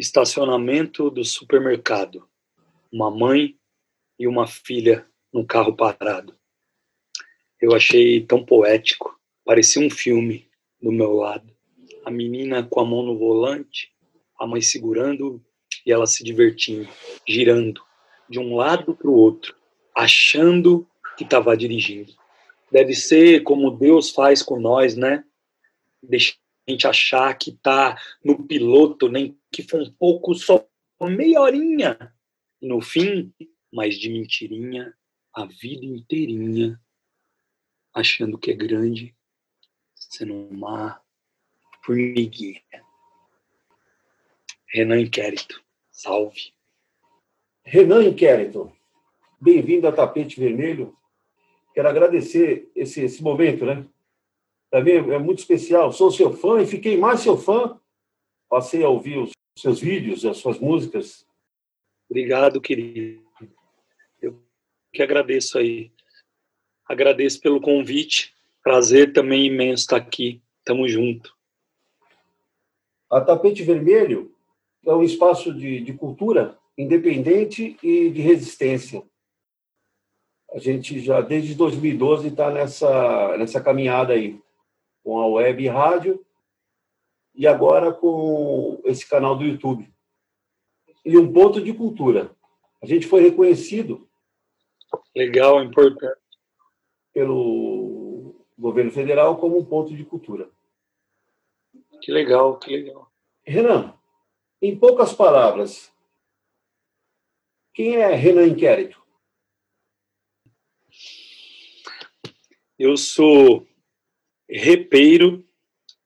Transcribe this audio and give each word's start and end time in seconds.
Estacionamento 0.00 1.10
do 1.10 1.22
supermercado. 1.22 2.26
Uma 2.90 3.10
mãe 3.10 3.54
e 4.18 4.26
uma 4.26 4.46
filha 4.46 5.06
num 5.30 5.44
carro 5.44 5.76
parado. 5.76 6.34
Eu 7.60 7.74
achei 7.74 8.24
tão 8.24 8.42
poético, 8.42 9.14
parecia 9.44 9.86
um 9.86 9.90
filme 9.90 10.48
do 10.80 10.90
meu 10.90 11.12
lado. 11.12 11.54
A 12.02 12.10
menina 12.10 12.62
com 12.62 12.80
a 12.80 12.84
mão 12.86 13.02
no 13.02 13.18
volante, 13.18 13.92
a 14.38 14.46
mãe 14.46 14.62
segurando 14.62 15.44
e 15.84 15.92
ela 15.92 16.06
se 16.06 16.24
divertindo, 16.24 16.88
girando 17.28 17.82
de 18.26 18.38
um 18.38 18.56
lado 18.56 18.96
para 18.96 19.10
o 19.10 19.14
outro, 19.14 19.54
achando 19.94 20.88
que 21.14 21.24
estava 21.24 21.54
dirigindo. 21.54 22.14
Deve 22.72 22.94
ser 22.94 23.42
como 23.42 23.70
Deus 23.70 24.08
faz 24.08 24.42
com 24.42 24.58
nós, 24.58 24.96
né? 24.96 25.22
Deixa 26.02 26.39
gente 26.70 26.86
achar 26.86 27.36
que 27.36 27.50
está 27.50 28.00
no 28.24 28.46
piloto, 28.46 29.08
nem 29.08 29.38
que 29.50 29.62
foi 29.62 29.82
um 29.82 29.92
pouco, 29.92 30.34
só 30.34 30.66
meia 31.02 31.40
horinha. 31.40 32.14
No 32.60 32.80
fim, 32.80 33.32
mas 33.72 33.96
de 33.96 34.10
mentirinha, 34.10 34.94
a 35.32 35.46
vida 35.46 35.84
inteirinha, 35.84 36.80
achando 37.94 38.38
que 38.38 38.50
é 38.50 38.54
grande, 38.54 39.14
sendo 39.94 40.34
uma 40.34 41.00
formiguinha. 41.82 42.60
Renan 44.66 45.00
Inquérito, 45.00 45.62
salve. 45.90 46.52
Renan 47.64 48.04
Inquérito, 48.04 48.72
bem-vindo 49.40 49.88
a 49.88 49.92
Tapete 49.92 50.38
Vermelho. 50.38 50.96
Quero 51.74 51.88
agradecer 51.88 52.70
esse, 52.74 53.02
esse 53.02 53.22
momento, 53.22 53.64
né? 53.64 53.86
Para 54.70 54.84
mim 54.84 54.92
é 54.92 55.18
muito 55.18 55.40
especial. 55.40 55.92
Sou 55.92 56.10
seu 56.12 56.32
fã 56.32 56.62
e 56.62 56.66
fiquei 56.66 56.96
mais 56.96 57.20
seu 57.20 57.36
fã. 57.36 57.78
Passei 58.48 58.84
a 58.84 58.88
ouvir 58.88 59.18
os 59.18 59.32
seus 59.58 59.80
vídeos, 59.80 60.24
as 60.24 60.38
suas 60.38 60.58
músicas. 60.58 61.26
Obrigado, 62.08 62.60
querido. 62.60 63.20
Eu 64.22 64.40
que 64.92 65.02
agradeço 65.02 65.58
aí. 65.58 65.92
Agradeço 66.88 67.40
pelo 67.40 67.60
convite. 67.60 68.34
Prazer 68.62 69.12
também 69.12 69.46
imenso 69.46 69.82
estar 69.82 69.96
aqui. 69.96 70.40
Tamo 70.64 70.88
junto. 70.88 71.34
A 73.10 73.20
Tapete 73.20 73.64
Vermelho 73.64 74.32
é 74.86 74.92
um 74.94 75.02
espaço 75.02 75.52
de, 75.52 75.80
de 75.80 75.92
cultura 75.94 76.56
independente 76.78 77.76
e 77.82 78.08
de 78.10 78.20
resistência. 78.20 79.02
A 80.52 80.58
gente 80.58 80.98
já, 81.00 81.20
desde 81.20 81.54
2012, 81.54 82.28
está 82.28 82.50
nessa, 82.50 83.36
nessa 83.36 83.60
caminhada 83.60 84.14
aí, 84.14 84.40
com 85.02 85.18
a 85.20 85.26
web 85.26 85.62
e 85.62 85.68
rádio, 85.68 86.24
e 87.34 87.46
agora 87.46 87.92
com 87.92 88.80
esse 88.84 89.08
canal 89.08 89.36
do 89.36 89.44
YouTube. 89.44 89.92
E 91.04 91.16
um 91.16 91.32
ponto 91.32 91.62
de 91.62 91.72
cultura. 91.72 92.36
A 92.82 92.86
gente 92.86 93.06
foi 93.06 93.22
reconhecido. 93.22 94.08
Legal, 95.14 95.62
importante. 95.62 96.18
Pelo 97.12 98.34
governo 98.58 98.90
federal 98.90 99.38
como 99.38 99.58
um 99.58 99.64
ponto 99.64 99.94
de 99.96 100.04
cultura. 100.04 100.50
Que 102.02 102.12
legal, 102.12 102.58
que 102.58 102.70
legal. 102.70 103.10
Renan, 103.42 103.94
em 104.60 104.78
poucas 104.78 105.12
palavras, 105.12 105.92
quem 107.72 107.96
é 107.96 108.14
Renan 108.14 108.46
Inquérito? 108.46 109.00
Eu 112.78 112.96
sou 112.96 113.66
repeiro, 114.50 115.46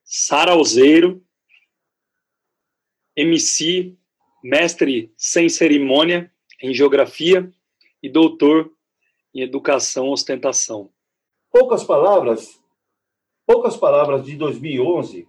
sarauzeiro, 0.04 1.24
MC, 3.16 3.96
mestre 4.42 5.12
sem 5.16 5.48
cerimônia 5.48 6.32
em 6.60 6.74
geografia 6.74 7.50
e 8.02 8.08
doutor 8.08 8.70
em 9.34 9.40
educação 9.40 10.10
ostentação. 10.10 10.92
Poucas 11.50 11.84
palavras, 11.84 12.60
poucas 13.46 13.76
palavras 13.76 14.24
de 14.24 14.36
2011 14.36 15.26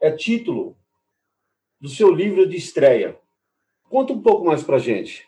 é 0.00 0.12
título 0.12 0.78
do 1.80 1.88
seu 1.88 2.12
livro 2.12 2.48
de 2.48 2.56
estreia. 2.56 3.18
Conta 3.88 4.12
um 4.12 4.22
pouco 4.22 4.44
mais 4.44 4.62
para 4.62 4.78
gente. 4.78 5.26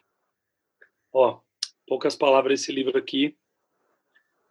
Ó, 1.12 1.40
poucas 1.86 2.14
palavras 2.14 2.60
esse 2.60 2.70
livro 2.70 2.96
aqui 2.96 3.36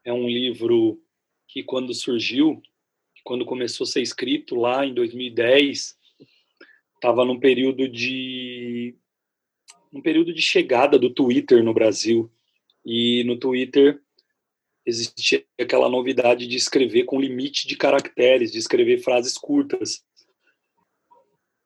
é 0.03 0.11
um 0.11 0.27
livro 0.27 1.01
que 1.49 1.63
quando 1.63 1.93
surgiu, 1.95 2.61
quando 3.23 3.43
começou 3.43 3.83
a 3.83 3.87
ser 3.87 4.01
escrito 4.01 4.55
lá 4.55 4.85
em 4.85 4.93
2010, 4.93 5.97
estava 6.95 7.25
num 7.25 7.39
período 7.39 7.89
de 7.89 8.95
um 9.91 9.99
período 9.99 10.31
de 10.31 10.41
chegada 10.41 10.99
do 10.99 11.09
Twitter 11.09 11.63
no 11.63 11.73
Brasil. 11.73 12.31
E 12.85 13.23
no 13.23 13.35
Twitter 13.35 13.99
existia 14.85 15.43
aquela 15.59 15.89
novidade 15.89 16.47
de 16.47 16.55
escrever 16.55 17.05
com 17.05 17.19
limite 17.19 17.67
de 17.67 17.75
caracteres, 17.75 18.51
de 18.51 18.59
escrever 18.59 18.99
frases 18.99 19.35
curtas. 19.35 20.05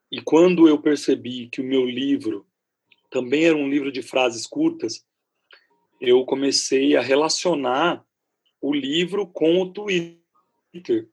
E 0.09 0.21
quando 0.21 0.67
eu 0.67 0.81
percebi 0.81 1.49
que 1.49 1.59
o 1.59 1.65
meu 1.65 1.85
livro 1.85 2.47
também 3.09 3.45
era 3.45 3.55
um 3.55 3.69
livro 3.69 3.91
de 3.91 4.01
frases 4.01 4.47
curtas, 4.47 5.05
eu 5.99 6.23
comecei 6.25 6.95
a 6.95 7.01
relacionar 7.01 8.05
o 8.63 8.73
livro 8.73 9.27
com 9.27 9.61
o 9.61 9.73
Twitter, 9.73 11.09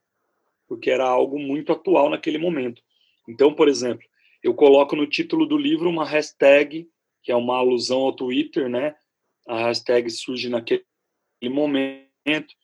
porque 0.69 0.89
era 0.89 1.03
algo 1.03 1.37
muito 1.37 1.73
atual 1.73 2.09
naquele 2.09 2.37
momento. 2.37 2.81
Então, 3.27 3.53
por 3.53 3.67
exemplo, 3.67 4.07
eu 4.41 4.53
coloco 4.53 4.95
no 4.95 5.05
título 5.05 5.45
do 5.45 5.57
livro 5.57 5.89
uma 5.89 6.05
hashtag, 6.05 6.89
que 7.21 7.29
é 7.29 7.35
uma 7.35 7.57
alusão 7.57 7.99
ao 8.03 8.13
Twitter, 8.13 8.69
né? 8.69 8.95
A 9.45 9.65
hashtag 9.65 10.09
surge 10.09 10.47
naquele 10.47 10.85
momento. 11.43 12.55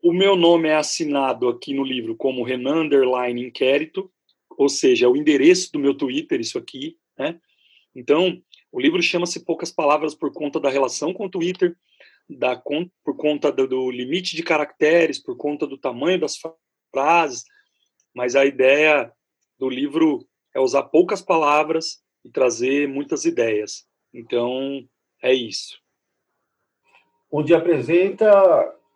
O 0.00 0.12
meu 0.12 0.36
nome 0.36 0.68
é 0.68 0.76
assinado 0.76 1.48
aqui 1.48 1.74
no 1.74 1.82
livro 1.82 2.14
como 2.14 2.44
Renan 2.44 2.84
Underline 2.84 3.44
Inquérito, 3.44 4.08
ou 4.56 4.68
seja, 4.68 5.06
é 5.06 5.08
o 5.08 5.16
endereço 5.16 5.72
do 5.72 5.80
meu 5.80 5.94
Twitter, 5.94 6.40
isso 6.40 6.58
aqui, 6.58 6.96
né? 7.18 7.40
Então, 7.92 8.40
o 8.70 8.80
livro 8.80 9.02
chama-se 9.02 9.44
Poucas 9.44 9.72
Palavras 9.72 10.14
por 10.14 10.32
conta 10.32 10.60
da 10.60 10.70
relação 10.70 11.12
com 11.12 11.26
o 11.26 11.30
Twitter, 11.30 11.76
da, 12.28 12.56
por 12.56 13.16
conta 13.16 13.52
do, 13.52 13.66
do, 13.66 13.90
limite 13.90 14.36
de 14.36 14.42
caracteres, 14.42 15.18
por 15.18 15.36
conta 15.36 15.66
do 15.66 15.78
tamanho 15.78 16.20
das 16.20 16.38
frases, 16.92 17.44
mas 18.14 18.36
a 18.36 18.44
ideia 18.44 19.12
do 19.58 19.68
livro 19.68 20.26
é 20.54 20.60
usar 20.60 20.84
poucas 20.84 21.22
palavras 21.22 22.02
e 22.24 22.30
trazer 22.30 22.88
muitas 22.88 23.24
ideias. 23.24 23.86
Então, 24.12 24.86
é 25.22 25.32
isso. 25.32 25.80
Onde 27.30 27.54
apresenta 27.54 28.30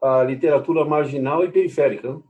a 0.03 0.23
literatura 0.23 0.85
marginal 0.85 1.45
e 1.45 1.51
periférica. 1.51 2.15
Né? 2.15 2.23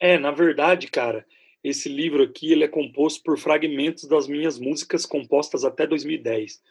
É, 0.00 0.18
na 0.18 0.30
verdade, 0.30 0.88
cara, 0.88 1.26
esse 1.62 1.88
livro 1.88 2.22
aqui 2.22 2.52
ele 2.52 2.64
é 2.64 2.68
composto 2.68 3.22
por 3.22 3.38
fragmentos 3.38 4.04
das 4.04 4.26
minhas 4.28 4.58
músicas 4.58 5.04
compostas 5.04 5.64
até 5.64 5.86
2010. 5.86 6.62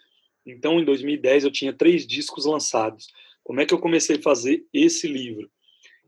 Então, 0.46 0.78
em 0.78 0.84
2010 0.84 1.44
eu 1.44 1.50
tinha 1.50 1.72
três 1.72 2.06
discos 2.06 2.46
lançados. 2.46 3.08
Como 3.42 3.60
é 3.60 3.66
que 3.66 3.74
eu 3.74 3.78
comecei 3.78 4.16
a 4.16 4.22
fazer 4.22 4.64
esse 4.72 5.08
livro? 5.08 5.50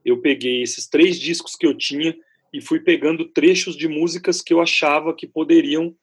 Eu 0.04 0.20
peguei 0.20 0.62
esses 0.62 0.86
três 0.86 1.18
discos 1.18 1.56
que 1.56 1.66
eu 1.66 1.76
tinha 1.76 2.16
e 2.52 2.60
fui 2.60 2.80
pegando 2.80 3.28
trechos 3.28 3.76
de 3.76 3.88
músicas 3.88 4.40
que 4.40 4.54
eu 4.54 4.60
achava 4.60 5.14
que 5.14 5.26
poderiam 5.26 5.94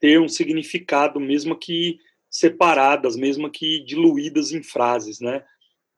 ter 0.00 0.18
um 0.18 0.28
significado, 0.28 1.20
mesmo 1.20 1.56
que 1.56 1.98
separadas, 2.30 3.16
mesmo 3.16 3.50
que 3.50 3.84
diluídas 3.84 4.52
em 4.52 4.62
frases, 4.62 5.20
né? 5.20 5.44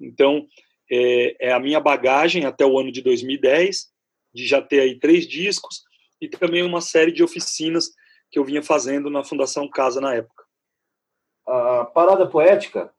Então, 0.00 0.46
é, 0.90 1.48
é 1.48 1.52
a 1.52 1.60
minha 1.60 1.78
bagagem 1.78 2.44
até 2.44 2.66
o 2.66 2.78
ano 2.78 2.90
de 2.90 3.00
2010 3.00 3.90
de 4.34 4.46
já 4.46 4.60
ter 4.60 4.80
aí 4.80 4.98
três 4.98 5.26
discos 5.26 5.82
e 6.20 6.28
também 6.28 6.62
uma 6.62 6.80
série 6.80 7.12
de 7.12 7.22
oficinas 7.22 7.90
que 8.30 8.38
eu 8.38 8.44
vinha 8.44 8.62
fazendo 8.62 9.10
na 9.10 9.22
Fundação 9.22 9.68
Casa 9.68 10.00
na 10.00 10.14
época. 10.14 10.41
A 11.52 11.84
parada 11.84 12.26
poética, 12.26 12.90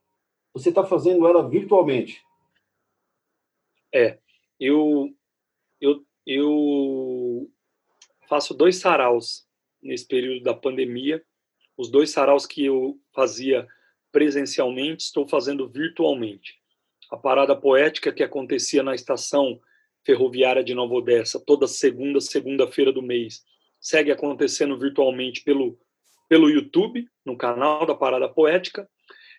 você 0.53 0.69
está 0.69 0.85
fazendo 0.85 1.25
ela 1.27 1.49
virtualmente? 1.49 2.23
É, 3.91 4.19
eu, 4.59 5.11
eu, 5.81 6.05
eu 6.23 7.51
faço 8.29 8.53
dois 8.53 8.75
saraus 8.75 9.47
nesse 9.81 10.07
período 10.07 10.43
da 10.43 10.53
pandemia. 10.53 11.25
Os 11.75 11.89
dois 11.89 12.11
saraus 12.11 12.45
que 12.45 12.63
eu 12.63 12.99
fazia 13.11 13.67
presencialmente, 14.11 15.05
estou 15.05 15.27
fazendo 15.27 15.67
virtualmente. 15.67 16.61
A 17.09 17.17
parada 17.17 17.55
poética 17.55 18.13
que 18.13 18.21
acontecia 18.21 18.83
na 18.83 18.93
estação 18.93 19.59
ferroviária 20.05 20.63
de 20.63 20.75
Nova 20.75 20.93
Odessa, 20.93 21.39
toda 21.43 21.65
segunda, 21.65 22.21
segunda-feira 22.21 22.93
do 22.93 23.01
mês, 23.01 23.43
segue 23.81 24.11
acontecendo 24.11 24.77
virtualmente 24.77 25.43
pelo, 25.43 25.75
pelo 26.33 26.49
YouTube, 26.49 27.07
no 27.23 27.37
canal 27.37 27.85
da 27.85 27.93
Parada 27.93 28.27
Poética, 28.27 28.89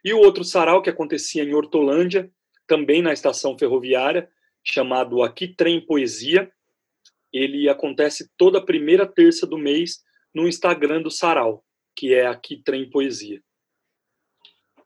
e 0.04 0.14
o 0.14 0.18
outro 0.20 0.44
sarau 0.44 0.80
que 0.80 0.88
acontecia 0.88 1.42
em 1.42 1.52
Hortolândia, 1.52 2.30
também 2.68 3.02
na 3.02 3.12
estação 3.12 3.58
ferroviária, 3.58 4.30
chamado 4.62 5.20
Aqui 5.20 5.48
Trem 5.48 5.84
Poesia, 5.84 6.52
ele 7.32 7.68
acontece 7.68 8.30
toda 8.36 8.64
primeira 8.64 9.08
terça 9.08 9.44
do 9.44 9.58
mês, 9.58 10.04
no 10.32 10.46
Instagram 10.46 11.02
do 11.02 11.10
Sarau, 11.10 11.64
que 11.96 12.14
é 12.14 12.28
aqui 12.28 12.62
Trem 12.62 12.88
Poesia. 12.88 13.42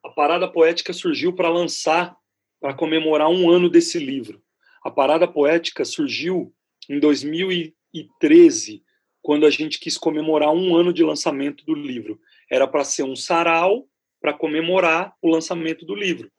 A 0.03 0.09
Parada 0.09 0.49
Poética 0.49 0.95
surgiu 0.95 1.35
para 1.35 1.51
lançar, 1.51 2.17
para 2.59 2.73
comemorar 2.73 3.29
um 3.29 3.51
ano 3.51 3.69
desse 3.69 3.99
livro. 3.99 4.43
A 4.83 4.91
Parada 4.91 5.29
Poética 5.29 5.85
surgiu 5.85 6.55
em 6.89 6.99
2013, 6.99 8.83
quando 9.29 9.45
a 9.45 9.51
gente 9.51 9.79
quis 9.79 9.99
comemorar 9.99 10.55
um 10.55 10.75
ano 10.75 10.91
de 10.91 11.05
lançamento 11.05 11.63
do 11.67 11.75
livro. 11.75 12.19
Era 12.51 12.67
para 12.67 12.83
ser 12.83 13.03
um 13.03 13.15
sarau 13.15 13.87
para 14.23 14.33
comemorar 14.33 15.15
o 15.21 15.29
lançamento 15.29 15.85
do 15.85 15.95
livro. 15.95 16.33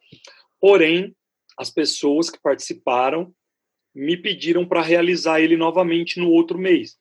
Porém, 0.60 1.16
as 1.56 1.70
pessoas 1.70 2.32
que 2.32 2.42
participaram 2.42 3.32
me 3.94 4.18
pediram 4.18 4.66
para 4.66 4.82
realizar 4.82 5.40
ele 5.40 5.56
novamente 5.56 6.20
no 6.20 6.32
outro 6.32 6.58
mês. 6.58 6.98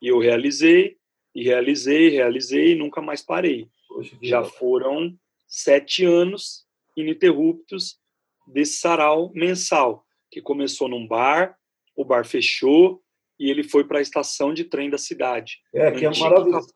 E 0.00 0.06
eu 0.06 0.20
realizei, 0.20 0.98
e 1.34 1.42
realizei, 1.42 2.10
realizei, 2.10 2.70
e 2.70 2.76
nunca 2.76 3.02
mais 3.02 3.20
parei. 3.20 3.66
Poxa, 3.88 4.16
Já 4.22 4.44
foram 4.44 5.18
sete 5.48 6.04
anos 6.04 6.64
ininterruptos 6.96 7.98
desse 8.46 8.76
sarau 8.76 9.32
mensal, 9.34 10.06
que 10.30 10.40
começou 10.40 10.88
num 10.88 11.08
bar, 11.08 11.58
o 11.96 12.04
bar 12.04 12.24
fechou, 12.24 13.03
e 13.38 13.50
ele 13.50 13.64
foi 13.64 13.84
para 13.84 13.98
a 13.98 14.02
estação 14.02 14.52
de 14.54 14.64
trem 14.64 14.90
da 14.90 14.98
cidade. 14.98 15.58
É, 15.72 15.90
que 15.90 16.06
é 16.06 16.10
maravilhoso. 16.10 16.68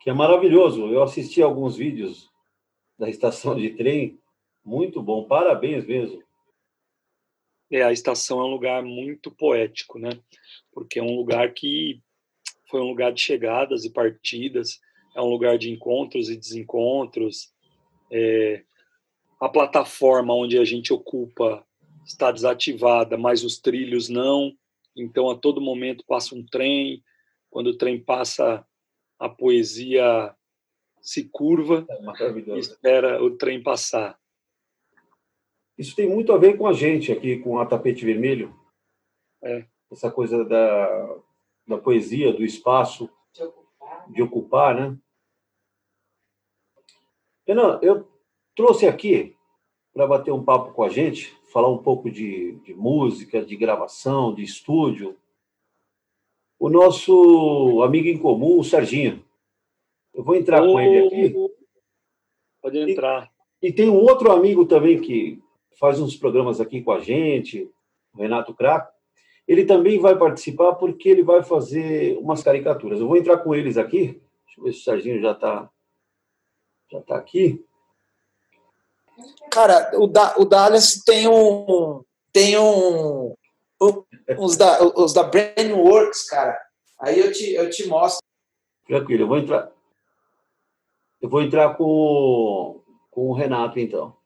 Que 0.00 0.10
é 0.10 0.12
maravilhoso. 0.12 0.86
Eu 0.88 1.02
assisti 1.02 1.42
alguns 1.42 1.76
vídeos 1.76 2.30
da 2.98 3.08
estação 3.08 3.56
de 3.56 3.70
trem, 3.70 4.18
muito 4.64 5.02
bom, 5.02 5.24
parabéns 5.24 5.86
mesmo. 5.86 6.22
É, 7.70 7.82
a 7.82 7.92
estação 7.92 8.40
é 8.40 8.44
um 8.44 8.50
lugar 8.50 8.82
muito 8.82 9.30
poético, 9.30 9.98
né? 9.98 10.10
Porque 10.72 10.98
é 10.98 11.02
um 11.02 11.16
lugar 11.16 11.52
que 11.52 12.00
foi 12.70 12.80
um 12.80 12.88
lugar 12.88 13.12
de 13.12 13.20
chegadas 13.20 13.84
e 13.84 13.90
partidas, 13.90 14.80
é 15.14 15.20
um 15.20 15.28
lugar 15.28 15.58
de 15.58 15.70
encontros 15.70 16.28
e 16.28 16.36
desencontros. 16.36 17.52
É, 18.10 18.62
a 19.40 19.48
plataforma 19.48 20.34
onde 20.34 20.58
a 20.58 20.64
gente 20.64 20.92
ocupa 20.92 21.66
está 22.06 22.30
desativada, 22.30 23.16
mas 23.16 23.42
os 23.44 23.58
trilhos 23.58 24.08
não. 24.08 24.52
Então, 24.96 25.30
a 25.30 25.36
todo 25.36 25.60
momento 25.60 26.04
passa 26.06 26.34
um 26.34 26.44
trem. 26.44 27.02
Quando 27.50 27.68
o 27.68 27.76
trem 27.76 28.02
passa, 28.02 28.66
a 29.18 29.28
poesia 29.28 30.34
se 31.00 31.28
curva 31.28 31.86
é 31.88 32.54
e 32.56 32.58
espera 32.58 33.22
o 33.22 33.36
trem 33.36 33.62
passar. 33.62 34.18
Isso 35.76 35.94
tem 35.94 36.08
muito 36.08 36.32
a 36.32 36.38
ver 36.38 36.56
com 36.56 36.66
a 36.66 36.72
gente 36.72 37.12
aqui, 37.12 37.38
com 37.38 37.58
a 37.58 37.66
Tapete 37.66 38.04
Vermelho. 38.04 38.54
É. 39.42 39.66
Essa 39.90 40.10
coisa 40.10 40.44
da, 40.44 41.16
da 41.66 41.78
poesia, 41.78 42.32
do 42.32 42.44
espaço, 42.44 43.10
de 43.32 43.42
ocupar, 43.42 44.10
de 44.10 44.22
ocupar 44.22 44.74
né? 44.74 44.98
Renan, 47.46 47.78
eu 47.82 48.08
trouxe 48.56 48.86
aqui 48.86 49.36
para 49.92 50.06
bater 50.06 50.32
um 50.32 50.42
papo 50.42 50.72
com 50.72 50.82
a 50.82 50.88
gente, 50.88 51.36
falar 51.54 51.70
um 51.70 51.78
pouco 51.78 52.10
de, 52.10 52.56
de 52.64 52.74
música, 52.74 53.44
de 53.44 53.54
gravação, 53.54 54.34
de 54.34 54.42
estúdio, 54.42 55.16
o 56.58 56.68
nosso 56.68 57.80
amigo 57.84 58.08
em 58.08 58.18
comum, 58.18 58.58
o 58.58 58.64
Serginho. 58.64 59.24
Eu 60.12 60.24
vou 60.24 60.34
entrar 60.34 60.60
com 60.66 60.80
ele 60.80 61.06
aqui. 61.06 61.34
Pode 62.60 62.78
entrar. 62.78 63.30
E, 63.62 63.68
e, 63.68 63.72
tem 63.72 63.88
um 63.88 64.00
outro 64.00 64.32
amigo 64.32 64.66
também 64.66 65.00
que 65.00 65.40
faz 65.78 66.00
uns 66.00 66.16
programas 66.16 66.60
aqui 66.60 66.82
com 66.82 66.90
a 66.90 66.98
gente, 66.98 67.70
o 68.12 68.18
Renato 68.18 68.52
Craco. 68.52 68.92
Ele 69.46 69.64
também 69.64 70.00
vai 70.00 70.18
participar 70.18 70.74
porque 70.74 71.08
ele 71.08 71.22
vai 71.22 71.44
fazer 71.44 72.18
umas 72.18 72.42
caricaturas. 72.42 72.98
Eu 72.98 73.06
vou 73.06 73.16
entrar 73.16 73.38
com 73.38 73.54
eles 73.54 73.76
aqui. 73.76 74.20
Deixa 74.46 74.58
eu 74.58 74.64
ver 74.64 74.72
se 74.72 74.80
o 74.80 74.82
Serginho 74.82 75.20
já 75.20 75.30
está 75.30 75.70
já 76.90 77.00
tá 77.00 77.16
aqui. 77.16 77.64
Cara, 79.50 79.90
o, 79.94 80.06
da, 80.06 80.34
o 80.36 80.44
Dallas 80.44 81.02
tem 81.04 81.28
um. 81.28 82.02
Tem 82.32 82.58
um. 82.58 83.34
Os 84.38 84.56
da, 84.56 84.82
os 84.82 85.12
da 85.12 85.22
Brainworks, 85.24 86.28
cara. 86.28 86.58
Aí 86.98 87.18
eu 87.20 87.32
te, 87.32 87.52
eu 87.52 87.68
te 87.68 87.86
mostro. 87.86 88.24
Tranquilo, 88.86 89.22
eu 89.24 89.28
vou 89.28 89.38
entrar. 89.38 89.70
Eu 91.20 91.28
vou 91.28 91.42
entrar 91.42 91.74
com, 91.76 92.82
com 93.10 93.28
o 93.28 93.32
Renato, 93.32 93.78
então. 93.78 94.16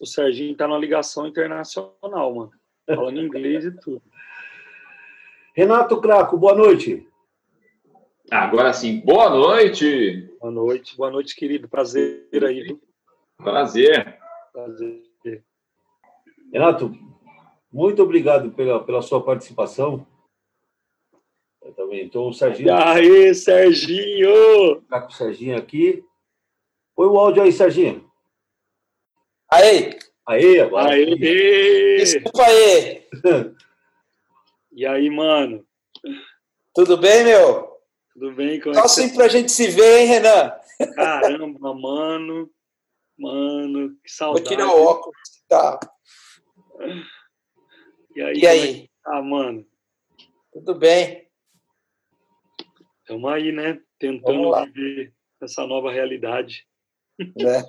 O 0.00 0.06
Serginho 0.06 0.56
tá 0.56 0.68
na 0.68 0.78
ligação 0.78 1.26
internacional, 1.26 2.34
mano. 2.34 2.52
Falando 2.86 3.20
inglês 3.20 3.64
e 3.64 3.72
tudo. 3.72 4.02
Renato 5.54 6.00
Craco, 6.00 6.36
boa 6.36 6.54
noite. 6.54 7.08
Agora 8.30 8.72
sim, 8.72 9.00
boa 9.00 9.30
noite. 9.30 10.28
Boa 10.40 10.52
noite, 10.52 10.96
boa 10.96 11.10
noite, 11.10 11.34
querido. 11.34 11.68
Prazer 11.68 12.28
aí. 12.44 12.78
Prazer. 13.38 14.18
Prazer. 14.52 15.02
Renato, 16.52 16.92
muito 17.72 18.02
obrigado 18.02 18.50
pela, 18.52 18.82
pela 18.82 19.02
sua 19.02 19.22
participação. 19.22 20.06
Eu 21.62 21.74
também 21.74 22.06
estou 22.06 22.28
o 22.28 22.32
Serginho. 22.32 22.72
Aí, 22.72 23.34
Serginho! 23.34 24.80
Tá 24.82 25.00
com 25.00 25.08
o 25.08 25.12
Serginho 25.12 25.56
aqui. 25.56 26.04
Põe 26.94 27.08
o 27.08 27.18
áudio 27.18 27.42
aí, 27.42 27.52
Serginho. 27.52 28.08
Aí! 29.52 29.98
Aí, 30.26 30.60
agora. 30.60 30.94
Aí! 30.94 31.16
Desculpa 31.16 32.42
aí! 32.44 33.06
e 34.72 34.86
aí, 34.86 35.10
mano? 35.10 35.64
Tudo 36.74 36.96
bem, 36.96 37.24
meu? 37.24 37.76
Tudo 38.14 38.32
bem? 38.32 38.60
Como 38.60 38.74
Só 38.74 38.82
é 38.82 38.84
assim 38.84 39.14
pra 39.14 39.28
gente 39.28 39.50
se 39.50 39.68
ver, 39.68 39.98
hein, 39.98 40.06
Renan? 40.06 40.52
Caramba, 40.94 41.74
mano. 41.74 42.50
Mano, 43.18 43.96
que 44.02 44.10
saudade. 44.10 44.44
Vou 44.44 44.56
tirar 44.56 44.68
o 44.68 44.84
óculos. 44.84 45.18
Tá. 45.48 45.78
E 48.14 48.22
aí? 48.22 48.38
E 48.38 48.46
aí? 48.46 48.90
Ah, 49.04 49.22
mano. 49.22 49.66
Tudo 50.52 50.74
bem. 50.74 51.28
Estamos 53.00 53.32
aí, 53.32 53.52
né? 53.52 53.80
Tentando 53.98 54.52
viver 54.72 55.14
essa 55.40 55.66
nova 55.66 55.90
realidade. 55.90 56.66
Né? 57.18 57.62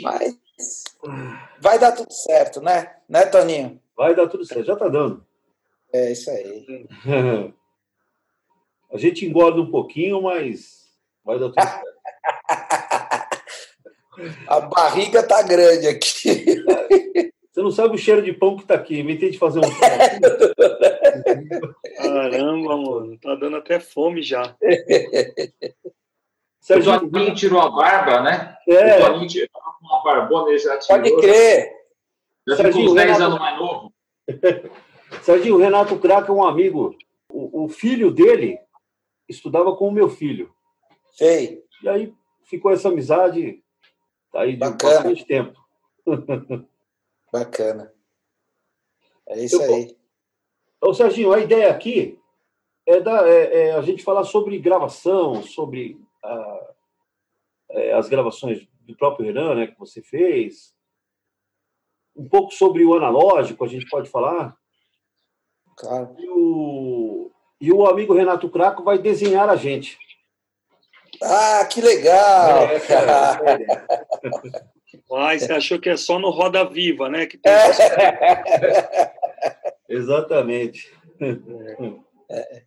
Mas 0.00 0.84
vai 1.60 1.78
dar 1.78 1.92
tudo 1.92 2.12
certo, 2.12 2.60
né? 2.60 2.96
Né, 3.08 3.24
Toninho? 3.26 3.80
Vai 3.96 4.14
dar 4.14 4.28
tudo 4.28 4.44
certo, 4.44 4.66
já 4.66 4.76
tá 4.76 4.88
dando. 4.88 5.26
É 5.92 6.12
isso 6.12 6.30
aí. 6.30 6.86
A 8.92 8.98
gente 8.98 9.24
engorda 9.24 9.60
um 9.60 9.70
pouquinho, 9.70 10.20
mas 10.20 10.90
vai 11.24 11.38
dar 11.38 11.50
tudo 11.50 11.62
certo. 11.62 11.90
A 14.46 14.60
barriga 14.60 15.22
tá 15.22 15.42
grande 15.42 15.86
aqui. 15.86 16.64
Você 17.50 17.62
não 17.62 17.70
sabe 17.70 17.94
o 17.94 17.98
cheiro 17.98 18.22
de 18.22 18.32
pão 18.32 18.56
que 18.56 18.64
tá 18.64 18.74
aqui. 18.74 19.00
Inventei 19.00 19.30
de 19.30 19.38
fazer 19.38 19.58
um 19.58 19.62
pão. 19.62 19.72
Caramba, 21.96 22.76
mano. 22.76 23.18
Tá 23.18 23.34
dando 23.34 23.56
até 23.56 23.80
fome 23.80 24.22
já. 24.22 24.56
Sérgio... 26.60 26.94
O 26.94 27.10
Toninho 27.10 27.34
tirou 27.34 27.60
a 27.60 27.70
barba, 27.70 28.22
né? 28.22 28.56
É. 28.68 28.98
O 28.98 29.06
Toninho 29.06 29.28
tirou 29.28 29.48
uma 29.80 30.02
barbona, 30.02 30.50
ele 30.50 30.58
já 30.58 30.78
tirou. 30.78 31.00
Pode 31.00 31.16
crer. 31.20 31.72
Já 32.46 32.56
ficou 32.56 32.82
uns 32.82 32.94
10 32.94 33.06
Renato... 33.06 33.24
anos 33.24 33.38
mais 33.38 33.58
novo. 33.58 33.92
Serginho, 35.22 35.56
o 35.56 35.58
Renato 35.58 35.98
Crack 35.98 36.28
é 36.28 36.32
um 36.32 36.44
amigo. 36.44 36.96
O, 37.32 37.64
o, 37.64 37.68
filho 37.68 38.10
dele 38.10 38.58
estudava 39.28 39.74
com 39.76 39.88
o 39.88 39.92
meu 39.92 40.08
filho. 40.08 40.52
Sei. 41.12 41.62
E 41.82 41.88
aí 41.88 42.12
ficou 42.44 42.72
essa 42.72 42.88
amizade 42.88 43.62
Tá 44.32 44.42
aí 44.42 44.52
de 44.52 44.58
Bacana. 44.58 44.94
bastante 44.94 45.24
tempo. 45.24 45.60
Bacana. 47.32 47.92
É 49.28 49.44
isso 49.44 49.62
Eu, 49.62 49.74
aí. 49.74 49.96
Ô, 50.80 50.94
Serginho, 50.94 51.32
a 51.32 51.40
ideia 51.40 51.70
aqui 51.70 52.18
é, 52.86 53.00
da, 53.00 53.28
é, 53.28 53.68
é 53.68 53.72
a 53.72 53.82
gente 53.82 54.02
falar 54.02 54.24
sobre 54.24 54.58
gravação, 54.58 55.42
sobre 55.42 56.00
a, 56.22 56.72
é, 57.70 57.92
as 57.92 58.08
gravações 58.08 58.66
do 58.82 58.96
próprio 58.96 59.26
Renan, 59.26 59.54
né, 59.54 59.66
que 59.66 59.78
você 59.78 60.02
fez. 60.02 60.74
Um 62.16 62.28
pouco 62.28 62.52
sobre 62.52 62.84
o 62.84 62.94
analógico, 62.94 63.64
a 63.64 63.68
gente 63.68 63.88
pode 63.88 64.10
falar. 64.10 64.56
Claro. 65.76 66.14
E 66.18 66.28
o, 66.28 67.30
e 67.60 67.72
o 67.72 67.86
amigo 67.86 68.12
Renato 68.12 68.48
Craco 68.50 68.82
vai 68.82 68.98
desenhar 68.98 69.48
a 69.48 69.56
gente. 69.56 69.98
Ah, 71.22 71.64
que 71.64 71.80
legal! 71.80 72.68
É, 72.68 72.80
Ai, 75.14 75.38
você 75.38 75.52
achou 75.52 75.78
que 75.78 75.88
é 75.88 75.96
só 75.96 76.18
no 76.18 76.30
Roda 76.30 76.64
Viva, 76.64 77.08
né? 77.08 77.26
Que 77.26 77.38
tem 77.38 77.52
Exatamente. 79.88 80.92
É. 82.30 82.62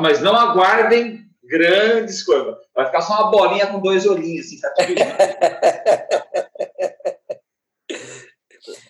Mas 0.00 0.20
não 0.20 0.36
aguardem 0.36 1.24
grandes 1.44 2.24
coisas. 2.24 2.56
Vai 2.74 2.86
ficar 2.86 3.02
só 3.02 3.14
uma 3.14 3.30
bolinha 3.30 3.68
com 3.68 3.78
dois 3.80 4.04
olhinhos, 4.06 4.46
assim, 4.46 4.58
sabe? 4.58 4.96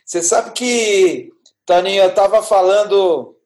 Você 0.05 0.23
sabe 0.23 0.53
que, 0.53 1.31
Toninho, 1.67 2.05
eu 2.05 2.11
estava 2.11 2.43
falando 2.43 3.37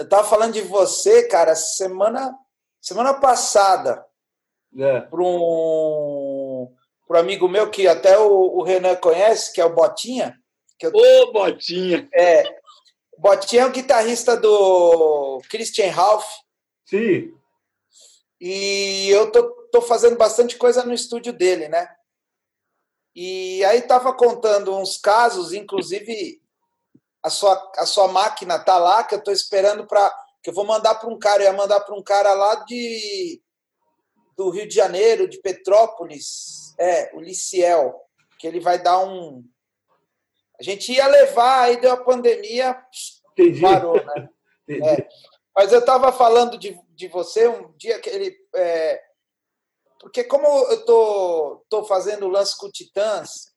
eu 0.00 0.08
tava 0.08 0.26
falando 0.26 0.54
de 0.54 0.62
você, 0.62 1.24
cara, 1.24 1.54
semana, 1.54 2.34
semana 2.80 3.12
passada, 3.12 4.02
É. 4.78 5.00
para 5.00 5.20
um, 5.20 6.72
um 7.08 7.16
amigo 7.16 7.48
meu 7.48 7.70
que 7.70 7.88
até 7.88 8.18
o, 8.18 8.58
o 8.58 8.62
Renan 8.62 8.96
conhece, 8.96 9.52
que 9.52 9.60
é 9.60 9.64
o 9.64 9.74
Botinha. 9.74 10.36
Que 10.78 10.86
eu, 10.86 10.92
Ô, 10.94 11.32
Botinha! 11.32 12.08
é, 12.14 12.44
Botinha 13.18 13.62
é 13.62 13.66
o 13.66 13.72
guitarrista 13.72 14.36
do 14.36 15.40
Christian 15.50 15.90
Ralph. 15.90 16.26
Sim. 16.86 17.34
E 18.40 19.08
eu 19.10 19.30
tô, 19.30 19.42
tô 19.70 19.82
fazendo 19.82 20.16
bastante 20.16 20.56
coisa 20.56 20.84
no 20.84 20.94
estúdio 20.94 21.32
dele, 21.32 21.68
né? 21.68 21.88
E 23.14 23.62
aí 23.64 23.82
tava 23.82 24.14
contando 24.14 24.74
uns 24.74 24.96
casos, 24.96 25.52
inclusive 25.52 26.40
a 27.22 27.28
sua, 27.28 27.72
a 27.76 27.84
sua 27.84 28.08
máquina 28.08 28.58
tá 28.58 28.78
lá, 28.78 29.04
que 29.04 29.14
eu 29.14 29.22
tô 29.22 29.30
esperando 29.30 29.86
para 29.86 30.10
que 30.42 30.48
eu 30.48 30.54
vou 30.54 30.64
mandar 30.64 30.94
para 30.94 31.10
um 31.10 31.18
cara, 31.18 31.42
eu 31.42 31.50
ia 31.50 31.52
mandar 31.52 31.80
para 31.80 31.94
um 31.94 32.02
cara 32.02 32.32
lá 32.32 32.54
de 32.64 33.42
do 34.40 34.48
Rio 34.48 34.66
de 34.66 34.74
Janeiro, 34.74 35.28
de 35.28 35.38
Petrópolis, 35.38 36.74
é, 36.78 37.14
o 37.14 37.20
Liciel, 37.20 37.94
que 38.38 38.46
ele 38.46 38.58
vai 38.58 38.82
dar 38.82 39.04
um 39.04 39.44
a 40.58 40.62
gente 40.62 40.92
ia 40.92 41.06
levar, 41.06 41.62
aí 41.62 41.80
deu 41.80 41.92
a 41.92 42.04
pandemia, 42.04 42.78
Entendi. 43.32 43.60
parou, 43.60 43.94
né? 43.94 44.28
Entendi. 44.68 44.88
É. 44.88 45.08
Mas 45.54 45.72
eu 45.72 45.80
estava 45.80 46.10
falando 46.12 46.58
de, 46.58 46.78
de 46.90 47.08
você 47.08 47.48
um 47.48 47.74
dia 47.76 47.98
que 47.98 48.08
ele. 48.08 48.34
é, 48.54 49.00
porque, 49.98 50.24
como 50.24 50.46
eu 50.46 50.84
tô, 50.84 51.64
tô 51.68 51.84
fazendo 51.84 52.26
o 52.26 52.30
lance 52.30 52.56
com 52.56 52.66
o 52.66 52.72
Titãs, 52.72 53.52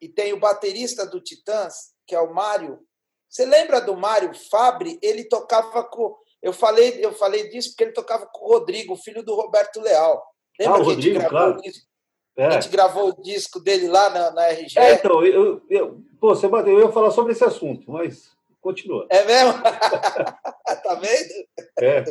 e 0.00 0.08
tem 0.08 0.32
o 0.32 0.40
baterista 0.40 1.04
do 1.06 1.20
Titãs, 1.20 1.92
que 2.06 2.14
é 2.14 2.20
o 2.20 2.32
Mário. 2.32 2.80
Você 3.28 3.44
lembra 3.44 3.80
do 3.80 3.96
Mário 3.96 4.32
Fabre? 4.50 4.98
Ele 5.02 5.24
tocava 5.24 5.84
com. 5.84 6.16
Eu 6.42 6.52
falei, 6.52 7.04
eu 7.04 7.12
falei 7.12 7.48
disso 7.48 7.70
porque 7.70 7.84
ele 7.84 7.92
tocava 7.92 8.26
com 8.26 8.44
o 8.44 8.48
Rodrigo, 8.48 8.96
filho 8.96 9.22
do 9.22 9.34
Roberto 9.34 9.80
Leal. 9.80 10.24
Lembra 10.58 10.76
Ah, 10.76 10.80
o 10.80 10.84
Rodrigo, 10.84 11.18
gravou, 11.18 11.30
claro. 11.30 11.62
É. 12.36 12.46
a 12.46 12.50
gente 12.52 12.68
gravou 12.68 13.08
o 13.08 13.22
disco 13.22 13.58
dele 13.58 13.88
lá 13.88 14.10
na, 14.10 14.30
na 14.30 14.48
RG? 14.48 14.78
É, 14.78 14.92
então, 14.94 15.24
eu, 15.26 15.60
eu, 15.68 16.00
pô, 16.20 16.34
você 16.34 16.46
bateu, 16.46 16.78
eu 16.78 16.86
ia 16.86 16.92
falar 16.92 17.10
sobre 17.10 17.32
esse 17.32 17.42
assunto, 17.42 17.90
mas 17.90 18.30
continua. 18.60 19.06
É 19.10 19.24
mesmo? 19.24 19.54
tá 19.62 20.94
vendo? 20.94 21.48
É, 21.80 22.04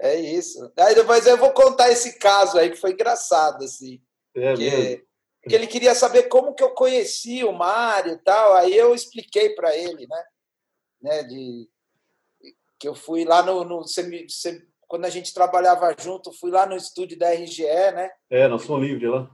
É 0.00 0.16
isso. 0.16 0.72
Aí 0.76 0.96
depois 0.96 1.24
eu 1.28 1.36
vou 1.36 1.52
contar 1.52 1.90
esse 1.92 2.18
caso 2.18 2.58
aí 2.58 2.70
que 2.70 2.76
foi 2.76 2.90
engraçado, 2.90 3.62
assim. 3.64 4.02
é 4.34 4.56
mesmo. 4.56 4.58
que, 4.58 5.48
que 5.48 5.54
ele 5.54 5.68
queria 5.68 5.94
saber 5.94 6.24
como 6.24 6.54
que 6.54 6.62
eu 6.62 6.70
conheci 6.70 7.44
o 7.44 7.52
Mário 7.52 8.14
e 8.14 8.18
tal. 8.18 8.54
Aí 8.54 8.76
eu 8.76 8.96
expliquei 8.96 9.50
para 9.50 9.76
ele, 9.76 10.08
né? 10.08 10.24
né? 11.02 11.22
De, 11.22 11.68
que 12.82 12.88
eu 12.88 12.96
fui 12.96 13.24
lá 13.24 13.44
no. 13.44 13.62
no 13.62 13.86
semi- 13.86 14.28
sem- 14.28 14.60
quando 14.88 15.04
a 15.04 15.08
gente 15.08 15.32
trabalhava 15.32 15.94
junto, 15.96 16.32
fui 16.32 16.50
lá 16.50 16.66
no 16.66 16.74
estúdio 16.74 17.16
da 17.16 17.30
RGE, 17.32 17.62
né? 17.92 18.10
É, 18.28 18.48
nós 18.48 18.62
somos 18.62 18.84
livres 18.84 19.08
lá. 19.08 19.30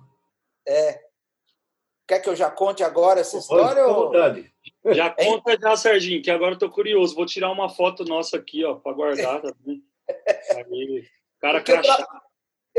Quer 2.06 2.20
que 2.20 2.28
eu 2.28 2.36
já 2.36 2.50
conte 2.50 2.82
agora 2.82 3.20
essa 3.20 3.32
Pode, 3.32 3.42
história? 3.44 3.82
à 3.82 3.86
ou- 3.86 4.06
vontade. 4.06 4.52
Já 4.92 5.10
conta 5.10 5.56
já, 5.60 5.76
Serginho, 5.76 6.22
que 6.22 6.30
agora 6.30 6.54
eu 6.54 6.58
tô 6.58 6.70
curioso. 6.70 7.14
Vou 7.14 7.24
tirar 7.26 7.50
uma 7.50 7.68
foto 7.70 8.04
nossa 8.04 8.36
aqui, 8.36 8.64
ó, 8.64 8.74
para 8.76 8.92
guardar. 8.92 9.40
Tá 9.42 9.52
bom? 9.60 9.74
Aí, 10.70 11.06
cara 11.40 11.62
crachá. 11.62 12.06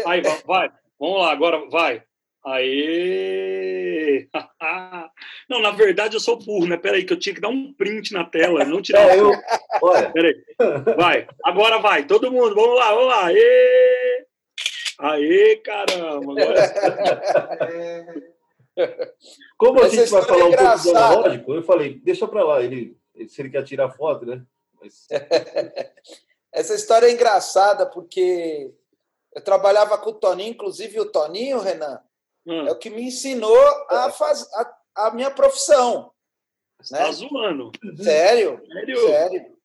Aí, 0.06 0.22
vai, 0.22 0.42
vai. 0.46 0.70
Vamos 1.00 1.20
lá, 1.20 1.32
agora 1.32 1.68
vai. 1.70 2.04
Aê! 2.46 4.28
Não, 5.50 5.62
na 5.62 5.72
verdade 5.72 6.16
eu 6.16 6.20
sou 6.20 6.38
burro, 6.38 6.68
né? 6.68 6.78
Peraí, 6.78 7.04
que 7.04 7.12
eu 7.12 7.20
tinha 7.20 7.36
que 7.36 7.42
dar 7.42 7.50
um 7.50 7.74
print 7.74 8.14
na 8.14 8.24
tela, 8.24 8.64
não 8.64 8.82
tirar 8.82 9.10
É, 9.10 9.20
eu, 9.20 9.32
olha, 9.82 10.12
Peraí. 10.12 10.36
Vai, 10.96 11.28
agora 11.44 11.80
vai, 11.80 12.06
todo 12.06 12.32
mundo, 12.32 12.56
vamos 12.56 12.76
lá, 12.78 12.94
vamos 12.94 13.08
lá. 13.08 13.26
Aê! 13.26 14.26
Aê, 15.00 15.56
caramba! 15.58 16.32
Agora... 16.32 16.74
como 19.58 19.82
a 19.82 19.90
gente 19.90 20.10
vai 20.10 20.22
história 20.22 20.28
falar 20.28 20.42
é 20.42 20.46
um 20.46 20.56
pouco 20.56 20.84
do 20.84 20.90
analógico, 20.98 21.54
eu 21.54 21.64
falei, 21.64 22.00
deixa 22.04 22.28
pra 22.28 22.44
lá, 22.44 22.62
ele, 22.64 22.98
se 23.28 23.42
ele 23.42 23.50
quer 23.50 23.64
tirar 23.64 23.90
foto, 23.90 24.26
né? 24.26 24.42
Mas, 24.80 25.08
Essa 26.54 26.74
história 26.74 27.08
é 27.08 27.12
engraçada 27.12 27.86
porque 27.86 28.72
eu 29.34 29.42
trabalhava 29.42 29.98
com 29.98 30.12
o 30.12 30.14
Toninho, 30.14 30.52
inclusive 30.52 31.00
o 31.00 31.06
Toninho, 31.06 31.60
Renan, 31.60 32.02
é 32.50 32.62
Hum, 32.64 32.72
o 32.72 32.76
que 32.76 32.90
me 32.90 33.04
ensinou 33.04 33.58
a 33.90 34.12
fazer 34.12 34.48
a, 34.56 35.08
a 35.08 35.12
minha 35.12 35.30
profissão. 35.32 36.12
você 36.82 36.96
tá 36.98 37.06
né? 37.06 37.12
zoando. 37.12 37.72
Sério, 38.02 38.62
Sério? 38.72 39.08
sério. 39.08 39.60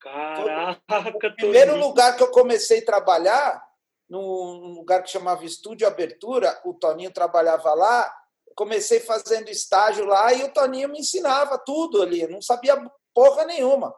Caraca, 0.00 0.80
O 1.14 1.18
primeiro 1.36 1.76
lugar 1.78 2.16
que 2.16 2.22
eu 2.22 2.30
comecei 2.30 2.80
a 2.80 2.84
trabalhar, 2.84 3.62
num 4.08 4.74
lugar 4.74 5.02
que 5.02 5.10
chamava 5.10 5.44
Estúdio 5.44 5.86
Abertura, 5.86 6.60
o 6.64 6.74
Toninho 6.74 7.12
trabalhava 7.12 7.72
lá, 7.72 8.12
comecei 8.56 8.98
fazendo 9.00 9.48
estágio 9.48 10.04
lá 10.04 10.32
e 10.32 10.42
o 10.42 10.52
Toninho 10.52 10.88
me 10.88 10.98
ensinava 10.98 11.56
tudo 11.58 12.02
ali, 12.02 12.22
eu 12.22 12.30
não 12.30 12.42
sabia 12.42 12.76
porra 13.14 13.44
nenhuma. 13.44 13.94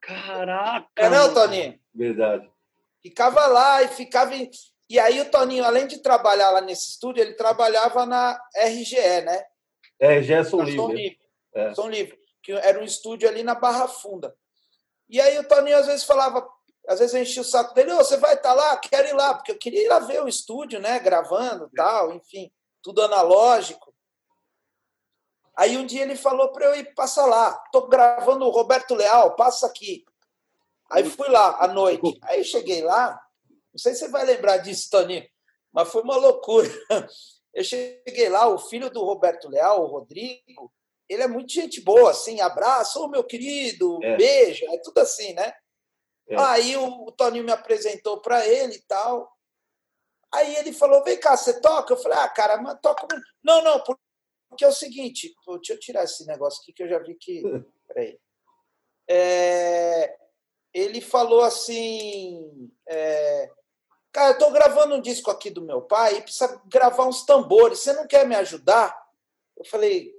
Caraca! 0.00 0.86
É 0.96 1.08
não, 1.08 1.22
mano. 1.28 1.34
Toninho? 1.34 1.78
verdade. 1.94 2.50
Ficava 3.00 3.46
lá 3.46 3.82
e 3.82 3.88
ficava. 3.88 4.34
E 4.88 4.98
aí 4.98 5.20
o 5.20 5.30
Toninho, 5.30 5.64
além 5.64 5.86
de 5.86 5.98
trabalhar 5.98 6.50
lá 6.50 6.60
nesse 6.60 6.90
estúdio, 6.90 7.22
ele 7.22 7.34
trabalhava 7.34 8.06
na 8.06 8.40
RGE, 8.56 9.20
né? 9.22 9.44
É, 10.00 10.22
Gerson 10.22 10.58
Na 10.58 10.64
Som 10.64 10.88
Livre. 10.88 11.02
Livre. 11.02 11.18
É. 11.54 11.74
Som 11.74 11.88
Livre, 11.88 12.18
que 12.42 12.52
era 12.52 12.80
um 12.80 12.84
estúdio 12.84 13.28
ali 13.28 13.42
na 13.42 13.54
Barra 13.54 13.86
Funda. 13.86 14.34
E 15.08 15.20
aí 15.20 15.38
o 15.38 15.46
Toninho 15.46 15.76
às 15.76 15.86
vezes 15.86 16.04
falava, 16.04 16.46
às 16.86 17.00
vezes 17.00 17.14
eu 17.14 17.22
enchia 17.22 17.42
o 17.42 17.44
saco 17.44 17.74
dele, 17.74 17.92
"Ô, 17.92 17.98
você 17.98 18.16
vai 18.16 18.34
estar 18.34 18.54
lá? 18.54 18.76
Quero 18.78 19.08
ir 19.08 19.14
lá, 19.14 19.34
porque 19.34 19.52
eu 19.52 19.58
queria 19.58 19.84
ir 19.84 19.88
lá 19.88 19.98
ver 19.98 20.22
o 20.22 20.28
estúdio, 20.28 20.80
né? 20.80 20.98
Gravando 20.98 21.70
tal, 21.74 22.12
enfim, 22.12 22.50
tudo 22.82 23.02
analógico. 23.02 23.92
Aí 25.54 25.76
um 25.76 25.84
dia 25.84 26.02
ele 26.02 26.16
falou 26.16 26.50
para 26.52 26.66
eu 26.66 26.76
ir 26.76 26.94
passar 26.94 27.26
lá. 27.26 27.52
Tô 27.72 27.88
gravando 27.88 28.46
o 28.46 28.50
Roberto 28.50 28.94
Leal, 28.94 29.34
passa 29.34 29.66
aqui. 29.66 30.04
Aí 30.90 31.04
fui 31.10 31.28
lá 31.28 31.56
à 31.58 31.66
noite. 31.66 32.18
Aí 32.22 32.44
cheguei 32.44 32.80
lá, 32.82 33.20
não 33.78 33.80
sei 33.80 33.94
se 33.94 34.00
você 34.00 34.08
vai 34.08 34.24
lembrar 34.24 34.56
disso, 34.56 34.90
Toninho, 34.90 35.24
mas 35.72 35.88
foi 35.88 36.02
uma 36.02 36.16
loucura. 36.16 36.68
Eu 37.54 37.62
cheguei 37.62 38.28
lá, 38.28 38.48
o 38.48 38.58
filho 38.58 38.90
do 38.90 39.04
Roberto 39.04 39.48
Leal, 39.48 39.82
o 39.82 39.86
Rodrigo, 39.86 40.72
ele 41.08 41.22
é 41.22 41.28
muito 41.28 41.52
gente 41.52 41.80
boa, 41.80 42.10
assim, 42.10 42.40
abraço, 42.40 43.02
ô 43.02 43.08
meu 43.08 43.24
querido, 43.24 43.98
É. 44.04 44.16
beijo, 44.16 44.66
é 44.66 44.78
tudo 44.78 44.98
assim, 44.98 45.32
né? 45.32 45.52
É. 46.28 46.36
Aí 46.36 46.76
o, 46.76 47.10
Toninho 47.12 47.44
me 47.44 47.52
apresentou 47.52 48.20
para 48.20 48.46
ele 48.46 48.74
e 48.74 48.82
tal. 48.82 49.32
Aí 50.34 50.56
ele 50.56 50.72
falou: 50.72 51.02
vem 51.02 51.18
cá, 51.18 51.36
você 51.36 51.58
toca? 51.60 51.94
Eu 51.94 51.96
falei: 51.96 52.18
ah, 52.18 52.28
cara, 52.28 52.60
mas 52.60 52.78
toca. 52.82 53.06
muito." 53.10 53.26
Não, 53.42 53.62
não, 53.64 53.82
porque 53.82 54.64
é 54.64 54.68
o 54.68 54.72
seguinte, 54.72 55.34
deixa 55.46 55.72
eu 55.72 55.80
tirar 55.80 56.04
esse 56.04 56.26
negócio 56.26 56.60
aqui 56.60 56.72
que 56.72 56.82
eu 56.82 56.88
já 56.88 56.98
vi 56.98 57.14
que. 57.14 57.42
Peraí. 57.88 58.20
É, 59.08 60.18
ele 60.74 61.00
falou 61.00 61.40
assim: 61.40 62.70
é, 62.86 63.50
cara, 64.18 64.30
eu 64.30 64.38
tô 64.38 64.50
gravando 64.50 64.96
um 64.96 65.00
disco 65.00 65.30
aqui 65.30 65.48
do 65.48 65.62
meu 65.62 65.80
pai 65.80 66.16
e 66.16 66.22
precisa 66.22 66.60
gravar 66.66 67.06
uns 67.06 67.22
tambores, 67.22 67.78
você 67.78 67.92
não 67.92 68.06
quer 68.06 68.26
me 68.26 68.34
ajudar? 68.34 68.96
Eu 69.56 69.64
falei: 69.64 70.12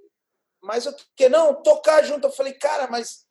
mas 0.61 0.85
eu 0.85 0.93
que 1.15 1.27
não, 1.27 1.61
tocar 1.61 2.03
junto. 2.03 2.27
Eu 2.27 2.31
falei: 2.31 2.53
cara, 2.53 2.87
mas 2.87 3.25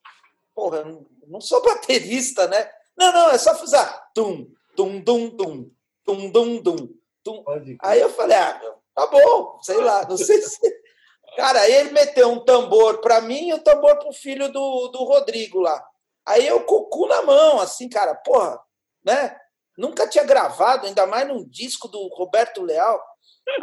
porra, 0.53 0.79
eu 0.79 1.07
não, 1.27 1.41
sou 1.41 1.61
baterista, 1.65 2.47
né? 2.47 2.69
Não, 2.95 3.11
não, 3.11 3.31
é 3.31 3.37
só 3.37 3.55
fazer 3.55 3.77
tum, 4.13 4.47
tum, 4.75 5.01
tum, 5.03 5.29
tum, 5.31 5.71
tum, 6.05 6.31
tum, 6.31 6.63
tum, 6.63 6.89
tum. 7.23 7.43
Aí 7.81 8.01
eu 8.01 8.09
falei, 8.09 8.37
ah, 8.37 8.59
meu, 8.61 8.75
tá 8.93 9.07
bom, 9.07 9.57
sei 9.61 9.77
lá, 9.77 10.05
não 10.07 10.17
sei 10.17 10.41
se. 10.41 10.59
Cara, 11.37 11.61
aí 11.61 11.73
ele 11.73 11.91
meteu 11.91 12.29
um 12.29 12.43
tambor 12.43 12.99
para 12.99 13.21
mim 13.21 13.49
e 13.49 13.53
um 13.53 13.59
tambor 13.59 13.97
pro 13.99 14.11
filho 14.11 14.51
do, 14.51 14.87
do 14.89 15.03
Rodrigo 15.03 15.59
lá. 15.59 15.81
Aí 16.25 16.45
eu 16.45 16.65
com 16.65 16.75
o 16.75 16.85
cu 16.89 17.07
na 17.07 17.21
mão, 17.21 17.59
assim, 17.61 17.87
cara, 17.87 18.15
porra, 18.15 18.59
né? 19.05 19.38
Nunca 19.79 20.05
tinha 20.09 20.25
gravado, 20.25 20.85
ainda 20.85 21.07
mais 21.07 21.25
num 21.25 21.47
disco 21.47 21.87
do 21.87 22.09
Roberto 22.09 22.61
Leal. 22.61 23.01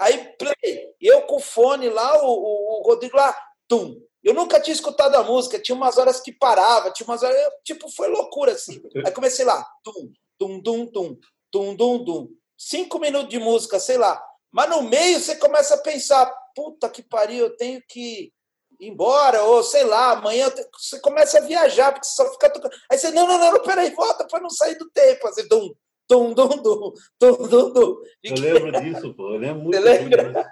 Aí, 0.01 0.35
play, 0.39 0.95
eu 0.99 1.23
com 1.27 1.37
o 1.37 1.41
fone 1.41 1.91
lá, 1.91 2.25
o, 2.25 2.27
o, 2.27 2.81
o 2.81 2.83
Rodrigo 2.89 3.15
lá, 3.15 3.39
tum. 3.69 4.01
Eu 4.25 4.33
nunca 4.33 4.59
tinha 4.59 4.73
escutado 4.73 5.15
a 5.15 5.23
música, 5.23 5.61
tinha 5.61 5.77
umas 5.77 5.99
horas 5.99 6.19
que 6.19 6.33
parava, 6.33 6.91
tinha 6.91 7.07
umas 7.07 7.23
horas, 7.23 7.37
eu, 7.37 7.51
tipo, 7.63 7.91
foi 7.91 8.09
loucura, 8.09 8.53
assim. 8.53 8.83
Aí 9.05 9.13
comecei 9.13 9.45
lá, 9.45 9.63
tum, 9.85 10.11
tum, 10.39 10.63
tum, 10.63 10.87
tum, 10.87 11.19
tum, 11.53 11.77
tum, 11.77 12.05
tum. 12.05 12.29
Cinco 12.57 12.99
minutos 12.99 13.29
de 13.29 13.39
música, 13.39 13.79
sei 13.79 13.99
lá. 13.99 14.19
Mas 14.51 14.71
no 14.71 14.81
meio 14.81 15.21
você 15.21 15.37
começa 15.37 15.75
a 15.75 15.83
pensar, 15.83 16.35
puta 16.55 16.89
que 16.89 17.03
pariu, 17.03 17.45
eu 17.45 17.57
tenho 17.59 17.83
que 17.87 18.33
ir 18.81 18.89
embora, 18.89 19.43
ou 19.45 19.63
sei 19.63 19.85
lá, 19.85 20.13
amanhã 20.13 20.51
você 20.73 20.99
começa 21.01 21.39
a 21.39 21.43
viajar, 21.43 21.93
porque 21.93 22.07
você 22.07 22.15
só 22.15 22.33
fica 22.33 22.51
tocando. 22.51 22.75
Aí 22.91 22.97
você, 22.97 23.11
não, 23.11 23.27
não, 23.27 23.39
não, 23.39 23.53
não 23.53 23.63
peraí, 23.63 23.91
volta 23.91 24.27
para 24.27 24.41
não 24.41 24.49
sair 24.49 24.77
do 24.77 24.91
tempo. 24.91 25.21
Fazer 25.21 25.47
dum, 25.47 25.75
dum, 26.09 26.33
dum, 26.33 26.49
dum, 26.49 26.93
dum, 27.21 27.49
dum, 27.49 27.73
dum. 27.73 28.03
Eu 28.23 28.35
lembro 28.39 28.73
disso, 28.81 29.15
pô. 29.15 29.35
Eu 29.35 29.39
lembro 29.39 29.63
muito. 29.63 29.77
Você 29.77 29.83
lembra? 29.83 30.33
disso. 30.33 30.49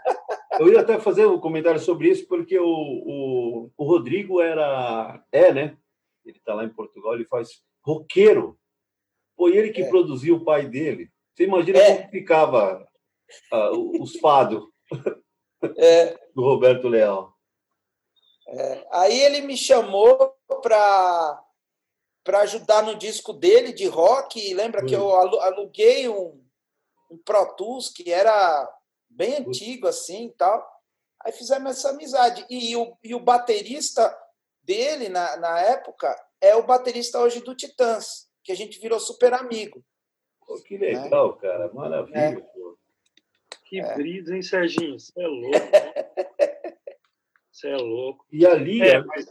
Eu 0.58 0.68
ia 0.72 0.80
até 0.80 1.00
fazer 1.00 1.26
um 1.26 1.40
comentário 1.40 1.80
sobre 1.80 2.08
isso, 2.08 2.26
porque 2.28 2.58
o, 2.58 2.64
o, 2.66 3.70
o 3.76 3.84
Rodrigo 3.84 4.40
era. 4.40 5.22
É, 5.32 5.52
né? 5.52 5.76
Ele 6.24 6.38
está 6.38 6.54
lá 6.54 6.64
em 6.64 6.70
Portugal, 6.70 7.14
ele 7.14 7.24
faz, 7.24 7.62
roqueiro. 7.84 8.58
Foi 9.36 9.56
ele 9.56 9.70
que 9.70 9.82
é. 9.82 9.88
produziu 9.88 10.36
o 10.36 10.44
pai 10.44 10.66
dele. 10.66 11.10
Você 11.34 11.44
imagina 11.44 11.78
é. 11.78 11.96
como 11.96 12.10
ficava 12.10 12.88
uh, 13.52 14.02
os 14.02 14.16
fados 14.16 14.64
é. 15.76 16.16
do 16.34 16.42
Roberto 16.42 16.88
Leal. 16.88 17.34
É. 18.48 18.86
Aí 18.92 19.20
ele 19.20 19.40
me 19.40 19.56
chamou 19.56 20.34
para 20.62 21.43
para 22.24 22.40
ajudar 22.40 22.82
no 22.82 22.96
disco 22.96 23.32
dele 23.34 23.72
de 23.72 23.86
rock. 23.86 24.52
Lembra 24.54 24.84
que 24.84 24.94
eu 24.94 25.14
aluguei 25.14 26.08
um, 26.08 26.42
um 27.10 27.18
Pro 27.18 27.54
Tools 27.54 27.90
que 27.90 28.10
era 28.10 28.68
bem 29.08 29.36
antigo 29.36 29.86
assim, 29.86 30.34
tal. 30.36 30.66
Aí 31.20 31.30
fizemos 31.32 31.70
essa 31.70 31.90
amizade. 31.90 32.44
E 32.48 32.74
o, 32.76 32.96
e 33.04 33.14
o 33.14 33.20
baterista 33.20 34.16
dele 34.62 35.08
na, 35.08 35.36
na 35.36 35.60
época 35.60 36.14
é 36.40 36.56
o 36.56 36.66
baterista 36.66 37.20
hoje 37.20 37.40
do 37.40 37.54
Titãs, 37.54 38.28
que 38.42 38.50
a 38.50 38.56
gente 38.56 38.80
virou 38.80 38.98
super 38.98 39.32
amigo. 39.34 39.84
Pô, 40.46 40.60
que 40.62 40.76
legal, 40.76 41.32
né? 41.32 41.38
cara. 41.40 41.72
Maravilha. 41.72 42.18
É. 42.18 42.54
Que 43.66 43.80
é. 43.80 43.94
brisa, 43.94 44.34
hein, 44.34 44.42
Serginho? 44.42 44.98
Você 44.98 45.12
é 45.18 45.26
louco. 45.28 45.58
Né? 45.58 46.78
Você 47.50 47.68
é 47.68 47.76
louco. 47.76 48.26
E 48.30 48.46
ali. 48.46 48.82
É, 48.82 49.02
mas, 49.02 49.26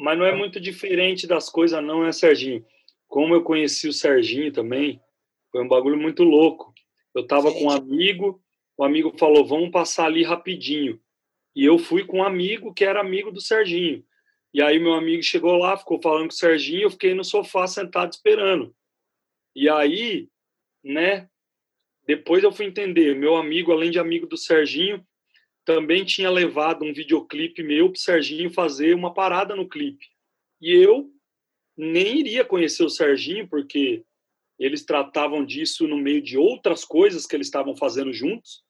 mas 0.00 0.18
não 0.18 0.24
é 0.24 0.34
muito 0.34 0.58
diferente 0.58 1.26
das 1.26 1.50
coisas, 1.50 1.84
não, 1.84 2.06
é, 2.06 2.10
Serginho? 2.10 2.64
Como 3.06 3.34
eu 3.34 3.42
conheci 3.42 3.86
o 3.86 3.92
Serginho 3.92 4.50
também, 4.50 4.98
foi 5.52 5.62
um 5.62 5.68
bagulho 5.68 5.98
muito 5.98 6.24
louco. 6.24 6.72
Eu 7.14 7.26
tava 7.26 7.50
Sim. 7.50 7.58
com 7.58 7.64
um 7.66 7.70
amigo, 7.70 8.42
o 8.78 8.82
amigo 8.82 9.12
falou: 9.18 9.44
vamos 9.44 9.70
passar 9.70 10.06
ali 10.06 10.22
rapidinho. 10.22 10.98
E 11.54 11.66
eu 11.66 11.78
fui 11.78 12.02
com 12.02 12.18
um 12.18 12.24
amigo 12.24 12.72
que 12.72 12.82
era 12.82 12.98
amigo 12.98 13.30
do 13.30 13.42
Serginho. 13.42 14.02
E 14.54 14.62
aí 14.62 14.78
meu 14.78 14.94
amigo 14.94 15.22
chegou 15.22 15.58
lá, 15.58 15.76
ficou 15.76 16.00
falando 16.00 16.28
com 16.28 16.32
o 16.32 16.36
Serginho, 16.36 16.84
eu 16.84 16.90
fiquei 16.90 17.12
no 17.12 17.22
sofá 17.22 17.66
sentado 17.66 18.10
esperando. 18.10 18.74
E 19.54 19.68
aí, 19.68 20.30
né, 20.82 21.28
depois 22.06 22.42
eu 22.42 22.50
fui 22.50 22.64
entender, 22.64 23.14
meu 23.14 23.36
amigo, 23.36 23.70
além 23.70 23.90
de 23.90 23.98
amigo 23.98 24.26
do 24.26 24.38
Serginho, 24.38 25.06
também 25.70 26.04
tinha 26.04 26.28
levado 26.28 26.84
um 26.84 26.92
videoclipe 26.92 27.62
meu 27.62 27.90
para 27.90 27.96
o 27.96 28.00
Serginho 28.00 28.52
fazer 28.52 28.92
uma 28.92 29.14
parada 29.14 29.54
no 29.54 29.68
clipe. 29.68 30.04
E 30.60 30.72
eu 30.72 31.08
nem 31.76 32.18
iria 32.18 32.44
conhecer 32.44 32.82
o 32.82 32.90
Serginho, 32.90 33.46
porque 33.46 34.02
eles 34.58 34.84
tratavam 34.84 35.46
disso 35.46 35.86
no 35.86 35.96
meio 35.96 36.20
de 36.20 36.36
outras 36.36 36.84
coisas 36.84 37.24
que 37.24 37.36
eles 37.36 37.46
estavam 37.46 37.76
fazendo 37.76 38.12
juntos, 38.12 38.64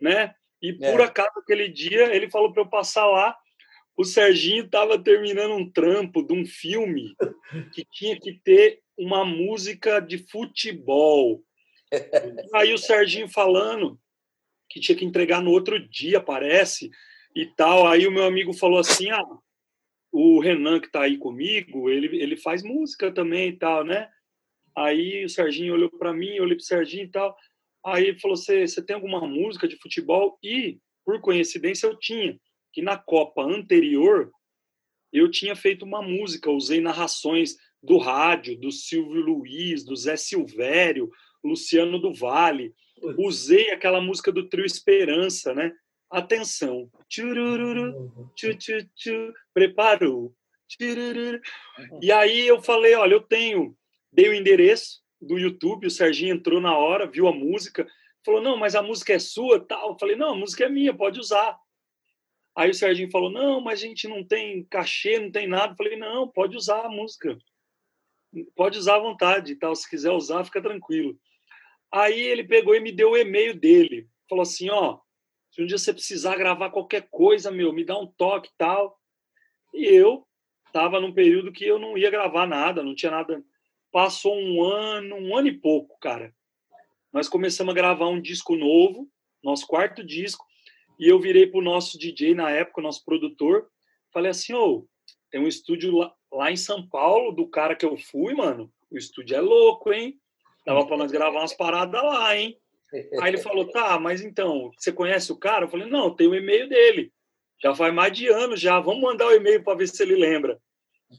né? 0.00 0.34
E 0.62 0.72
por 0.72 1.00
é. 1.00 1.04
acaso 1.04 1.38
aquele 1.38 1.68
dia 1.68 2.16
ele 2.16 2.30
falou 2.30 2.50
para 2.50 2.62
eu 2.62 2.68
passar 2.68 3.04
lá. 3.04 3.36
O 3.94 4.02
Serginho 4.02 4.64
estava 4.64 4.98
terminando 4.98 5.52
um 5.52 5.70
trampo 5.70 6.22
de 6.22 6.32
um 6.32 6.46
filme 6.46 7.14
que 7.74 7.84
tinha 7.92 8.18
que 8.18 8.40
ter 8.42 8.80
uma 8.96 9.22
música 9.22 10.00
de 10.00 10.16
futebol. 10.16 11.44
Aí 12.54 12.72
o 12.72 12.78
Serginho 12.78 13.28
falando 13.28 14.00
que 14.68 14.80
tinha 14.80 14.96
que 14.96 15.04
entregar 15.04 15.42
no 15.42 15.50
outro 15.50 15.78
dia, 15.88 16.20
parece, 16.20 16.90
e 17.34 17.46
tal. 17.46 17.86
Aí 17.86 18.06
o 18.06 18.12
meu 18.12 18.24
amigo 18.24 18.52
falou 18.52 18.78
assim: 18.78 19.10
ah, 19.10 19.24
o 20.12 20.40
Renan 20.40 20.80
que 20.80 20.86
está 20.86 21.02
aí 21.02 21.16
comigo, 21.18 21.88
ele, 21.88 22.20
ele 22.20 22.36
faz 22.36 22.62
música 22.62 23.12
também 23.12 23.50
e 23.50 23.56
tal, 23.56 23.84
né? 23.84 24.08
Aí 24.76 25.24
o 25.24 25.28
Serginho 25.28 25.74
olhou 25.74 25.90
para 25.90 26.12
mim, 26.12 26.34
eu 26.34 26.44
olhei 26.44 26.56
para 26.56 26.62
o 26.62 26.66
Serginho 26.66 27.04
e 27.04 27.10
tal. 27.10 27.36
Aí 27.84 28.08
ele 28.08 28.18
falou: 28.18 28.36
você 28.36 28.82
tem 28.84 28.94
alguma 28.94 29.26
música 29.26 29.66
de 29.66 29.76
futebol? 29.76 30.38
E, 30.42 30.78
por 31.04 31.20
coincidência, 31.20 31.86
eu 31.86 31.98
tinha, 31.98 32.38
que 32.72 32.82
na 32.82 32.96
Copa 32.96 33.42
anterior 33.42 34.30
eu 35.12 35.30
tinha 35.30 35.56
feito 35.56 35.84
uma 35.84 36.02
música, 36.02 36.50
usei 36.50 36.80
narrações 36.80 37.56
do 37.82 37.96
rádio, 37.96 38.58
do 38.58 38.70
Silvio 38.70 39.22
Luiz, 39.22 39.84
do 39.84 39.96
Zé 39.96 40.16
Silvério, 40.16 41.10
Luciano 41.42 41.98
do 41.98 42.12
Vale. 42.12 42.74
Usei 43.18 43.70
aquela 43.70 44.00
música 44.00 44.30
do 44.32 44.48
Trio 44.48 44.64
Esperança, 44.64 45.54
né? 45.54 45.72
Atenção. 46.10 46.90
Tchurururu, 47.08 48.30
tchu, 48.34 48.54
tchu, 48.56 48.88
tchu, 48.94 49.34
preparou. 49.52 50.34
Tchurururu. 50.68 51.40
E 52.02 52.10
aí 52.10 52.46
eu 52.46 52.62
falei, 52.62 52.94
olha, 52.94 53.14
eu 53.14 53.20
tenho, 53.20 53.76
dei 54.12 54.28
o 54.28 54.34
endereço, 54.34 55.02
do 55.20 55.38
YouTube, 55.38 55.86
o 55.86 55.90
Serginho 55.90 56.34
entrou 56.34 56.60
na 56.60 56.76
hora, 56.76 57.06
viu 57.06 57.26
a 57.26 57.32
música, 57.32 57.86
falou: 58.24 58.40
Não, 58.40 58.56
mas 58.56 58.74
a 58.74 58.82
música 58.82 59.12
é 59.12 59.18
sua, 59.18 59.60
tal. 59.60 59.90
Eu 59.90 59.98
falei: 59.98 60.16
Não, 60.16 60.30
a 60.30 60.36
música 60.36 60.64
é 60.64 60.68
minha, 60.68 60.94
pode 60.94 61.18
usar. 61.18 61.58
Aí 62.56 62.70
o 62.70 62.74
Serginho 62.74 63.10
falou: 63.10 63.30
Não, 63.30 63.60
mas 63.60 63.80
a 63.80 63.86
gente 63.86 64.06
não 64.06 64.24
tem 64.24 64.64
cachê, 64.64 65.18
não 65.18 65.30
tem 65.30 65.46
nada. 65.46 65.72
Eu 65.72 65.76
falei: 65.76 65.96
Não, 65.96 66.28
pode 66.28 66.56
usar 66.56 66.86
a 66.86 66.90
música, 66.90 67.36
pode 68.54 68.78
usar 68.78 68.96
à 68.96 69.00
vontade, 69.00 69.56
tal. 69.56 69.74
Se 69.74 69.88
quiser 69.88 70.12
usar, 70.12 70.44
fica 70.44 70.62
tranquilo. 70.62 71.18
Aí 71.92 72.20
ele 72.20 72.44
pegou 72.44 72.74
e 72.74 72.80
me 72.80 72.92
deu 72.92 73.12
o 73.12 73.16
e-mail 73.16 73.58
dele, 73.58 74.08
falou 74.28 74.42
assim: 74.42 74.68
Ó, 74.70 74.98
se 75.50 75.62
um 75.62 75.66
dia 75.66 75.78
você 75.78 75.92
precisar 75.92 76.36
gravar 76.36 76.70
qualquer 76.70 77.08
coisa, 77.10 77.50
meu, 77.50 77.72
me 77.72 77.84
dá 77.84 77.98
um 77.98 78.06
toque, 78.06 78.50
tal. 78.58 78.98
E 79.72 79.84
eu 79.84 80.26
estava 80.66 81.00
num 81.00 81.12
período 81.12 81.52
que 81.52 81.64
eu 81.64 81.78
não 81.78 81.96
ia 81.96 82.10
gravar 82.10 82.46
nada, 82.46 82.82
não 82.82 82.94
tinha 82.94 83.10
nada 83.10 83.42
Passou 83.90 84.36
um 84.36 84.62
ano, 84.62 85.16
um 85.16 85.36
ano 85.36 85.48
e 85.48 85.58
pouco, 85.58 85.98
cara. 85.98 86.34
Nós 87.12 87.26
começamos 87.26 87.72
a 87.72 87.74
gravar 87.74 88.08
um 88.08 88.20
disco 88.20 88.54
novo, 88.54 89.10
nosso 89.42 89.66
quarto 89.66 90.04
disco, 90.04 90.44
e 90.98 91.08
eu 91.08 91.18
virei 91.18 91.46
pro 91.46 91.62
nosso 91.62 91.98
DJ 91.98 92.34
na 92.34 92.50
época, 92.50 92.82
nosso 92.82 93.02
produtor, 93.02 93.66
falei 94.12 94.30
assim: 94.30 94.52
ô, 94.52 94.86
tem 95.30 95.40
um 95.40 95.48
estúdio 95.48 95.96
lá, 95.96 96.14
lá 96.30 96.52
em 96.52 96.56
São 96.56 96.86
Paulo, 96.86 97.32
do 97.32 97.48
cara 97.48 97.74
que 97.74 97.86
eu 97.86 97.96
fui, 97.96 98.34
mano. 98.34 98.70
O 98.90 98.98
estúdio 98.98 99.36
é 99.36 99.40
louco, 99.40 99.92
hein? 99.92 100.20
Dava 100.68 100.86
para 100.86 100.98
nós 100.98 101.10
gravar 101.10 101.38
umas 101.38 101.54
paradas 101.54 102.02
lá, 102.02 102.36
hein? 102.36 102.54
Aí 103.22 103.30
ele 103.30 103.38
falou: 103.38 103.70
tá, 103.70 103.98
mas 103.98 104.20
então, 104.20 104.70
você 104.76 104.92
conhece 104.92 105.32
o 105.32 105.36
cara? 105.38 105.64
Eu 105.64 105.68
falei: 105.70 105.88
não, 105.88 106.14
tem 106.14 106.26
o 106.28 106.34
e-mail 106.34 106.68
dele. 106.68 107.10
Já 107.58 107.74
faz 107.74 107.94
mais 107.94 108.12
de 108.12 108.28
ano 108.28 108.54
já. 108.54 108.78
Vamos 108.78 109.00
mandar 109.00 109.28
o 109.28 109.32
e-mail 109.32 109.64
para 109.64 109.78
ver 109.78 109.88
se 109.88 110.02
ele 110.02 110.14
lembra. 110.14 110.60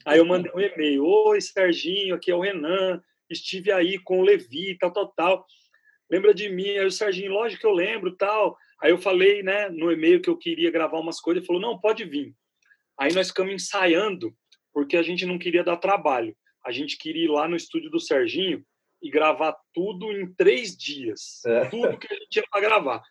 Aí 0.05 0.19
eu 0.19 0.25
mandei 0.25 0.51
um 0.53 0.59
e-mail: 0.59 1.03
Oi, 1.03 1.41
Serginho, 1.41 2.13
aqui 2.13 2.29
é 2.29 2.35
o 2.35 2.41
Renan, 2.41 3.01
estive 3.27 3.71
aí 3.71 3.97
com 3.97 4.19
o 4.19 4.21
Levi, 4.21 4.77
tal, 4.77 4.93
tal, 4.93 5.07
tal. 5.07 5.45
Lembra 6.11 6.31
de 6.31 6.47
mim? 6.47 6.69
Aí 6.69 6.85
o 6.85 6.91
Serginho, 6.91 7.31
lógico 7.31 7.61
que 7.61 7.67
eu 7.67 7.73
lembro, 7.73 8.15
tal. 8.15 8.55
Aí 8.79 8.91
eu 8.91 8.99
falei, 8.99 9.41
né, 9.41 9.67
no 9.69 9.91
e-mail 9.91 10.21
que 10.21 10.29
eu 10.29 10.37
queria 10.37 10.69
gravar 10.69 10.99
umas 10.99 11.19
coisas, 11.19 11.41
ele 11.41 11.47
falou: 11.47 11.59
Não, 11.59 11.79
pode 11.79 12.05
vir. 12.05 12.35
Aí 12.99 13.11
nós 13.15 13.29
ficamos 13.29 13.51
ensaiando, 13.51 14.31
porque 14.71 14.95
a 14.95 15.01
gente 15.01 15.25
não 15.25 15.39
queria 15.39 15.63
dar 15.63 15.77
trabalho. 15.77 16.37
A 16.63 16.71
gente 16.71 16.99
queria 16.99 17.25
ir 17.25 17.31
lá 17.31 17.47
no 17.47 17.55
estúdio 17.55 17.89
do 17.89 17.99
Serginho 17.99 18.63
e 19.01 19.09
gravar 19.09 19.55
tudo 19.73 20.11
em 20.11 20.33
três 20.33 20.75
dias. 20.75 21.43
É. 21.45 21.65
Tudo 21.65 21.97
que 21.97 22.07
a 22.11 22.15
gente 22.15 22.29
tinha 22.29 22.45
para 22.49 22.61
gravar 22.61 23.03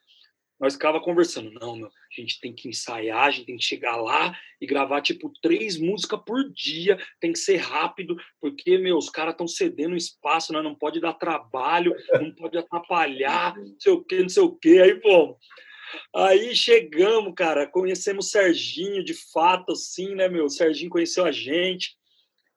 nós 0.60 0.74
ficava 0.74 1.00
conversando, 1.00 1.52
não, 1.52 1.76
meu, 1.76 1.86
a 1.86 2.20
gente 2.20 2.40
tem 2.40 2.52
que 2.52 2.68
ensaiar, 2.68 3.24
a 3.24 3.30
gente 3.30 3.46
tem 3.46 3.56
que 3.56 3.64
chegar 3.64 3.96
lá 3.96 4.36
e 4.60 4.66
gravar 4.66 5.00
tipo 5.00 5.32
três 5.40 5.78
músicas 5.78 6.20
por 6.26 6.50
dia, 6.52 6.98
tem 7.20 7.32
que 7.32 7.38
ser 7.38 7.56
rápido, 7.56 8.16
porque, 8.40 8.76
meu, 8.76 8.96
os 8.96 9.08
caras 9.08 9.34
estão 9.34 9.46
cedendo 9.46 9.96
espaço, 9.96 10.52
né? 10.52 10.60
não 10.60 10.74
pode 10.74 11.00
dar 11.00 11.14
trabalho, 11.14 11.94
não 12.20 12.34
pode 12.34 12.58
atrapalhar, 12.58 13.56
não 13.56 13.76
sei 13.78 13.92
o 13.92 14.04
que, 14.04 14.20
não 14.20 14.28
sei 14.28 14.42
o 14.42 14.56
que, 14.56 14.80
aí, 14.80 14.94
pô. 14.96 15.38
Aí 16.14 16.54
chegamos, 16.54 17.32
cara, 17.34 17.66
conhecemos 17.66 18.26
o 18.26 18.28
Serginho, 18.28 19.02
de 19.02 19.14
fato, 19.32 19.72
assim, 19.72 20.14
né, 20.14 20.28
meu? 20.28 20.44
O 20.44 20.50
Serginho 20.50 20.90
conheceu 20.90 21.24
a 21.24 21.32
gente, 21.32 21.96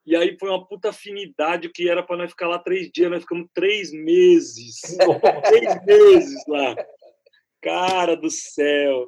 e 0.06 0.16
aí 0.16 0.36
foi 0.40 0.50
uma 0.50 0.66
puta 0.68 0.90
afinidade 0.90 1.70
que 1.70 1.90
era 1.90 2.02
para 2.02 2.18
nós 2.18 2.32
ficar 2.32 2.48
lá 2.48 2.58
três 2.58 2.90
dias, 2.92 3.10
nós 3.10 3.22
ficamos 3.22 3.48
três 3.54 3.92
meses. 3.92 4.82
três 5.48 5.86
meses 5.86 6.44
lá. 6.48 6.76
Cara 7.62 8.16
do 8.16 8.30
céu. 8.30 9.08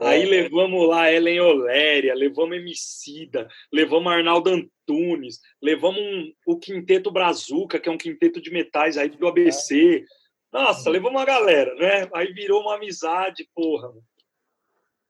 Aí 0.00 0.22
é. 0.22 0.26
levamos 0.26 0.88
lá 0.88 1.12
Ellen 1.12 1.40
Oléria, 1.40 2.14
levamos 2.14 2.56
Emicida, 2.56 3.48
levamos 3.72 4.12
Arnaldo 4.12 4.50
Antunes, 4.50 5.40
levamos 5.62 6.00
um, 6.00 6.32
o 6.46 6.58
Quinteto 6.58 7.10
Brazuca, 7.10 7.78
que 7.78 7.88
é 7.88 7.92
um 7.92 7.98
quinteto 7.98 8.40
de 8.40 8.50
metais 8.50 8.98
aí 8.98 9.10
do 9.10 9.28
ABC. 9.28 10.04
Nossa, 10.52 10.88
uhum. 10.88 10.92
levamos 10.92 11.20
uma 11.20 11.24
galera, 11.24 11.74
né? 11.76 12.08
Aí 12.14 12.32
virou 12.32 12.62
uma 12.62 12.74
amizade, 12.74 13.48
porra. 13.54 13.92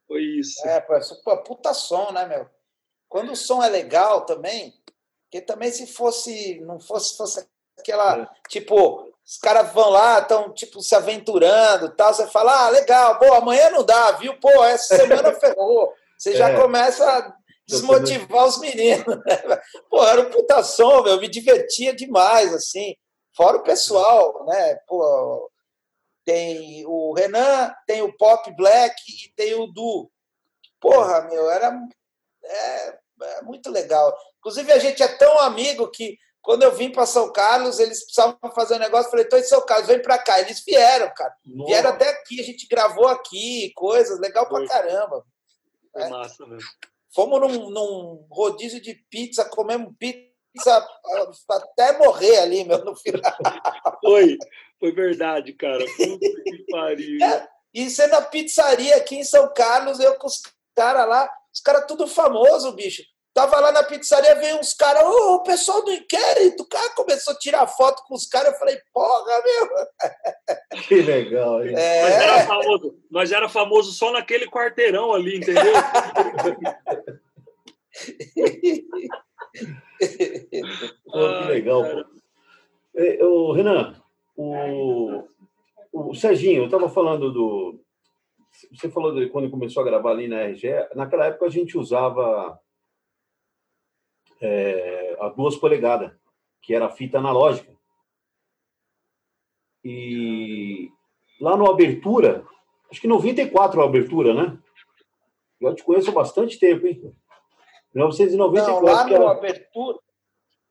Foi 0.07 0.23
isso. 0.23 0.66
É, 0.68 0.81
pô, 0.81 1.42
puta 1.42 1.73
som, 1.73 2.12
né, 2.12 2.27
meu? 2.27 2.47
Quando 3.09 3.33
o 3.33 3.37
som 3.37 3.62
é 3.62 3.68
legal 3.68 4.27
também, 4.27 4.75
porque 5.33 5.40
também 5.40 5.71
se 5.71 5.87
fosse, 5.87 6.61
não 6.61 6.79
fosse, 6.79 7.16
fosse 7.16 7.49
aquela, 7.79 8.21
é. 8.21 8.29
tipo, 8.51 9.11
os 9.25 9.38
caras 9.38 9.73
vão 9.73 9.88
lá, 9.88 10.18
estão 10.18 10.53
tipo 10.53 10.83
se 10.83 10.95
aventurando, 10.95 11.88
tal. 11.97 12.12
Você 12.12 12.27
fala, 12.27 12.66
ah, 12.66 12.68
legal, 12.68 13.18
pô, 13.18 13.33
amanhã 13.33 13.71
não 13.71 13.83
dá, 13.83 14.12
viu? 14.12 14.38
Pô, 14.38 14.62
essa 14.62 14.95
semana 14.95 15.33
ferrou. 15.40 15.90
Você 16.18 16.37
já 16.37 16.51
é. 16.51 16.61
começa 16.61 17.11
a 17.11 17.35
desmotivar 17.66 18.45
os 18.45 18.61
meninos. 18.61 19.07
Né? 19.07 19.61
Pô, 19.88 20.05
era 20.05 20.21
um 20.21 20.31
puta 20.31 20.62
som, 20.62 21.03
meu, 21.03 21.14
eu 21.14 21.21
me 21.21 21.29
divertia 21.29 21.97
demais, 21.97 22.53
assim. 22.55 22.95
Fora 23.35 23.57
o 23.57 23.62
pessoal, 23.62 24.45
né? 24.47 24.77
Pô, 24.87 25.51
tem 26.27 26.85
o 26.87 27.14
Renan, 27.14 27.73
tem 27.87 28.03
o 28.03 28.14
Pop 28.18 28.55
Black 28.55 28.95
e 29.09 29.33
tem 29.35 29.55
o 29.55 29.66
Du. 29.66 30.11
Porra, 30.79 31.23
meu, 31.23 31.51
era 31.51 31.75
é, 32.45 32.99
é 33.24 33.42
muito 33.42 33.70
legal. 33.70 34.16
Inclusive, 34.38 34.72
a 34.72 34.78
gente 34.78 35.02
é 35.02 35.08
tão 35.08 35.38
amigo 35.40 35.90
que 35.90 36.18
Quando 36.42 36.64
eu 36.64 36.72
vim 36.72 36.90
para 36.90 37.06
São 37.06 37.32
Carlos, 37.32 37.78
eles 37.78 38.02
precisavam 38.04 38.37
fazer 38.52 38.74
um 38.74 38.80
negócio. 38.80 39.11
Falei, 39.11 39.24
estou 39.24 39.38
em 39.38 39.44
São 39.44 39.64
Carlos, 39.64 39.87
vem 39.87 40.02
para 40.02 40.18
cá. 40.18 40.40
Eles 40.40 40.62
vieram, 40.66 41.12
cara. 41.14 41.32
Nossa. 41.46 41.70
Vieram 41.70 41.90
até 41.90 42.08
aqui, 42.08 42.40
a 42.40 42.44
gente 42.44 42.66
gravou 42.66 43.06
aqui, 43.06 43.72
coisas, 43.76 44.18
legal 44.18 44.48
pra 44.48 44.66
caramba. 44.66 45.24
É. 45.94 46.08
Massa 46.08 46.44
mesmo. 46.46 46.68
Fomos 47.14 47.40
num, 47.40 47.70
num 47.70 48.26
rodízio 48.30 48.80
de 48.80 48.94
pizza, 49.11 49.44
comemos 49.44 49.94
pizza 49.98 50.87
até 51.48 51.96
morrer 51.98 52.38
ali, 52.38 52.64
meu, 52.64 52.85
no 52.85 52.96
final. 52.96 53.20
Foi, 54.02 54.37
foi 54.80 54.92
verdade, 54.92 55.52
cara. 55.52 55.85
que 55.85 56.64
pariu. 56.70 57.22
É, 57.22 57.48
e 57.72 57.88
sendo 57.88 58.12
na 58.12 58.22
pizzaria 58.22 58.96
aqui 58.96 59.16
em 59.16 59.24
São 59.24 59.52
Carlos, 59.54 60.00
eu 60.00 60.16
com 60.16 60.26
os 60.26 60.42
caras 60.74 61.08
lá, 61.08 61.30
os 61.52 61.61
caras 61.61 61.87
tudo 61.87 62.06
famoso, 62.06 62.72
bicho. 62.72 63.02
Tava 63.35 63.59
lá 63.61 63.73
na 63.73 63.83
pizzaria, 63.83 64.35
veio 64.35 64.59
uns 64.59 64.75
caras, 64.75 65.03
oh, 65.07 65.37
o 65.37 65.42
pessoal 65.42 65.83
do 65.83 65.90
inquérito, 65.90 66.64
o 66.64 66.68
cara 66.68 66.90
começou 66.95 67.33
a 67.33 67.38
tirar 67.38 67.66
foto 67.66 68.03
com 68.07 68.14
os 68.14 68.27
caras, 68.27 68.53
eu 68.53 68.59
falei, 68.59 68.79
porra, 68.92 69.42
meu. 69.42 69.71
Que 70.87 71.01
legal, 71.01 71.64
hein? 71.64 71.75
É... 71.75 72.03
Mas, 72.03 72.12
era 72.12 72.47
famoso, 72.47 72.99
mas 73.11 73.33
era 73.33 73.49
famoso 73.49 73.92
só 73.92 74.12
naquele 74.12 74.47
quarteirão 74.47 75.14
ali, 75.14 75.38
entendeu? 75.38 75.62
pô, 81.07 81.40
que 81.40 81.49
legal, 81.49 81.83
pô. 81.85 82.05
Ô, 83.25 83.53
Renan, 83.53 83.95
o, 84.37 85.25
o 85.90 86.14
Serginho, 86.14 86.62
eu 86.62 86.66
estava 86.66 86.90
falando 86.90 87.33
do. 87.33 87.81
Você 88.73 88.90
falou 88.90 89.14
de 89.14 89.31
quando 89.31 89.51
começou 89.51 89.83
a 89.83 89.87
gravar 89.87 90.11
ali 90.11 90.29
na 90.29 90.42
RGE, 90.49 90.68
naquela 90.95 91.27
época 91.27 91.47
a 91.47 91.51
gente 91.51 91.79
usava 91.79 92.61
é, 94.42 95.16
a 95.20 95.28
duas 95.28 95.57
polegadas, 95.57 96.11
que 96.61 96.74
era 96.74 96.87
a 96.87 96.90
fita 96.90 97.18
analógica. 97.18 97.72
E 99.85 100.90
lá 101.40 101.57
no 101.57 101.70
Abertura, 101.70 102.44
acho 102.90 103.00
que 103.00 103.07
94 103.07 103.81
a 103.81 103.85
Abertura, 103.85 104.35
né? 104.35 104.59
Eu 105.61 105.74
te 105.74 105.85
conheço 105.85 106.11
há 106.11 106.12
bastante 106.12 106.59
tempo, 106.59 106.87
hein? 106.87 107.14
1994. 107.94 108.74
Não, 108.74 108.92
lá 108.92 109.07
no 109.07 109.14
era... 109.14 109.31
Abertura. 109.31 109.98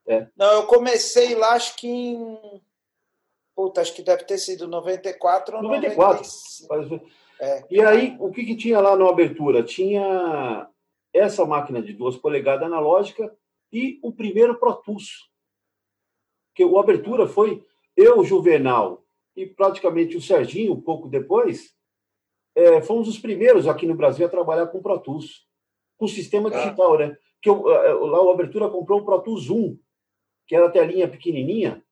É. 0.05 0.27
Não, 0.36 0.53
eu 0.53 0.63
comecei 0.65 1.36
lá, 1.36 1.53
acho 1.53 1.75
que 1.77 1.88
em. 1.88 2.62
Puta, 3.55 3.81
acho 3.81 3.93
que 3.93 4.01
deve 4.01 4.23
ter 4.23 4.38
sido 4.38 4.67
94 4.67 5.57
ou 5.57 5.63
94. 5.63 6.23
95. 6.69 7.10
É. 7.39 7.63
E 7.69 7.81
aí, 7.81 8.15
o 8.19 8.31
que, 8.31 8.43
que 8.45 8.55
tinha 8.55 8.79
lá 8.79 8.95
no 8.95 9.07
Abertura? 9.07 9.63
Tinha 9.63 10.67
essa 11.13 11.45
máquina 11.45 11.81
de 11.81 11.93
duas 11.93 12.17
polegadas 12.17 12.65
analógica 12.65 13.34
e 13.71 13.99
o 14.01 14.12
primeiro 14.12 14.60
Pro 14.60 14.75
Tools. 14.75 15.29
Que 16.53 16.65
o 16.65 16.77
Abertura 16.77 17.27
foi 17.27 17.65
eu, 17.95 18.23
Juvenal, 18.23 19.05
e 19.36 19.45
praticamente 19.45 20.17
o 20.17 20.21
Serginho, 20.21 20.73
um 20.73 20.81
pouco 20.81 21.07
depois, 21.07 21.73
é, 22.55 22.81
fomos 22.81 23.07
os 23.07 23.17
primeiros 23.17 23.67
aqui 23.67 23.86
no 23.86 23.95
Brasil 23.95 24.25
a 24.25 24.29
trabalhar 24.29 24.67
com 24.67 24.81
Pro 24.81 24.99
Tools, 24.99 25.47
com 25.97 26.07
sistema 26.07 26.49
ah. 26.49 26.51
digital, 26.51 26.97
né? 26.97 27.17
Que 27.41 27.49
eu, 27.49 27.69
é, 27.71 27.93
lá 27.93 28.21
o 28.21 28.29
Abertura 28.29 28.69
comprou 28.69 28.99
o 28.99 29.05
Pro 29.05 29.21
Tools 29.21 29.49
1, 29.49 29.79
que 30.47 30.55
era 30.55 30.67
a 30.67 30.71
telinha 30.71 31.07
pequenininha. 31.07 31.84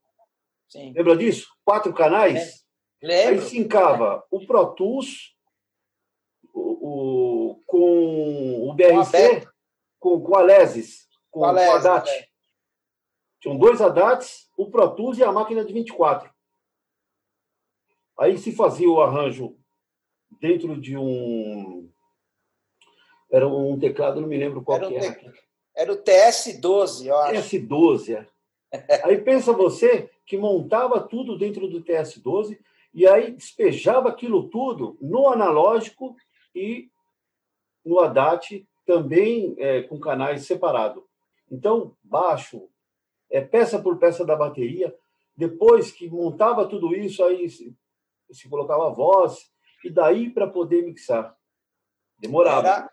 Sim. 0.67 0.93
Lembra 0.93 1.15
disso? 1.15 1.47
Quatro 1.63 1.93
canais. 1.93 2.65
É. 3.01 3.07
Lembro. 3.07 3.41
Aí 3.41 3.41
sincava 3.41 4.23
o 4.29 4.45
Pro 4.45 4.73
Tools 4.75 5.33
o, 6.53 7.51
o, 7.51 7.63
com 7.65 8.69
o 8.69 8.73
BRC, 8.73 9.47
com, 9.97 10.19
com 10.21 10.37
a 10.37 10.41
Lesis 10.41 11.08
com 11.31 11.41
o 11.41 11.45
Haddad. 11.45 12.09
Né? 12.09 12.25
Tinham 13.39 13.57
dois 13.57 13.81
Haddats, 13.81 14.49
o 14.57 14.69
Pro 14.69 14.89
Tools 14.95 15.17
e 15.17 15.23
a 15.23 15.31
máquina 15.31 15.63
de 15.63 15.73
24. 15.73 16.29
Aí 18.19 18.37
se 18.37 18.51
fazia 18.51 18.89
o 18.89 19.01
arranjo 19.01 19.57
dentro 20.41 20.79
de 20.79 20.97
um. 20.97 21.89
Era 23.31 23.47
um 23.47 23.79
teclado, 23.79 24.19
não 24.19 24.27
me 24.27 24.37
lembro 24.37 24.61
qual 24.61 24.77
era 24.77 24.87
que 24.87 24.95
era. 24.95 25.13
Te... 25.13 25.31
Era 25.75 25.93
o 25.93 25.97
TS12, 25.97 27.05
eu 27.05 27.17
acho. 27.17 27.57
TS12, 27.57 28.15
é. 28.15 28.27
aí 29.05 29.17
pensa 29.21 29.53
você 29.53 30.09
que 30.25 30.37
montava 30.37 30.99
tudo 31.01 31.37
dentro 31.37 31.67
do 31.67 31.81
TS12 31.81 32.59
e 32.93 33.07
aí 33.07 33.31
despejava 33.31 34.09
aquilo 34.09 34.49
tudo 34.49 34.97
no 35.01 35.29
analógico 35.29 36.15
e 36.53 36.89
no 37.85 37.99
ADAT, 37.99 38.67
também 38.85 39.55
é, 39.57 39.83
com 39.83 39.99
canais 39.99 40.45
separados. 40.45 41.03
Então, 41.51 41.95
baixo, 42.03 42.69
é, 43.29 43.41
peça 43.41 43.79
por 43.79 43.97
peça 43.97 44.25
da 44.25 44.35
bateria. 44.35 44.95
Depois 45.35 45.91
que 45.91 46.09
montava 46.09 46.67
tudo 46.67 46.95
isso, 46.95 47.23
aí 47.23 47.49
se, 47.49 47.75
se 48.31 48.49
colocava 48.49 48.89
voz, 48.89 49.49
e 49.83 49.89
daí 49.89 50.29
para 50.29 50.47
poder 50.47 50.83
mixar. 50.83 51.35
Demorava. 52.19 52.67
Era, 52.67 52.91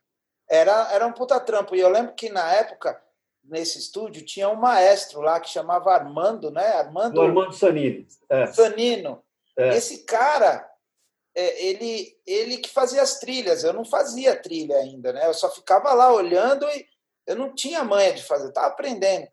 era, 0.48 0.92
era 0.92 1.06
um 1.06 1.12
puta 1.12 1.40
trampo. 1.40 1.74
E 1.74 1.80
eu 1.80 1.88
lembro 1.88 2.14
que 2.14 2.28
na 2.28 2.52
época, 2.52 3.02
nesse 3.42 3.78
estúdio, 3.78 4.24
tinha 4.24 4.48
um 4.48 4.54
maestro 4.54 5.20
lá 5.20 5.40
que 5.40 5.48
chamava 5.48 5.92
Armando, 5.92 6.50
né? 6.50 6.66
Armando, 6.74 7.18
o 7.18 7.22
Armando 7.22 7.52
Sanino. 7.52 8.06
É. 8.28 8.46
Sanino. 8.46 9.22
É. 9.58 9.76
Esse 9.76 10.04
cara, 10.04 10.68
é, 11.34 11.66
ele, 11.66 12.16
ele 12.24 12.58
que 12.58 12.68
fazia 12.68 13.02
as 13.02 13.18
trilhas. 13.18 13.64
Eu 13.64 13.72
não 13.72 13.84
fazia 13.84 14.40
trilha 14.40 14.76
ainda, 14.76 15.12
né? 15.12 15.26
Eu 15.26 15.34
só 15.34 15.50
ficava 15.50 15.92
lá 15.92 16.12
olhando 16.12 16.64
e 16.68 16.86
eu 17.26 17.36
não 17.36 17.54
tinha 17.54 17.84
manha 17.84 18.12
de 18.12 18.22
fazer, 18.22 18.48
estava 18.48 18.68
aprendendo. 18.68 19.26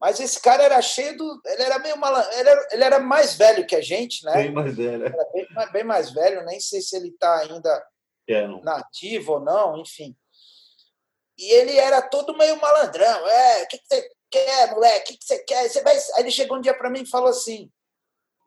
Mas 0.00 0.20
esse 0.20 0.40
cara 0.40 0.62
era 0.62 0.80
cheio 0.80 1.16
do. 1.16 1.40
Ele 1.44 1.62
era 1.62 1.78
meio 1.80 1.96
mal. 1.96 2.14
Ele 2.32 2.48
era, 2.48 2.68
ele 2.70 2.84
era 2.84 2.98
mais 3.00 3.34
velho 3.34 3.66
que 3.66 3.74
a 3.74 3.80
gente, 3.80 4.24
né? 4.24 4.32
Bem 4.32 4.52
mais 4.52 4.76
velho. 4.76 5.06
Era 5.06 5.24
bem, 5.32 5.72
bem 5.72 5.84
mais 5.84 6.10
velho, 6.10 6.44
nem 6.44 6.60
sei 6.60 6.80
se 6.80 6.96
ele 6.96 7.08
está 7.08 7.40
ainda 7.40 7.86
é, 8.28 8.46
nativo 8.62 9.32
ou 9.32 9.40
não, 9.40 9.76
enfim. 9.78 10.16
E 11.36 11.52
ele 11.52 11.76
era 11.76 12.00
todo 12.00 12.36
meio 12.36 12.60
malandrão. 12.60 13.26
É, 13.28 13.62
o 13.62 13.68
que, 13.68 13.78
que 13.78 13.86
você 13.86 14.10
quer, 14.30 14.70
moleque? 14.70 14.98
O 14.98 15.04
que, 15.04 15.18
que 15.18 15.24
você 15.24 15.38
quer? 15.40 15.68
Você 15.68 15.82
vai... 15.82 15.96
Aí 15.96 16.20
ele 16.20 16.30
chegou 16.30 16.58
um 16.58 16.60
dia 16.60 16.76
para 16.76 16.90
mim 16.90 17.02
e 17.02 17.10
falou 17.10 17.28
assim: 17.28 17.68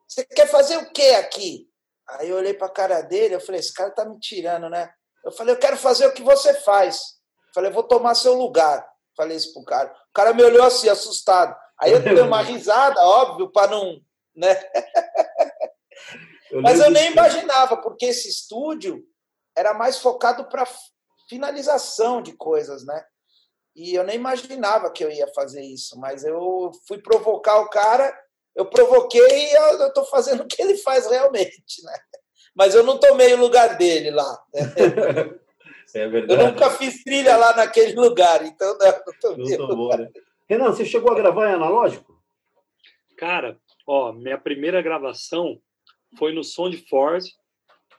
Você 0.07 0.23
quer 0.25 0.47
fazer 0.47 0.77
o 0.77 0.91
quê 0.93 1.15
aqui? 1.19 1.67
Aí 2.07 2.29
eu 2.29 2.37
olhei 2.37 2.53
para 2.53 2.67
a 2.67 2.71
cara 2.71 3.01
dele, 3.01 3.35
eu 3.35 3.41
falei: 3.41 3.59
Esse 3.59 3.73
cara 3.73 3.91
tá 3.91 4.05
me 4.05 4.17
tirando, 4.19 4.69
né? 4.69 4.89
Eu 5.25 5.33
falei: 5.33 5.53
Eu 5.53 5.59
quero 5.59 5.75
fazer 5.75 6.07
o 6.07 6.13
que 6.13 6.23
você 6.23 6.53
faz. 6.61 7.20
Falei, 7.53 7.71
vou 7.71 7.83
tomar 7.83 8.15
seu 8.15 8.33
lugar. 8.33 8.87
Falei 9.15 9.37
isso 9.37 9.53
pro 9.53 9.63
cara. 9.63 9.91
O 9.91 10.13
cara 10.13 10.33
me 10.33 10.43
olhou 10.43 10.63
assim, 10.63 10.89
assustado. 10.89 11.55
Aí 11.79 11.91
eu 11.91 12.01
dei 12.01 12.19
uma 12.21 12.41
risada, 12.43 12.99
óbvio, 13.01 13.51
para 13.51 13.71
não. 13.71 13.99
Né? 14.35 14.55
Eu 16.51 16.61
Mas 16.61 16.79
eu 16.79 16.89
nem 16.91 17.11
imaginava, 17.11 17.77
porque 17.77 18.07
esse 18.07 18.27
estúdio 18.27 19.03
era 19.55 19.73
mais 19.73 19.97
focado 19.99 20.45
para 20.49 20.67
finalização 21.29 22.21
de 22.21 22.33
coisas, 22.33 22.85
né? 22.85 23.03
E 23.75 23.95
eu 23.95 24.03
nem 24.03 24.15
imaginava 24.15 24.91
que 24.91 25.03
eu 25.03 25.09
ia 25.09 25.27
fazer 25.33 25.61
isso, 25.61 25.97
mas 25.97 26.25
eu 26.25 26.71
fui 26.87 26.97
provocar 26.97 27.59
o 27.59 27.69
cara, 27.69 28.13
eu 28.53 28.65
provoquei 28.65 29.21
e 29.21 29.53
eu 29.53 29.87
estou 29.87 30.03
fazendo 30.05 30.43
o 30.43 30.47
que 30.47 30.61
ele 30.61 30.77
faz 30.77 31.07
realmente, 31.07 31.83
né? 31.83 31.97
Mas 32.53 32.75
eu 32.75 32.83
não 32.83 32.99
tomei 32.99 33.33
o 33.33 33.39
lugar 33.39 33.77
dele 33.77 34.11
lá. 34.11 34.43
Né? 34.53 34.61
É 35.93 36.07
verdade. 36.07 36.41
Eu 36.41 36.47
nunca 36.47 36.69
fiz 36.71 37.03
trilha 37.03 37.35
lá 37.37 37.55
naquele 37.55 37.93
lugar, 37.93 38.45
então 38.45 38.77
não, 38.77 39.37
não 39.37 39.67
tô 39.67 39.75
bom, 39.75 39.97
né? 39.97 40.09
Renan, 40.49 40.71
você 40.71 40.85
chegou 40.85 41.11
a 41.11 41.15
gravar 41.15 41.49
em 41.49 41.53
analógico? 41.53 42.21
Cara, 43.17 43.57
ó, 43.85 44.11
minha 44.11 44.37
primeira 44.37 44.81
gravação 44.81 45.61
foi 46.17 46.33
no 46.33 46.43
Soundforce, 46.43 47.33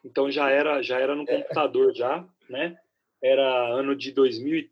então 0.05 0.31
já 0.31 0.51
era 0.51 0.83
já 0.83 0.99
era 0.99 1.15
no 1.15 1.25
é. 1.29 1.43
computador 1.43 1.95
já, 1.95 2.27
né? 2.49 2.77
Era 3.23 3.69
ano 3.69 3.95
de 3.95 4.11
2000 4.11 4.69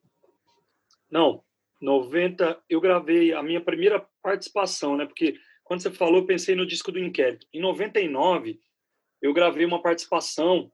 Não, 1.11 1.43
90, 1.81 2.61
eu 2.69 2.81
gravei 2.81 3.33
a 3.33 3.43
minha 3.43 3.61
primeira 3.61 4.07
participação, 4.23 4.97
né? 4.97 5.07
Porque 5.07 5.39
quando 5.65 5.83
você 5.83 5.91
falou, 5.91 6.17
eu 6.17 6.27
pensei 6.27 6.55
no 6.55 6.67
disco 6.67 6.91
do 6.91 6.99
Inquérito. 6.99 7.47
Em 7.53 7.61
99, 7.61 8.61
eu 9.23 9.33
gravei 9.33 9.65
uma 9.65 9.81
participação 9.81 10.71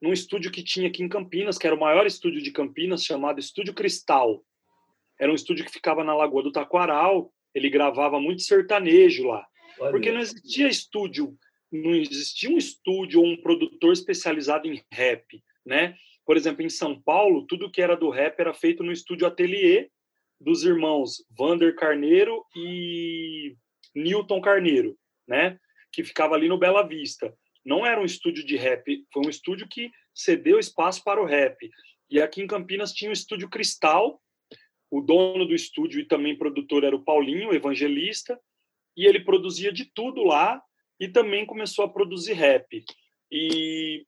num 0.00 0.12
estúdio 0.12 0.50
que 0.50 0.62
tinha 0.62 0.88
aqui 0.88 1.02
em 1.02 1.08
Campinas, 1.08 1.58
que 1.58 1.66
era 1.66 1.76
o 1.76 1.80
maior 1.80 2.06
estúdio 2.06 2.42
de 2.42 2.50
Campinas, 2.50 3.04
chamado 3.04 3.38
Estúdio 3.38 3.74
Cristal. 3.74 4.42
Era 5.18 5.30
um 5.30 5.34
estúdio 5.34 5.64
que 5.64 5.72
ficava 5.72 6.02
na 6.02 6.14
Lagoa 6.14 6.42
do 6.42 6.52
Taquaral, 6.52 7.32
ele 7.54 7.68
gravava 7.68 8.18
muito 8.18 8.42
sertanejo 8.42 9.26
lá. 9.26 9.46
Olha. 9.78 9.90
Porque 9.90 10.10
não 10.10 10.20
existia 10.20 10.68
estúdio, 10.68 11.36
não 11.70 11.94
existia 11.94 12.48
um 12.48 12.56
estúdio 12.56 13.20
ou 13.20 13.26
um 13.26 13.36
produtor 13.36 13.92
especializado 13.92 14.66
em 14.66 14.82
rap, 14.90 15.42
né? 15.64 15.94
Por 16.24 16.36
exemplo, 16.36 16.62
em 16.62 16.70
São 16.70 17.00
Paulo, 17.00 17.46
tudo 17.46 17.70
que 17.70 17.82
era 17.82 17.96
do 17.96 18.08
rap 18.08 18.38
era 18.38 18.54
feito 18.54 18.82
no 18.82 18.92
estúdio 18.92 19.26
Atelier 19.26 19.90
dos 20.40 20.64
irmãos 20.64 21.22
Vander 21.36 21.74
Carneiro 21.74 22.42
e 22.56 23.54
Newton 23.94 24.40
Carneiro, 24.40 24.96
né? 25.28 25.58
Que 25.92 26.02
ficava 26.02 26.34
ali 26.34 26.48
no 26.48 26.56
Bela 26.56 26.86
Vista 26.86 27.34
não 27.64 27.84
era 27.84 28.00
um 28.00 28.04
estúdio 28.04 28.44
de 28.44 28.56
rap, 28.56 29.04
foi 29.12 29.26
um 29.26 29.30
estúdio 29.30 29.68
que 29.68 29.90
cedeu 30.14 30.58
espaço 30.58 31.02
para 31.04 31.20
o 31.20 31.26
rap. 31.26 31.70
E 32.10 32.20
aqui 32.20 32.42
em 32.42 32.46
Campinas 32.46 32.92
tinha 32.92 33.10
o 33.10 33.14
estúdio 33.14 33.48
Cristal, 33.48 34.20
o 34.90 35.00
dono 35.00 35.46
do 35.46 35.54
estúdio 35.54 36.00
e 36.00 36.04
também 36.04 36.36
produtor 36.36 36.82
era 36.82 36.96
o 36.96 37.04
Paulinho, 37.04 37.54
evangelista, 37.54 38.38
e 38.96 39.06
ele 39.06 39.20
produzia 39.20 39.72
de 39.72 39.84
tudo 39.84 40.24
lá 40.24 40.60
e 40.98 41.08
também 41.08 41.46
começou 41.46 41.84
a 41.84 41.88
produzir 41.88 42.32
rap. 42.32 42.84
E 43.30 44.04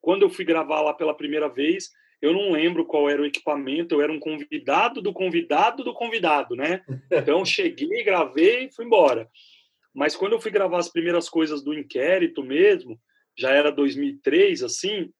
quando 0.00 0.22
eu 0.22 0.30
fui 0.30 0.44
gravar 0.44 0.82
lá 0.82 0.92
pela 0.92 1.16
primeira 1.16 1.48
vez, 1.48 1.90
eu 2.20 2.32
não 2.32 2.50
lembro 2.50 2.84
qual 2.84 3.08
era 3.08 3.22
o 3.22 3.26
equipamento, 3.26 3.94
eu 3.94 4.02
era 4.02 4.12
um 4.12 4.18
convidado 4.18 5.00
do 5.00 5.12
convidado 5.12 5.84
do 5.84 5.94
convidado, 5.94 6.56
né? 6.56 6.82
Então 7.10 7.44
cheguei, 7.44 8.02
gravei 8.02 8.64
e 8.64 8.72
fui 8.72 8.84
embora. 8.84 9.30
Mas 9.94 10.16
quando 10.16 10.32
eu 10.32 10.40
fui 10.40 10.50
gravar 10.50 10.78
as 10.78 10.88
primeiras 10.88 11.28
coisas 11.28 11.62
do 11.62 11.72
inquérito 11.72 12.42
mesmo, 12.42 13.00
já 13.38 13.50
era 13.50 13.70
2003, 13.70 14.62
assim, 14.62 15.12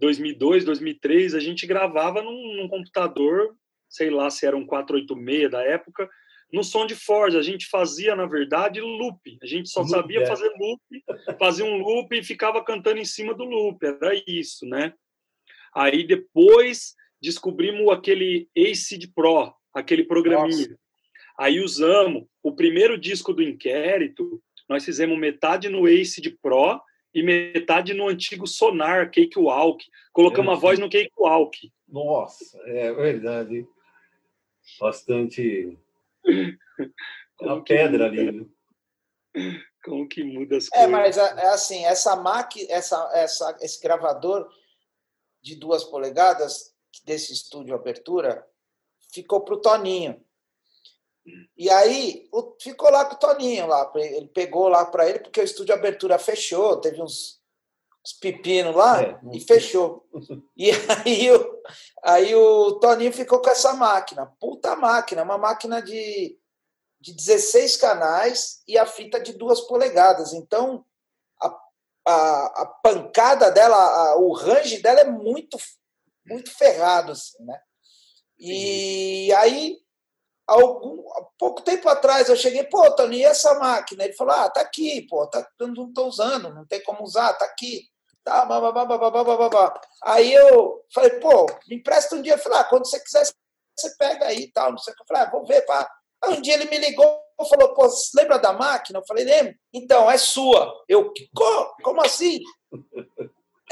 2002, 0.00 0.64
2003, 0.64 1.34
a 1.34 1.40
gente 1.40 1.66
gravava 1.66 2.22
num, 2.22 2.56
num 2.56 2.68
computador 2.68 3.56
sei 3.90 4.08
lá 4.08 4.30
se 4.30 4.46
era 4.46 4.56
um 4.56 4.64
486 4.64 5.50
da 5.50 5.62
época, 5.62 6.08
no 6.52 6.62
som 6.62 6.86
de 6.86 6.94
Forge. 6.94 7.36
A 7.36 7.42
gente 7.42 7.66
fazia, 7.66 8.14
na 8.14 8.24
verdade, 8.24 8.80
loop. 8.80 9.38
A 9.42 9.46
gente 9.46 9.68
só 9.68 9.80
loop, 9.80 9.90
sabia 9.90 10.22
é. 10.22 10.26
fazer 10.26 10.48
loop, 10.58 10.80
fazia 11.38 11.64
um 11.64 11.78
loop 11.78 12.16
e 12.16 12.22
ficava 12.22 12.64
cantando 12.64 13.00
em 13.00 13.04
cima 13.04 13.34
do 13.34 13.44
loop. 13.44 13.84
Era 13.84 14.12
isso, 14.26 14.64
né? 14.64 14.94
Aí 15.74 16.06
depois 16.06 16.94
descobrimos 17.20 17.90
aquele 17.90 18.48
Acid 18.56 19.12
Pro, 19.14 19.52
aquele 19.74 20.04
programinha. 20.04 20.68
Nossa. 20.68 20.78
Aí 21.38 21.60
usamos 21.60 22.26
o 22.42 22.52
primeiro 22.52 22.98
disco 22.98 23.32
do 23.32 23.42
inquérito, 23.42 24.42
nós 24.68 24.84
fizemos 24.84 25.18
metade 25.18 25.68
no 25.68 25.86
Acid 25.86 26.36
Pro 26.40 26.80
e 27.12 27.22
metade 27.22 27.92
no 27.92 28.08
antigo 28.08 28.46
Sonar, 28.46 29.10
Cake 29.10 29.38
Walk. 29.38 29.84
Colocamos 30.12 30.52
é. 30.52 30.56
a 30.56 30.58
voz 30.58 30.78
no 30.78 30.88
Cake 30.88 31.12
Walk. 31.18 31.70
Nossa, 31.88 32.58
é 32.66 32.92
verdade 32.92 33.66
bastante. 34.78 35.78
Uma 37.40 37.64
pedra 37.64 38.06
ali. 38.06 38.32
Né? 38.32 38.46
Como 39.82 40.06
que 40.06 40.22
muda 40.22 40.58
as 40.58 40.66
é, 40.66 40.70
coisas? 40.70 40.84
É, 40.84 40.86
mas 40.86 41.16
é 41.16 41.46
assim, 41.48 41.84
essa 41.84 42.16
máquina, 42.16 42.66
essa, 42.70 43.10
essa, 43.14 43.56
esse 43.60 43.80
gravador 43.80 44.48
de 45.40 45.56
duas 45.56 45.84
polegadas 45.84 46.74
desse 47.04 47.32
estúdio 47.32 47.74
Abertura 47.74 48.46
ficou 49.12 49.40
para 49.42 49.54
o 49.54 49.60
Toninho. 49.60 50.22
E 51.56 51.68
aí 51.70 52.28
o, 52.32 52.56
ficou 52.60 52.90
lá 52.90 53.04
com 53.04 53.14
o 53.14 53.18
Toninho 53.18 53.66
lá, 53.66 53.90
ele 53.94 54.28
pegou 54.28 54.68
lá 54.68 54.84
para 54.84 55.08
ele 55.08 55.20
porque 55.20 55.40
o 55.40 55.44
estúdio 55.44 55.74
Abertura 55.74 56.18
fechou, 56.18 56.80
teve 56.80 57.00
uns 57.02 57.40
os 58.04 58.14
pepinos 58.14 58.74
lá 58.74 59.02
é. 59.02 59.18
e 59.32 59.40
fechou. 59.40 60.06
E 60.56 60.70
aí 61.04 61.30
o, 61.30 61.62
aí 62.02 62.34
o 62.34 62.72
Toninho 62.80 63.12
ficou 63.12 63.40
com 63.40 63.50
essa 63.50 63.74
máquina. 63.74 64.26
Puta 64.40 64.74
máquina, 64.74 65.22
uma 65.22 65.38
máquina 65.38 65.82
de, 65.82 66.38
de 67.00 67.12
16 67.12 67.76
canais 67.76 68.62
e 68.66 68.78
a 68.78 68.86
fita 68.86 69.20
de 69.20 69.34
duas 69.34 69.60
polegadas. 69.60 70.32
Então, 70.32 70.84
a, 71.40 71.60
a, 72.06 72.62
a 72.62 72.66
pancada 72.82 73.50
dela, 73.50 73.76
a, 73.76 74.16
o 74.16 74.32
range 74.32 74.80
dela 74.80 75.00
é 75.00 75.10
muito, 75.10 75.58
muito 76.26 76.50
ferrado, 76.56 77.12
assim, 77.12 77.42
né? 77.44 77.60
E 78.38 79.26
Sim. 79.26 79.32
aí, 79.32 79.78
algum, 80.50 81.02
pouco 81.38 81.62
tempo 81.62 81.88
atrás, 81.88 82.28
eu 82.28 82.36
cheguei, 82.36 82.64
pô, 82.64 82.90
Toninho, 82.92 83.22
e 83.22 83.24
essa 83.24 83.54
máquina? 83.58 84.04
Ele 84.04 84.14
falou, 84.14 84.34
ah, 84.34 84.50
tá 84.50 84.60
aqui, 84.60 85.06
pô, 85.08 85.26
tá, 85.26 85.46
não 85.60 85.88
estou 85.88 86.08
usando, 86.08 86.52
não 86.52 86.66
tem 86.66 86.82
como 86.82 87.02
usar, 87.02 87.32
tá 87.34 87.44
aqui. 87.44 87.88
Tá, 88.22 88.44
babá, 88.44 88.70
babá, 88.70 89.10
babá. 89.10 89.80
Aí 90.04 90.32
eu 90.32 90.84
falei, 90.92 91.10
pô, 91.20 91.46
me 91.66 91.76
empresta 91.76 92.14
um 92.14 92.22
dia. 92.22 92.34
Eu 92.34 92.38
falei, 92.38 92.58
ah, 92.58 92.64
quando 92.64 92.86
você 92.86 93.00
quiser, 93.00 93.24
você 93.74 93.96
pega 93.96 94.26
aí 94.26 94.42
e 94.42 94.52
tal. 94.52 94.72
Não 94.72 94.78
sei 94.78 94.92
o 94.92 94.96
que. 94.96 95.02
Eu 95.02 95.06
falei, 95.06 95.22
ah, 95.22 95.30
vou 95.30 95.46
ver. 95.46 95.62
Pá. 95.62 95.90
Aí 96.22 96.34
um 96.34 96.42
dia 96.42 96.52
ele 96.52 96.66
me 96.66 96.76
ligou 96.76 97.20
falou, 97.48 97.74
pô, 97.74 97.88
lembra 98.14 98.38
da 98.38 98.52
máquina? 98.52 98.98
Eu 98.98 99.06
falei, 99.06 99.24
lembro. 99.24 99.54
Então, 99.72 100.10
é 100.10 100.18
sua. 100.18 100.72
Eu, 100.88 101.12
como 101.82 102.02
assim? 102.02 102.40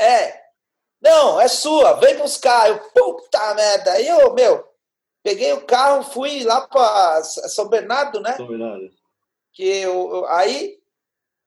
É. 0.01 0.41
Não, 1.01 1.41
é 1.41 1.49
sua, 1.49 1.95
vem 1.95 2.17
buscar. 2.17 2.69
Eu, 2.69 2.79
puta 2.93 3.55
merda. 3.55 3.93
Aí 3.93 4.07
eu, 4.07 4.33
meu, 4.35 4.65
peguei 5.29 5.53
o 5.53 5.67
carro, 5.67 6.03
fui 6.03 6.43
lá 6.43 6.67
para 6.67 7.23
São 7.23 7.69
Bernardo, 7.69 8.21
né? 8.21 8.35
São 8.37 8.47
Bernardo. 8.47 8.91
Que 9.53 9.65
eu, 9.65 10.25
aí 10.27 10.79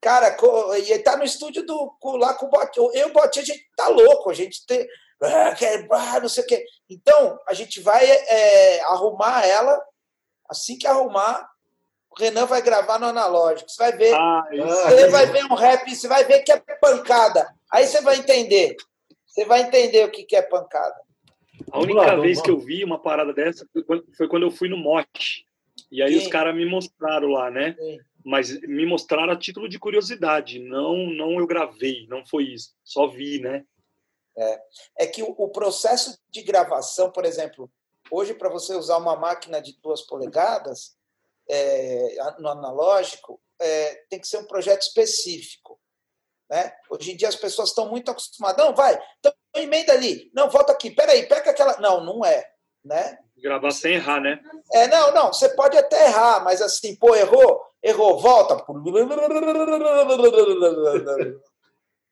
Cara, 0.01 0.35
e 0.79 0.99
tá 0.99 1.15
no 1.15 1.23
estúdio 1.23 1.63
do, 1.63 1.95
lá 2.17 2.33
com 2.33 2.47
o 2.47 2.49
Botinha. 2.49 2.89
Eu 2.91 3.07
e 3.07 3.11
o 3.11 3.13
Botinha, 3.13 3.43
a 3.43 3.45
gente 3.45 3.63
tá 3.77 3.87
louco, 3.87 4.31
a 4.31 4.33
gente 4.33 4.65
tem. 4.65 4.87
Ah, 5.21 6.19
não 6.19 6.27
sei 6.27 6.43
o 6.43 6.47
quê. 6.47 6.65
Então, 6.89 7.39
a 7.47 7.53
gente 7.53 7.79
vai 7.79 8.03
é, 8.03 8.81
arrumar 8.85 9.45
ela. 9.45 9.79
Assim 10.49 10.75
que 10.75 10.87
arrumar, 10.87 11.47
o 12.09 12.19
Renan 12.19 12.47
vai 12.47 12.63
gravar 12.63 12.97
no 12.97 13.05
analógico. 13.05 13.69
Você 13.69 13.77
vai 13.77 13.91
ver. 13.91 14.15
Ah, 14.15 14.43
você 14.89 15.07
vai 15.09 15.27
ver 15.27 15.45
um 15.45 15.53
rap, 15.53 15.95
você 15.95 16.07
vai 16.07 16.23
ver 16.23 16.39
que 16.39 16.51
é 16.51 16.57
pancada. 16.57 17.47
Aí 17.71 17.85
você 17.85 18.01
vai 18.01 18.17
entender. 18.17 18.75
Você 19.27 19.45
vai 19.45 19.61
entender 19.61 20.03
o 20.03 20.11
que 20.11 20.35
é 20.35 20.41
pancada. 20.41 20.99
A 21.71 21.79
única 21.79 22.15
vez 22.19 22.41
que 22.41 22.49
eu 22.49 22.57
vi 22.57 22.83
uma 22.83 22.99
parada 22.99 23.33
dessa 23.33 23.67
foi 24.17 24.27
quando 24.27 24.43
eu 24.43 24.51
fui 24.51 24.69
no 24.69 24.77
Mote. 24.77 25.45
E 25.91 26.01
aí 26.01 26.13
Sim. 26.13 26.19
os 26.19 26.27
caras 26.27 26.55
me 26.55 26.65
mostraram 26.65 27.29
lá, 27.29 27.51
né? 27.51 27.75
Sim 27.77 27.99
mas 28.23 28.59
me 28.61 28.85
mostraram 28.85 29.33
a 29.33 29.37
título 29.37 29.67
de 29.67 29.79
curiosidade, 29.79 30.59
não 30.59 31.07
não 31.07 31.39
eu 31.39 31.47
gravei, 31.47 32.05
não 32.07 32.25
foi 32.25 32.45
isso, 32.45 32.73
só 32.83 33.07
vi, 33.07 33.39
né? 33.39 33.65
É, 34.37 34.61
é 34.99 35.07
que 35.07 35.21
o, 35.21 35.29
o 35.29 35.49
processo 35.49 36.17
de 36.29 36.41
gravação, 36.41 37.11
por 37.11 37.25
exemplo, 37.25 37.69
hoje 38.09 38.33
para 38.33 38.49
você 38.49 38.75
usar 38.75 38.97
uma 38.97 39.15
máquina 39.15 39.61
de 39.61 39.77
duas 39.81 40.01
polegadas 40.01 40.95
é, 41.49 42.15
no 42.39 42.47
analógico, 42.47 43.41
é, 43.59 43.95
tem 44.09 44.19
que 44.19 44.27
ser 44.27 44.37
um 44.37 44.45
projeto 44.45 44.83
específico. 44.83 45.79
Né? 46.51 46.71
Hoje 46.89 47.13
em 47.13 47.15
dia 47.15 47.29
as 47.29 47.35
pessoas 47.35 47.69
estão 47.69 47.89
muito 47.89 48.11
acostumadas. 48.11 48.63
Não, 48.63 48.75
vai, 48.75 48.99
então 49.19 49.33
emenda 49.55 49.93
ali. 49.93 50.29
Não, 50.35 50.49
volta 50.49 50.73
aqui. 50.73 50.91
Peraí, 50.91 51.25
pega 51.25 51.49
aquela. 51.49 51.79
Não, 51.79 52.03
não 52.03 52.23
é. 52.23 52.45
Né? 52.83 53.17
Gravar 53.41 53.71
sem 53.71 53.93
errar, 53.93 54.19
né? 54.19 54.39
É, 54.73 54.87
não, 54.87 55.13
não. 55.13 55.33
Você 55.33 55.49
pode 55.49 55.77
até 55.77 56.07
errar, 56.07 56.43
mas 56.43 56.61
assim, 56.61 56.95
pô, 56.95 57.15
errou 57.15 57.71
errou, 57.81 58.19
volta. 58.19 58.63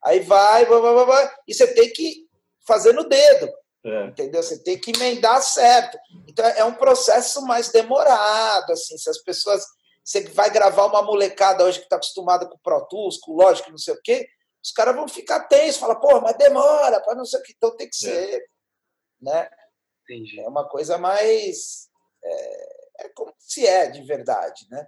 Aí 0.03 0.21
vai, 0.21 0.65
vai, 0.65 0.81
vai, 0.81 1.05
vai, 1.05 1.31
e 1.47 1.53
você 1.53 1.67
tem 1.73 1.91
que 1.91 2.27
fazer 2.65 2.93
no 2.93 3.03
dedo. 3.03 3.51
É. 3.85 4.05
Entendeu? 4.07 4.43
Você 4.43 4.61
tem 4.61 4.77
que 4.79 4.91
emendar 4.91 5.41
certo. 5.41 5.97
Então 6.27 6.45
é 6.45 6.65
um 6.65 6.73
processo 6.73 7.41
mais 7.43 7.69
demorado, 7.69 8.71
assim, 8.71 8.97
se 8.97 9.09
as 9.09 9.21
pessoas 9.21 9.63
você 10.09 10.21
vai 10.29 10.49
gravar 10.49 10.87
uma 10.87 11.03
molecada 11.03 11.63
hoje 11.63 11.77
que 11.77 11.83
está 11.83 11.97
acostumada 11.97 12.47
com 12.47 12.57
Pro 12.57 12.83
Tools, 12.87 13.19
com 13.19 13.33
Logic, 13.33 13.69
não 13.69 13.77
sei 13.77 13.93
o 13.93 14.01
quê, 14.01 14.27
os 14.63 14.71
caras 14.71 14.95
vão 14.95 15.07
ficar 15.07 15.41
tensos, 15.41 15.79
falar, 15.79 15.97
pô, 15.97 16.19
mas 16.19 16.35
demora, 16.35 16.99
para 16.99 17.13
não 17.13 17.25
sei 17.25 17.39
o 17.39 17.43
que, 17.43 17.53
então 17.55 17.75
tem 17.75 17.87
que 17.87 17.95
é. 17.95 18.09
ser, 18.09 18.35
é. 18.37 18.41
né? 19.21 19.49
Entendi. 20.03 20.39
É 20.39 20.47
uma 20.47 20.67
coisa 20.67 20.97
mais 20.97 21.87
é, 22.23 23.05
é 23.05 23.09
como 23.09 23.31
se 23.37 23.67
é 23.67 23.87
de 23.91 24.01
verdade, 24.01 24.65
né? 24.71 24.87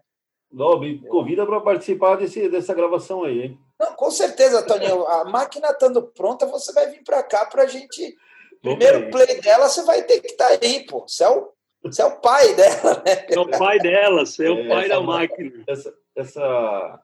Não, 0.52 0.80
me 0.80 1.08
convida 1.08 1.46
para 1.46 1.62
participar 1.62 2.16
desse, 2.16 2.50
dessa 2.50 2.74
gravação 2.74 3.24
aí, 3.24 3.44
hein? 3.44 3.60
Não, 3.80 3.94
com 3.94 4.10
certeza, 4.10 4.66
Toninho. 4.66 5.06
A 5.08 5.24
máquina 5.26 5.70
estando 5.70 6.02
pronta, 6.08 6.48
você 6.48 6.74
vai 6.74 6.90
vir 6.90 7.04
para 7.04 7.22
cá 7.22 7.46
para 7.46 7.64
a 7.64 7.68
gente. 7.68 8.18
Primeiro 8.60 9.10
play 9.12 9.40
dela, 9.40 9.70
você 9.70 9.84
vai 9.84 10.04
ter 10.04 10.20
que 10.20 10.32
estar 10.32 10.50
tá 10.50 10.66
aí, 10.66 10.86
pô. 10.86 11.08
Você 11.08 11.24
é 11.24 11.30
o, 11.30 11.54
você 11.84 12.02
é 12.02 12.06
o 12.06 12.20
pai 12.20 12.54
dela, 12.56 13.04
né? 13.06 13.26
É 13.30 13.40
o 13.40 13.50
pai 13.50 13.80
dela, 13.80 14.26
você 14.26 14.46
é 14.46 14.52
o 14.52 14.60
é, 14.60 14.68
pai 14.68 14.90
da 14.90 15.02
máquina. 15.02 15.64
Essa, 15.68 15.94
essa, 16.16 17.04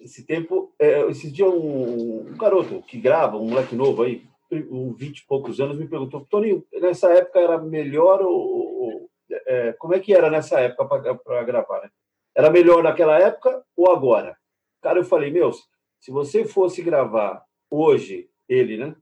esse 0.00 0.24
tempo, 0.24 0.72
é, 0.78 1.02
esse 1.10 1.30
dia 1.30 1.46
um, 1.46 2.20
um, 2.28 2.36
garoto 2.36 2.82
que 2.82 2.98
grava, 2.98 3.36
um 3.36 3.48
moleque 3.48 3.74
novo 3.74 4.02
aí, 4.02 4.24
um 4.50 4.92
20 4.94 5.18
e 5.18 5.26
poucos 5.26 5.60
anos, 5.60 5.78
me 5.78 5.86
perguntou, 5.86 6.24
Toninho, 6.24 6.64
nessa 6.80 7.12
época 7.12 7.38
era 7.38 7.58
melhor 7.58 8.22
ou, 8.22 8.32
ou 8.32 9.10
é, 9.46 9.72
como 9.74 9.94
é 9.94 10.00
que 10.00 10.14
era 10.14 10.30
nessa 10.30 10.60
época 10.60 11.16
para 11.16 11.44
gravar, 11.44 11.82
né? 11.82 11.90
Era 12.34 12.50
melhor 12.50 12.82
naquela 12.82 13.18
época 13.18 13.64
ou 13.76 13.90
agora? 13.90 14.36
Cara, 14.80 14.98
eu 14.98 15.04
falei, 15.04 15.30
meu, 15.30 15.52
se 15.98 16.10
você 16.10 16.44
fosse 16.44 16.82
gravar 16.82 17.44
hoje 17.70 18.30
ele, 18.48 18.76
né? 18.76 18.94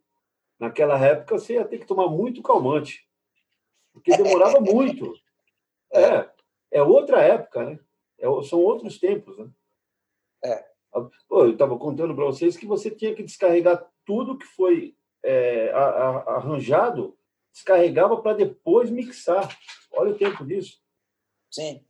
Naquela 0.58 0.98
época 0.98 1.38
você 1.38 1.54
ia 1.54 1.64
ter 1.64 1.78
que 1.78 1.86
tomar 1.86 2.08
muito 2.08 2.42
calmante, 2.42 3.06
porque 3.94 4.16
demorava 4.16 4.60
muito. 4.60 5.14
É, 5.92 6.28
é 6.72 6.82
outra 6.82 7.22
época, 7.22 7.64
né? 7.64 7.78
É, 8.18 8.26
são 8.42 8.60
outros 8.60 8.98
tempos, 8.98 9.38
né? 9.38 9.48
É. 10.44 10.64
Pô, 11.28 11.44
eu 11.44 11.52
estava 11.52 11.78
contando 11.78 12.14
para 12.14 12.24
vocês 12.24 12.56
que 12.56 12.66
você 12.66 12.90
tinha 12.90 13.14
que 13.14 13.22
descarregar 13.22 13.88
tudo 14.04 14.36
que 14.36 14.44
foi 14.44 14.94
é, 15.22 15.70
a, 15.70 15.78
a, 15.78 16.36
arranjado, 16.36 17.16
descarregava 17.52 18.20
para 18.20 18.36
depois 18.36 18.90
mixar. 18.90 19.48
Olha 19.92 20.10
o 20.10 20.18
tempo 20.18 20.44
disso. 20.44 20.80
Sim. 21.50 21.84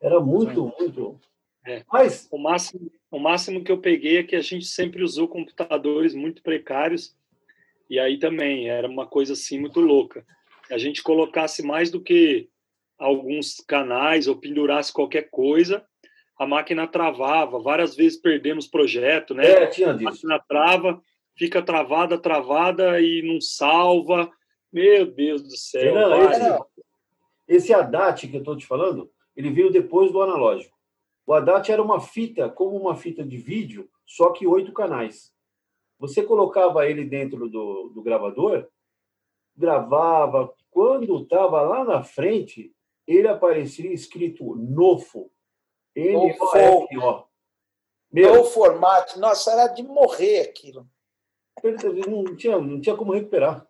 Era 0.00 0.20
muito, 0.20 0.66
Sim. 0.66 0.72
muito. 0.78 1.20
É. 1.64 1.84
Mas 1.90 2.28
o 2.30 2.38
máximo, 2.38 2.90
o 3.10 3.18
máximo 3.18 3.64
que 3.64 3.72
eu 3.72 3.80
peguei 3.80 4.18
é 4.18 4.22
que 4.22 4.36
a 4.36 4.40
gente 4.40 4.66
sempre 4.66 5.02
usou 5.02 5.26
computadores 5.26 6.14
muito 6.14 6.42
precários 6.42 7.16
e 7.88 7.98
aí 7.98 8.18
também 8.18 8.68
era 8.68 8.88
uma 8.88 9.06
coisa 9.06 9.32
assim 9.32 9.58
muito 9.58 9.80
louca. 9.80 10.24
A 10.70 10.78
gente 10.78 11.02
colocasse 11.02 11.62
mais 11.62 11.90
do 11.90 12.00
que 12.00 12.48
alguns 12.98 13.56
canais 13.66 14.26
ou 14.26 14.36
pendurasse 14.36 14.92
qualquer 14.92 15.28
coisa, 15.30 15.84
a 16.38 16.46
máquina 16.46 16.86
travava. 16.86 17.60
Várias 17.60 17.94
vezes 17.94 18.20
perdemos 18.20 18.66
projeto, 18.66 19.34
né? 19.34 19.46
É, 19.46 19.66
tinha 19.66 19.92
disso. 19.92 20.08
A 20.08 20.12
máquina 20.12 20.44
trava, 20.48 21.02
fica 21.36 21.62
travada, 21.62 22.18
travada 22.18 23.00
e 23.00 23.22
não 23.22 23.40
salva. 23.40 24.30
Meu 24.72 25.06
Deus 25.06 25.42
do 25.42 25.56
céu. 25.56 25.94
Não, 25.94 26.30
esse, 26.30 26.58
esse 27.48 27.74
ADAT 27.74 28.28
que 28.28 28.36
eu 28.36 28.40
estou 28.40 28.56
te 28.56 28.66
falando, 28.66 29.10
ele 29.34 29.50
veio 29.50 29.70
depois 29.70 30.10
do 30.10 30.20
analógico. 30.20 30.76
O 31.26 31.32
ADAT 31.32 31.70
era 31.70 31.82
uma 31.82 32.00
fita, 32.00 32.48
como 32.48 32.76
uma 32.76 32.96
fita 32.96 33.24
de 33.24 33.36
vídeo, 33.36 33.88
só 34.06 34.30
que 34.30 34.46
oito 34.46 34.72
canais. 34.72 35.32
Você 35.98 36.22
colocava 36.22 36.86
ele 36.88 37.04
dentro 37.04 37.48
do, 37.48 37.90
do 37.94 38.02
gravador, 38.02 38.68
gravava. 39.56 40.52
Quando 40.70 41.22
estava 41.22 41.62
lá 41.62 41.84
na 41.84 42.02
frente, 42.02 42.72
ele 43.06 43.28
aparecia 43.28 43.92
escrito 43.92 44.54
NOFO. 44.56 45.30
N-O-F-O. 45.94 47.24
Meu 48.12 48.44
formato. 48.44 49.18
Nossa, 49.18 49.52
era 49.52 49.68
de 49.68 49.82
morrer 49.82 50.40
aquilo. 50.40 50.86
Não 52.06 52.36
tinha, 52.36 52.58
não 52.58 52.80
tinha 52.80 52.96
como 52.96 53.12
recuperar. 53.12 53.66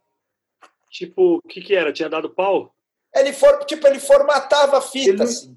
Tipo, 0.90 1.36
o 1.36 1.42
que, 1.42 1.60
que 1.60 1.74
era? 1.74 1.92
Tinha 1.92 2.08
dado 2.08 2.30
pau? 2.30 2.74
Ele 3.14 3.32
for, 3.32 3.64
tipo, 3.64 3.86
ele 3.86 3.98
formatava 3.98 4.78
a 4.78 4.80
fita, 4.80 5.10
ele... 5.10 5.22
assim. 5.22 5.56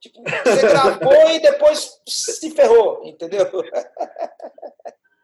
Tipo, 0.00 0.22
você 0.22 0.68
gravou 0.68 1.30
e 1.30 1.40
depois 1.40 2.00
se 2.06 2.50
ferrou, 2.50 3.04
entendeu? 3.04 3.46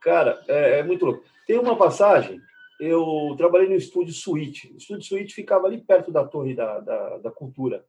Cara, 0.01 0.43
é, 0.49 0.81
é, 0.81 0.83
muito 0.83 1.05
louco. 1.05 1.25
Tem 1.47 1.59
uma 1.59 1.77
passagem, 1.77 2.41
eu 2.85 3.35
trabalhei 3.37 3.69
no 3.69 3.77
estúdio 3.77 4.13
Suíte. 4.13 4.73
O 4.73 4.77
estúdio 4.77 5.05
Suíte 5.05 5.35
ficava 5.35 5.69
ali 5.69 5.79
perto 5.79 6.11
da 6.11 6.27
Torre 6.27 6.53
da, 6.53 6.81
da, 6.81 7.19
da 7.19 7.31
Cultura. 7.31 7.87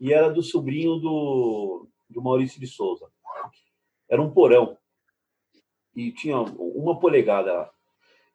E 0.00 0.12
era 0.12 0.28
do 0.28 0.42
sobrinho 0.42 0.96
do, 0.96 1.86
do 2.10 2.20
Maurício 2.20 2.58
de 2.58 2.66
Souza. 2.66 3.06
Era 4.08 4.20
um 4.20 4.32
porão. 4.32 4.76
E 5.94 6.10
tinha 6.10 6.38
uma 6.38 6.98
polegada. 6.98 7.70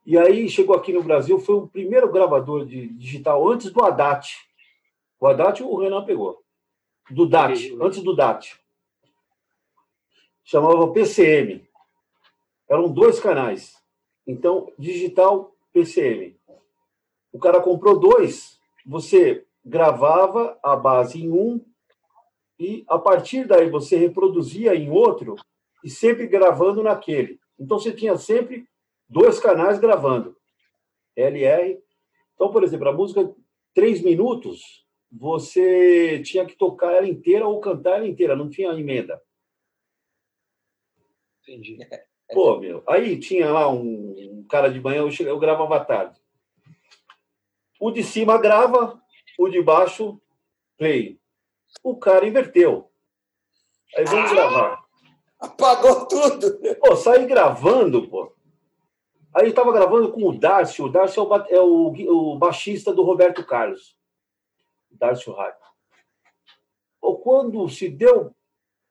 E 0.05 0.17
aí 0.17 0.47
chegou 0.47 0.73
aqui 0.73 0.93
no 0.93 1.03
Brasil, 1.03 1.37
foi 1.37 1.55
o 1.55 1.67
primeiro 1.67 2.09
gravador 2.09 2.65
de 2.65 2.87
digital 2.93 3.45
antes 3.49 3.69
do 3.69 3.83
Haddad. 3.83 4.25
O 5.19 5.27
Haddad 5.27 5.61
o 5.61 5.75
Renan 5.75 6.05
pegou. 6.05 6.41
Do 7.11 7.27
DAT, 7.27 7.75
antes 7.81 8.01
do 8.01 8.15
DAT. 8.15 8.57
Chamava 10.45 10.93
PCM. 10.93 11.67
Eram 12.69 12.89
dois 12.89 13.19
canais. 13.19 13.75
Então, 14.25 14.71
digital, 14.77 15.53
PCM. 15.79 16.37
O 17.31 17.39
cara 17.39 17.61
comprou 17.61 17.99
dois, 17.99 18.59
você 18.85 19.45
gravava 19.63 20.59
a 20.63 20.75
base 20.75 21.21
em 21.21 21.31
um 21.31 21.63
e 22.59 22.83
a 22.87 22.97
partir 22.99 23.47
daí 23.47 23.69
você 23.69 23.95
reproduzia 23.95 24.75
em 24.75 24.89
outro 24.89 25.35
e 25.83 25.89
sempre 25.89 26.27
gravando 26.27 26.83
naquele. 26.83 27.39
Então 27.57 27.79
você 27.79 27.93
tinha 27.93 28.17
sempre 28.17 28.67
dois 29.07 29.39
canais 29.39 29.79
gravando. 29.79 30.35
LR. 31.15 31.81
Então, 32.33 32.51
por 32.51 32.63
exemplo, 32.63 32.89
a 32.89 32.93
música 32.93 33.33
três 33.73 34.01
minutos, 34.01 34.85
você 35.11 36.21
tinha 36.23 36.45
que 36.45 36.55
tocar 36.55 36.93
ela 36.93 37.07
inteira 37.07 37.47
ou 37.47 37.59
cantar 37.59 37.97
ela 37.97 38.07
inteira, 38.07 38.35
não 38.35 38.49
tinha 38.49 38.69
emenda. 38.71 39.21
Entendi. 41.41 41.77
Pô, 42.31 42.59
meu, 42.59 42.83
aí 42.87 43.19
tinha 43.19 43.51
lá 43.51 43.69
um, 43.69 44.45
cara 44.49 44.69
de 44.69 44.81
manhã, 44.81 44.99
eu, 44.99 45.11
chegava, 45.11 45.35
eu 45.35 45.39
gravava 45.39 45.75
à 45.77 45.85
tarde. 45.85 46.19
O 47.79 47.91
de 47.91 48.03
cima 48.03 48.37
grava, 48.37 49.01
o 49.37 49.47
de 49.47 49.61
baixo 49.61 50.19
play. 50.77 51.19
O 51.83 51.95
cara 51.95 52.27
inverteu. 52.27 52.91
Aí 53.95 54.05
vamos 54.05 54.31
ah, 54.31 54.33
gravar. 54.33 54.85
Apagou 55.39 56.05
tudo. 56.07 56.59
Pô, 56.79 56.95
saí 56.95 57.25
gravando, 57.25 58.07
pô. 58.09 58.35
Aí 59.33 59.47
eu 59.47 59.53
tava 59.53 59.71
gravando 59.71 60.11
com 60.11 60.23
o 60.27 60.37
Darcio. 60.37 60.85
O 60.85 60.89
Darcio 60.89 61.21
é 61.21 61.25
o, 61.25 61.45
é 61.47 61.61
o, 61.61 62.33
o 62.33 62.37
baixista 62.37 62.93
do 62.93 63.03
Roberto 63.03 63.45
Carlos. 63.45 63.97
Darcio 64.91 65.33
Raio. 65.33 65.53
Pô, 66.99 67.15
quando 67.17 67.67
se 67.69 67.87
deu 67.87 68.35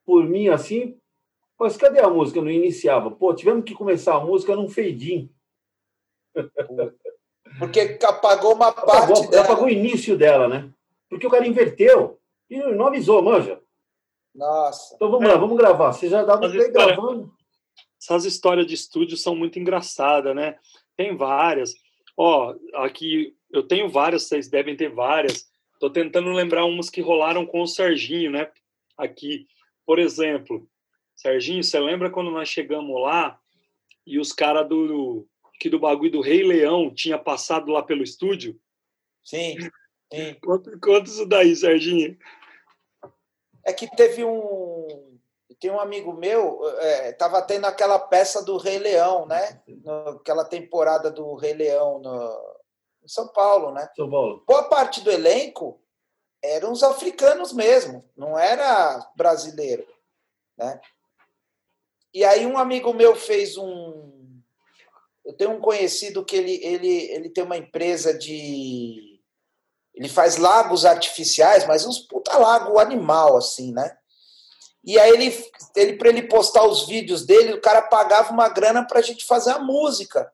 por 0.06 0.24
mim 0.24 0.48
assim, 0.48 0.98
mas 1.58 1.76
cadê 1.76 2.00
a 2.00 2.08
música? 2.08 2.40
Não 2.40 2.50
iniciava. 2.50 3.10
Pô, 3.10 3.34
tivemos 3.34 3.64
que 3.64 3.74
começar 3.74 4.14
a 4.14 4.24
música 4.24 4.54
num 4.54 4.68
feidim. 4.68 5.32
Porque 7.58 7.98
apagou 8.04 8.54
uma 8.54 8.72
parte 8.72 9.12
apagou, 9.12 9.30
dela. 9.30 9.44
Apagou 9.44 9.64
o 9.66 9.70
início 9.70 10.16
dela, 10.16 10.46
né? 10.48 10.70
Porque 11.08 11.26
o 11.26 11.30
cara 11.30 11.46
inverteu 11.46 12.18
e 12.48 12.58
não 12.58 12.86
avisou, 12.86 13.22
manja. 13.22 13.60
Nossa. 14.34 14.94
Então 14.94 15.10
vamos 15.10 15.28
é. 15.28 15.32
lá, 15.32 15.36
vamos 15.36 15.56
gravar. 15.56 15.92
Você 15.92 16.08
já 16.08 16.22
dava 16.22 16.48
play 16.48 16.66
história... 16.66 16.94
gravando. 16.94 17.32
Essas 18.00 18.24
histórias 18.24 18.66
de 18.66 18.74
estúdio 18.74 19.16
são 19.16 19.34
muito 19.34 19.58
engraçadas, 19.58 20.34
né? 20.34 20.56
Tem 20.96 21.16
várias. 21.16 21.74
Ó, 22.16 22.54
aqui 22.74 23.34
eu 23.50 23.62
tenho 23.62 23.88
várias, 23.88 24.24
vocês 24.24 24.48
devem 24.48 24.76
ter 24.76 24.90
várias. 24.90 25.48
Estou 25.72 25.90
tentando 25.90 26.30
lembrar 26.30 26.64
umas 26.64 26.90
que 26.90 27.00
rolaram 27.00 27.44
com 27.44 27.60
o 27.60 27.66
Serginho, 27.66 28.30
né? 28.30 28.50
Aqui, 28.96 29.46
por 29.84 29.98
exemplo, 29.98 30.68
Serginho, 31.18 31.64
você 31.64 31.80
lembra 31.80 32.10
quando 32.10 32.30
nós 32.30 32.48
chegamos 32.48 33.02
lá 33.02 33.40
e 34.06 34.20
os 34.20 34.32
caras 34.32 34.68
do 34.68 35.26
que 35.58 35.68
do 35.68 35.80
bagulho 35.80 36.12
do 36.12 36.20
Rei 36.20 36.44
Leão 36.44 36.94
tinha 36.94 37.18
passado 37.18 37.72
lá 37.72 37.82
pelo 37.82 38.04
estúdio? 38.04 38.56
Sim. 39.24 39.56
sim. 40.12 40.34
Conta, 40.40 40.78
conta 40.80 41.10
isso 41.10 41.26
daí, 41.26 41.56
Serginho. 41.56 42.16
É 43.66 43.72
que 43.72 43.90
teve 43.96 44.24
um 44.24 45.18
tem 45.58 45.72
um 45.72 45.80
amigo 45.80 46.12
meu, 46.12 46.60
é, 46.78 47.10
tava 47.14 47.42
tendo 47.42 47.64
aquela 47.64 47.98
peça 47.98 48.40
do 48.44 48.56
Rei 48.56 48.78
Leão, 48.78 49.26
né? 49.26 49.60
Aquela 50.14 50.44
temporada 50.44 51.10
do 51.10 51.34
Rei 51.34 51.52
Leão 51.52 51.98
no, 51.98 52.58
em 53.02 53.08
São 53.08 53.26
Paulo, 53.26 53.72
né? 53.72 53.90
São 53.96 54.08
Paulo. 54.08 54.44
Boa 54.46 54.68
parte 54.68 55.00
do 55.00 55.10
elenco 55.10 55.82
eram 56.40 56.70
os 56.70 56.84
africanos 56.84 57.52
mesmo, 57.52 58.08
não 58.16 58.38
era 58.38 59.04
brasileiro, 59.16 59.84
né? 60.56 60.80
E 62.12 62.24
aí 62.24 62.46
um 62.46 62.58
amigo 62.58 62.92
meu 62.92 63.14
fez 63.14 63.56
um. 63.56 64.42
Eu 65.24 65.34
tenho 65.34 65.52
um 65.52 65.60
conhecido 65.60 66.24
que 66.24 66.36
ele, 66.36 66.64
ele, 66.64 67.10
ele 67.12 67.30
tem 67.30 67.44
uma 67.44 67.56
empresa 67.56 68.16
de. 68.16 69.20
Ele 69.94 70.08
faz 70.08 70.36
lagos 70.36 70.84
artificiais, 70.84 71.66
mas 71.66 71.84
uns 71.84 71.98
puta 71.98 72.38
lago 72.38 72.78
animal, 72.78 73.36
assim, 73.36 73.72
né? 73.72 73.96
E 74.84 74.98
aí 74.98 75.10
ele, 75.10 75.50
ele 75.76 75.96
para 75.96 76.08
ele 76.08 76.28
postar 76.28 76.64
os 76.64 76.86
vídeos 76.86 77.26
dele, 77.26 77.52
o 77.52 77.60
cara 77.60 77.82
pagava 77.82 78.32
uma 78.32 78.48
grana 78.48 78.86
para 78.86 79.00
a 79.00 79.02
gente 79.02 79.24
fazer 79.24 79.50
a 79.50 79.58
música. 79.58 80.32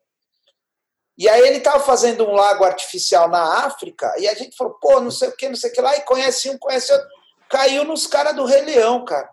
E 1.17 1.29
aí 1.29 1.41
ele 1.47 1.59
estava 1.59 1.81
fazendo 1.81 2.25
um 2.25 2.33
lago 2.33 2.65
artificial 2.65 3.29
na 3.29 3.65
África, 3.65 4.15
e 4.19 4.29
a 4.29 4.35
gente 4.35 4.57
falou, 4.57 4.75
pô, 4.75 5.01
não 5.01 5.11
sei 5.11 5.29
o 5.29 5.37
que, 5.37 5.49
não 5.49 5.57
sei 5.57 5.71
o 5.71 5.73
que 5.73 5.81
lá, 5.81 5.97
e 5.97 6.03
conhece 6.03 6.51
um, 6.51 6.59
conhece 6.59 6.93
outro. 6.93 7.09
Caiu 7.49 7.85
nos 7.85 8.07
caras 8.07 8.35
do 8.35 8.45
Rei 8.45 8.63
Leão, 8.63 9.05
cara. 9.05 9.31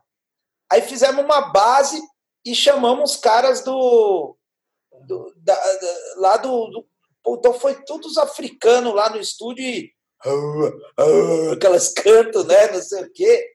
Aí 0.72 0.82
fizemos 0.82 1.24
uma 1.24 1.52
base 1.52 2.02
e 2.46 2.56
chamamos 2.56 3.12
os 3.12 3.18
caras 3.18 3.64
do. 3.64 4.36
do 5.08 5.34
da, 5.38 5.56
da, 5.56 5.96
lá 6.18 6.38
do, 6.38 6.68
do. 6.68 6.88
Então 7.38 7.54
foi 7.54 7.76
todos 7.84 8.18
africanos 8.18 8.94
lá 8.94 9.10
no 9.10 9.20
estúdio 9.20 9.64
e. 9.64 9.92
Aquelas 11.52 11.90
cantos, 11.94 12.46
né? 12.46 12.72
Não 12.72 12.82
sei 12.82 13.04
o 13.04 13.12
quê. 13.12 13.48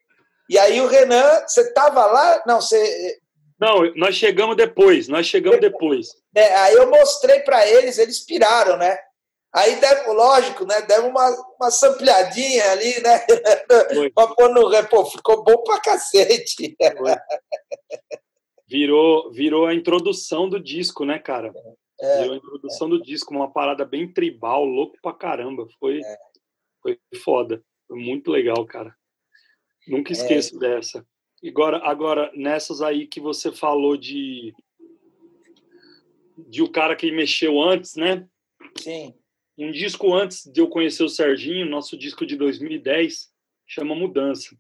E 0.49 0.59
aí 0.59 0.81
o 0.81 0.87
Renan, 0.87 1.42
você 1.46 1.62
estava 1.62 2.07
lá? 2.07 2.42
Não, 2.46 2.61
você. 2.61 3.18
Não, 3.59 3.92
nós 3.96 4.14
chegamos 4.14 4.57
depois, 4.57 5.09
nós 5.09 5.27
chegamos 5.27 5.61
depois. 5.61 6.09
É, 6.35 6.55
aí 6.57 6.75
eu 6.75 6.90
mostrei 6.90 7.40
para 7.40 7.66
eles, 7.66 7.99
eles 7.99 8.25
piraram, 8.25 8.77
né? 8.77 8.99
Aí, 9.57 9.77
deve, 9.77 10.11
lógico, 10.11 10.66
né? 10.66 10.83
Deve 10.83 11.07
uma, 11.09 11.31
uma 11.59 11.70
sampleadinha 11.70 12.73
ali, 12.73 13.00
né? 13.00 13.25
Pra 14.15 14.27
pôr 14.27 14.50
no. 14.50 14.71
Pô, 14.88 15.06
ficou 15.06 15.42
bom 15.42 15.63
pra 15.63 15.81
cacete. 15.81 16.77
Virou, 18.67 19.31
virou 19.33 19.67
a 19.67 19.75
introdução 19.75 20.48
do 20.48 20.60
disco, 20.60 21.04
né, 21.04 21.19
cara? 21.19 21.52
É, 22.00 22.21
virou 22.23 22.35
a 22.35 22.37
introdução 22.37 22.87
é. 22.88 22.90
do 22.90 23.02
disco, 23.02 23.35
uma 23.35 23.50
parada 23.50 23.85
bem 23.85 24.12
tribal, 24.12 24.64
louco 24.64 24.96
pra 25.00 25.12
caramba. 25.12 25.67
Foi, 25.79 26.00
é. 26.00 26.17
foi 26.83 26.98
foda. 27.23 27.62
Foi 27.87 27.98
muito 27.98 28.31
legal, 28.31 28.64
cara. 28.67 28.94
Nunca 29.87 30.10
é. 30.10 30.14
esqueço 30.14 30.58
dessa. 30.58 31.06
Agora, 31.46 31.79
agora, 31.79 32.33
nessas 32.35 32.83
aí 32.83 33.06
que 33.06 33.21
você 33.21 33.52
falou 33.52 33.96
de 33.96 34.52
de 36.48 36.62
o 36.62 36.71
cara 36.71 36.94
que 36.94 37.10
mexeu 37.10 37.60
antes, 37.62 37.96
né? 37.96 38.29
Sim. 38.79 39.14
Um 39.56 39.71
disco 39.71 40.12
antes 40.12 40.44
de 40.44 40.60
eu 40.60 40.69
conhecer 40.69 41.02
o 41.02 41.08
Serginho, 41.08 41.64
nosso 41.64 41.96
disco 41.96 42.27
de 42.27 42.37
2010, 42.37 43.31
chama 43.67 43.94
Mudança. 43.94 44.54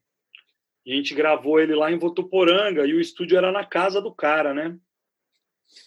A 0.86 0.90
gente 0.90 1.14
gravou 1.14 1.58
ele 1.58 1.74
lá 1.74 1.90
em 1.90 1.98
Votuporanga 1.98 2.86
e 2.86 2.94
o 2.94 3.00
estúdio 3.00 3.36
era 3.36 3.50
na 3.50 3.64
casa 3.64 4.00
do 4.00 4.14
cara, 4.14 4.54
né? 4.54 4.78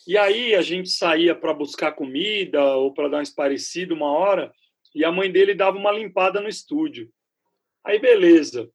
E 0.06 0.18
aí 0.18 0.54
a 0.54 0.62
gente 0.62 0.90
saía 0.90 1.34
para 1.34 1.54
buscar 1.54 1.94
comida 1.94 2.76
ou 2.76 2.94
para 2.94 3.08
dar 3.08 3.20
um 3.20 3.22
esparecido 3.22 3.96
uma 3.96 4.12
hora 4.12 4.52
e 4.94 5.06
a 5.06 5.12
mãe 5.12 5.32
dele 5.32 5.54
dava 5.54 5.78
uma 5.78 5.92
limpada 5.92 6.42
no 6.42 6.50
estúdio. 6.50 7.10
Aí, 7.84 8.00
beleza. 8.00 8.70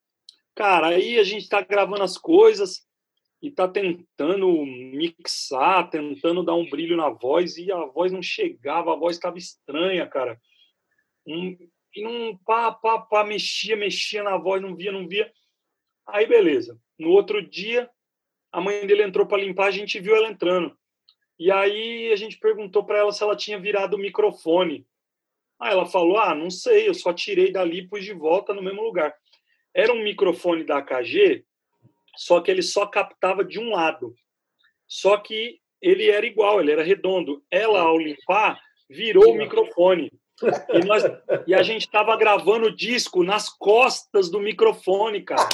Cara, 0.55 0.89
aí 0.89 1.19
a 1.19 1.25
gente 1.25 1.49
tá 1.49 1.61
gravando 1.61 2.03
as 2.03 2.17
coisas 2.17 2.87
e 3.43 3.51
tá 3.51 3.69
tentando 3.69 4.49
mixar, 4.65 5.91
tentando 5.91 6.43
dar 6.43 6.55
um 6.55 6.69
brilho 6.69 6.97
na 6.97 7.11
voz 7.11 7.59
e 7.59 7.71
a 7.71 7.85
voz 7.85 8.11
não 8.11 8.23
chegava, 8.23 8.93
a 8.93 8.97
voz 8.97 9.17
estava 9.17 9.37
estranha, 9.37 10.07
cara. 10.07 10.41
Um, 11.27 11.57
e 11.95 12.03
não 12.03 12.37
pá, 12.39 12.73
pá, 12.73 12.99
pá, 13.01 13.25
mexia, 13.25 13.77
mexia 13.77 14.23
na 14.23 14.39
voz, 14.39 14.63
não 14.63 14.75
via, 14.75 14.93
não 14.93 15.07
via. 15.07 15.31
Aí, 16.07 16.27
beleza. 16.27 16.79
No 16.99 17.11
outro 17.11 17.43
dia, 17.43 17.91
a 18.53 18.61
mãe 18.61 18.87
dele 18.87 19.03
entrou 19.03 19.27
para 19.27 19.43
limpar, 19.43 19.67
a 19.67 19.73
gente 19.73 19.99
viu 20.01 20.15
ela 20.15 20.29
entrando. 20.29 20.77
E 21.39 21.51
aí 21.51 22.13
a 22.13 22.17
gente 22.17 22.39
perguntou 22.39 22.85
para 22.85 22.99
ela 22.99 23.13
se 23.13 23.23
ela 23.23 23.37
tinha 23.37 23.59
virado 23.59 23.95
o 23.95 23.99
microfone. 23.99 24.87
Aí 25.59 25.73
ela 25.73 25.87
falou: 25.87 26.19
Ah, 26.19 26.35
não 26.35 26.51
sei, 26.51 26.89
eu 26.89 26.95
só 26.95 27.13
tirei 27.13 27.51
dali 27.51 27.79
e 27.79 27.89
pus 27.89 28.05
de 28.05 28.13
volta 28.13 28.55
no 28.55 28.63
mesmo 28.63 28.83
lugar. 28.83 29.15
Era 29.75 29.93
um 29.93 30.03
microfone 30.03 30.63
da 30.63 30.79
AKG, 30.79 31.45
só 32.17 32.41
que 32.41 32.51
ele 32.51 32.63
só 32.63 32.87
captava 32.87 33.45
de 33.45 33.59
um 33.59 33.71
lado. 33.71 34.15
Só 34.87 35.17
que 35.17 35.59
ele 35.83 36.09
era 36.09 36.25
igual, 36.25 36.61
ele 36.61 36.71
era 36.71 36.83
redondo. 36.83 37.45
Ela, 37.51 37.81
ao 37.81 37.99
limpar, 37.99 38.61
virou 38.89 39.33
o 39.33 39.37
microfone. 39.37 40.13
E, 40.43 40.85
nós, 40.85 41.05
e 41.47 41.55
a 41.55 41.63
gente 41.63 41.83
estava 41.83 42.17
gravando 42.17 42.67
o 42.67 42.75
disco 42.75 43.23
nas 43.23 43.49
costas 43.49 44.31
do 44.31 44.41
microfone, 44.41 45.23
cara. 45.23 45.49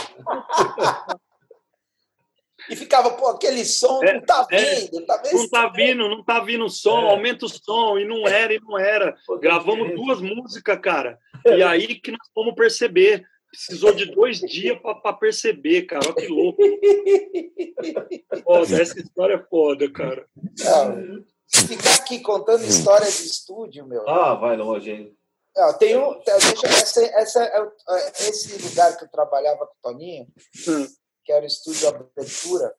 E 2.68 2.76
ficava, 2.76 3.10
pô, 3.12 3.28
aquele 3.28 3.64
som 3.64 4.02
é, 4.02 4.14
não 4.14 4.20
tá 4.20 4.46
é. 4.50 4.74
vindo, 4.74 5.00
é, 5.00 5.06
tá 5.06 5.22
Não 5.32 5.48
tá 5.48 5.68
vindo, 5.68 6.08
não 6.08 6.24
tá 6.24 6.40
vindo 6.40 6.64
o 6.64 6.70
som, 6.70 7.00
é. 7.00 7.10
aumenta 7.10 7.46
o 7.46 7.48
som, 7.48 7.98
e 7.98 8.04
não 8.04 8.28
era, 8.28 8.54
e 8.54 8.60
não 8.60 8.78
era. 8.78 9.16
Gravamos 9.40 9.94
duas 9.94 10.20
músicas, 10.20 10.78
cara. 10.80 11.18
E 11.44 11.62
aí 11.62 11.94
que 11.96 12.10
nós 12.10 12.28
fomos 12.34 12.54
perceber. 12.54 13.24
Precisou 13.50 13.92
de 13.92 14.06
dois 14.06 14.38
dias 14.38 14.78
para 14.80 15.12
perceber, 15.12 15.82
cara. 15.82 16.06
Olha 16.06 16.14
que 16.14 16.28
louco. 16.28 16.62
Foda, 18.44 18.80
essa 18.80 19.00
história 19.00 19.34
é 19.34 19.48
foda, 19.50 19.90
cara. 19.90 20.24
Não, 20.36 21.24
ficar 21.50 21.94
aqui 21.94 22.20
contando 22.20 22.64
história 22.64 23.06
de 23.06 23.26
estúdio, 23.26 23.86
meu. 23.86 24.08
Ah, 24.08 24.34
vai 24.34 24.56
longe, 24.56 24.90
hein? 24.90 25.16
Não, 25.56 25.76
tem 25.76 25.96
um, 25.96 26.18
deixa, 26.20 26.66
essa, 26.68 27.04
essa, 27.04 27.44
é 27.44 28.28
esse 28.28 28.56
lugar 28.62 28.96
que 28.96 29.04
eu 29.04 29.08
trabalhava 29.08 29.66
com 29.66 29.72
o 29.72 29.82
Toninho, 29.82 30.26
hum 30.68 30.86
que 31.30 31.32
era 31.32 31.44
o 31.44 31.46
estúdio 31.46 31.88
Abertura, 31.88 32.76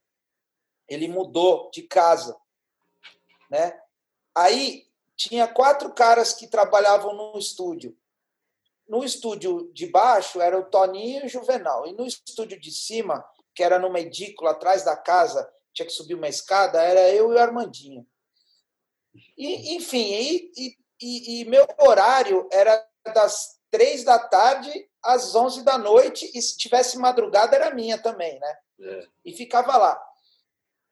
ele 0.88 1.08
mudou 1.08 1.72
de 1.72 1.84
casa, 1.84 2.38
né? 3.50 3.80
Aí 4.36 4.88
tinha 5.16 5.48
quatro 5.48 5.94
caras 5.94 6.34
que 6.34 6.48
trabalhavam 6.48 7.14
no 7.14 7.40
estúdio. 7.40 7.98
No 8.88 9.06
estúdio 9.06 9.72
de 9.74 9.88
baixo 9.88 10.42
era 10.42 10.60
o 10.60 10.66
Toninho 10.66 11.24
e 11.24 11.26
o 11.28 11.30
Juvenal, 11.30 11.88
e 11.88 11.94
no 11.94 12.06
estúdio 12.06 12.60
de 12.60 12.72
cima, 12.72 13.24
que 13.56 13.64
era 13.64 13.80
numa 13.80 14.02
edícula 14.02 14.52
atrás 14.52 14.84
da 14.84 14.98
casa, 14.98 15.50
tinha 15.74 15.86
que 15.86 15.94
subir 15.94 16.16
uma 16.16 16.28
escada, 16.28 16.82
era 16.82 17.10
eu 17.10 17.32
e 17.32 17.36
o 17.36 17.40
Armandinho. 17.40 18.06
E, 19.42 19.76
enfim, 19.76 20.52
e, 20.56 20.78
e, 21.02 21.42
e 21.42 21.46
meu 21.46 21.66
horário 21.80 22.48
era 22.52 22.88
das 23.12 23.60
três 23.72 24.04
da 24.04 24.20
tarde 24.20 24.72
às 25.02 25.34
11 25.34 25.64
da 25.64 25.80
noite, 25.80 26.30
e 26.32 26.40
se 26.40 26.56
tivesse 26.56 26.96
madrugada 27.00 27.56
era 27.56 27.74
minha 27.74 27.98
também, 27.98 28.40
né? 28.40 28.58
É. 28.80 29.08
E 29.26 29.34
ficava 29.34 29.76
lá. 29.78 30.00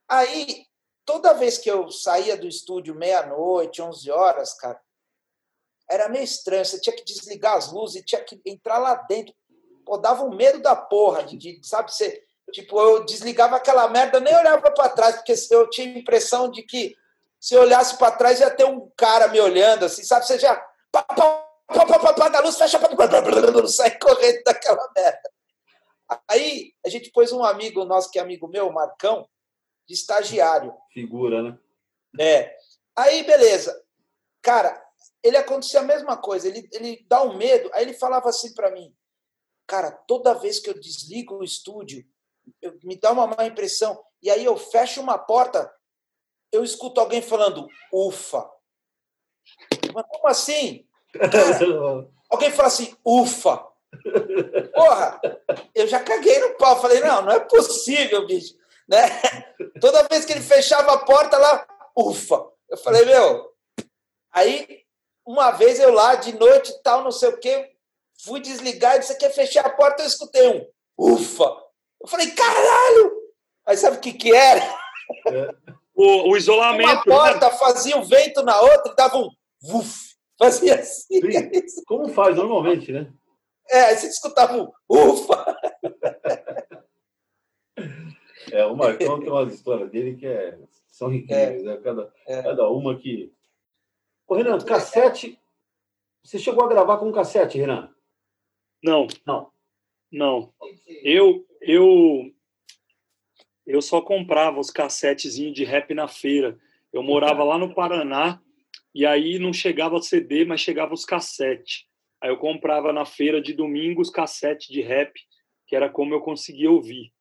Aí, 0.07 0.65
toda 1.05 1.35
vez 1.35 1.59
que 1.59 1.69
eu 1.69 1.91
saía 1.91 2.35
do 2.35 2.47
estúdio 2.47 2.95
meia-noite, 2.95 3.83
11 3.83 4.09
horas, 4.09 4.55
cara, 4.55 4.81
era 5.87 6.09
meio 6.09 6.23
estranho. 6.23 6.65
Você 6.65 6.81
tinha 6.81 6.95
que 6.95 7.05
desligar 7.05 7.55
as 7.55 7.71
luzes, 7.71 8.03
tinha 8.03 8.23
que 8.23 8.41
entrar 8.43 8.79
lá 8.79 8.95
dentro. 8.95 9.31
Pô, 9.85 9.95
dava 9.95 10.23
um 10.23 10.35
medo 10.35 10.59
da 10.59 10.75
porra, 10.75 11.23
de, 11.23 11.37
de 11.37 11.59
sabe? 11.61 11.93
Você, 11.93 12.23
tipo, 12.51 12.81
eu 12.81 13.05
desligava 13.05 13.57
aquela 13.57 13.87
merda, 13.89 14.19
nem 14.19 14.35
olhava 14.35 14.71
para 14.71 14.89
trás, 14.89 15.17
porque 15.17 15.35
eu 15.51 15.69
tinha 15.69 15.93
a 15.93 15.99
impressão 15.99 16.49
de 16.49 16.63
que 16.63 16.95
se 17.39 17.55
eu 17.55 17.61
olhasse 17.61 17.97
para 17.97 18.11
trás 18.11 18.39
ia 18.39 18.49
ter 18.49 18.65
um 18.65 18.91
cara 18.97 19.27
me 19.27 19.39
olhando, 19.39 19.85
assim, 19.85 20.03
sabe? 20.03 20.25
Você 20.25 20.37
já. 20.37 20.55
Pá, 20.91 21.03
pá, 21.03 21.45
apaga 21.67 22.39
a 22.39 22.41
luz, 22.41 22.57
fecha, 22.57 22.79
sai 23.67 23.97
correndo 23.97 24.43
daquela 24.43 24.91
merda. 24.95 25.31
Aí 26.27 26.73
a 26.85 26.89
gente 26.89 27.11
pôs 27.11 27.31
um 27.31 27.43
amigo 27.43 27.85
nosso, 27.85 28.09
que 28.09 28.17
é 28.17 28.21
amigo 28.21 28.47
meu, 28.47 28.71
Marcão, 28.71 29.27
de 29.87 29.93
estagiário. 29.93 30.73
Figura, 30.91 31.43
né? 31.43 31.59
É. 32.19 32.55
Aí, 32.95 33.23
beleza. 33.23 33.79
Cara, 34.41 34.83
ele 35.23 35.37
acontecia 35.37 35.79
a 35.79 35.83
mesma 35.83 36.17
coisa, 36.17 36.47
ele, 36.47 36.67
ele 36.71 37.05
dá 37.07 37.21
um 37.21 37.37
medo, 37.37 37.69
aí 37.73 37.83
ele 37.83 37.93
falava 37.93 38.29
assim 38.29 38.53
para 38.53 38.71
mim, 38.71 38.93
cara, 39.67 39.91
toda 39.91 40.33
vez 40.33 40.59
que 40.59 40.69
eu 40.69 40.73
desligo 40.73 41.35
o 41.35 41.43
estúdio, 41.43 42.05
eu, 42.61 42.77
me 42.83 42.95
dá 42.95 43.11
uma 43.11 43.27
má 43.27 43.45
impressão, 43.45 44.01
e 44.23 44.29
aí 44.29 44.45
eu 44.45 44.57
fecho 44.57 45.01
uma 45.01 45.17
porta, 45.17 45.71
eu 46.51 46.63
escuto 46.63 46.99
alguém 46.99 47.21
falando, 47.21 47.67
ufa. 47.91 48.49
Mas 49.93 50.05
como 50.07 50.27
assim? 50.27 50.85
Cara, 51.13 52.07
alguém 52.29 52.51
fala 52.51 52.67
assim, 52.67 52.95
ufa. 53.05 53.65
Porra, 54.73 55.21
eu 55.73 55.87
já 55.87 55.99
caguei 56.03 56.39
no 56.39 56.55
pau. 56.55 56.79
Falei, 56.79 56.99
não, 56.99 57.23
não 57.23 57.31
é 57.31 57.39
possível, 57.39 58.25
bicho. 58.25 58.55
Né? 58.87 59.07
Toda 59.81 60.07
vez 60.07 60.25
que 60.25 60.33
ele 60.33 60.41
fechava 60.41 60.93
a 60.93 60.99
porta 60.99 61.37
lá, 61.37 61.67
ufa. 61.95 62.47
Eu 62.69 62.77
falei, 62.77 63.05
meu. 63.05 63.53
Aí, 64.31 64.83
uma 65.25 65.51
vez 65.51 65.79
eu 65.79 65.91
lá, 65.91 66.15
de 66.15 66.33
noite 66.37 66.71
e 66.71 66.81
tal, 66.81 67.03
não 67.03 67.11
sei 67.11 67.29
o 67.29 67.39
quê, 67.39 67.71
fui 68.23 68.39
desligar 68.39 68.95
e 68.95 68.99
disse: 68.99 69.17
quer 69.17 69.31
fechar 69.31 69.65
a 69.65 69.69
porta? 69.69 70.03
Eu 70.03 70.07
escutei 70.07 70.47
um 70.47 70.67
ufa. 70.97 71.45
Eu 72.01 72.07
falei, 72.07 72.31
caralho! 72.31 73.19
Aí 73.65 73.77
sabe 73.77 73.97
o 73.97 73.99
que, 73.99 74.13
que 74.13 74.33
era? 74.33 74.61
É. 75.27 75.49
O, 76.01 76.31
o 76.31 76.37
isolamento. 76.37 76.89
Uma 76.89 77.03
porta 77.03 77.49
né? 77.49 77.57
fazia 77.57 77.97
um 77.97 78.03
vento 78.03 78.41
na 78.41 78.57
outra 78.61 78.93
e 78.93 78.95
dava 78.95 79.17
um 79.17 79.29
uf. 79.61 80.15
Fazia 80.37 80.75
assim. 80.75 81.19
Sim, 81.19 81.83
como 81.85 82.07
faz 82.07 82.37
normalmente, 82.37 82.89
né? 82.93 83.11
É, 83.69 83.93
você 83.93 84.07
escutava 84.07 84.57
um 84.57 84.71
ufa! 84.89 85.45
É, 88.51 88.65
o 88.65 88.75
Marcão 88.75 89.19
tem 89.19 89.29
umas 89.29 89.53
histórias 89.53 89.91
dele 89.91 90.15
que 90.15 90.25
é, 90.25 90.57
são 90.87 91.13
incríveis, 91.13 91.61
é, 91.61 91.65
né? 91.65 91.77
cada, 91.77 92.11
é. 92.25 92.41
cada 92.41 92.67
uma 92.67 92.97
que. 92.97 93.31
Ô, 94.27 94.33
Renan, 94.33 94.57
cassete. 94.59 95.39
Você 96.23 96.39
chegou 96.39 96.65
a 96.65 96.67
gravar 96.67 96.97
com 96.97 97.11
cassete, 97.11 97.59
Renan? 97.59 97.93
Não. 98.83 99.05
Não. 99.23 99.51
Não. 100.11 100.51
Eu, 101.03 101.45
eu, 101.61 102.31
eu 103.69 103.83
só 103.83 104.01
comprava 104.01 104.59
os 104.59 104.71
cassetezinhos 104.71 105.53
de 105.53 105.63
rap 105.63 105.93
na 105.93 106.07
feira. 106.07 106.59
Eu 106.91 107.03
morava 107.03 107.43
lá 107.43 107.55
no 107.55 107.75
Paraná 107.75 108.41
e 108.95 109.05
aí 109.05 109.37
não 109.37 109.53
chegava 109.53 110.01
CD, 110.01 110.43
mas 110.43 110.59
chegava 110.59 110.91
os 110.91 111.05
cassete. 111.05 111.87
Aí 112.19 112.31
eu 112.31 112.37
comprava 112.37 112.91
na 112.91 113.05
feira 113.05 113.39
de 113.39 113.53
domingo 113.53 114.01
os 114.01 114.09
cassete 114.09 114.73
de 114.73 114.81
rap, 114.81 115.13
que 115.67 115.75
era 115.75 115.87
como 115.87 116.15
eu 116.15 116.19
conseguia 116.19 116.71
ouvir. 116.71 117.13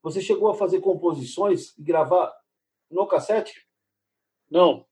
Você 0.00 0.20
chegou 0.20 0.48
a 0.48 0.54
fazer 0.54 0.80
composições 0.80 1.76
e 1.76 1.82
gravar 1.82 2.32
no 2.88 3.04
cassete? 3.08 3.66
Não, 4.48 4.86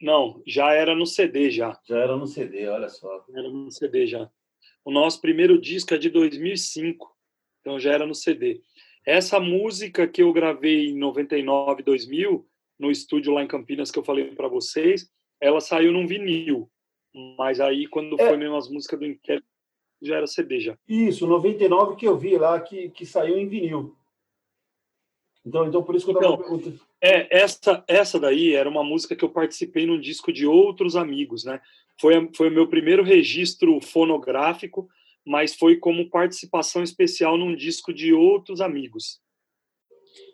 não, 0.00 0.40
já 0.46 0.72
era 0.72 0.94
no 0.94 1.06
CD 1.06 1.50
já. 1.50 1.76
Já 1.84 1.98
era 1.98 2.16
no 2.16 2.28
CD, 2.28 2.68
olha 2.68 2.88
só. 2.88 3.24
Era 3.34 3.50
no 3.50 3.70
CD 3.72 4.06
já. 4.06 4.30
O 4.84 4.92
nosso 4.92 5.20
primeiro 5.20 5.60
disco 5.60 5.92
é 5.92 5.98
de 5.98 6.08
2005, 6.08 7.16
então 7.60 7.80
já 7.80 7.92
era 7.92 8.06
no 8.06 8.14
CD. 8.14 8.62
Essa 9.04 9.40
música 9.40 10.06
que 10.06 10.22
eu 10.22 10.32
gravei 10.32 10.90
em 10.90 10.96
99, 10.96 11.82
2000, 11.82 12.46
no 12.78 12.90
estúdio 12.90 13.32
lá 13.32 13.42
em 13.42 13.48
Campinas 13.48 13.90
que 13.90 13.98
eu 13.98 14.04
falei 14.04 14.34
para 14.34 14.48
vocês, 14.48 15.10
ela 15.40 15.60
saiu 15.60 15.92
num 15.92 16.06
vinil. 16.06 16.70
Mas 17.38 17.60
aí, 17.60 17.86
quando 17.86 18.20
é. 18.20 18.28
foi 18.28 18.36
mesmo 18.36 18.56
as 18.56 18.68
músicas 18.68 18.98
do 18.98 19.06
Inquérito, 19.06 19.46
já 20.02 20.16
era 20.16 20.26
CD 20.26 20.60
já. 20.60 20.78
Isso, 20.88 21.26
99 21.26 21.96
que 21.96 22.06
eu 22.06 22.16
vi 22.16 22.36
lá, 22.36 22.58
que, 22.60 22.90
que 22.90 23.04
saiu 23.04 23.38
em 23.38 23.48
vinil. 23.48 23.94
Então, 25.44 25.66
então 25.66 25.82
por 25.82 25.94
isso 25.94 26.06
que 26.06 26.12
eu 26.12 26.16
estava 26.16 26.56
então, 26.56 26.78
É, 27.00 27.38
essa, 27.38 27.82
essa 27.88 28.20
daí 28.20 28.54
era 28.54 28.68
uma 28.68 28.84
música 28.84 29.16
que 29.16 29.24
eu 29.24 29.30
participei 29.30 29.86
num 29.86 30.00
disco 30.00 30.32
de 30.32 30.46
outros 30.46 30.96
amigos, 30.96 31.44
né? 31.44 31.60
Foi, 32.00 32.30
foi 32.34 32.48
o 32.48 32.52
meu 32.52 32.66
primeiro 32.66 33.02
registro 33.02 33.80
fonográfico, 33.80 34.88
mas 35.26 35.54
foi 35.54 35.76
como 35.76 36.10
participação 36.10 36.82
especial 36.82 37.36
num 37.36 37.54
disco 37.54 37.92
de 37.92 38.12
outros 38.12 38.60
amigos. 38.60 39.20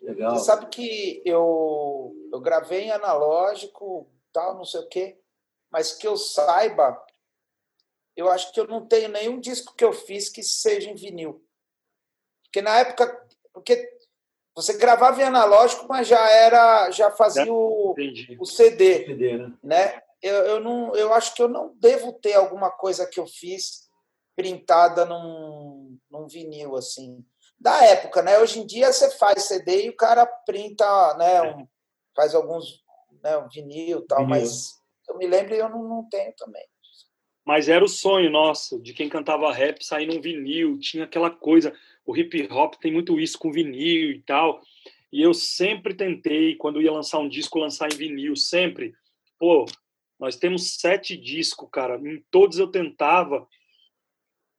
Legal. 0.01 0.35
Você 0.35 0.45
sabe 0.45 0.67
que 0.67 1.21
eu, 1.25 2.15
eu 2.31 2.39
gravei 2.39 2.83
em 2.83 2.91
analógico 2.91 4.09
tal, 4.31 4.55
não 4.55 4.65
sei 4.65 4.81
o 4.81 4.87
quê. 4.87 5.19
Mas 5.71 5.93
que 5.93 6.07
eu 6.07 6.15
saiba, 6.15 7.03
eu 8.15 8.29
acho 8.29 8.51
que 8.53 8.59
eu 8.59 8.67
não 8.67 8.85
tenho 8.87 9.09
nenhum 9.09 9.39
disco 9.39 9.75
que 9.75 9.83
eu 9.83 9.91
fiz 9.91 10.29
que 10.29 10.41
seja 10.41 10.89
em 10.89 10.95
vinil. 10.95 11.43
Porque 12.43 12.61
na 12.61 12.77
época, 12.79 13.27
porque 13.53 13.97
você 14.55 14.77
gravava 14.77 15.21
em 15.21 15.25
analógico, 15.25 15.85
mas 15.87 16.07
já 16.07 16.29
era, 16.29 16.89
já 16.91 17.11
fazia 17.11 17.51
o, 17.51 17.93
o 18.39 18.45
CD, 18.45 19.05
CD 19.05 19.37
né? 19.37 19.53
né? 19.61 20.01
eu, 20.21 20.33
eu, 20.33 20.59
não, 20.59 20.95
eu 20.95 21.13
acho 21.13 21.35
que 21.35 21.41
eu 21.41 21.47
não 21.47 21.75
devo 21.75 22.13
ter 22.13 22.33
alguma 22.33 22.71
coisa 22.71 23.05
que 23.05 23.19
eu 23.19 23.27
fiz 23.27 23.86
printada 24.37 25.03
num, 25.03 25.97
num 26.11 26.27
vinil, 26.27 26.75
assim. 26.75 27.25
Da 27.59 27.83
época, 27.85 28.21
né? 28.21 28.37
Hoje 28.37 28.59
em 28.59 28.67
dia 28.67 28.93
você 28.93 29.09
faz 29.17 29.45
CD 29.45 29.85
e 29.85 29.89
o 29.89 29.95
cara 29.95 30.27
printa, 30.27 30.85
né? 31.17 31.41
Um, 31.41 31.67
faz 32.15 32.35
alguns, 32.35 32.83
né? 33.23 33.35
Um 33.39 33.49
vinil 33.49 33.99
e 33.99 34.07
tal, 34.07 34.19
vinil. 34.19 34.29
mas 34.29 34.79
eu 35.09 35.17
me 35.17 35.25
lembro 35.25 35.55
e 35.55 35.57
eu 35.57 35.67
não, 35.67 35.83
não 35.83 36.07
tenho 36.07 36.31
também. 36.35 36.63
Mas 37.43 37.67
era 37.67 37.83
o 37.83 37.87
sonho 37.87 38.29
nosso, 38.29 38.79
de 38.79 38.93
quem 38.93 39.09
cantava 39.09 39.51
rap, 39.51 39.83
sair 39.83 40.05
num 40.05 40.21
vinil, 40.21 40.77
tinha 40.79 41.05
aquela 41.05 41.31
coisa. 41.31 41.73
O 42.05 42.15
hip 42.15 42.47
hop 42.51 42.75
tem 42.75 42.91
muito 42.91 43.19
isso 43.19 43.39
com 43.39 43.51
vinil 43.51 44.11
e 44.11 44.21
tal. 44.21 44.61
E 45.11 45.21
eu 45.21 45.33
sempre 45.33 45.95
tentei, 45.95 46.55
quando 46.55 46.81
ia 46.81 46.91
lançar 46.91 47.19
um 47.19 47.29
disco, 47.29 47.57
lançar 47.57 47.91
em 47.91 47.97
vinil, 47.97 48.35
sempre. 48.35 48.93
Pô, 49.39 49.65
nós 50.19 50.35
temos 50.35 50.75
sete 50.75 51.15
discos, 51.15 51.69
cara. 51.71 51.95
Em 51.97 52.21
todos 52.29 52.59
eu 52.59 52.67
tentava. 52.67 53.47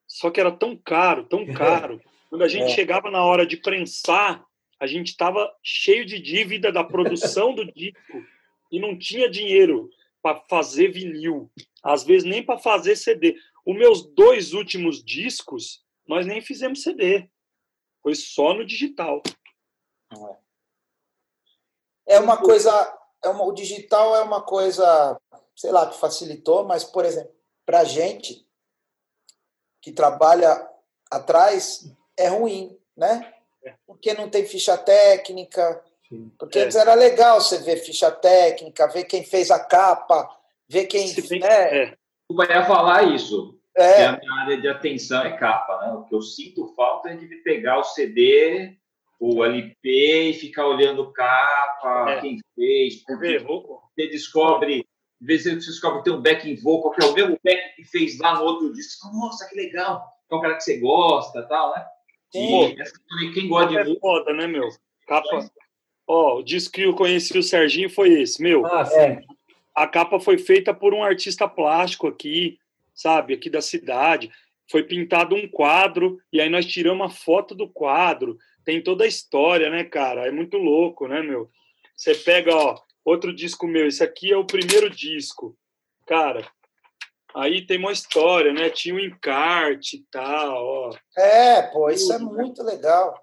Só 0.08 0.30
que 0.30 0.40
era 0.40 0.50
tão 0.50 0.74
caro, 0.74 1.24
tão 1.24 1.46
caro. 1.52 2.00
Quando 2.30 2.42
a 2.42 2.48
gente 2.48 2.72
é. 2.72 2.74
chegava 2.74 3.10
na 3.10 3.22
hora 3.22 3.46
de 3.46 3.58
prensar, 3.58 4.44
a 4.80 4.86
gente 4.86 5.08
estava 5.08 5.54
cheio 5.62 6.06
de 6.06 6.18
dívida 6.18 6.72
da 6.72 6.82
produção 6.82 7.54
do 7.54 7.70
disco 7.72 8.24
e 8.72 8.80
não 8.80 8.98
tinha 8.98 9.30
dinheiro 9.30 9.90
para 10.22 10.40
fazer 10.48 10.88
vinil. 10.88 11.50
Às 11.82 12.04
vezes 12.04 12.28
nem 12.28 12.42
para 12.42 12.58
fazer 12.58 12.96
CD. 12.96 13.36
Os 13.66 13.76
meus 13.76 14.02
dois 14.14 14.54
últimos 14.54 15.04
discos, 15.04 15.84
nós 16.06 16.26
nem 16.26 16.40
fizemos 16.40 16.82
CD. 16.82 17.28
Foi 18.02 18.14
só 18.14 18.54
no 18.54 18.64
digital. 18.64 19.22
É 22.06 22.18
uma 22.18 22.38
coisa, 22.38 22.98
é 23.22 23.28
uma, 23.28 23.44
o 23.44 23.52
digital 23.52 24.16
é 24.16 24.22
uma 24.22 24.40
coisa, 24.40 25.20
sei 25.54 25.70
lá, 25.70 25.86
que 25.86 25.98
facilitou, 25.98 26.64
mas, 26.64 26.82
por 26.82 27.04
exemplo, 27.04 27.34
para 27.66 27.80
a 27.80 27.84
gente 27.84 28.47
que 29.80 29.92
trabalha 29.92 30.68
atrás, 31.10 31.90
é 32.16 32.28
ruim, 32.28 32.76
né? 32.96 33.32
É. 33.64 33.74
Porque 33.86 34.14
não 34.14 34.28
tem 34.28 34.44
ficha 34.44 34.76
técnica, 34.76 35.82
porque 36.38 36.58
é. 36.58 36.62
antes 36.62 36.76
era 36.76 36.94
legal 36.94 37.40
você 37.40 37.58
ver 37.58 37.76
ficha 37.76 38.10
técnica, 38.10 38.88
ver 38.88 39.04
quem 39.04 39.24
fez 39.24 39.50
a 39.50 39.58
capa, 39.58 40.28
ver 40.68 40.86
quem. 40.86 41.12
Tem, 41.14 41.40
né? 41.40 41.84
é. 41.84 41.94
Eu 42.30 42.44
ia 42.44 42.64
falar 42.64 43.02
isso. 43.04 43.58
É. 43.76 44.06
a 44.06 44.18
minha 44.18 44.34
área 44.42 44.60
de 44.60 44.66
atenção 44.66 45.22
é 45.22 45.36
capa, 45.36 45.80
né? 45.82 45.92
O 45.92 46.04
que 46.04 46.14
eu 46.14 46.20
sinto 46.20 46.74
falta 46.74 47.10
é 47.10 47.14
de 47.14 47.26
pegar 47.42 47.78
o 47.78 47.84
CD, 47.84 48.76
o 49.20 49.44
LP 49.44 50.30
e 50.30 50.34
ficar 50.34 50.66
olhando 50.66 51.12
capa, 51.12 52.10
é. 52.10 52.20
quem 52.20 52.38
fez, 52.56 53.04
porque 53.04 53.38
você 53.38 54.08
descobre, 54.08 54.84
às 55.20 55.26
vezes 55.26 55.44
você 55.44 55.70
descobre 55.70 55.98
que 55.98 56.04
tem 56.04 56.12
um 56.12 56.22
backing 56.22 56.56
vocal, 56.56 56.92
que 56.92 57.04
é 57.04 57.06
o 57.06 57.14
mesmo 57.14 57.38
back 57.42 57.76
que 57.76 57.84
fez 57.84 58.18
lá 58.18 58.36
no 58.36 58.44
outro 58.44 58.72
disco. 58.72 59.08
Nossa, 59.12 59.48
que 59.48 59.56
legal! 59.56 60.04
É 60.30 60.34
um 60.34 60.40
cara 60.40 60.54
que 60.54 60.62
você 60.62 60.78
gosta 60.78 61.42
tal, 61.44 61.74
né? 61.74 61.84
Sim. 62.30 62.76
E 63.22 63.32
quem 63.32 63.48
gosta 63.48 63.84
de. 63.84 63.92
É 63.92 64.00
foda, 64.00 64.32
né, 64.32 64.46
meu? 64.46 64.68
Capa. 65.06 65.50
Ó, 66.06 66.36
oh, 66.36 66.38
o 66.38 66.42
disco 66.42 66.72
que 66.72 66.82
eu 66.82 66.94
conheci 66.94 67.36
o 67.36 67.42
Serginho 67.42 67.90
foi 67.90 68.20
esse, 68.20 68.42
meu. 68.42 68.64
Ah, 68.66 68.84
sim. 68.84 69.18
A 69.74 69.86
capa 69.86 70.18
foi 70.18 70.38
feita 70.38 70.72
por 70.72 70.94
um 70.94 71.02
artista 71.02 71.46
plástico 71.46 72.06
aqui, 72.06 72.58
sabe, 72.94 73.34
aqui 73.34 73.50
da 73.50 73.60
cidade. 73.60 74.30
Foi 74.70 74.82
pintado 74.82 75.34
um 75.34 75.48
quadro 75.48 76.18
e 76.32 76.40
aí 76.40 76.48
nós 76.48 76.66
tiramos 76.66 77.00
uma 77.00 77.10
foto 77.10 77.54
do 77.54 77.68
quadro. 77.68 78.38
Tem 78.64 78.82
toda 78.82 79.04
a 79.04 79.08
história, 79.08 79.70
né, 79.70 79.84
cara? 79.84 80.26
É 80.26 80.30
muito 80.30 80.56
louco, 80.56 81.06
né, 81.06 81.22
meu? 81.22 81.50
Você 81.96 82.14
pega, 82.14 82.54
ó, 82.54 82.78
outro 83.08 83.34
disco 83.34 83.66
meu. 83.66 83.86
Esse 83.86 84.02
aqui 84.02 84.32
é 84.32 84.36
o 84.36 84.44
primeiro 84.46 84.88
disco. 84.90 85.56
Cara, 86.06 86.46
aí 87.34 87.66
tem 87.66 87.78
uma 87.78 87.92
história, 87.92 88.52
né? 88.52 88.70
Tinha 88.70 88.94
um 88.94 89.00
encarte 89.00 89.96
e 89.96 90.04
tal, 90.10 90.64
ó. 90.64 90.90
É, 91.16 91.62
pô, 91.62 91.90
isso 91.90 92.12
é 92.12 92.18
muito 92.18 92.62
legal. 92.62 93.14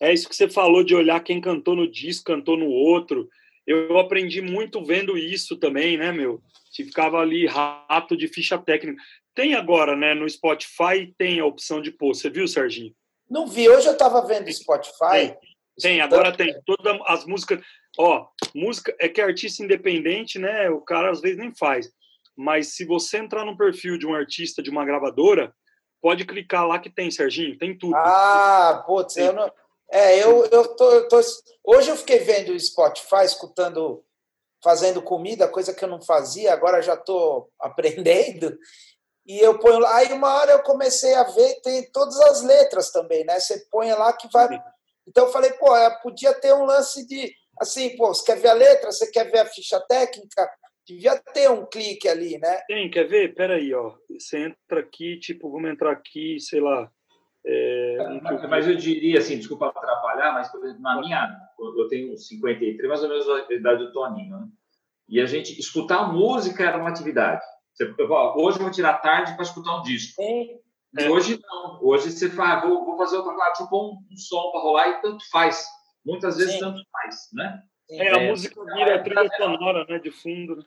É 0.00 0.12
isso 0.12 0.28
que 0.28 0.36
você 0.36 0.48
falou 0.48 0.84
de 0.84 0.94
olhar 0.94 1.20
quem 1.20 1.40
cantou 1.40 1.74
no 1.74 1.90
disco, 1.90 2.24
cantou 2.24 2.56
no 2.56 2.68
outro. 2.68 3.28
Eu 3.66 3.98
aprendi 3.98 4.40
muito 4.40 4.84
vendo 4.84 5.16
isso 5.18 5.56
também, 5.56 5.96
né, 5.96 6.12
meu? 6.12 6.40
Que 6.74 6.84
ficava 6.84 7.18
ali 7.18 7.46
rato 7.46 8.16
de 8.16 8.28
ficha 8.28 8.58
técnica. 8.58 9.02
Tem 9.34 9.54
agora, 9.54 9.96
né, 9.96 10.14
no 10.14 10.28
Spotify 10.28 11.12
tem 11.18 11.40
a 11.40 11.46
opção 11.46 11.80
de 11.80 11.90
pôr. 11.90 12.14
Você 12.14 12.30
viu, 12.30 12.46
Serginho? 12.46 12.94
Não 13.28 13.46
vi. 13.46 13.68
Hoje 13.68 13.88
eu 13.88 13.94
estava 13.94 14.24
vendo 14.24 14.52
Spotify. 14.52 15.10
Tem, 15.10 15.38
tem 15.80 16.00
agora 16.00 16.30
tem. 16.32 16.54
Todas 16.64 16.98
as 17.06 17.24
músicas. 17.26 17.60
Ó, 17.98 18.26
música 18.54 18.94
é 19.00 19.08
que 19.08 19.20
é 19.20 19.24
artista 19.24 19.62
independente, 19.62 20.38
né? 20.38 20.68
O 20.70 20.80
cara 20.80 21.10
às 21.10 21.20
vezes 21.20 21.38
nem 21.38 21.54
faz. 21.54 21.90
Mas 22.36 22.74
se 22.74 22.84
você 22.84 23.18
entrar 23.18 23.44
no 23.44 23.56
perfil 23.56 23.98
de 23.98 24.06
um 24.06 24.14
artista, 24.14 24.62
de 24.62 24.70
uma 24.70 24.84
gravadora, 24.84 25.54
pode 26.02 26.24
clicar 26.24 26.66
lá 26.66 26.78
que 26.78 26.90
tem, 26.90 27.10
Serginho. 27.10 27.58
Tem 27.58 27.76
tudo. 27.76 27.96
Ah, 27.96 28.84
putz, 28.86 29.16
eu 29.16 29.32
não 29.32 29.50
é, 29.90 30.22
eu, 30.22 30.44
eu, 30.46 30.76
tô, 30.76 30.90
eu 30.90 31.08
tô. 31.08 31.20
Hoje 31.64 31.90
eu 31.90 31.96
fiquei 31.96 32.18
vendo 32.18 32.52
o 32.52 32.60
Spotify, 32.60 33.24
escutando, 33.24 34.04
fazendo 34.62 35.00
comida, 35.00 35.48
coisa 35.48 35.72
que 35.72 35.84
eu 35.84 35.88
não 35.88 36.02
fazia, 36.02 36.52
agora 36.52 36.82
já 36.82 36.94
estou 36.94 37.50
aprendendo. 37.60 38.56
E 39.24 39.38
eu 39.38 39.58
ponho 39.58 39.78
lá. 39.78 39.96
Aí 39.96 40.12
uma 40.12 40.34
hora 40.34 40.52
eu 40.52 40.62
comecei 40.62 41.14
a 41.14 41.24
ver, 41.24 41.60
tem 41.60 41.90
todas 41.90 42.18
as 42.20 42.42
letras 42.42 42.90
também, 42.90 43.24
né? 43.24 43.38
Você 43.38 43.66
põe 43.70 43.92
lá 43.92 44.12
que 44.12 44.28
vai. 44.32 44.48
Então 45.06 45.26
eu 45.26 45.32
falei, 45.32 45.52
pô, 45.52 45.68
podia 46.02 46.34
ter 46.34 46.52
um 46.52 46.64
lance 46.64 47.06
de. 47.06 47.32
Assim, 47.60 47.96
pô, 47.96 48.08
você 48.08 48.24
quer 48.24 48.40
ver 48.40 48.48
a 48.48 48.54
letra, 48.54 48.90
você 48.90 49.10
quer 49.10 49.30
ver 49.30 49.40
a 49.40 49.46
ficha 49.46 49.80
técnica, 49.88 50.50
devia 50.86 51.18
ter 51.32 51.50
um 51.50 51.66
clique 51.66 52.08
ali, 52.08 52.38
né? 52.38 52.60
Tem, 52.68 52.90
quer 52.90 53.04
ver? 53.04 53.34
Peraí, 53.34 53.72
ó. 53.74 53.94
Você 54.10 54.38
entra 54.38 54.80
aqui, 54.80 55.18
tipo, 55.18 55.50
vamos 55.50 55.70
entrar 55.70 55.92
aqui, 55.92 56.38
sei 56.40 56.60
lá, 56.60 56.90
é, 57.48 58.18
mas, 58.22 58.50
mas, 58.50 58.66
eu 58.66 58.74
diria 58.74 59.20
assim, 59.20 59.38
desculpa 59.38 59.68
atrapalhar, 59.68 60.32
mas 60.32 60.50
por 60.50 60.64
exemplo, 60.64 60.82
na 60.82 60.98
minha, 60.98 61.30
eu 61.78 61.86
tenho 61.86 62.16
53, 62.18 62.88
mais 62.88 63.02
ou 63.04 63.08
menos 63.08 63.28
a 63.28 63.54
idade 63.54 63.84
do 63.84 63.92
Toninho, 63.92 64.36
né? 64.36 64.48
E 65.08 65.20
a 65.20 65.26
gente 65.26 65.56
escutar 65.58 66.12
música 66.12 66.64
era 66.64 66.76
uma 66.76 66.88
atividade. 66.88 67.40
Você, 67.72 67.94
eu, 67.96 68.10
hoje 68.10 68.58
eu 68.58 68.64
vou 68.64 68.70
tirar 68.72 68.94
tarde 68.94 69.34
para 69.34 69.44
escutar 69.44 69.78
um 69.78 69.82
disco. 69.82 70.20
É. 70.20 71.08
Hoje 71.08 71.38
não. 71.40 71.78
Hoje 71.84 72.10
você 72.10 72.28
fala, 72.28 72.54
ah, 72.54 72.66
vou, 72.66 72.84
vou 72.84 72.96
fazer 72.96 73.16
outra 73.16 73.32
coisa, 73.32 73.52
tipo 73.52 73.76
um, 73.76 74.12
um 74.12 74.16
som 74.16 74.50
para 74.50 74.60
rolar 74.60 74.88
e 74.88 75.02
tanto 75.02 75.22
faz. 75.30 75.64
Muitas 76.06 76.36
vezes 76.36 76.54
Sim. 76.54 76.60
tanto 76.60 76.82
faz, 76.90 77.28
né? 77.32 77.62
É, 77.90 78.14
a 78.14 78.22
é, 78.22 78.30
música 78.30 78.64
vira 78.64 79.02
trilha 79.02 79.28
sonora, 79.36 79.84
né, 79.88 79.98
de 79.98 80.10
fundo. 80.10 80.64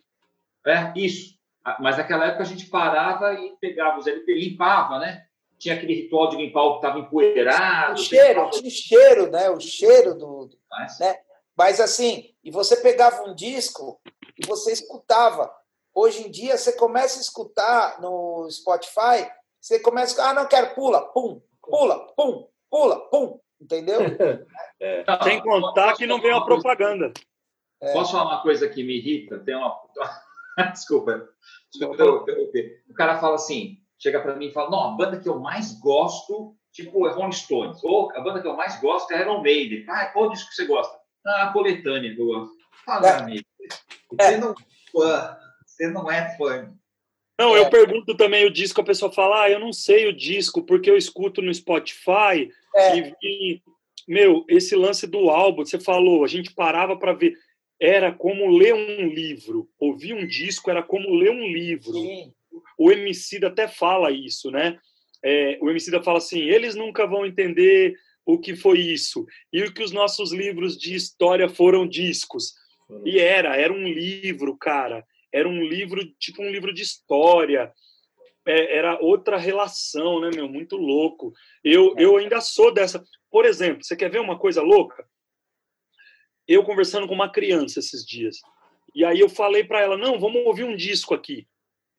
É, 0.65 0.93
isso. 0.95 1.37
Ah, 1.63 1.77
mas 1.79 1.97
naquela 1.97 2.27
época 2.27 2.43
a 2.43 2.45
gente 2.45 2.67
parava 2.67 3.33
e 3.33 3.55
pegava 3.59 3.97
os 3.97 4.07
LP, 4.07 4.33
limpava, 4.33 4.99
né? 4.99 5.25
tinha 5.59 5.75
aquele 5.75 5.93
ritual 5.93 6.29
de 6.29 6.37
limpar 6.37 6.63
o 6.63 6.71
que 6.71 6.77
estava 6.77 6.99
empoeirado. 6.99 7.93
O 7.93 7.97
cheiro, 7.97 8.49
tinha 8.49 8.67
o 8.67 8.71
cheiro, 8.71 9.29
né? 9.29 9.49
O 9.49 9.59
cheiro 9.59 10.15
do. 10.15 10.49
Mas... 10.71 10.97
Né? 10.99 11.19
Mas 11.55 11.79
assim, 11.81 12.33
e 12.41 12.49
você 12.49 12.77
pegava 12.77 13.23
um 13.23 13.35
disco 13.35 13.99
e 14.37 14.47
você 14.47 14.71
escutava. 14.71 15.53
Hoje 15.93 16.25
em 16.25 16.31
dia, 16.31 16.57
você 16.57 16.71
começa 16.71 17.19
a 17.19 17.21
escutar 17.21 17.99
no 17.99 18.49
Spotify, 18.49 19.29
você 19.59 19.79
começa 19.79 20.21
a. 20.23 20.29
Ah, 20.29 20.33
não 20.33 20.47
quero, 20.47 20.73
pula, 20.73 21.01
pum, 21.11 21.41
pula, 21.61 22.07
pum, 22.15 22.47
pula, 22.69 23.09
pum. 23.09 23.39
Entendeu? 23.59 23.99
É. 24.81 25.03
Sem 25.23 25.41
contar 25.41 25.95
que 25.95 26.05
não 26.05 26.21
vem 26.21 26.31
a 26.31 26.41
propaganda. 26.41 27.11
É. 27.81 27.93
Posso 27.93 28.11
falar 28.11 28.35
uma 28.35 28.41
coisa 28.41 28.67
que 28.69 28.83
me 28.83 28.97
irrita? 28.97 29.39
Tem 29.39 29.55
uma. 29.55 29.75
Desculpa. 30.73 31.29
Desculpa 31.71 32.03
O 32.89 32.93
cara 32.93 33.19
fala 33.19 33.35
assim: 33.35 33.77
chega 33.97 34.19
para 34.21 34.35
mim 34.35 34.47
e 34.47 34.53
fala: 34.53 34.69
Não, 34.69 34.93
a 34.93 34.97
banda 34.97 35.19
que 35.19 35.27
eu 35.27 35.39
mais 35.39 35.79
gosto, 35.79 36.55
tipo, 36.71 37.07
é 37.07 37.11
Rolling 37.11 37.31
Stones. 37.31 37.83
Ou 37.83 38.11
a 38.15 38.21
banda 38.21 38.41
que 38.41 38.47
eu 38.47 38.55
mais 38.55 38.79
gosto 38.79 39.11
é 39.11 39.21
Iron 39.21 39.41
Maiden. 39.41 39.85
Ah, 39.87 40.07
qual 40.07 40.29
disco 40.29 40.49
que 40.49 40.55
você 40.55 40.65
gosta? 40.65 40.97
Ah, 41.25 41.43
a 41.43 41.53
coletânea 41.53 42.13
que 42.13 42.21
eu 42.21 42.25
gosto. 42.25 42.53
Fala, 42.85 43.07
é. 43.07 43.11
amigo. 43.17 43.45
Você 44.11 44.37
não 44.37 44.51
é 44.51 44.55
fã. 44.91 45.37
Você 45.65 45.87
não 45.87 46.11
é 46.11 46.37
fã. 46.37 46.73
Não, 47.39 47.55
eu 47.55 47.65
é. 47.65 47.69
pergunto 47.69 48.17
também 48.17 48.45
o 48.45 48.51
disco, 48.51 48.81
a 48.81 48.83
pessoa 48.83 49.09
fala, 49.09 49.43
ah, 49.43 49.49
eu 49.49 49.59
não 49.59 49.71
sei 49.71 50.07
o 50.07 50.13
disco, 50.13 50.61
porque 50.61 50.89
eu 50.89 50.97
escuto 50.97 51.41
no 51.41 51.53
Spotify 51.53 52.51
é. 52.75 52.97
e 52.97 53.01
vi. 53.21 53.63
Meu, 54.09 54.43
esse 54.49 54.75
lance 54.75 55.07
do 55.07 55.29
álbum, 55.29 55.63
você 55.63 55.79
falou, 55.79 56.25
a 56.25 56.27
gente 56.27 56.53
parava 56.53 56.97
para 56.97 57.13
ver. 57.13 57.33
Era 57.79 58.11
como 58.11 58.49
ler 58.49 58.73
um 58.73 59.07
livro. 59.07 59.69
Ouvir 59.79 60.13
um 60.13 60.27
disco 60.27 60.69
era 60.69 60.83
como 60.83 61.15
ler 61.15 61.29
um 61.29 61.47
livro. 61.47 61.93
Sim 61.93 62.33
o 62.77 62.91
Emicida 62.91 63.47
até 63.47 63.67
fala 63.67 64.11
isso, 64.11 64.49
né? 64.49 64.79
É, 65.23 65.57
o 65.61 65.69
Emicida 65.69 66.01
fala 66.01 66.17
assim, 66.17 66.39
eles 66.39 66.75
nunca 66.75 67.05
vão 67.05 67.25
entender 67.25 67.95
o 68.25 68.39
que 68.39 68.55
foi 68.55 68.79
isso, 68.79 69.25
e 69.51 69.63
o 69.63 69.73
que 69.73 69.81
os 69.81 69.91
nossos 69.91 70.31
livros 70.31 70.77
de 70.77 70.93
história 70.93 71.49
foram 71.49 71.87
discos. 71.87 72.53
E 73.03 73.19
era, 73.19 73.55
era 73.55 73.73
um 73.73 73.87
livro, 73.87 74.55
cara, 74.57 75.03
era 75.33 75.47
um 75.47 75.63
livro, 75.63 76.03
tipo 76.19 76.41
um 76.41 76.49
livro 76.49 76.73
de 76.73 76.83
história, 76.83 77.71
é, 78.45 78.77
era 78.77 78.99
outra 79.01 79.37
relação, 79.37 80.21
né, 80.21 80.29
meu? 80.33 80.47
Muito 80.47 80.75
louco. 80.75 81.33
Eu, 81.63 81.95
eu 81.97 82.17
ainda 82.17 82.41
sou 82.41 82.73
dessa. 82.73 83.03
Por 83.29 83.45
exemplo, 83.45 83.83
você 83.83 83.95
quer 83.95 84.09
ver 84.09 84.19
uma 84.19 84.37
coisa 84.37 84.61
louca? 84.61 85.07
Eu 86.47 86.63
conversando 86.63 87.07
com 87.07 87.13
uma 87.13 87.31
criança 87.31 87.79
esses 87.79 88.03
dias, 88.05 88.37
E 88.95 89.05
aí 89.05 89.19
eu 89.19 89.29
falei 89.29 89.63
para 89.63 89.81
ela, 89.81 89.97
não, 89.97 90.19
vamos 90.19 90.43
ouvir 90.45 90.63
um 90.63 90.75
disco 90.75 91.13
aqui. 91.13 91.47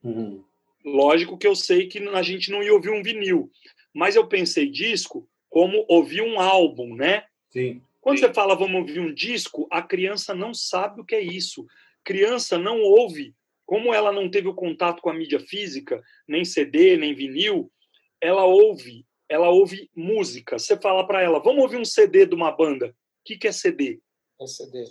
Uhum. 0.03 0.43
Lógico 0.84 1.38
que 1.38 1.47
eu 1.47 1.55
sei 1.55 1.86
que 1.86 1.99
a 2.09 2.22
gente 2.22 2.51
não 2.51 2.62
ia 2.62 2.72
ouvir 2.72 2.91
um 2.91 3.03
vinil, 3.03 3.51
mas 3.95 4.16
eu 4.16 4.26
pensei 4.26 4.68
disco 4.68 5.28
como 5.49 5.84
ouvir 5.88 6.22
um 6.22 6.41
álbum, 6.41 6.95
né? 6.95 7.24
Sim. 7.51 7.82
Quando 8.01 8.18
você 8.18 8.32
fala 8.32 8.55
vamos 8.55 8.80
ouvir 8.80 8.99
um 8.99 9.12
disco, 9.12 9.68
a 9.70 9.82
criança 9.82 10.34
não 10.34 10.55
sabe 10.55 11.01
o 11.01 11.05
que 11.05 11.14
é 11.14 11.20
isso. 11.20 11.66
Criança 12.03 12.57
não 12.57 12.80
ouve, 12.80 13.34
como 13.70 13.94
ela 13.94 14.10
não 14.10 14.28
teve 14.28 14.48
o 14.48 14.54
contato 14.54 15.00
com 15.00 15.10
a 15.10 15.14
mídia 15.14 15.38
física, 15.38 16.02
nem 16.26 16.44
CD, 16.44 16.96
nem 16.96 17.14
vinil, 17.14 17.72
ela 18.20 18.44
ouve, 18.44 19.06
ela 19.28 19.48
ouve 19.48 19.88
música. 19.94 20.58
Você 20.58 20.76
fala 20.76 21.06
para 21.06 21.22
ela, 21.22 21.38
vamos 21.38 21.62
ouvir 21.62 21.76
um 21.76 21.84
CD 21.84 22.26
de 22.26 22.34
uma 22.34 22.50
banda. 22.50 22.88
O 22.88 22.94
que, 23.24 23.38
que 23.38 23.46
é 23.46 23.52
CD? 23.52 24.00
É 24.40 24.46
CD. 24.48 24.84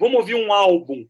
Vamos 0.00 0.18
ouvir 0.18 0.34
um 0.34 0.52
álbum. 0.52 1.06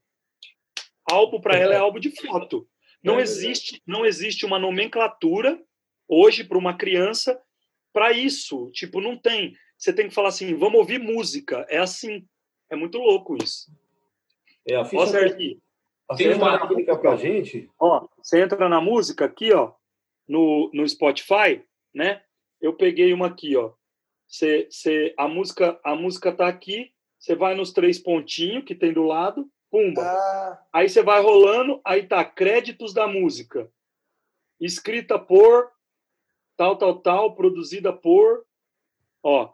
Álbum 1.10 1.40
para 1.40 1.56
ela 1.56 1.72
é 1.72 1.78
álbum 1.78 1.98
de 1.98 2.10
foto. 2.10 2.68
Não 3.02 3.18
é 3.18 3.22
existe, 3.22 3.82
não 3.86 4.04
existe 4.04 4.44
uma 4.44 4.58
nomenclatura 4.58 5.58
hoje 6.06 6.44
para 6.44 6.58
uma 6.58 6.76
criança 6.76 7.40
para 7.90 8.12
isso. 8.12 8.70
Tipo, 8.74 9.00
não 9.00 9.16
tem. 9.16 9.56
Você 9.78 9.94
tem 9.94 10.08
que 10.10 10.14
falar 10.14 10.28
assim, 10.28 10.54
vamos 10.56 10.78
ouvir 10.78 11.00
música. 11.00 11.64
É 11.70 11.78
assim. 11.78 12.28
É 12.70 12.76
muito 12.76 12.98
louco 12.98 13.34
isso. 13.42 13.72
É, 14.68 14.76
a 14.76 14.84
ficha. 14.84 15.02
A 15.02 15.06
tem 16.16 16.34
uma 16.34 16.58
técnica 16.58 16.96
para 16.96 17.16
gente. 17.16 17.70
Ó, 17.78 18.06
você 18.22 18.42
entra 18.42 18.68
na 18.68 18.80
música 18.80 19.24
aqui, 19.24 19.52
ó, 19.52 19.72
no, 20.26 20.70
no 20.72 20.88
Spotify, 20.88 21.64
né? 21.94 22.22
Eu 22.60 22.74
peguei 22.74 23.12
uma 23.12 23.26
aqui, 23.26 23.56
ó. 23.56 23.72
Você, 24.26 24.68
você, 24.70 25.14
a 25.16 25.26
música, 25.26 25.78
a 25.84 25.94
música 25.94 26.32
tá 26.32 26.48
aqui. 26.48 26.92
Você 27.18 27.34
vai 27.34 27.54
nos 27.54 27.72
três 27.72 27.98
pontinhos 27.98 28.64
que 28.64 28.74
tem 28.74 28.92
do 28.92 29.02
lado 29.02 29.50
Pumba. 29.70 30.02
Ah. 30.02 30.62
Aí 30.72 30.88
você 30.88 31.02
vai 31.02 31.20
rolando, 31.20 31.80
aí 31.84 32.06
tá 32.06 32.24
créditos 32.24 32.94
da 32.94 33.06
música. 33.06 33.70
Escrita 34.60 35.18
por 35.18 35.70
tal, 36.56 36.76
tal, 36.76 36.98
tal, 37.00 37.34
produzida 37.34 37.92
por. 37.92 38.44
Ó. 39.22 39.52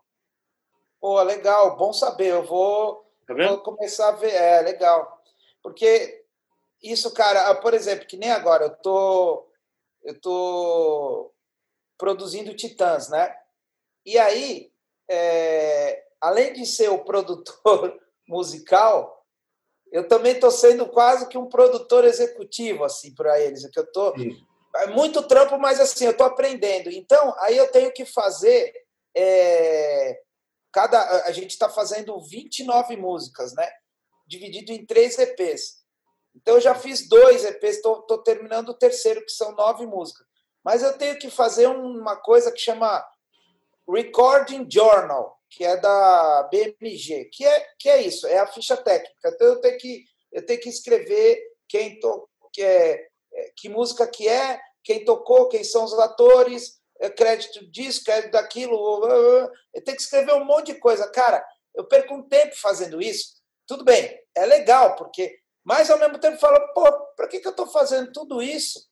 Pô, 1.00 1.22
legal, 1.22 1.76
bom 1.76 1.92
saber. 1.92 2.28
Eu 2.28 2.44
vou, 2.44 3.05
tá 3.26 3.34
vou 3.34 3.59
começar 3.59 4.09
a 4.09 4.12
ver. 4.12 4.32
É, 4.32 4.62
legal. 4.62 5.22
Porque 5.62 6.24
isso, 6.85 7.12
cara, 7.12 7.49
ah, 7.49 7.55
por 7.55 7.74
exemplo, 7.74 8.07
que 8.07 8.16
nem 8.16 8.30
agora, 8.30 8.64
eu 8.64 8.76
tô, 8.76 9.49
eu 10.03 10.20
tô 10.20 11.32
produzindo 11.97 12.55
Titãs, 12.55 13.09
né? 13.09 13.35
E 14.05 14.18
aí, 14.18 14.70
é, 15.11 16.05
além 16.20 16.53
de 16.53 16.66
ser 16.66 16.91
o 16.91 17.05
produtor 17.05 17.99
musical, 18.28 19.24
eu 19.91 20.09
também 20.09 20.32
estou 20.32 20.51
sendo 20.51 20.87
quase 20.89 21.28
que 21.28 21.39
um 21.39 21.49
produtor 21.49 22.05
executivo 22.05 22.85
assim 22.85 23.14
para 23.14 23.41
eles, 23.41 23.64
que 23.70 23.78
eu 23.78 23.91
tô 23.93 24.12
é 24.76 24.89
muito 24.89 25.22
trampo, 25.22 25.57
mas 25.57 25.78
assim 25.78 26.05
eu 26.05 26.11
estou 26.11 26.26
aprendendo. 26.26 26.91
Então 26.91 27.32
aí 27.39 27.57
eu 27.57 27.70
tenho 27.70 27.93
que 27.93 28.05
fazer 28.05 28.74
é, 29.16 30.20
cada 30.72 31.01
a 31.24 31.30
gente 31.30 31.53
está 31.53 31.68
fazendo 31.68 32.18
29 32.20 32.97
músicas, 32.97 33.55
né? 33.55 33.70
Dividido 34.26 34.72
em 34.72 34.85
três 34.85 35.16
EPs. 35.16 35.84
Então 36.35 36.55
eu 36.55 36.61
já 36.61 36.74
fiz 36.74 37.09
dois 37.09 37.45
EPs, 37.45 37.76
estou 37.76 38.18
terminando 38.22 38.70
o 38.70 38.78
terceiro 38.78 39.24
que 39.24 39.32
são 39.32 39.53
nove 39.53 39.87
músicas. 39.87 40.26
Mas 40.64 40.82
eu 40.82 40.97
tenho 40.97 41.18
que 41.18 41.30
fazer 41.30 41.66
uma 41.68 42.16
coisa 42.16 42.51
que 42.51 42.59
chama 42.59 43.05
Recording 43.89 44.66
Journal, 44.70 45.39
que 45.51 45.64
é 45.64 45.76
da 45.76 46.49
BMG, 46.51 47.26
que 47.26 47.45
é, 47.45 47.66
que 47.78 47.89
é 47.89 48.03
isso, 48.03 48.26
é 48.26 48.39
a 48.39 48.47
ficha 48.47 48.76
técnica. 48.76 49.14
Então 49.26 49.47
eu 49.47 49.61
tenho 49.61 49.78
que, 49.78 50.05
eu 50.32 50.45
tenho 50.45 50.61
que 50.61 50.68
escrever 50.68 51.41
quem 51.68 52.01
to, 52.01 52.28
que, 52.53 52.62
é, 52.62 53.09
é 53.35 53.53
que 53.57 53.68
música 53.68 54.07
que 54.07 54.26
é, 54.26 54.59
quem 54.82 55.05
tocou, 55.05 55.49
quem 55.49 55.62
são 55.62 55.85
os 55.85 55.99
atores, 55.99 56.78
é 57.01 57.11
crédito 57.11 57.64
disso, 57.70 58.05
crédito 58.05 58.32
daquilo. 58.32 59.07
Eu 59.72 59.85
tenho 59.85 59.97
que 59.97 60.03
escrever 60.03 60.35
um 60.35 60.45
monte 60.45 60.72
de 60.72 60.78
coisa. 60.78 61.11
Cara, 61.11 61.45
eu 61.74 61.85
perco 61.85 62.14
um 62.14 62.22
tempo 62.22 62.55
fazendo 62.57 63.01
isso. 63.01 63.35
Tudo 63.66 63.85
bem, 63.85 64.18
é 64.35 64.47
legal, 64.47 64.97
porque. 64.97 65.39
Mas 65.64 65.90
ao 65.90 65.98
mesmo 65.98 66.18
tempo 66.18 66.38
falo, 66.38 66.60
pô, 66.74 66.84
para 67.16 67.26
que, 67.26 67.40
que 67.40 67.46
eu 67.46 67.52
estou 67.52 67.66
fazendo 67.66 68.12
tudo 68.12 68.42
isso? 68.42 68.86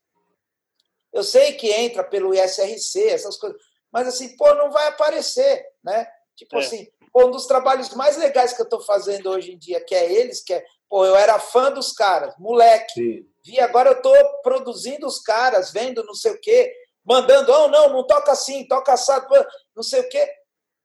Eu 1.13 1.23
sei 1.23 1.53
que 1.53 1.71
entra 1.71 2.03
pelo 2.03 2.35
ISRC, 2.35 3.09
essas 3.09 3.37
coisas, 3.37 3.61
mas 3.93 4.09
assim, 4.09 4.35
pô, 4.37 4.55
não 4.55 4.71
vai 4.71 4.89
aparecer, 4.89 5.63
né? 5.85 6.09
Tipo 6.35 6.57
é. 6.57 6.61
assim, 6.61 6.89
um 7.15 7.31
dos 7.31 7.47
trabalhos 7.47 7.91
mais 7.91 8.17
legais 8.17 8.55
que 8.55 8.63
eu 8.63 8.65
estou 8.65 8.81
fazendo 8.81 9.29
hoje 9.29 9.53
em 9.53 9.59
dia, 9.59 9.85
que 9.85 9.95
é 9.95 10.11
eles, 10.11 10.43
que 10.43 10.55
é, 10.55 10.65
pô, 10.89 11.05
eu 11.05 11.15
era 11.15 11.39
fã 11.39 11.71
dos 11.71 11.93
caras, 11.93 12.35
moleque. 12.39 12.95
Sim. 12.95 13.29
Vi, 13.45 13.61
agora 13.61 13.91
eu 13.91 13.97
estou 13.97 14.17
produzindo 14.43 15.07
os 15.07 15.21
caras, 15.21 15.71
vendo 15.71 16.03
não 16.05 16.15
sei 16.15 16.33
o 16.33 16.41
quê, 16.41 16.73
mandando, 17.05 17.53
oh, 17.53 17.69
não, 17.69 17.91
não 17.91 18.07
toca 18.07 18.33
assim, 18.33 18.67
toca 18.67 18.95
assado, 18.95 19.27
não 19.77 19.83
sei 19.83 20.01
o 20.01 20.09
quê. 20.09 20.27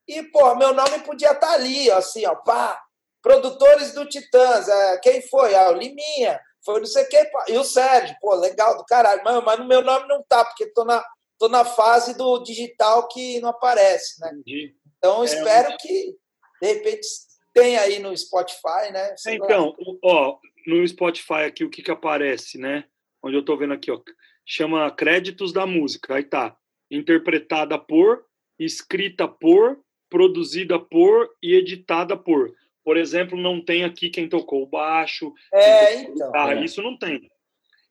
E, 0.08 0.24
pô, 0.24 0.56
meu 0.56 0.74
nome 0.74 1.00
podia 1.00 1.32
estar 1.32 1.48
tá 1.48 1.54
ali, 1.54 1.90
assim, 1.92 2.26
ó, 2.26 2.36
pá, 2.36 2.82
produtores 3.22 3.94
do 3.94 4.06
Titãs, 4.06 4.68
é, 4.68 4.98
quem 5.00 5.22
foi? 5.28 5.54
Ah, 5.56 5.72
o 5.72 5.78
Liminha, 5.78 6.40
foi 6.64 6.80
não 6.80 6.86
sei 6.86 7.06
pá. 7.06 7.46
e 7.48 7.58
o 7.58 7.64
Sérgio, 7.64 8.16
pô, 8.20 8.36
legal 8.36 8.78
do 8.78 8.86
caralho, 8.86 9.22
mas, 9.24 9.44
mas 9.44 9.60
no 9.60 9.68
meu 9.68 9.82
nome 9.82 10.08
não 10.08 10.24
tá, 10.28 10.44
porque 10.44 10.68
tô 10.74 10.84
na, 10.84 11.04
tô 11.40 11.48
na 11.48 11.64
fase 11.64 12.18
do 12.18 12.40
digital 12.40 13.08
que 13.08 13.40
não 13.40 13.50
aparece, 13.50 14.20
né? 14.20 14.30
Entendi. 14.34 14.76
Então, 14.98 15.22
é, 15.22 15.26
espero 15.26 15.72
é, 15.72 15.78
que, 15.78 16.16
de 16.62 16.74
repente, 16.74 17.08
tenha 17.54 17.82
aí 17.82 18.00
no 18.00 18.16
Spotify, 18.16 18.92
né? 18.92 19.16
Sei 19.18 19.36
então, 19.36 19.76
lá. 19.80 19.98
ó, 20.04 20.38
no 20.66 20.88
Spotify 20.88 21.46
aqui, 21.46 21.64
o 21.64 21.70
que 21.70 21.82
que 21.82 21.92
aparece, 21.92 22.58
né? 22.58 22.84
Onde 23.24 23.36
eu 23.36 23.42
estou 23.42 23.58
vendo 23.58 23.74
aqui, 23.74 23.92
ó, 23.92 24.00
chama 24.46 24.92
Créditos 24.92 25.54
da 25.54 25.66
Música. 25.66 26.16
Aí 26.16 26.24
tá, 26.24 26.56
interpretada 26.92 27.78
por, 27.78 28.26
escrita 28.60 29.28
por, 29.28 29.80
produzida 30.10 30.80
por 30.80 31.30
e 31.42 31.54
editada 31.54 32.18
por. 32.18 32.54
Por 32.88 32.96
exemplo, 32.96 33.38
não 33.38 33.62
tem 33.62 33.84
aqui 33.84 34.10
quem 34.10 34.30
tocou 34.30 34.64
o 34.64 34.66
baixo. 34.66 35.34
É, 35.54 36.04
então. 36.04 36.32
Ah, 36.34 36.54
é. 36.54 36.64
isso 36.64 36.82
não 36.82 36.98
tem. 36.98 37.30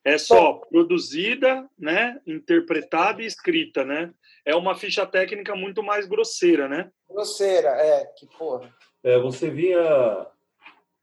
É 0.02 0.16
só 0.16 0.54
Bom, 0.54 0.60
produzida, 0.70 1.68
né, 1.78 2.18
interpretada 2.26 3.20
e 3.20 3.26
escrita, 3.26 3.84
né? 3.84 4.14
É 4.42 4.56
uma 4.56 4.74
ficha 4.74 5.04
técnica 5.04 5.54
muito 5.54 5.82
mais 5.82 6.06
grosseira, 6.06 6.66
né? 6.66 6.90
Grosseira, 7.10 7.68
é, 7.68 8.06
que 8.16 8.26
porra. 8.38 8.74
É, 9.04 9.18
você 9.18 9.50
via 9.50 10.26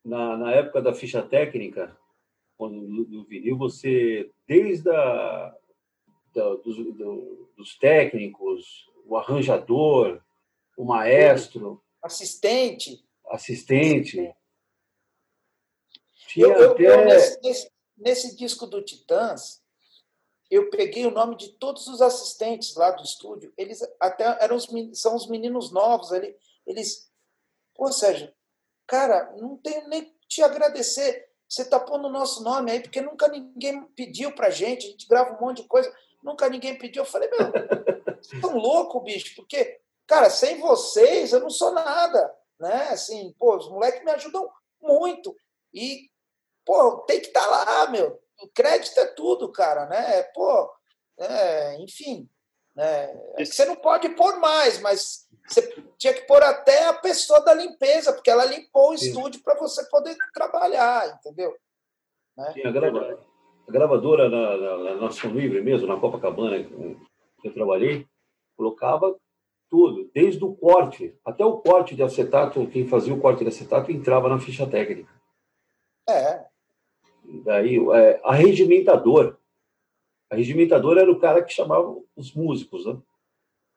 na, 0.03 0.37
na 0.37 0.51
época 0.53 0.81
da 0.81 0.95
ficha 0.95 1.21
técnica, 1.21 1.95
quando, 2.57 2.73
no 2.73 3.23
vinil, 3.25 3.55
você, 3.55 4.31
desde 4.47 4.89
a, 4.89 5.55
da, 6.33 6.55
dos, 6.55 6.77
do, 6.77 7.47
dos 7.55 7.77
técnicos, 7.77 8.89
o 9.05 9.15
arranjador, 9.15 10.19
o 10.75 10.83
maestro, 10.83 11.79
assistente, 12.01 12.99
assistente. 13.33 14.33
Tinha 16.27 16.47
eu, 16.47 16.71
até... 16.71 16.85
eu 16.85 17.05
nesse, 17.05 17.41
nesse, 17.41 17.71
nesse 17.97 18.35
disco 18.35 18.67
do 18.67 18.81
Titãs, 18.81 19.61
eu 20.49 20.69
peguei 20.69 21.05
o 21.05 21.11
nome 21.11 21.35
de 21.35 21.49
todos 21.53 21.87
os 21.87 22.01
assistentes 22.01 22.75
lá 22.75 22.91
do 22.91 23.03
estúdio. 23.03 23.51
Eles 23.57 23.81
até 23.99 24.23
eram 24.43 24.55
os, 24.55 24.67
são 24.93 25.15
os 25.15 25.27
meninos 25.27 25.71
novos 25.71 26.11
ali. 26.11 26.35
Eles, 26.65 27.09
pô, 27.73 27.91
Sérgio, 27.91 28.31
cara, 28.85 29.33
não 29.37 29.57
tenho 29.57 29.87
nem 29.87 30.15
te 30.27 30.43
agradecer. 30.43 31.27
Você 31.49 31.63
está 31.63 31.79
pondo 31.79 32.07
o 32.07 32.11
nosso 32.11 32.43
nome 32.43 32.71
aí, 32.71 32.79
porque 32.81 33.01
nunca 33.01 33.27
ninguém 33.27 33.83
pediu 33.95 34.33
pra 34.33 34.49
gente. 34.49 34.87
A 34.87 34.89
gente 34.91 35.07
grava 35.07 35.35
um 35.35 35.41
monte 35.41 35.61
de 35.61 35.67
coisa, 35.67 35.93
nunca 36.23 36.49
ninguém 36.49 36.77
pediu. 36.77 37.03
Eu 37.03 37.09
falei, 37.09 37.29
meu, 37.29 37.51
vocês 38.21 38.33
estão 38.33 38.55
loucos, 38.57 39.03
bicho, 39.03 39.35
porque, 39.35 39.79
cara, 40.05 40.29
sem 40.29 40.59
vocês 40.59 41.33
eu 41.33 41.39
não 41.39 41.49
sou 41.49 41.71
nada. 41.71 42.33
Né? 42.63 42.87
Assim, 42.91 43.35
pô, 43.37 43.57
os 43.57 43.69
moleques 43.69 44.01
me 44.05 44.11
ajudam 44.11 44.49
muito. 44.81 45.35
E 45.73 46.09
pô, 46.65 46.99
tem 46.99 47.19
que 47.19 47.27
estar 47.27 47.43
tá 47.43 47.49
lá, 47.49 47.91
meu. 47.91 48.17
O 48.41 48.47
crédito 48.47 48.97
é 49.01 49.05
tudo, 49.05 49.51
cara, 49.51 49.85
né? 49.87 50.23
Pô, 50.33 50.71
é, 51.19 51.75
enfim. 51.81 52.29
Né? 52.73 53.13
É 53.37 53.43
você 53.43 53.65
não 53.65 53.75
pode 53.75 54.07
pôr 54.15 54.39
mais, 54.39 54.79
mas 54.79 55.27
você 55.45 55.75
tinha 55.97 56.13
que 56.13 56.21
pôr 56.21 56.41
até 56.41 56.87
a 56.87 56.93
pessoa 56.93 57.41
da 57.41 57.53
limpeza, 57.53 58.13
porque 58.13 58.31
ela 58.31 58.45
limpou 58.45 58.91
o 58.91 58.93
estúdio 58.93 59.43
para 59.43 59.59
você 59.59 59.83
poder 59.89 60.15
trabalhar, 60.33 61.19
entendeu? 61.19 61.53
Né? 62.37 62.53
Sim, 62.53 62.65
a, 62.65 62.71
grava, 62.71 63.19
a 63.67 63.71
gravadora 63.73 64.29
na, 64.29 64.57
na, 64.57 64.77
na 64.77 64.95
Nação 65.01 65.31
Livre 65.31 65.61
mesmo, 65.61 65.85
na 65.85 65.99
Copacabana, 65.99 66.63
que 66.63 67.47
eu 67.47 67.53
trabalhei, 67.53 68.07
colocava 68.55 69.13
tudo, 69.73 70.07
desde 70.13 70.45
o 70.45 70.53
corte, 70.53 71.17
até 71.25 71.43
o 71.43 71.57
corte 71.57 71.95
de 71.95 72.03
acetato, 72.03 72.67
quem 72.67 72.87
fazia 72.87 73.11
o 73.11 73.19
corte 73.19 73.43
de 73.43 73.47
acetato 73.47 73.91
entrava 73.91 74.29
na 74.29 74.39
ficha 74.39 74.67
técnica. 74.67 75.11
É, 76.07 76.45
Daí, 77.43 77.79
é, 77.95 78.21
a 78.23 78.35
regimentador. 78.35 79.35
A 80.29 80.35
regimentador 80.35 80.99
era 80.99 81.11
o 81.11 81.19
cara 81.19 81.43
que 81.43 81.51
chamava 81.51 81.99
os 82.15 82.35
músicos, 82.35 82.85
né? 82.85 83.01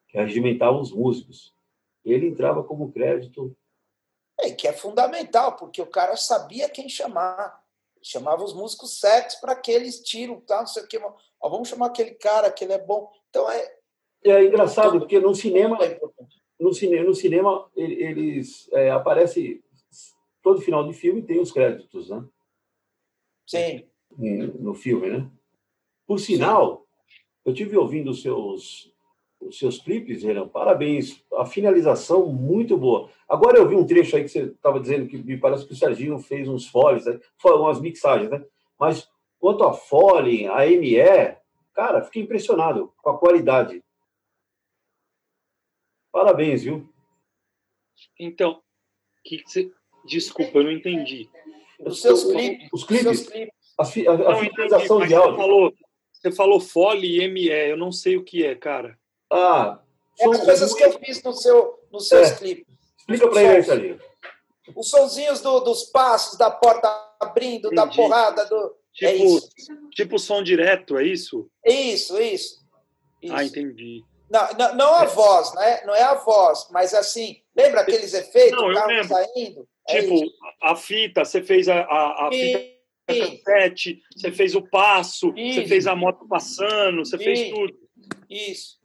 Que 0.09 0.19
regimentava 0.19 0.77
os 0.77 0.93
músicos. 0.93 1.55
Ele 2.05 2.27
entrava 2.29 2.63
como 2.63 2.93
crédito. 2.93 3.57
É, 4.39 4.51
que 4.51 4.69
é 4.69 4.75
fundamental, 4.75 5.57
porque 5.57 5.81
o 5.81 5.87
cara 5.87 6.15
sabia 6.15 6.69
quem 6.69 6.91
chamar. 6.91 7.59
chamava 8.03 8.45
os 8.45 8.53
músicos 8.53 9.01
certos 9.01 9.37
para 9.37 9.53
aquele 9.53 9.87
estilo, 9.87 10.43
tá? 10.43 10.59
não 10.59 10.67
sei 10.67 10.83
o 10.83 10.87
que. 10.87 10.99
Ó, 10.99 11.49
vamos 11.49 11.69
chamar 11.69 11.87
aquele 11.87 12.13
cara, 12.17 12.53
que 12.53 12.65
ele 12.65 12.75
é 12.75 12.85
bom. 12.85 13.11
Então 13.31 13.51
é. 13.51 13.76
É 14.29 14.45
engraçado, 14.45 14.99
porque 14.99 15.21
no 15.21 15.35
cinema, 15.35 15.79
no 16.59 16.73
cinema, 16.73 17.05
no 17.05 17.15
cinema 17.15 17.71
eles 17.77 18.69
é, 18.73 18.91
aparece 18.91 19.63
todo 20.43 20.61
final 20.61 20.87
de 20.87 20.93
filme 20.93 21.23
tem 21.23 21.41
os 21.41 21.53
créditos, 21.53 22.09
né? 22.09 22.25
Sim. 23.47 23.87
No 24.59 24.75
filme, 24.75 25.09
né? 25.11 25.31
Por 26.07 26.19
sinal, 26.19 26.87
eu 27.45 27.53
tive 27.53 27.77
ouvindo 27.77 28.11
os 28.11 28.23
seus 28.23 28.93
os 29.41 29.59
seus 29.59 29.79
clipes, 29.79 30.23
Renan, 30.23 30.49
parabéns. 30.49 31.23
A 31.35 31.45
finalização 31.45 32.27
muito 32.27 32.77
boa. 32.77 33.11
Agora 33.29 33.59
eu 33.59 33.69
vi 33.69 33.75
um 33.75 33.87
trecho 33.87 34.17
aí 34.17 34.23
que 34.23 34.29
você 34.29 34.45
estava 34.45 34.81
dizendo 34.81 35.07
que 35.07 35.19
me 35.19 35.37
parece 35.37 35.67
que 35.67 35.73
o 35.73 35.77
Serginho 35.77 36.19
fez 36.19 36.49
uns 36.49 36.67
foles, 36.67 37.05
né? 37.05 37.21
umas 37.45 37.81
mixagens, 37.81 38.31
né? 38.31 38.45
Mas 38.79 39.09
quanto 39.39 39.65
a 39.65 39.73
fole, 39.73 40.47
a 40.47 40.67
ME, 40.67 41.37
cara, 41.75 42.03
fiquei 42.03 42.23
impressionado 42.23 42.93
com 43.03 43.11
a 43.11 43.19
qualidade. 43.19 43.83
Parabéns, 46.17 46.63
viu? 46.63 46.89
Então, 48.19 48.63
que 49.23 49.43
você... 49.47 49.71
desculpa, 50.07 50.61
eu 50.61 50.65
não 50.65 50.73
entendi. 50.73 51.29
Os 51.79 52.01
seus 52.01 52.25
clipes. 52.25 52.71
Os 52.73 52.85
clipes. 52.85 53.29
A, 53.79 53.83
a, 53.83 54.33
a 54.33 54.37
finalização 54.39 55.07
de 55.07 55.15
áudio. 55.15 55.33
Você 55.33 55.37
falou, 55.37 55.75
você 56.11 56.33
falou 56.33 56.59
fole 56.59 57.23
e 57.23 57.29
ME, 57.29 57.49
eu 57.49 57.77
não 57.77 57.93
sei 57.93 58.17
o 58.17 58.25
que 58.25 58.47
é, 58.47 58.55
cara. 58.55 58.99
Ah, 59.31 59.79
é 60.19 60.27
as 60.27 60.43
coisas 60.43 60.73
que 60.73 60.85
eu 60.85 60.99
fiz 60.99 61.23
no 61.23 61.35
seu, 61.35 61.87
nos 61.93 62.09
seus 62.09 62.31
é. 62.31 62.37
clipes. 62.37 62.75
Explica 62.99 63.29
para 63.29 63.43
ele, 63.43 63.63
Charlinho. 63.63 64.01
Os 64.75 64.89
sonzinhos 64.89 65.43
do, 65.43 65.61
dos 65.61 65.85
passos, 65.85 66.39
da 66.39 66.51
porta 66.51 66.89
abrindo, 67.21 67.67
Entendi. 67.67 67.75
da 67.75 67.87
porrada. 67.89 68.47
Do... 68.47 68.75
Tipo, 68.95 69.11
é 69.11 69.17
isso. 69.17 69.51
tipo 69.91 70.19
som 70.19 70.43
direto, 70.43 70.97
é 70.97 71.05
isso? 71.05 71.47
Isso, 71.63 72.19
isso. 72.19 72.65
isso. 73.21 73.35
Ah, 73.35 73.45
entendi. 73.45 74.03
Não, 74.31 74.49
não, 74.59 74.75
não, 74.75 74.95
a 74.95 75.05
voz, 75.05 75.55
né? 75.55 75.85
Não 75.85 75.95
é 75.95 76.03
a 76.03 76.15
voz, 76.15 76.69
mas 76.73 76.93
assim, 76.93 77.43
lembra 77.57 77.81
aqueles 77.81 78.13
efeitos? 78.13 78.59
Não, 78.61 78.73
eu 78.73 78.87
lembro. 78.87 79.09
Saindo? 79.09 79.69
É 79.89 80.03
tipo, 80.03 80.15
é 80.15 80.29
a 80.63 80.77
fita, 80.77 81.25
você 81.25 81.43
fez 81.43 81.69
a, 81.69 81.81
a, 81.81 82.27
a 82.27 82.33
fita 82.33 82.77
cassete, 83.07 84.03
você 84.15 84.33
fez 84.33 84.55
o 84.55 84.63
passo, 84.63 85.33
isso. 85.37 85.61
você 85.61 85.69
fez 85.69 85.87
a 85.87 85.95
moto 85.95 86.27
passando, 86.27 87.05
você 87.05 87.17
isso. 87.17 87.25
fez 87.25 87.51
tudo. 87.51 87.79
Isso. 88.29 88.81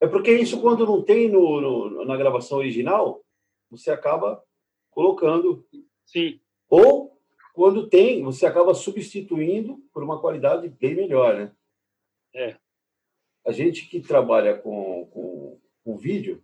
É 0.00 0.06
porque 0.06 0.32
isso, 0.32 0.60
quando 0.60 0.86
não 0.86 1.02
tem 1.02 1.28
no, 1.28 1.60
no, 1.60 2.04
na 2.04 2.16
gravação 2.16 2.58
original, 2.58 3.24
você 3.70 3.90
acaba 3.90 4.42
colocando. 4.90 5.66
Sim. 6.04 6.40
Ou, 6.68 7.18
quando 7.52 7.88
tem, 7.88 8.22
você 8.22 8.46
acaba 8.46 8.74
substituindo 8.74 9.78
por 9.92 10.02
uma 10.02 10.20
qualidade 10.20 10.68
bem 10.68 10.94
melhor, 10.94 11.34
né? 11.34 11.52
É. 12.34 12.56
A 13.46 13.52
gente 13.52 13.86
que 13.88 14.00
trabalha 14.00 14.56
com, 14.56 15.06
com, 15.06 15.60
com 15.84 15.96
vídeo, 15.96 16.42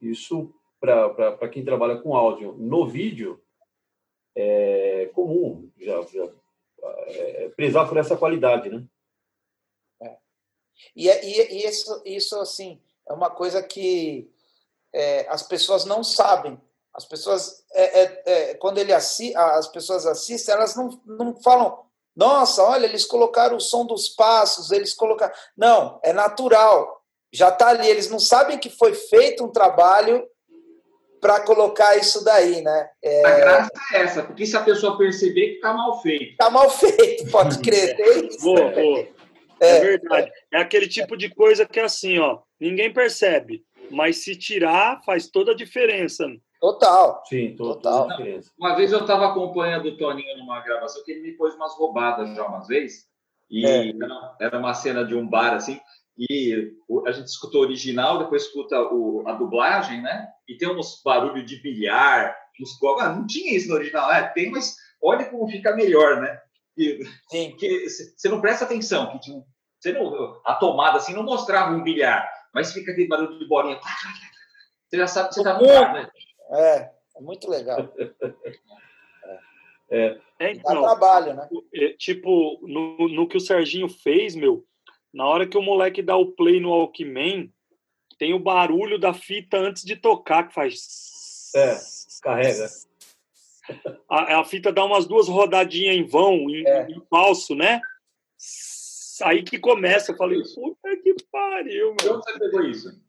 isso, 0.00 0.52
para 0.80 1.48
quem 1.48 1.64
trabalha 1.64 2.00
com 2.00 2.16
áudio 2.16 2.54
no 2.54 2.86
vídeo, 2.86 3.40
é 4.34 5.10
comum 5.14 5.70
já, 5.78 6.00
já 6.02 6.32
é, 6.82 7.48
prezar 7.50 7.88
por 7.88 7.98
essa 7.98 8.16
qualidade, 8.16 8.68
né? 8.68 8.84
E, 10.96 11.08
é, 11.08 11.24
e, 11.24 11.54
e 11.54 11.66
isso, 11.66 12.02
isso, 12.04 12.38
assim, 12.40 12.80
é 13.08 13.12
uma 13.12 13.30
coisa 13.30 13.62
que 13.62 14.30
é, 14.92 15.28
as 15.28 15.42
pessoas 15.42 15.84
não 15.84 16.02
sabem. 16.02 16.60
As 16.92 17.04
pessoas, 17.04 17.64
é, 17.72 18.02
é, 18.02 18.22
é, 18.26 18.54
quando 18.54 18.78
ele 18.78 18.92
assi 18.92 19.34
as 19.34 19.68
pessoas 19.68 20.06
assistem, 20.06 20.54
elas 20.54 20.76
não, 20.76 21.00
não 21.06 21.40
falam, 21.40 21.86
nossa, 22.14 22.62
olha, 22.62 22.86
eles 22.86 23.04
colocaram 23.04 23.56
o 23.56 23.60
som 23.60 23.86
dos 23.86 24.08
passos, 24.08 24.70
eles 24.70 24.92
colocaram. 24.92 25.32
Não, 25.56 25.98
é 26.04 26.12
natural. 26.12 27.02
Já 27.32 27.48
está 27.48 27.68
ali. 27.68 27.88
Eles 27.88 28.10
não 28.10 28.18
sabem 28.18 28.58
que 28.58 28.68
foi 28.68 28.94
feito 28.94 29.44
um 29.44 29.50
trabalho 29.50 30.26
para 31.20 31.40
colocar 31.40 31.96
isso 31.96 32.24
daí, 32.24 32.60
né? 32.62 32.90
É... 33.02 33.24
A 33.24 33.38
graça 33.38 33.70
é 33.92 33.96
essa, 33.98 34.22
porque 34.24 34.44
se 34.44 34.56
a 34.56 34.62
pessoa 34.62 34.98
perceber 34.98 35.50
que 35.50 35.54
está 35.54 35.72
mal 35.72 36.02
feito. 36.02 36.32
Está 36.32 36.50
mal 36.50 36.68
feito, 36.68 37.30
pode 37.30 37.58
crer. 37.60 37.96
boa, 38.42 38.70
boa. 38.72 39.08
É, 39.60 39.76
é 39.76 39.80
verdade. 39.80 40.30
É 40.52 40.58
aquele 40.58 40.88
tipo 40.88 41.16
de 41.16 41.30
coisa 41.30 41.64
que 41.64 41.78
é 41.78 41.84
assim, 41.84 42.18
ó, 42.18 42.40
ninguém 42.60 42.92
percebe, 42.92 43.64
mas 43.88 44.24
se 44.24 44.34
tirar 44.34 45.00
faz 45.06 45.28
toda 45.28 45.52
a 45.52 45.56
diferença. 45.56 46.26
Total. 46.62 47.24
Sim, 47.26 47.56
total. 47.56 48.06
Uma 48.56 48.76
vez 48.76 48.92
eu 48.92 49.00
estava 49.00 49.26
acompanhando 49.26 49.86
o 49.86 49.96
Toninho 49.96 50.38
numa 50.38 50.60
gravação 50.60 51.02
que 51.02 51.10
ele 51.10 51.22
me 51.22 51.32
pôs 51.32 51.56
umas 51.56 51.74
roubadas 51.74 52.36
já 52.36 52.46
uma 52.46 52.64
vez. 52.64 53.04
E 53.50 53.66
é. 53.66 53.92
era 54.40 54.60
uma 54.60 54.72
cena 54.72 55.04
de 55.04 55.12
um 55.12 55.28
bar 55.28 55.54
assim. 55.54 55.80
E 56.16 56.72
a 57.04 57.10
gente 57.10 57.26
escuta 57.26 57.58
o 57.58 57.62
original, 57.62 58.20
depois 58.20 58.44
escuta 58.44 58.80
o, 58.80 59.24
a 59.26 59.32
dublagem, 59.32 60.00
né? 60.02 60.28
E 60.48 60.56
tem 60.56 60.68
uns 60.68 61.02
barulhos 61.04 61.44
de 61.44 61.60
bilhar, 61.60 62.32
uns 62.60 62.78
ah, 63.00 63.08
não 63.08 63.26
tinha 63.26 63.56
isso 63.56 63.68
no 63.68 63.74
original, 63.74 64.12
é, 64.12 64.28
tem, 64.28 64.52
mas 64.52 64.76
olha 65.02 65.24
como 65.24 65.50
fica 65.50 65.74
melhor, 65.74 66.20
né? 66.20 66.40
E, 66.78 67.04
Sim. 67.28 67.56
Que, 67.56 67.88
você 67.88 68.28
não 68.28 68.40
presta 68.40 68.66
atenção 68.66 69.10
que 69.10 69.18
tinha 69.18 69.42
você 69.80 69.92
não, 69.92 70.40
a 70.46 70.54
tomada 70.54 70.98
assim 70.98 71.12
não 71.12 71.24
mostrava 71.24 71.74
um 71.74 71.82
bilhar, 71.82 72.30
mas 72.54 72.72
fica 72.72 72.92
aquele 72.92 73.08
barulho 73.08 73.36
de 73.36 73.48
bolinha. 73.48 73.80
Você 74.88 74.98
já 74.98 75.06
sabe 75.06 75.28
que 75.30 75.34
você 75.36 75.40
está 75.40 75.54
no 75.54 75.66
bar, 75.66 75.94
né? 75.94 76.06
É, 76.50 76.90
é 77.16 77.20
muito 77.20 77.48
legal. 77.48 77.92
É, 79.94 80.18
é 80.38 80.52
então, 80.52 80.80
Dá 80.80 80.80
trabalho, 80.80 81.34
né? 81.34 81.46
É, 81.74 81.92
tipo, 81.92 82.58
no, 82.62 83.10
no 83.10 83.28
que 83.28 83.36
o 83.36 83.40
Serginho 83.40 83.90
fez, 83.90 84.34
meu, 84.34 84.64
na 85.12 85.26
hora 85.26 85.46
que 85.46 85.58
o 85.58 85.60
moleque 85.60 86.00
dá 86.00 86.16
o 86.16 86.32
play 86.32 86.60
no 86.60 86.70
Walkman, 86.70 87.52
tem 88.18 88.32
o 88.32 88.38
barulho 88.38 88.98
da 88.98 89.12
fita 89.12 89.58
antes 89.58 89.84
de 89.84 89.94
tocar, 89.94 90.48
que 90.48 90.54
faz. 90.54 91.50
É, 91.54 91.76
carrega. 92.22 92.66
A, 94.08 94.40
a 94.40 94.44
fita 94.46 94.72
dá 94.72 94.82
umas 94.82 95.06
duas 95.06 95.28
rodadinhas 95.28 95.94
em 95.94 96.06
vão, 96.06 96.48
em, 96.48 96.66
é. 96.66 96.86
em 96.90 97.02
falso, 97.10 97.54
né? 97.54 97.82
aí 99.22 99.42
que 99.42 99.58
começa. 99.58 100.12
Eu 100.12 100.16
falei, 100.16 100.42
puta 100.54 100.96
que 101.02 101.14
pariu, 101.30 101.94
mano. 102.00 102.16
onde 102.16 102.24
você 102.24 102.38
pegou 102.38 102.64
isso? 102.64 103.02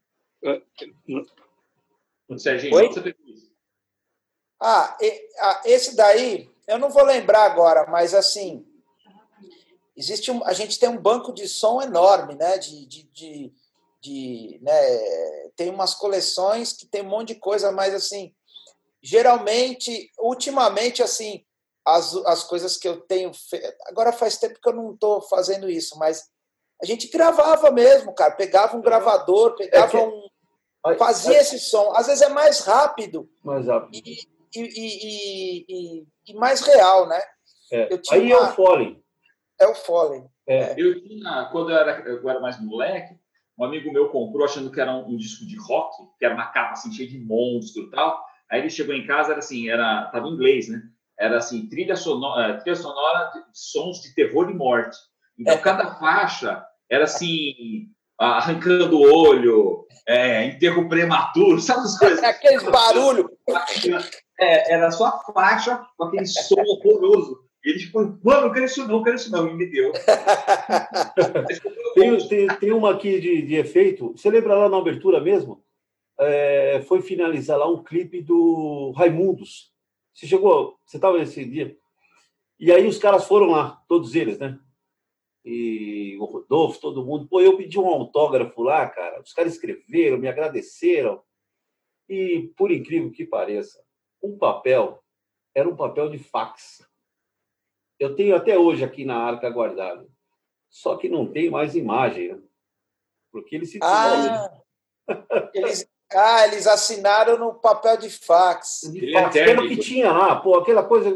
Serginho, 2.37 2.75
onde 2.75 2.93
você 2.93 3.01
pegou 3.01 3.25
isso? 3.27 3.51
Ah, 4.59 4.97
esse 5.65 5.95
daí, 5.95 6.49
eu 6.67 6.79
não 6.79 6.89
vou 6.89 7.03
lembrar 7.03 7.43
agora, 7.43 7.85
mas 7.89 8.13
assim, 8.13 8.65
existe 9.95 10.31
um, 10.31 10.43
a 10.45 10.53
gente 10.53 10.79
tem 10.79 10.89
um 10.89 10.97
banco 10.97 11.33
de 11.33 11.47
som 11.47 11.81
enorme, 11.81 12.35
né? 12.35 12.57
De, 12.57 12.85
de, 12.85 13.03
de, 13.03 13.53
de 14.01 14.59
né? 14.61 15.49
Tem 15.55 15.69
umas 15.69 15.93
coleções 15.93 16.73
que 16.73 16.85
tem 16.85 17.01
um 17.01 17.09
monte 17.09 17.33
de 17.33 17.39
coisa, 17.39 17.71
mas 17.71 17.93
assim, 17.93 18.33
geralmente, 19.01 20.09
ultimamente, 20.17 21.03
assim, 21.03 21.45
as, 21.85 22.15
as 22.25 22.43
coisas 22.43 22.77
que 22.77 22.87
eu 22.87 23.01
tenho 23.01 23.33
feito. 23.33 23.67
Agora 23.87 24.13
faz 24.13 24.37
tempo 24.37 24.59
que 24.61 24.69
eu 24.69 24.73
não 24.73 24.93
estou 24.93 25.21
fazendo 25.21 25.69
isso, 25.69 25.97
mas 25.97 26.29
a 26.81 26.85
gente 26.85 27.09
gravava 27.09 27.69
mesmo, 27.71 28.13
cara. 28.13 28.31
Pegava 28.35 28.77
um 28.77 28.81
gravador, 28.81 29.55
pegava 29.55 29.87
é 29.87 29.89
que... 29.89 29.97
um. 29.97 30.29
Fazia 30.97 31.39
esse 31.39 31.59
som. 31.59 31.93
Às 31.95 32.07
vezes 32.07 32.21
é 32.21 32.29
mais 32.29 32.65
rápido. 32.65 33.29
Mais 33.43 33.67
rápido. 33.67 33.95
E, 33.95 34.27
e, 34.55 35.65
e, 35.67 36.07
e 36.27 36.33
mais 36.35 36.61
real, 36.61 37.07
né? 37.07 37.21
É. 37.71 37.89
Aí 38.11 38.33
uma... 38.33 38.35
é 38.35 38.49
o 38.49 38.53
Foley. 38.53 39.03
É 39.59 39.67
o 39.67 39.75
Foley. 39.75 40.23
É. 40.45 40.73
Eu 40.77 41.01
tinha, 41.01 41.49
quando 41.51 41.71
eu 41.71 41.77
era, 41.77 42.01
eu 42.01 42.29
era 42.29 42.39
mais 42.39 42.59
moleque, 42.61 43.15
um 43.57 43.63
amigo 43.63 43.91
meu 43.91 44.09
comprou 44.09 44.45
achando 44.45 44.71
que 44.71 44.81
era 44.81 44.91
um, 44.91 45.09
um, 45.09 45.17
disco 45.17 45.45
de 45.45 45.55
rock, 45.57 45.95
que 46.19 46.25
era 46.25 46.33
uma 46.33 46.47
capa 46.47 46.73
assim, 46.73 46.91
cheia 46.91 47.09
de 47.09 47.19
monstro 47.19 47.83
e 47.83 47.91
tal. 47.91 48.23
Aí 48.51 48.59
ele 48.59 48.69
chegou 48.69 48.93
em 48.93 49.07
casa, 49.07 49.31
era 49.31 49.39
assim, 49.39 49.69
era, 49.69 50.09
tava 50.11 50.27
em 50.27 50.31
inglês, 50.31 50.67
né? 50.67 50.81
era 51.17 51.37
assim, 51.37 51.67
trilha 51.67 51.95
sonora, 51.95 52.53
eh, 52.53 52.57
trilha 52.57 52.75
sonora 52.75 53.31
de 53.31 53.41
sons 53.53 54.01
de 54.01 54.13
terror 54.13 54.49
e 54.49 54.53
morte. 54.53 54.97
Então, 55.37 55.53
é. 55.53 55.57
cada 55.57 55.95
faixa 55.95 56.65
era 56.89 57.05
assim, 57.05 57.87
arrancando 58.23 58.97
o 58.97 59.13
olho, 59.13 59.85
é, 60.07 60.45
enterro 60.45 60.87
prematuro, 60.87 61.59
sabe 61.59 61.81
as 61.81 61.97
coisas? 61.97 62.21
Aqueles 62.23 62.63
barulhos. 62.63 63.25
É, 64.39 64.73
era 64.73 64.91
só 64.91 65.05
a 65.05 65.33
faixa 65.33 65.85
com 65.97 66.05
aquele 66.05 66.25
som 66.25 66.59
horroroso. 66.59 67.43
E 67.63 67.69
ele 67.69 67.79
tipo, 67.79 67.99
mano, 68.23 68.47
não 68.47 68.51
quero 68.51 68.65
isso 68.65 68.81
não, 68.81 68.97
não 68.97 69.03
quero 69.03 69.15
isso 69.15 69.31
não, 69.31 69.47
e 69.47 69.53
me 69.53 69.65
deu. 69.65 69.93
tem, 71.95 72.27
tem, 72.27 72.47
tem, 72.47 72.71
uma 72.73 72.91
aqui 72.91 73.21
de, 73.21 73.41
de 73.41 73.55
efeito, 73.55 74.11
você 74.11 74.29
lembra 74.29 74.55
lá 74.55 74.67
na 74.67 74.77
abertura 74.77 75.21
mesmo? 75.21 75.63
É, 76.19 76.83
foi 76.87 77.01
finalizar 77.01 77.57
lá 77.57 77.67
um 77.67 77.81
clipe 77.81 78.21
do 78.21 78.91
Raimundos. 78.97 79.71
Você 80.13 80.27
chegou, 80.27 80.77
você 80.85 80.97
estava 80.97 81.17
nesse 81.17 81.43
dia. 81.45 81.75
E 82.59 82.71
aí 82.71 82.85
os 82.85 82.97
caras 82.97 83.27
foram 83.27 83.47
lá, 83.47 83.81
todos 83.87 84.13
eles, 84.13 84.37
né? 84.37 84.59
E 85.45 86.17
o 86.19 86.25
Rodolfo, 86.25 86.79
todo 86.79 87.05
mundo. 87.05 87.27
Pô, 87.27 87.41
eu 87.41 87.57
pedi 87.57 87.79
um 87.79 87.87
autógrafo 87.87 88.61
lá, 88.61 88.87
cara. 88.87 89.21
Os 89.21 89.33
caras 89.33 89.53
escreveram, 89.53 90.17
me 90.17 90.27
agradeceram. 90.27 91.21
E, 92.07 92.51
por 92.55 92.71
incrível 92.71 93.11
que 93.11 93.25
pareça, 93.25 93.83
um 94.21 94.37
papel 94.37 95.03
era 95.53 95.67
um 95.67 95.75
papel 95.75 96.09
de 96.09 96.17
fax. 96.17 96.87
Eu 97.99 98.15
tenho 98.15 98.35
até 98.35 98.57
hoje 98.57 98.83
aqui 98.83 99.05
na 99.05 99.17
arca 99.17 99.49
guardado. 99.49 100.09
Só 100.69 100.97
que 100.97 101.07
não 101.07 101.31
tem 101.31 101.49
mais 101.49 101.75
imagem, 101.75 102.33
né? 102.33 102.41
porque 103.31 103.55
eles 103.55 103.71
se 103.71 103.79
ah, 103.81 104.51
eles, 105.53 105.87
ah, 106.11 106.47
eles 106.47 106.67
assinaram 106.67 107.37
no 107.37 107.53
papel 107.55 107.97
de 107.97 108.09
fax. 108.09 108.81
De 108.91 109.11
fax, 109.11 109.35
é 109.35 109.55
que 109.55 109.77
tinha 109.77 110.11
lá, 110.11 110.35
pô, 110.35 110.55
aquela 110.55 110.83
coisa, 110.83 111.11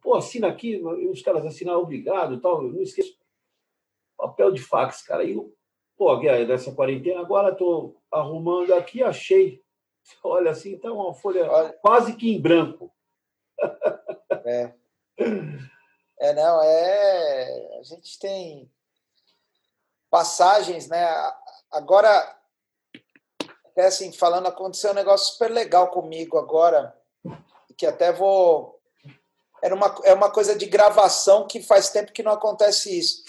pô, 0.00 0.14
assina 0.14 0.48
aqui, 0.48 0.80
os 1.10 1.22
caras 1.22 1.46
assinaram 1.46 1.80
obrigado 1.80 2.40
tal, 2.40 2.62
não 2.62 2.82
esqueço. 2.82 3.19
Papel 4.20 4.52
de 4.52 4.60
fax, 4.60 5.02
cara. 5.02 5.24
E, 5.24 5.34
pô, 5.96 6.16
nessa 6.16 6.72
quarentena, 6.72 7.20
agora 7.20 7.52
estou 7.52 7.96
arrumando 8.12 8.74
aqui, 8.74 9.02
achei. 9.02 9.62
Olha 10.22 10.50
assim, 10.50 10.78
tá 10.78 10.92
uma 10.92 11.14
folha 11.14 11.50
Olha. 11.50 11.72
quase 11.80 12.14
que 12.14 12.30
em 12.30 12.40
branco. 12.40 12.92
É. 14.44 14.74
É, 16.18 16.34
não, 16.34 16.62
é. 16.62 17.78
A 17.78 17.82
gente 17.82 18.18
tem 18.18 18.70
passagens, 20.10 20.88
né? 20.88 21.06
Agora, 21.70 22.36
é 23.76 23.86
assim, 23.86 24.12
falando, 24.12 24.46
aconteceu 24.46 24.90
um 24.90 24.94
negócio 24.94 25.32
super 25.32 25.50
legal 25.50 25.90
comigo 25.90 26.36
agora, 26.36 26.94
que 27.76 27.86
até 27.86 28.12
vou. 28.12 28.78
Era 29.62 29.74
uma, 29.74 29.94
é 30.04 30.12
uma 30.12 30.30
coisa 30.30 30.56
de 30.56 30.66
gravação 30.66 31.46
que 31.46 31.62
faz 31.62 31.90
tempo 31.90 32.12
que 32.12 32.22
não 32.22 32.32
acontece 32.32 32.98
isso. 32.98 33.24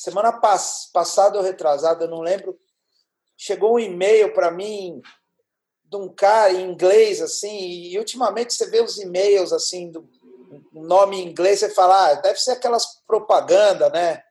Semana 0.00 0.32
pass, 0.32 0.88
passada 0.94 1.36
ou 1.36 1.44
retrasada, 1.44 2.06
eu 2.06 2.08
não 2.08 2.22
lembro, 2.22 2.58
chegou 3.36 3.74
um 3.74 3.78
e-mail 3.78 4.32
para 4.32 4.50
mim 4.50 5.02
de 5.90 5.96
um 5.98 6.08
cara 6.08 6.54
em 6.54 6.70
inglês, 6.70 7.20
assim, 7.20 7.58
e 7.82 7.98
ultimamente 7.98 8.54
você 8.54 8.70
vê 8.70 8.80
os 8.80 8.98
e-mails, 8.98 9.52
assim, 9.52 9.90
do 9.90 10.08
nome 10.72 11.20
em 11.20 11.28
inglês, 11.28 11.58
você 11.58 11.68
fala, 11.68 12.12
ah, 12.12 12.14
deve 12.14 12.38
ser 12.38 12.52
aquelas 12.52 12.86
propaganda, 13.06 13.90
né? 13.90 14.22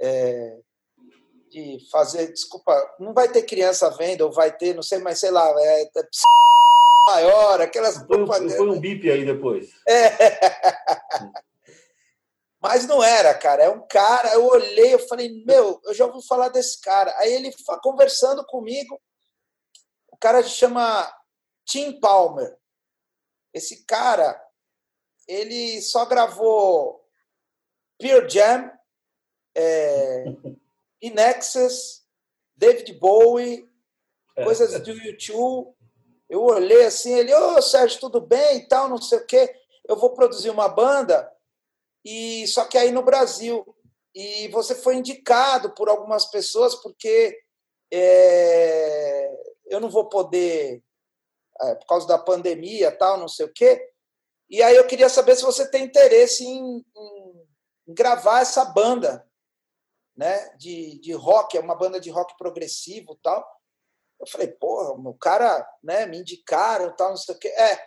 É, 0.00 0.56
de 1.50 1.76
fazer, 1.92 2.32
desculpa, 2.32 2.72
não 2.98 3.12
vai 3.12 3.28
ter 3.28 3.42
criança 3.42 3.90
vendo, 3.98 4.22
ou 4.22 4.32
vai 4.32 4.50
ter, 4.56 4.74
não 4.74 4.82
sei, 4.82 4.96
mas 4.96 5.20
sei 5.20 5.30
lá, 5.30 5.46
é, 5.60 5.82
é 5.82 6.08
maior, 7.06 7.60
aquelas 7.60 8.02
propagandas. 8.02 8.56
Foi 8.56 8.70
um 8.70 8.80
bip 8.80 9.10
aí 9.10 9.26
depois. 9.26 9.68
É. 9.86 10.08
Mas 12.60 12.86
não 12.86 13.02
era, 13.02 13.34
cara. 13.34 13.64
É 13.64 13.68
um 13.68 13.86
cara. 13.86 14.32
Eu 14.34 14.46
olhei, 14.46 14.94
eu 14.94 15.08
falei, 15.08 15.44
meu, 15.44 15.80
eu 15.84 15.94
já 15.94 16.06
ouvi 16.06 16.26
falar 16.26 16.48
desse 16.48 16.80
cara. 16.80 17.14
Aí 17.18 17.32
ele 17.32 17.54
conversando 17.82 18.44
comigo. 18.46 19.00
O 20.08 20.16
cara 20.16 20.42
se 20.42 20.50
chama 20.50 21.12
Tim 21.64 22.00
Palmer. 22.00 22.56
Esse 23.54 23.84
cara, 23.84 24.40
ele 25.26 25.80
só 25.80 26.04
gravou 26.04 27.04
Pure 27.98 28.28
Jam, 28.28 28.70
é, 29.54 30.24
Inexus, 31.00 32.04
David 32.56 32.92
Bowie, 32.94 33.68
é. 34.36 34.44
coisas 34.44 34.80
do 34.82 34.90
YouTube. 34.90 35.74
Eu 36.28 36.42
olhei 36.42 36.84
assim, 36.84 37.14
ele, 37.14 37.32
ô 37.34 37.56
oh, 37.56 37.62
Sérgio, 37.62 38.00
tudo 38.00 38.20
bem 38.20 38.58
e 38.58 38.68
tal, 38.68 38.88
não 38.88 39.00
sei 39.00 39.18
o 39.18 39.26
quê. 39.26 39.54
Eu 39.86 39.96
vou 39.96 40.12
produzir 40.12 40.50
uma 40.50 40.68
banda 40.68 41.32
e 42.08 42.46
só 42.46 42.64
que 42.64 42.78
aí 42.78 42.90
no 42.90 43.02
Brasil. 43.02 43.76
E 44.14 44.48
você 44.48 44.74
foi 44.74 44.96
indicado 44.96 45.74
por 45.74 45.90
algumas 45.90 46.24
pessoas 46.24 46.74
porque 46.74 47.38
é, 47.92 49.30
eu 49.66 49.78
não 49.78 49.90
vou 49.90 50.08
poder, 50.08 50.82
é, 51.60 51.74
por 51.74 51.86
causa 51.86 52.06
da 52.08 52.18
pandemia, 52.18 52.90
tal, 52.96 53.18
não 53.18 53.28
sei 53.28 53.44
o 53.44 53.52
quê. 53.52 53.92
E 54.48 54.62
aí 54.62 54.74
eu 54.74 54.86
queria 54.86 55.10
saber 55.10 55.36
se 55.36 55.42
você 55.42 55.70
tem 55.70 55.84
interesse 55.84 56.44
em, 56.44 56.78
em, 56.78 57.46
em 57.88 57.94
gravar 57.94 58.40
essa 58.40 58.64
banda, 58.64 59.28
né, 60.16 60.48
de, 60.56 60.98
de 61.00 61.12
rock, 61.12 61.58
é 61.58 61.60
uma 61.60 61.76
banda 61.76 62.00
de 62.00 62.08
rock 62.08 62.36
progressivo, 62.38 63.18
tal. 63.22 63.46
Eu 64.18 64.26
falei, 64.26 64.48
porra, 64.48 64.92
o 64.92 65.14
cara, 65.14 65.64
né, 65.82 66.06
me 66.06 66.18
indicaram, 66.18 66.96
tal, 66.96 67.10
não 67.10 67.16
sei 67.18 67.34
o 67.34 67.38
quê. 67.38 67.48
É, 67.48 67.86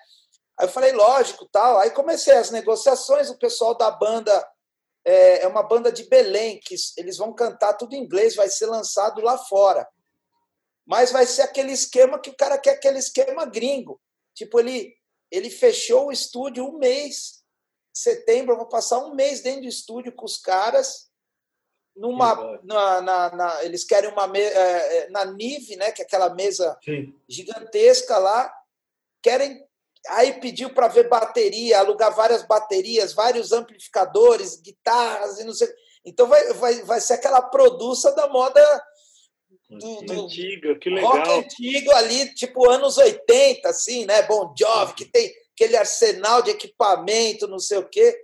Aí 0.60 0.68
eu 0.68 0.72
falei, 0.72 0.92
lógico, 0.92 1.48
tal. 1.52 1.80
Aí 1.80 1.92
comecei 1.92 2.34
as 2.34 2.52
negociações, 2.52 3.30
o 3.30 3.38
pessoal 3.38 3.76
da 3.76 3.90
banda 3.90 4.48
é, 5.06 5.44
é 5.44 5.48
uma 5.48 5.64
banda 5.64 5.92
de 5.92 6.04
Belém, 6.04 6.60
que 6.60 6.76
eles 6.98 7.18
vão 7.18 7.34
cantar 7.34 7.74
tudo 7.74 7.96
em 7.96 8.04
inglês, 8.04 8.36
vai 8.36 8.50
ser 8.50 8.68
lançado 8.68 9.22
lá 9.22 9.38
fora. 9.38 9.88
Mas 10.86 11.12
vai 11.12 11.26
ser 11.26 11.44
aquele 11.44 11.72
esquema 11.72 12.20
que 12.20 12.30
o 12.30 12.36
cara 12.36 12.58
quer 12.58 12.72
aquele 12.72 13.00
esquema 13.00 13.46
gringo. 13.46 14.00
Tipo, 14.34 14.60
ele, 14.60 14.96
ele 15.30 15.50
fechou 15.50 16.08
o 16.08 16.12
estúdio 16.12 16.66
um 16.66 16.78
mês. 16.78 17.42
Setembro, 17.94 18.54
eu 18.54 18.58
vou 18.58 18.68
passar 18.68 19.00
um 19.00 19.14
mês 19.14 19.42
dentro 19.42 19.62
do 19.62 19.68
estúdio 19.68 20.14
com 20.14 20.26
os 20.26 20.38
caras. 20.38 21.10
Numa, 21.96 22.60
na, 22.64 23.02
na, 23.02 23.36
na 23.36 23.64
eles 23.66 23.84
querem 23.84 24.10
uma 24.10 24.32
é, 24.38 24.98
é, 24.98 25.10
na 25.10 25.26
Nive, 25.26 25.76
né, 25.76 25.92
que 25.92 26.02
é 26.02 26.06
aquela 26.06 26.34
mesa 26.34 26.78
Sim. 26.84 27.14
gigantesca 27.28 28.18
lá. 28.18 28.52
Querem 29.22 29.64
Aí 30.10 30.40
pediu 30.40 30.72
para 30.72 30.88
ver 30.88 31.08
bateria, 31.08 31.80
alugar 31.80 32.16
várias 32.16 32.46
baterias, 32.48 33.14
vários 33.14 33.52
amplificadores, 33.52 34.60
guitarras 34.60 35.40
e 35.40 35.44
não 35.44 35.54
sei. 35.54 35.70
Então 36.04 36.28
vai, 36.28 36.54
vai, 36.54 36.82
vai 36.84 37.00
ser 37.00 37.14
aquela 37.14 37.42
produça 37.42 38.12
da 38.16 38.28
moda 38.28 38.84
do, 39.70 40.02
do 40.02 40.26
antiga, 40.26 40.76
que 40.76 40.90
legal. 40.90 41.12
Rock 41.12 41.30
antigo 41.30 41.92
ali, 41.92 42.34
tipo 42.34 42.70
anos 42.70 42.98
80, 42.98 43.70
assim, 43.70 44.06
né? 44.06 44.22
Bon 44.24 44.54
Jovi, 44.58 44.94
que 44.96 45.06
tem 45.06 45.32
aquele 45.54 45.78
arsenal 45.78 46.42
de 46.42 46.52
equipamento, 46.52 47.48
não 47.48 47.60
sei 47.60 47.78
o 47.78 47.88
quê. 47.88 48.18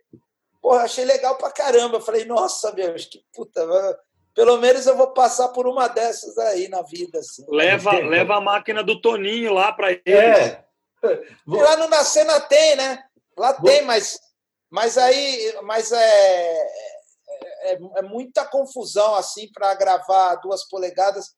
Porra, 0.62 0.82
achei 0.82 1.06
legal 1.06 1.38
pra 1.38 1.52
caramba. 1.52 2.02
falei, 2.02 2.26
nossa, 2.26 2.74
meu, 2.74 2.94
que 2.96 3.22
puta. 3.34 3.66
Pelo 4.34 4.58
menos 4.58 4.86
eu 4.86 4.98
vou 4.98 5.14
passar 5.14 5.48
por 5.50 5.68
uma 5.68 5.88
dessas 5.88 6.38
aí 6.38 6.68
na 6.68 6.82
vida. 6.82 7.20
Assim. 7.20 7.46
Leva, 7.50 7.92
leva 7.92 8.36
a 8.36 8.42
máquina 8.42 8.84
do 8.84 9.00
Toninho 9.00 9.54
lá 9.54 9.72
para 9.72 9.92
ele. 9.92 10.02
É. 10.06 10.67
Vou... 11.46 11.62
Lá 11.62 11.76
no 11.78 11.88
Nascena 11.88 12.40
tem, 12.42 12.76
né? 12.76 13.04
Lá 13.38 13.54
Vou... 13.54 13.70
tem, 13.70 13.84
mas, 13.84 14.20
mas 14.70 14.98
aí 14.98 15.56
mas 15.64 15.92
é, 15.92 16.68
é, 17.62 17.80
é 17.98 18.02
muita 18.02 18.46
confusão 18.46 19.16
assim 19.16 19.52
para 19.52 19.74
gravar 19.76 20.36
duas 20.36 20.68
polegadas, 20.68 21.36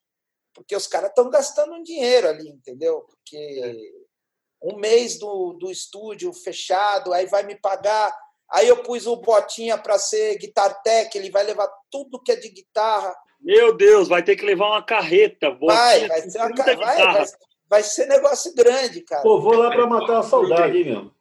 porque 0.54 0.76
os 0.76 0.88
caras 0.88 1.10
estão 1.10 1.30
gastando 1.30 1.74
um 1.74 1.84
dinheiro 1.84 2.28
ali, 2.28 2.50
entendeu? 2.50 3.02
Porque 3.02 3.38
é. 3.64 4.68
um 4.68 4.78
mês 4.78 5.18
do, 5.18 5.54
do 5.54 5.72
estúdio 5.72 6.34
fechado, 6.34 7.14
aí 7.14 7.26
vai 7.26 7.44
me 7.44 7.56
pagar. 7.56 8.16
Aí 8.52 8.68
eu 8.68 8.82
pus 8.82 9.06
o 9.06 9.16
Botinha 9.16 9.78
para 9.78 10.00
ser 10.00 10.38
guitar 10.38 10.82
tech, 10.82 11.16
ele 11.16 11.30
vai 11.30 11.44
levar 11.44 11.70
tudo 11.92 12.22
que 12.22 12.32
é 12.32 12.36
de 12.36 12.50
guitarra. 12.50 13.16
Meu 13.40 13.76
Deus, 13.76 14.08
vai 14.08 14.24
ter 14.24 14.36
que 14.36 14.46
levar 14.46 14.68
uma 14.68 14.84
carreta. 14.84 15.52
Vai, 15.52 16.08
vai, 16.08 16.22
ser 16.30 16.40
uma, 16.40 16.50
vai, 16.56 17.26
vai, 17.70 17.84
ser 17.84 18.08
negócio 18.08 18.54
grande, 18.56 19.02
cara. 19.02 19.22
Pô, 19.22 19.40
vou 19.40 19.56
lá 19.56 19.70
para 19.70 19.88
matar 19.88 20.20
a 20.20 20.24
saudade, 20.24 20.78
hein, 20.78 20.86
meu? 20.86 21.12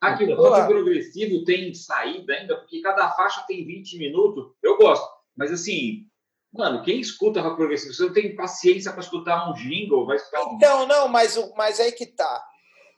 Aqui 0.00 0.24
o 0.24 0.36
rock 0.36 0.68
progressivo 0.68 1.44
tem 1.44 1.74
saída 1.74 2.34
ainda, 2.34 2.56
porque 2.58 2.80
cada 2.80 3.10
faixa 3.12 3.44
tem 3.46 3.64
20 3.66 3.98
minutos. 3.98 4.52
Eu 4.62 4.76
gosto. 4.76 5.06
Mas 5.34 5.50
assim, 5.50 6.06
mano, 6.52 6.82
quem 6.82 7.00
escuta 7.00 7.40
rock 7.40 7.56
progressivo, 7.56 7.94
você 7.94 8.02
não 8.04 8.12
tem 8.12 8.36
paciência 8.36 8.92
para 8.92 9.00
escutar 9.00 9.50
um 9.50 9.54
jingle, 9.54 10.06
vai 10.06 10.16
escutar 10.16 10.44
um... 10.44 10.54
Então, 10.54 10.86
não, 10.86 11.08
mas, 11.08 11.36
mas 11.56 11.80
aí 11.80 11.92
que 11.92 12.06
tá. 12.06 12.44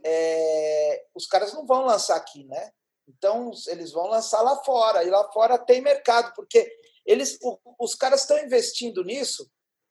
É... 0.05 1.05
Os 1.15 1.27
caras 1.27 1.53
não 1.55 1.67
vão 1.67 1.85
lançar 1.85 2.17
aqui, 2.17 2.45
né? 2.45 2.71
Então, 3.09 3.51
eles 3.69 3.93
vão 3.93 4.07
lançar 4.09 4.43
lá 4.43 4.57
fora. 4.57 5.03
E 5.05 5.11
lá 5.11 5.25
fora 5.33 5.57
tem 5.57 5.81
mercado, 5.81 6.35
porque 6.35 6.71
eles, 7.07 7.39
os 7.79 7.95
caras 7.95 8.21
estão 8.21 8.39
investindo 8.39 9.03
nisso 9.03 9.49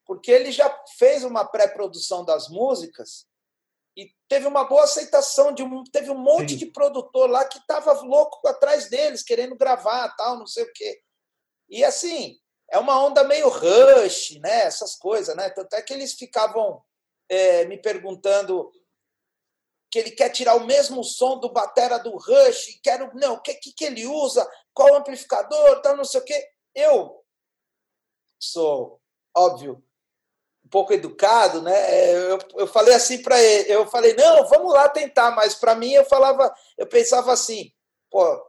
porque 0.08 0.32
ele 0.32 0.52
já 0.52 0.74
fez 0.98 1.24
uma 1.24 1.46
pré-produção 1.46 2.24
das 2.24 2.48
músicas 2.48 3.28
e 3.96 4.10
teve 4.30 4.48
uma 4.48 4.64
boa 4.64 4.86
aceitação 4.86 5.52
de 5.52 5.62
um, 5.62 5.84
teve 5.84 6.10
um 6.10 6.18
monte 6.18 6.52
Sim. 6.52 6.58
de 6.58 6.66
produtor 6.68 7.30
lá 7.30 7.44
que 7.44 7.58
estava 7.58 7.92
louco 8.02 8.48
atrás 8.48 8.90
deles, 8.90 9.24
querendo 9.24 9.56
gravar, 9.56 10.16
tal, 10.16 10.38
não 10.38 10.48
sei 10.48 10.64
o 10.64 10.74
quê. 10.74 11.02
E 11.68 11.84
assim, 11.84 12.40
é 12.72 12.78
uma 12.78 13.04
onda 13.04 13.24
meio 13.24 13.50
rush, 13.50 14.40
né? 14.40 14.62
Essas 14.62 14.96
coisas, 14.96 15.36
né? 15.36 15.50
Tanto 15.50 15.74
é 15.74 15.82
que 15.82 15.94
eles 15.94 16.14
ficavam 16.14 16.82
é, 17.28 17.66
me 17.66 17.82
perguntando 17.82 18.72
que 19.92 20.00
ele 20.00 20.12
quer 20.12 20.30
tirar 20.30 20.56
o 20.56 20.66
mesmo 20.66 21.04
som 21.04 21.40
do 21.40 21.52
batera 21.52 21.98
do 21.98 22.16
Rush, 22.18 22.80
quero 22.84 23.10
não, 23.16 23.36
o 23.36 23.42
que, 23.42 23.54
que 23.56 23.72
que 23.72 23.86
ele 23.86 24.06
usa, 24.06 24.50
qual 24.74 24.96
amplificador, 24.96 25.82
tal, 25.82 25.96
não 25.96 26.04
sei 26.04 26.20
o 26.20 26.26
quê. 26.26 26.50
Eu 26.76 27.24
sou 28.40 29.02
óbvio 29.36 29.87
um 30.68 30.70
pouco 30.70 30.94
educado, 30.94 31.62
né? 31.62 32.12
Eu, 32.14 32.40
eu 32.58 32.68
falei 32.68 32.94
assim 32.94 33.22
para 33.22 33.42
ele, 33.42 33.72
eu 33.72 33.88
falei 33.88 34.14
não, 34.16 34.46
vamos 34.50 34.74
lá 34.74 34.90
tentar, 34.90 35.32
mas 35.32 35.56
para 35.56 35.74
mim 35.74 35.94
eu 35.94 36.04
falava, 36.04 36.54
eu 36.78 36.86
pensava 36.86 37.32
assim, 37.32 37.72
pô, 38.12 38.46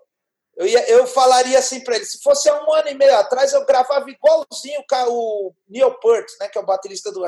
eu, 0.57 0.67
ia, 0.67 0.91
eu 0.91 1.07
falaria 1.07 1.57
assim 1.57 1.81
para 1.85 1.95
ele, 1.95 2.05
se 2.05 2.21
fosse 2.21 2.49
há 2.49 2.65
um 2.65 2.73
ano 2.73 2.89
e 2.89 2.95
meio 2.95 3.17
atrás 3.17 3.53
eu 3.53 3.65
gravava 3.65 4.11
igualzinho 4.11 4.83
o 5.07 5.55
Neil 5.69 5.95
Peart, 6.01 6.27
né? 6.41 6.49
Que 6.49 6.59
é 6.59 6.61
o 6.61 6.67
baterista 6.67 7.13
do 7.13 7.25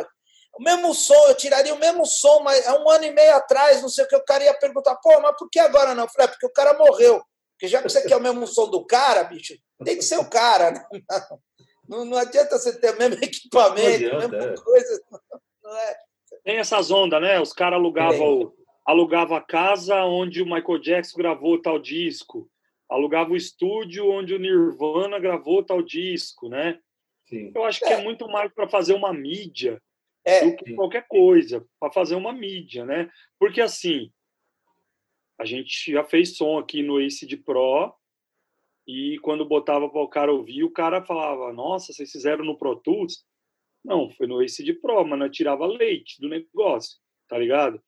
o 0.52 0.62
mesmo 0.62 0.92
som, 0.92 1.28
eu 1.28 1.36
tiraria 1.36 1.72
o 1.72 1.78
mesmo 1.78 2.04
som, 2.04 2.40
mas 2.40 2.66
há 2.66 2.74
um 2.74 2.90
ano 2.90 3.04
e 3.04 3.12
meio 3.12 3.36
atrás, 3.36 3.80
não 3.80 3.88
sei 3.88 4.04
o 4.04 4.08
que, 4.08 4.16
o 4.16 4.24
cara 4.24 4.42
ia 4.42 4.58
perguntar, 4.58 4.96
pô, 4.96 5.20
mas 5.20 5.36
por 5.38 5.48
que 5.48 5.60
agora 5.60 5.94
não? 5.94 6.04
Eu 6.04 6.10
falei, 6.10 6.26
é 6.26 6.30
porque 6.30 6.46
o 6.46 6.52
cara 6.52 6.76
morreu. 6.76 7.22
Porque 7.52 7.68
já 7.68 7.80
que 7.80 7.88
você 7.88 8.02
quer 8.02 8.16
o 8.16 8.20
mesmo 8.20 8.44
som 8.48 8.68
do 8.68 8.84
cara, 8.84 9.22
bicho, 9.22 9.54
tem 9.84 9.96
que 9.96 10.02
ser 10.02 10.18
o 10.18 10.28
cara, 10.28 10.72
né? 10.72 10.84
Não, 11.90 12.04
não 12.04 12.16
adianta 12.16 12.56
você 12.56 12.78
ter 12.78 12.94
o 12.94 12.98
mesmo 12.98 13.16
equipamento, 13.24 14.14
a 14.14 14.28
mesma 14.28 14.36
é. 14.36 14.54
coisa. 14.56 15.02
Não 15.62 15.76
é. 15.76 15.96
Tem 16.42 16.56
essas 16.56 16.90
ondas, 16.90 17.20
né? 17.20 17.38
Os 17.38 17.52
caras 17.52 17.78
alugavam 17.78 18.52
alugava 18.86 19.36
a 19.36 19.40
casa 19.40 20.02
onde 20.04 20.42
o 20.42 20.46
Michael 20.46 20.78
Jackson 20.78 21.18
gravou 21.18 21.60
tal 21.60 21.78
disco, 21.78 22.50
alugava 22.88 23.30
o 23.30 23.36
estúdio 23.36 24.10
onde 24.10 24.34
o 24.34 24.38
Nirvana 24.38 25.18
gravou 25.18 25.62
tal 25.62 25.82
disco, 25.82 26.48
né? 26.48 26.80
Sim. 27.28 27.52
Eu 27.54 27.64
acho 27.64 27.78
que 27.78 27.86
é, 27.86 28.00
é 28.00 28.02
muito 28.02 28.26
mais 28.26 28.52
para 28.52 28.68
fazer 28.68 28.94
uma 28.94 29.12
mídia 29.12 29.80
é. 30.24 30.44
do 30.44 30.56
que 30.56 30.74
qualquer 30.74 31.06
coisa, 31.06 31.64
para 31.78 31.92
fazer 31.92 32.16
uma 32.16 32.32
mídia, 32.32 32.84
né? 32.84 33.08
Porque 33.38 33.60
assim, 33.60 34.10
a 35.38 35.44
gente 35.44 35.92
já 35.92 36.02
fez 36.02 36.36
som 36.36 36.58
aqui 36.58 36.82
no 36.82 36.98
Acid 36.98 37.36
Pro 37.44 37.94
e 38.90 39.18
quando 39.20 39.44
botava 39.44 39.88
para 39.88 40.02
o 40.02 40.08
cara 40.08 40.32
ouvir, 40.32 40.64
o 40.64 40.70
cara 40.70 41.04
falava: 41.04 41.52
Nossa, 41.52 41.92
vocês 41.92 42.10
fizeram 42.10 42.44
no 42.44 42.58
Pro 42.58 42.74
Tools? 42.74 43.24
Não, 43.84 44.10
foi 44.10 44.26
no 44.26 44.40
Acid 44.40 44.74
Pro, 44.80 45.06
mas 45.06 45.18
não 45.18 45.30
tirava 45.30 45.64
leite 45.64 46.20
do 46.20 46.28
negócio, 46.28 46.98
tá 47.28 47.38
ligado? 47.38 47.80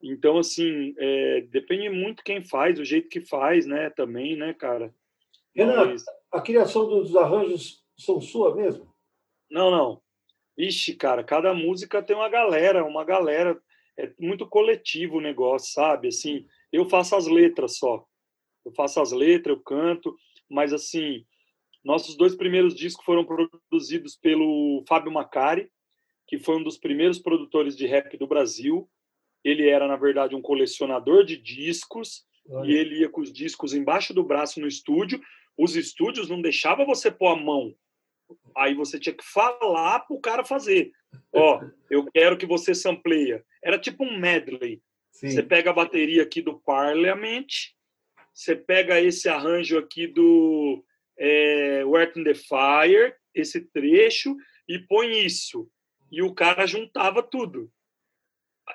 Então, 0.00 0.38
assim, 0.38 0.94
é, 0.96 1.40
depende 1.50 1.88
muito 1.88 2.22
quem 2.22 2.42
faz, 2.44 2.78
o 2.78 2.84
jeito 2.84 3.08
que 3.08 3.20
faz, 3.20 3.66
né? 3.66 3.90
Também, 3.90 4.36
né, 4.36 4.54
cara? 4.54 4.94
Renan, 5.54 5.86
mas... 5.86 6.04
a 6.32 6.40
criação 6.40 6.88
dos 6.88 7.16
arranjos 7.16 7.82
são 7.98 8.20
sua 8.20 8.54
mesmo? 8.54 8.94
Não, 9.50 9.70
não. 9.70 10.02
Ixi, 10.56 10.94
cara, 10.94 11.24
cada 11.24 11.52
música 11.52 12.02
tem 12.02 12.14
uma 12.14 12.28
galera, 12.28 12.84
uma 12.84 13.04
galera. 13.04 13.60
É 13.98 14.12
muito 14.20 14.46
coletivo 14.46 15.18
o 15.18 15.20
negócio, 15.20 15.72
sabe? 15.72 16.08
Assim, 16.08 16.46
eu 16.72 16.88
faço 16.88 17.16
as 17.16 17.26
letras 17.26 17.76
só. 17.76 18.04
Eu 18.64 18.72
faço 18.72 19.00
as 19.00 19.12
letras, 19.12 19.56
eu 19.56 19.62
canto, 19.62 20.16
mas 20.48 20.72
assim, 20.72 21.24
nossos 21.84 22.16
dois 22.16 22.34
primeiros 22.34 22.74
discos 22.74 23.04
foram 23.04 23.24
produzidos 23.24 24.16
pelo 24.16 24.82
Fábio 24.88 25.12
Macari, 25.12 25.70
que 26.26 26.38
foi 26.38 26.56
um 26.56 26.62
dos 26.62 26.78
primeiros 26.78 27.18
produtores 27.18 27.76
de 27.76 27.86
rap 27.86 28.16
do 28.16 28.26
Brasil. 28.26 28.88
Ele 29.44 29.68
era, 29.68 29.86
na 29.86 29.96
verdade, 29.96 30.34
um 30.34 30.40
colecionador 30.40 31.24
de 31.24 31.36
discos 31.36 32.24
Olha. 32.48 32.70
e 32.70 32.74
ele 32.74 33.00
ia 33.00 33.08
com 33.10 33.20
os 33.20 33.32
discos 33.32 33.74
embaixo 33.74 34.14
do 34.14 34.24
braço 34.24 34.58
no 34.60 34.66
estúdio. 34.66 35.20
Os 35.56 35.76
estúdios 35.76 36.28
não 36.28 36.40
deixavam 36.40 36.86
você 36.86 37.10
pôr 37.10 37.28
a 37.28 37.36
mão. 37.36 37.74
Aí 38.56 38.74
você 38.74 38.98
tinha 38.98 39.14
que 39.14 39.24
falar 39.24 40.00
para 40.00 40.16
o 40.16 40.20
cara 40.20 40.44
fazer. 40.44 40.90
Ó, 41.32 41.60
oh, 41.60 41.70
eu 41.90 42.06
quero 42.10 42.38
que 42.38 42.46
você 42.46 42.74
sampleia. 42.74 43.44
Era 43.62 43.78
tipo 43.78 44.04
um 44.04 44.18
medley. 44.18 44.82
Sim. 45.12 45.30
Você 45.30 45.42
pega 45.42 45.70
a 45.70 45.74
bateria 45.74 46.22
aqui 46.22 46.40
do 46.40 46.58
Parliament, 46.60 47.46
você 48.34 48.56
pega 48.56 49.00
esse 49.00 49.28
arranjo 49.28 49.78
aqui 49.78 50.08
do 50.08 50.84
é, 51.16 51.84
Where 51.84 52.12
in 52.16 52.24
the 52.24 52.34
Fire, 52.34 53.14
esse 53.32 53.60
trecho, 53.60 54.36
e 54.68 54.78
põe 54.80 55.24
isso. 55.24 55.70
E 56.10 56.20
o 56.20 56.34
cara 56.34 56.66
juntava 56.66 57.22
tudo. 57.22 57.70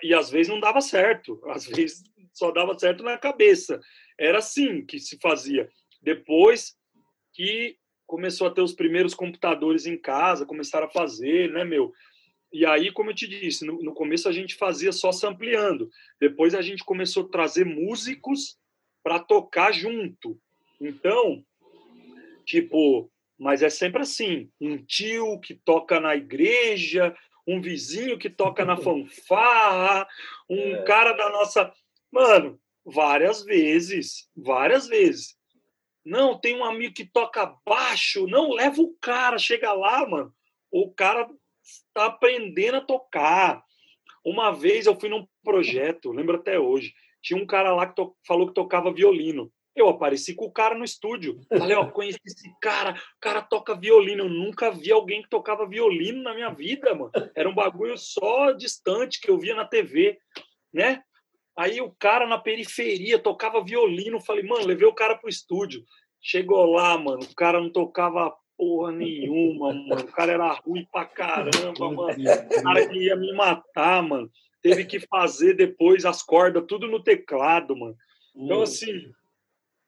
E 0.02 0.14
às 0.14 0.30
vezes 0.30 0.48
não 0.48 0.60
dava 0.60 0.80
certo, 0.80 1.42
às 1.48 1.66
vezes 1.68 2.04
só 2.34 2.52
dava 2.52 2.78
certo 2.78 3.04
na 3.04 3.18
cabeça. 3.18 3.82
Era 4.18 4.38
assim 4.38 4.86
que 4.86 4.98
se 4.98 5.18
fazia. 5.22 5.70
Depois 6.02 6.78
que 7.34 7.78
começou 8.08 8.48
a 8.48 8.52
ter 8.52 8.62
os 8.62 8.74
primeiros 8.74 9.14
computadores 9.14 9.86
em 9.86 9.98
casa, 9.98 10.46
começaram 10.46 10.88
a 10.88 10.92
fazer, 10.92 11.52
né, 11.52 11.66
meu? 11.66 11.92
E 12.52 12.66
aí, 12.66 12.92
como 12.92 13.12
eu 13.12 13.16
te 13.16 13.28
disse, 13.28 13.66
no, 13.66 13.84
no 13.84 13.94
começo 13.94 14.28
a 14.28 14.32
gente 14.32 14.56
fazia 14.56 14.92
só 14.92 15.12
sampleando. 15.12 15.90
Depois 16.20 16.56
a 16.56 16.62
gente 16.62 16.84
começou 16.84 17.26
a 17.26 17.30
trazer 17.30 17.66
músicos 17.66 18.58
para 19.10 19.18
tocar 19.18 19.72
junto. 19.72 20.40
Então, 20.80 21.44
tipo, 22.46 23.12
mas 23.40 23.64
é 23.64 23.70
sempre 23.70 24.04
assim: 24.04 24.52
um 24.62 24.78
tio 24.78 25.40
que 25.40 25.56
toca 25.56 26.00
na 26.00 26.16
igreja, 26.16 27.18
um 27.48 27.60
vizinho 27.60 28.20
que 28.20 28.30
toca 28.30 28.64
na 28.64 28.78
fanfarra, 28.78 30.08
um 30.48 30.76
é. 30.76 30.84
cara 30.84 31.14
da 31.14 31.28
nossa. 31.32 31.74
Mano, 32.12 32.62
várias 32.86 33.44
vezes, 33.44 34.30
várias 34.38 34.88
vezes. 34.88 35.36
Não, 36.06 36.40
tem 36.40 36.56
um 36.56 36.64
amigo 36.64 36.94
que 36.94 37.06
toca 37.06 37.56
baixo. 37.66 38.28
Não, 38.28 38.52
leva 38.52 38.80
o 38.80 38.94
cara, 39.02 39.40
chega 39.40 39.74
lá, 39.74 40.08
mano. 40.08 40.32
O 40.70 40.92
cara 40.94 41.28
está 41.64 42.06
aprendendo 42.06 42.78
a 42.78 42.82
tocar. 42.82 43.64
Uma 44.24 44.52
vez 44.52 44.86
eu 44.86 45.00
fui 45.00 45.10
num 45.10 45.28
projeto, 45.44 46.12
lembro 46.12 46.36
até 46.36 46.60
hoje. 46.60 46.94
Tinha 47.22 47.42
um 47.42 47.46
cara 47.46 47.74
lá 47.74 47.86
que 47.88 48.02
falou 48.26 48.48
que 48.48 48.54
tocava 48.54 48.94
violino. 48.94 49.52
Eu 49.76 49.88
apareci 49.88 50.36
com 50.36 50.46
o 50.46 50.52
cara 50.52 50.76
no 50.76 50.84
estúdio. 50.84 51.40
Falei, 51.48 51.76
ó, 51.76 51.86
conheci 51.92 52.20
esse 52.26 52.54
cara, 52.62 52.92
o 52.92 53.20
cara 53.22 53.42
toca 53.42 53.76
violino. 53.76 54.26
Eu 54.26 54.30
nunca 54.30 54.72
vi 54.72 54.92
alguém 54.92 55.22
que 55.22 55.30
tocava 55.30 55.68
violino 55.68 56.22
na 56.22 56.34
minha 56.34 56.50
vida, 56.50 56.94
mano. 56.94 57.12
Era 57.36 57.48
um 57.48 57.56
bagulho 57.56 57.98
só 57.98 58.52
distante 58.52 59.22
que 59.22 59.30
eu 59.30 59.38
via 59.38 59.56
na 59.56 59.66
TV, 59.66 60.18
né? 60.74 61.02
Aí 61.58 61.82
o 61.82 61.94
cara 62.00 62.26
na 62.26 62.38
periferia 62.38 63.20
tocava 63.20 63.64
violino. 63.64 64.20
Falei, 64.22 64.44
mano, 64.44 64.66
levei 64.66 64.88
o 64.88 64.94
cara 64.94 65.18
pro 65.18 65.30
estúdio. 65.30 65.84
Chegou 66.22 66.66
lá, 66.66 66.98
mano, 66.98 67.24
o 67.24 67.36
cara 67.36 67.62
não 67.62 67.70
tocava 67.70 68.36
porra 68.58 68.92
nenhuma, 68.92 69.74
mano. 69.74 70.04
O 70.04 70.12
cara 70.12 70.34
era 70.34 70.52
ruim 70.54 70.86
pra 70.92 71.06
caramba, 71.06 71.92
mano. 71.92 72.10
O 72.10 72.64
cara 72.64 72.88
que 72.88 72.98
ia 72.98 73.16
me 73.16 73.34
matar, 73.34 74.04
mano. 74.04 74.30
Teve 74.62 74.86
que 74.86 75.00
fazer 75.00 75.56
depois 75.56 76.06
as 76.06 76.22
cordas 76.22 76.66
tudo 76.68 76.88
no 76.88 77.02
teclado, 77.02 77.76
mano. 77.76 77.96
Então, 78.36 78.62
assim, 78.62 79.12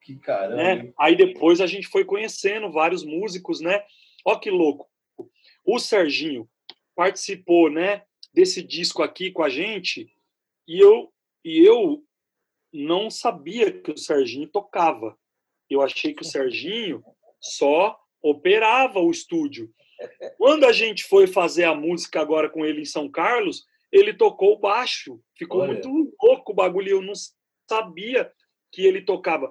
que 0.02 0.18
caramba. 0.18 0.56
Né? 0.56 0.94
Aí 1.00 1.16
depois 1.16 1.62
a 1.62 1.68
gente 1.68 1.88
foi 1.88 2.04
conhecendo 2.04 2.72
vários 2.72 3.04
músicos, 3.04 3.62
né? 3.62 3.84
Ó 4.26 4.36
que 4.36 4.50
louco. 4.50 4.90
O 5.64 5.80
Serginho 5.80 6.50
participou, 6.96 7.70
né, 7.70 8.04
desse 8.34 8.62
disco 8.62 9.04
aqui 9.04 9.32
com 9.32 9.44
a 9.44 9.50
gente 9.50 10.12
e 10.68 10.80
eu 10.80 11.12
e 11.44 11.66
eu 11.66 12.04
não 12.72 13.10
sabia 13.10 13.72
que 13.72 13.92
o 13.92 13.98
Serginho 13.98 14.48
tocava. 14.48 15.18
Eu 15.70 15.82
achei 15.82 16.14
que 16.14 16.22
o 16.22 16.26
Serginho 16.26 17.04
só 17.40 18.00
operava 18.22 19.00
o 19.00 19.10
estúdio. 19.10 19.74
Quando 20.38 20.66
a 20.66 20.72
gente 20.72 21.04
foi 21.04 21.28
fazer 21.28 21.64
a 21.64 21.76
música 21.76 22.22
agora 22.22 22.50
com 22.50 22.66
ele 22.66 22.82
em 22.82 22.86
São 22.86 23.10
Carlos, 23.10 23.66
ele 23.92 24.14
tocou 24.14 24.60
baixo. 24.60 25.20
Ficou 25.38 25.62
Olha. 25.62 25.74
muito 25.74 26.16
louco 26.22 26.52
o 26.52 26.56
bagulho. 26.56 26.90
Eu 26.90 27.02
não 27.02 27.14
sabia 27.70 28.32
que 28.72 28.86
ele 28.86 29.02
tocava. 29.02 29.50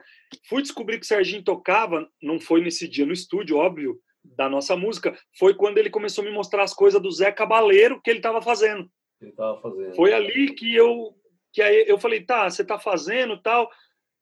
Fui 0.49 0.63
descobrir 0.63 0.99
que 0.99 1.05
o 1.05 1.09
Serginho 1.09 1.43
tocava, 1.43 2.09
não 2.23 2.41
foi 2.41 2.63
nesse 2.63 2.89
dia 2.89 3.05
no 3.05 3.13
estúdio, 3.13 3.59
óbvio, 3.59 4.01
da 4.25 4.49
nossa 4.49 4.77
música, 4.77 5.19
foi 5.39 5.55
quando 5.55 5.79
ele 5.79 5.91
começou 5.91 6.23
a 6.23 6.27
me 6.27 6.33
mostrar 6.33 6.63
as 6.63 6.75
coisas 6.75 7.01
do 7.01 7.11
Zé 7.11 7.33
Cabaleiro 7.33 8.01
que 8.03 8.11
ele 8.11 8.19
estava 8.19 8.41
fazendo. 8.41 8.91
Ele 9.21 9.31
estava 9.31 9.61
fazendo. 9.61 9.95
Foi 9.95 10.13
ali 10.13 10.55
que 10.55 10.75
eu 10.75 11.15
que 11.53 11.63
aí 11.63 11.85
eu 11.89 11.99
falei, 11.99 12.25
tá, 12.25 12.49
você 12.49 12.63
está 12.63 12.79
fazendo 12.79 13.41
tal, 13.41 13.69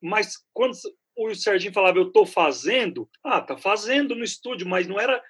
mas 0.01 0.39
quando 0.53 0.73
o 1.17 1.35
Serginho 1.35 1.75
falava, 1.75 1.99
eu 1.99 2.09
estou 2.09 2.25
fazendo, 2.25 3.09
ah, 3.23 3.41
tá 3.41 3.57
fazendo 3.57 4.15
no 4.15 4.25
estúdio, 4.25 4.67
mas 4.67 4.87
não 4.87 4.99
era, 4.99 5.23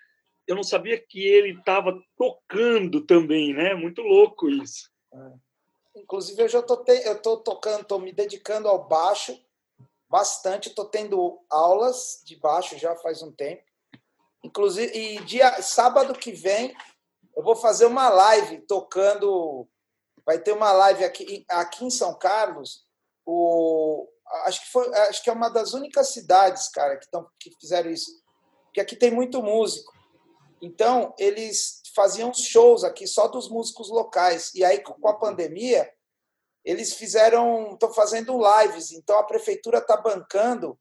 eu 0.49 0.57
não 0.57 0.63
sabia 0.63 0.99
que 0.99 1.21
ele 1.21 1.59
estava 1.59 1.93
tocando 2.17 3.05
também, 3.05 3.53
né? 3.53 3.75
Muito 3.75 4.01
louco 4.01 4.49
isso. 4.49 4.91
É. 5.13 6.01
Inclusive, 6.01 6.43
eu 6.43 6.49
já 6.49 6.63
tô, 6.63 6.79
te, 6.79 6.93
eu 7.07 7.21
tô 7.21 7.37
tocando, 7.37 7.85
tô 7.85 7.99
me 7.99 8.13
dedicando 8.13 8.67
ao 8.67 8.89
baixo 8.89 9.39
bastante. 10.09 10.71
Estou 10.71 10.87
tendo 10.87 11.39
aulas 11.51 12.23
de 12.25 12.35
baixo 12.37 12.79
já 12.79 12.97
faz 12.97 13.23
um 13.23 13.31
tempo. 13.31 13.63
Inclusive, 14.43 14.91
e 14.97 15.21
dia 15.25 15.61
sábado 15.61 16.15
que 16.15 16.33
vem 16.33 16.75
eu 17.37 17.43
vou 17.43 17.55
fazer 17.55 17.85
uma 17.85 18.09
live 18.09 18.63
tocando. 18.67 19.69
Vai 20.25 20.39
ter 20.39 20.53
uma 20.53 20.73
live 20.73 21.05
aqui, 21.05 21.45
aqui 21.51 21.85
em 21.85 21.91
São 21.91 22.19
Carlos. 22.19 22.87
O, 23.27 24.09
acho 24.47 24.63
que 24.63 24.71
foi, 24.71 24.89
acho 24.95 25.23
que 25.23 25.29
é 25.29 25.33
uma 25.33 25.51
das 25.51 25.75
únicas 25.75 26.09
cidades, 26.09 26.69
cara, 26.69 26.97
que, 26.97 27.09
tão, 27.11 27.29
que 27.39 27.51
fizeram 27.61 27.91
isso. 27.91 28.11
Porque 28.65 28.81
aqui 28.81 28.97
tem 28.97 29.11
muito 29.11 29.43
músico. 29.43 29.98
Então, 30.61 31.15
eles 31.19 31.83
faziam 31.95 32.33
shows 32.33 32.85
aqui 32.85 33.07
só 33.07 33.29
dos 33.29 33.49
músicos 33.49 33.89
locais. 33.91 34.55
E 34.55 34.65
aí, 34.65 34.81
com 34.81 35.09
a 35.09 35.15
pandemia, 35.15 35.91
eles 36.65 36.95
fizeram, 36.95 37.73
estão 37.73 37.93
fazendo 37.93 38.39
lives, 38.39 38.93
então 38.93 39.19
a 39.19 39.25
prefeitura 39.25 39.79
está 39.79 39.97
bancando 39.97 40.79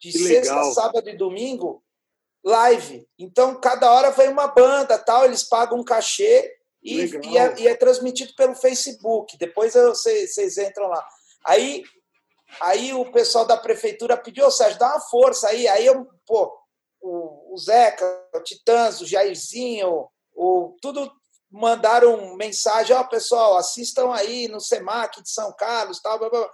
de 0.00 0.12
que 0.12 0.18
sexta, 0.18 0.54
legal. 0.54 0.72
sábado 0.72 1.08
e 1.10 1.16
domingo 1.16 1.82
live. 2.44 3.06
Então 3.18 3.60
cada 3.60 3.92
hora 3.92 4.10
vem 4.10 4.28
uma 4.28 4.46
banda, 4.46 4.98
tal, 4.98 5.24
eles 5.24 5.42
pagam 5.42 5.78
um 5.78 5.84
cachê 5.84 6.56
e, 6.82 7.04
e, 7.04 7.36
é, 7.36 7.60
e 7.60 7.68
é, 7.68 7.74
transmitido 7.74 8.34
pelo 8.36 8.54
Facebook. 8.54 9.36
Depois 9.36 9.74
vocês 9.74 10.56
entram 10.56 10.88
lá. 10.88 11.06
Aí, 11.44 11.82
aí 12.60 12.94
o 12.94 13.10
pessoal 13.12 13.44
da 13.44 13.56
prefeitura 13.56 14.16
pediu, 14.16 14.46
oh, 14.46 14.50
Sérgio, 14.50 14.78
dá 14.78 14.92
uma 14.92 15.00
força 15.00 15.48
aí. 15.48 15.68
Aí 15.68 15.84
eu, 15.84 16.06
pô, 16.26 16.56
o, 17.00 17.47
Zeca, 17.58 18.04
o 18.34 18.40
Titãs, 18.40 19.00
o 19.00 19.06
Jairzinho, 19.06 20.08
o, 20.34 20.76
tudo 20.80 21.10
mandaram 21.50 22.36
mensagem, 22.36 22.94
ó, 22.94 23.00
oh, 23.00 23.08
pessoal, 23.08 23.56
assistam 23.56 24.12
aí 24.12 24.48
no 24.48 24.60
SEMAC 24.60 25.22
de 25.22 25.30
São 25.30 25.52
Carlos, 25.52 26.00
tal, 26.00 26.18
blá, 26.18 26.28
blá. 26.28 26.50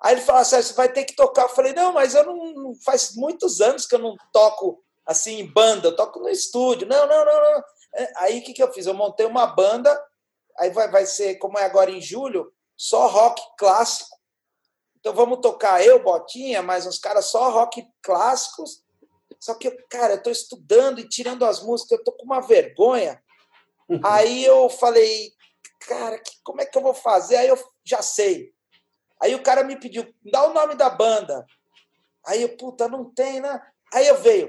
Aí 0.00 0.14
ele 0.14 0.20
falou 0.20 0.42
assim, 0.42 0.56
você 0.56 0.72
vai 0.72 0.92
ter 0.92 1.04
que 1.04 1.14
tocar. 1.14 1.42
Eu 1.42 1.48
falei, 1.50 1.72
não, 1.72 1.92
mas 1.92 2.14
eu 2.14 2.26
não. 2.26 2.74
Faz 2.84 3.14
muitos 3.14 3.60
anos 3.60 3.86
que 3.86 3.94
eu 3.94 4.00
não 4.00 4.16
toco 4.32 4.82
assim 5.06 5.38
em 5.38 5.46
banda, 5.46 5.88
eu 5.88 5.96
toco 5.96 6.18
no 6.18 6.28
estúdio. 6.28 6.88
Não, 6.88 7.06
não, 7.06 7.24
não, 7.24 7.40
não. 7.40 7.62
É, 7.94 8.12
aí 8.16 8.40
o 8.40 8.42
que, 8.42 8.52
que 8.52 8.62
eu 8.62 8.72
fiz? 8.72 8.86
Eu 8.86 8.94
montei 8.94 9.26
uma 9.26 9.46
banda, 9.46 9.96
aí 10.58 10.70
vai, 10.70 10.90
vai 10.90 11.06
ser, 11.06 11.36
como 11.36 11.56
é 11.58 11.64
agora 11.64 11.90
em 11.90 12.00
julho, 12.00 12.52
só 12.76 13.06
rock 13.06 13.40
clássico. 13.56 14.16
Então 14.98 15.14
vamos 15.14 15.40
tocar 15.40 15.84
eu, 15.84 16.02
Botinha, 16.02 16.62
mais 16.62 16.84
uns 16.86 16.98
caras 16.98 17.26
só 17.26 17.50
rock 17.50 17.86
clássicos. 18.02 18.81
Só 19.42 19.56
que, 19.56 19.68
cara, 19.90 20.12
eu 20.12 20.18
estou 20.18 20.32
estudando 20.32 21.00
e 21.00 21.08
tirando 21.08 21.44
as 21.44 21.60
músicas, 21.60 21.90
eu 21.90 21.98
estou 21.98 22.14
com 22.14 22.24
uma 22.24 22.40
vergonha. 22.40 23.20
Uhum. 23.88 24.00
Aí 24.04 24.44
eu 24.44 24.68
falei, 24.70 25.32
cara, 25.80 26.16
que, 26.20 26.36
como 26.44 26.60
é 26.60 26.64
que 26.64 26.78
eu 26.78 26.82
vou 26.82 26.94
fazer? 26.94 27.34
Aí 27.38 27.48
eu 27.48 27.58
já 27.82 28.00
sei. 28.00 28.52
Aí 29.20 29.34
o 29.34 29.42
cara 29.42 29.64
me 29.64 29.74
pediu, 29.74 30.06
dá 30.24 30.48
o 30.48 30.54
nome 30.54 30.76
da 30.76 30.88
banda. 30.88 31.44
Aí 32.24 32.40
eu, 32.40 32.56
puta, 32.56 32.86
não 32.86 33.04
tem, 33.04 33.40
né? 33.40 33.60
Aí 33.92 34.06
eu 34.06 34.22
veio. 34.22 34.48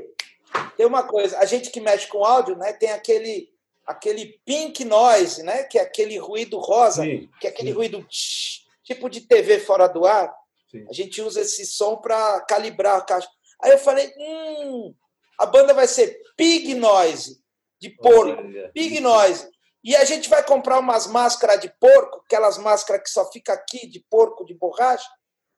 Tem 0.77 0.85
uma 0.85 1.01
coisa, 1.07 1.39
a 1.39 1.45
gente 1.45 1.71
que 1.71 1.81
mexe 1.81 2.07
com 2.07 2.23
áudio, 2.23 2.55
né, 2.55 2.71
tem 2.73 2.91
aquele 2.91 3.51
aquele 3.87 4.39
pink 4.45 4.85
noise, 4.85 5.41
né, 5.41 5.63
que 5.63 5.79
é 5.79 5.81
aquele 5.81 6.19
ruído 6.19 6.59
rosa, 6.59 7.01
sim, 7.01 7.29
que 7.41 7.47
é 7.47 7.49
aquele 7.49 7.71
sim. 7.71 7.75
ruído 7.75 8.03
tch, 8.03 8.61
tipo 8.83 9.09
de 9.09 9.21
TV 9.21 9.59
fora 9.59 9.87
do 9.87 10.05
ar. 10.05 10.31
Sim. 10.69 10.85
A 10.87 10.93
gente 10.93 11.19
usa 11.19 11.41
esse 11.41 11.65
som 11.65 11.97
para 11.97 12.41
calibrar 12.41 12.99
a 12.99 13.01
caixa. 13.01 13.27
Aí 13.63 13.71
eu 13.71 13.77
falei, 13.77 14.13
hum, 14.17 14.93
a 15.39 15.45
banda 15.45 15.73
vai 15.73 15.87
ser 15.87 16.19
Pig 16.35 16.75
Noise, 16.75 17.41
de 17.79 17.89
porco. 17.89 18.43
Pig 18.73 18.99
Noise. 18.99 19.49
E 19.83 19.95
a 19.95 20.05
gente 20.05 20.29
vai 20.29 20.43
comprar 20.43 20.79
umas 20.79 21.07
máscaras 21.07 21.59
de 21.59 21.69
porco, 21.79 22.21
aquelas 22.25 22.57
máscaras 22.57 23.03
que 23.03 23.09
só 23.09 23.29
fica 23.31 23.53
aqui, 23.53 23.87
de 23.87 23.99
porco, 24.09 24.45
de 24.45 24.53
borracha, 24.53 25.07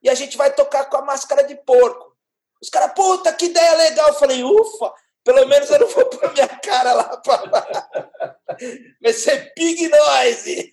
e 0.01 0.09
a 0.09 0.15
gente 0.15 0.37
vai 0.37 0.53
tocar 0.53 0.85
com 0.85 0.97
a 0.97 1.05
máscara 1.05 1.43
de 1.43 1.55
porco. 1.55 2.15
Os 2.61 2.69
caras, 2.69 2.93
puta, 2.93 3.33
que 3.33 3.45
ideia 3.45 3.75
legal. 3.75 4.07
Eu 4.07 4.13
falei, 4.15 4.43
ufa, 4.43 4.93
pelo 5.23 5.47
menos 5.47 5.69
eu 5.69 5.79
não 5.79 5.87
vou 5.87 6.05
pôr 6.05 6.31
minha 6.33 6.47
cara 6.47 6.93
lá 6.93 7.17
para 7.17 7.89
Vai 9.01 9.13
ser 9.13 9.53
Pig 9.53 9.89
Noise. 9.89 10.71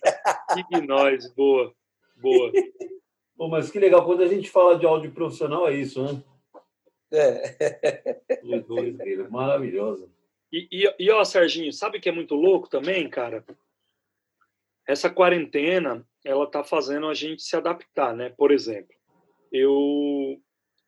Pig 0.53 0.87
Noise, 0.87 1.33
boa, 1.35 1.73
boa. 2.15 2.51
Pô, 3.35 3.47
mas 3.47 3.69
que 3.69 3.79
legal, 3.79 4.05
quando 4.05 4.21
a 4.23 4.27
gente 4.27 4.49
fala 4.49 4.77
de 4.77 4.85
áudio 4.85 5.11
profissional, 5.11 5.67
é 5.67 5.73
isso, 5.73 6.01
né? 6.03 6.21
É. 7.13 8.21
Maravilhoso. 9.29 10.11
E, 10.51 10.67
e, 10.71 10.95
e, 10.99 11.11
ó, 11.11 11.23
Serginho, 11.23 11.71
sabe 11.71 11.99
que 11.99 12.09
é 12.09 12.11
muito 12.11 12.35
louco 12.35 12.69
também, 12.69 13.09
cara? 13.09 13.43
Essa 14.87 15.09
quarentena, 15.09 16.05
ela 16.25 16.45
tá 16.45 16.63
fazendo 16.63 17.07
a 17.07 17.13
gente 17.13 17.41
se 17.41 17.55
adaptar, 17.55 18.15
né? 18.15 18.29
Por 18.29 18.51
exemplo, 18.51 18.93
eu 19.51 20.39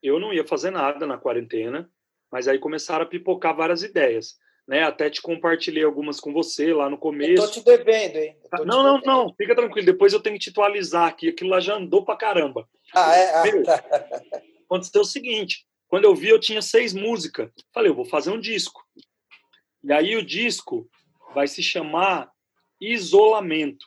eu 0.03 0.19
não 0.19 0.34
ia 0.34 0.45
fazer 0.45 0.69
nada 0.69 1.07
na 1.07 1.17
quarentena, 1.17 1.89
mas 2.32 2.47
aí 2.47 2.59
começaram 2.59 3.05
a 3.05 3.07
pipocar 3.07 3.55
várias 3.55 3.82
ideias, 3.82 4.38
né? 4.67 4.84
Até 4.84 5.09
te 5.09 5.21
compartilhei 5.21 5.84
algumas 5.84 6.19
com 6.19 6.32
você 6.32 6.73
lá 6.73 6.89
no 6.89 6.97
começo. 6.97 7.43
Eu 7.43 7.47
tô 7.47 7.51
te 7.51 7.63
devendo, 7.63 8.17
hein? 8.17 8.38
Não, 8.65 8.84
não, 8.84 8.99
devendo. 8.99 9.05
não, 9.05 9.34
fica 9.36 9.55
tranquilo. 9.55 9.86
Depois 9.86 10.13
eu 10.13 10.19
tenho 10.19 10.36
que 10.36 10.43
te 10.43 10.49
atualizar 10.49 11.07
aqui. 11.07 11.30
Aquilo 11.30 11.49
lá 11.51 11.59
já 11.59 11.76
andou 11.76 12.05
pra 12.05 12.15
caramba. 12.15 12.67
Ah, 12.93 13.15
é? 13.15 13.30
Ah, 13.34 13.63
tá. 13.63 13.84
Aconteceu 14.65 15.01
o 15.01 15.05
seguinte: 15.05 15.65
quando 15.88 16.06
eu 16.06 16.16
vi, 16.16 16.30
eu 16.30 16.40
tinha 16.40 16.62
seis 16.62 16.94
músicas. 16.94 17.50
Falei, 17.74 17.90
eu 17.90 17.96
vou 17.96 18.06
fazer 18.06 18.32
um 18.32 18.40
disco. 18.40 18.84
E 19.84 19.94
aí 19.94 20.16
o 20.16 20.26
disco 20.26 20.90
vai 21.34 21.48
se 21.48 21.62
chamar 21.62 22.32
Isolamento, 22.80 23.86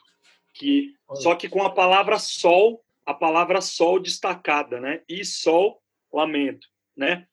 que 0.53 0.93
só 1.15 1.35
que 1.35 1.49
com 1.49 1.63
a 1.63 1.69
palavra 1.69 2.17
sol, 2.19 2.83
a 3.05 3.13
palavra 3.13 3.61
sol 3.61 3.99
destacada, 3.99 4.79
né? 4.79 5.01
E 5.07 5.23
sol, 5.25 5.81
lamento, 6.11 6.67
né? 6.95 7.27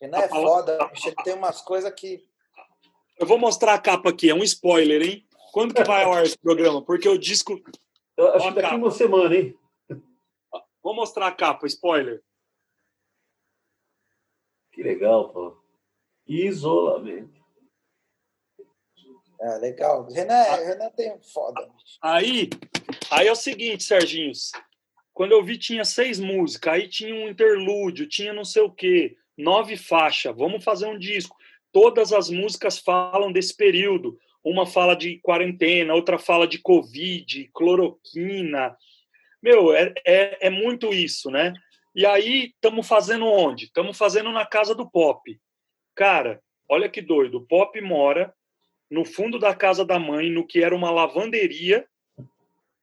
não 0.00 0.18
é 0.18 0.28
palavra... 0.28 0.90
foda, 0.90 1.22
tem 1.24 1.34
umas 1.34 1.60
coisas 1.60 1.92
que 1.92 2.24
Eu 3.18 3.26
vou 3.26 3.38
mostrar 3.38 3.74
a 3.74 3.78
capa 3.78 4.10
aqui, 4.10 4.30
é 4.30 4.34
um 4.34 4.42
spoiler, 4.42 5.02
hein? 5.02 5.26
Quando 5.52 5.74
que 5.74 5.84
vai 5.84 6.04
ao 6.04 6.12
ar 6.12 6.24
esse 6.24 6.38
programa? 6.38 6.82
Porque 6.82 7.08
o 7.08 7.18
disco 7.18 7.60
Eu 8.16 8.34
acho 8.34 8.48
que 8.48 8.62
daqui 8.62 8.74
uma 8.74 8.90
semana, 8.90 9.34
hein? 9.34 9.58
Vou 10.82 10.94
mostrar 10.94 11.26
a 11.26 11.32
capa, 11.32 11.66
spoiler. 11.66 12.22
Que 14.80 14.84
legal, 14.84 15.28
pô. 15.28 15.54
Isolamento. 16.26 17.38
É, 19.38 19.58
legal. 19.58 20.08
Renan, 20.08 20.32
é, 20.32 20.68
Renan 20.68 20.90
tem 20.92 21.20
foda. 21.20 21.68
Aí, 22.00 22.48
aí 23.10 23.28
é 23.28 23.30
o 23.30 23.36
seguinte, 23.36 23.84
Serginho. 23.84 24.32
Quando 25.12 25.32
eu 25.32 25.44
vi, 25.44 25.58
tinha 25.58 25.84
seis 25.84 26.18
músicas, 26.18 26.72
aí 26.72 26.88
tinha 26.88 27.14
um 27.14 27.28
interlúdio, 27.28 28.08
tinha 28.08 28.32
não 28.32 28.42
sei 28.42 28.62
o 28.62 28.70
quê, 28.70 29.18
nove 29.36 29.76
faixas. 29.76 30.34
Vamos 30.34 30.64
fazer 30.64 30.86
um 30.86 30.98
disco. 30.98 31.36
Todas 31.70 32.10
as 32.10 32.30
músicas 32.30 32.78
falam 32.78 33.30
desse 33.30 33.54
período. 33.54 34.18
Uma 34.42 34.64
fala 34.64 34.94
de 34.94 35.18
quarentena, 35.18 35.92
outra 35.92 36.18
fala 36.18 36.48
de 36.48 36.56
Covid, 36.56 37.50
cloroquina. 37.52 38.74
Meu, 39.42 39.74
é, 39.74 39.92
é, 40.06 40.46
é 40.46 40.48
muito 40.48 40.94
isso, 40.94 41.30
né? 41.30 41.52
E 41.94 42.06
aí, 42.06 42.52
estamos 42.54 42.86
fazendo 42.86 43.26
onde? 43.26 43.64
Estamos 43.64 43.98
fazendo 43.98 44.30
na 44.30 44.46
casa 44.46 44.74
do 44.74 44.88
Pop. 44.88 45.40
Cara, 45.94 46.40
olha 46.68 46.88
que 46.88 47.02
doido. 47.02 47.38
O 47.38 47.46
Pop 47.46 47.80
mora 47.80 48.32
no 48.90 49.04
fundo 49.04 49.38
da 49.38 49.54
casa 49.54 49.84
da 49.84 49.98
mãe, 49.98 50.30
no 50.30 50.46
que 50.46 50.62
era 50.62 50.74
uma 50.74 50.90
lavanderia, 50.90 51.86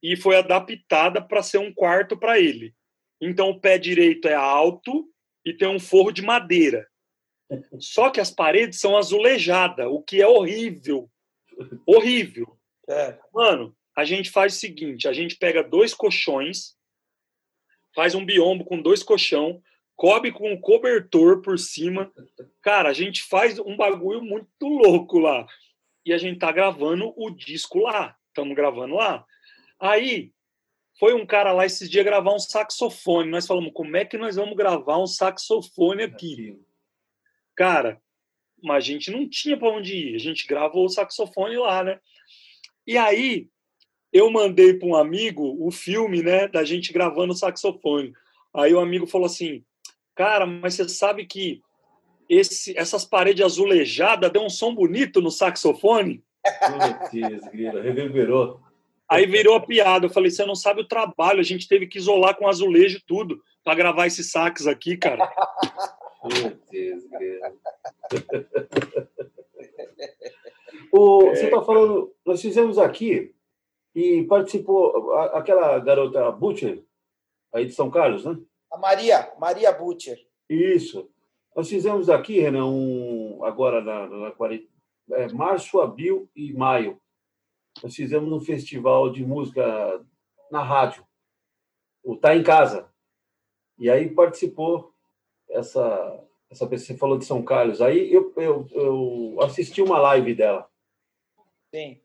e 0.02 0.16
foi 0.16 0.36
adaptada 0.36 1.20
para 1.20 1.42
ser 1.42 1.58
um 1.58 1.72
quarto 1.72 2.16
para 2.16 2.38
ele. 2.38 2.74
Então 3.20 3.50
o 3.50 3.60
pé 3.60 3.78
direito 3.78 4.28
é 4.28 4.34
alto 4.34 5.08
e 5.44 5.52
tem 5.52 5.68
um 5.68 5.80
forro 5.80 6.12
de 6.12 6.22
madeira. 6.22 6.86
Só 7.78 8.10
que 8.10 8.20
as 8.20 8.30
paredes 8.30 8.78
são 8.78 8.96
azulejadas, 8.96 9.86
o 9.86 10.02
que 10.02 10.20
é 10.20 10.26
horrível. 10.26 11.10
Horrível. 11.86 12.58
É. 12.88 13.18
Mano, 13.32 13.74
a 13.96 14.04
gente 14.04 14.30
faz 14.30 14.54
o 14.54 14.58
seguinte: 14.58 15.08
a 15.08 15.12
gente 15.12 15.36
pega 15.36 15.62
dois 15.62 15.92
colchões, 15.94 16.76
faz 17.98 18.14
um 18.14 18.24
biombo 18.24 18.64
com 18.64 18.80
dois 18.80 19.02
colchão, 19.02 19.60
cobre 19.96 20.30
com 20.30 20.52
um 20.52 20.60
cobertor 20.60 21.42
por 21.42 21.58
cima. 21.58 22.12
Cara, 22.62 22.90
a 22.90 22.92
gente 22.92 23.24
faz 23.24 23.58
um 23.58 23.76
bagulho 23.76 24.22
muito 24.22 24.68
louco 24.68 25.18
lá 25.18 25.44
e 26.06 26.12
a 26.12 26.18
gente 26.18 26.38
tá 26.38 26.52
gravando 26.52 27.12
o 27.16 27.28
disco 27.28 27.80
lá. 27.80 28.16
Estamos 28.28 28.54
gravando 28.54 28.94
lá. 28.94 29.26
Aí 29.80 30.30
foi 30.96 31.12
um 31.12 31.26
cara 31.26 31.52
lá 31.52 31.66
esses 31.66 31.90
dias 31.90 32.04
gravar 32.04 32.32
um 32.32 32.38
saxofone. 32.38 33.32
Nós 33.32 33.48
falamos, 33.48 33.72
como 33.74 33.96
é 33.96 34.04
que 34.04 34.16
nós 34.16 34.36
vamos 34.36 34.56
gravar 34.56 34.98
um 34.98 35.06
saxofone 35.08 36.04
aqui? 36.04 36.56
Cara, 37.56 38.00
mas 38.62 38.84
a 38.84 38.86
gente 38.86 39.10
não 39.10 39.28
tinha 39.28 39.56
para 39.56 39.70
onde 39.70 39.96
ir. 39.96 40.14
A 40.14 40.20
gente 40.20 40.46
gravou 40.46 40.84
o 40.84 40.88
saxofone 40.88 41.56
lá, 41.56 41.82
né? 41.82 41.98
E 42.86 42.96
aí 42.96 43.48
eu 44.12 44.30
mandei 44.30 44.74
para 44.74 44.88
um 44.88 44.96
amigo 44.96 45.56
o 45.60 45.70
filme, 45.70 46.22
né, 46.22 46.48
da 46.48 46.64
gente 46.64 46.92
gravando 46.92 47.32
o 47.32 47.36
saxofone. 47.36 48.12
Aí 48.54 48.72
o 48.72 48.80
amigo 48.80 49.06
falou 49.06 49.26
assim: 49.26 49.62
"Cara, 50.14 50.46
mas 50.46 50.74
você 50.74 50.88
sabe 50.88 51.26
que 51.26 51.62
esse, 52.28 52.78
essas 52.78 53.04
paredes 53.04 53.44
azulejadas 53.44 54.30
deu 54.30 54.42
um 54.42 54.50
som 54.50 54.74
bonito 54.74 55.20
no 55.20 55.30
saxofone. 55.30 56.22
Putz, 56.42 57.46
reverberou. 57.52 58.60
Aí 59.08 59.26
virou 59.26 59.56
a 59.56 59.60
piada. 59.60 60.06
Eu 60.06 60.10
falei: 60.10 60.30
você 60.30 60.44
não 60.44 60.54
sabe 60.54 60.82
o 60.82 60.88
trabalho, 60.88 61.40
a 61.40 61.44
gente 61.44 61.66
teve 61.66 61.86
que 61.86 61.98
isolar 61.98 62.36
com 62.36 62.46
azulejo 62.46 62.98
e 62.98 63.02
tudo 63.06 63.42
para 63.64 63.74
gravar 63.74 64.06
esses 64.06 64.30
sax 64.30 64.66
aqui, 64.66 64.96
cara. 64.96 65.26
Putz, 66.20 67.08
o, 70.92 71.30
você 71.30 71.44
está 71.46 71.62
falando, 71.62 72.12
nós 72.26 72.42
fizemos 72.42 72.78
aqui 72.78 73.34
e 73.98 74.24
participou 74.24 75.12
aquela 75.32 75.76
garota 75.80 76.30
Butcher, 76.30 76.84
aí 77.52 77.66
de 77.66 77.72
São 77.72 77.90
Carlos, 77.90 78.24
né? 78.24 78.38
A 78.70 78.78
Maria, 78.78 79.32
Maria 79.40 79.72
Butcher. 79.72 80.24
Isso. 80.48 81.10
Nós 81.56 81.68
fizemos 81.68 82.08
aqui, 82.08 82.38
Renan, 82.38 82.66
um, 82.66 83.42
agora 83.42 83.82
na, 83.82 84.06
na, 84.06 84.34
é, 85.16 85.28
março, 85.32 85.80
abril 85.80 86.30
e 86.36 86.52
maio. 86.52 87.00
Nós 87.82 87.96
fizemos 87.96 88.30
um 88.32 88.40
festival 88.40 89.10
de 89.10 89.26
música 89.26 90.00
na 90.48 90.62
rádio, 90.62 91.04
o 92.04 92.14
Tá 92.14 92.36
em 92.36 92.42
Casa. 92.44 92.88
E 93.78 93.90
aí 93.90 94.08
participou 94.08 94.94
essa 95.50 96.24
essa 96.50 96.66
pessoa 96.66 96.86
você 96.86 96.96
falou 96.96 97.18
de 97.18 97.26
São 97.26 97.42
Carlos. 97.42 97.82
Aí 97.82 98.10
eu, 98.12 98.32
eu, 98.36 98.66
eu 98.70 99.36
assisti 99.42 99.82
uma 99.82 99.98
live 99.98 100.34
dela. 100.34 100.70
Sim. 101.74 102.00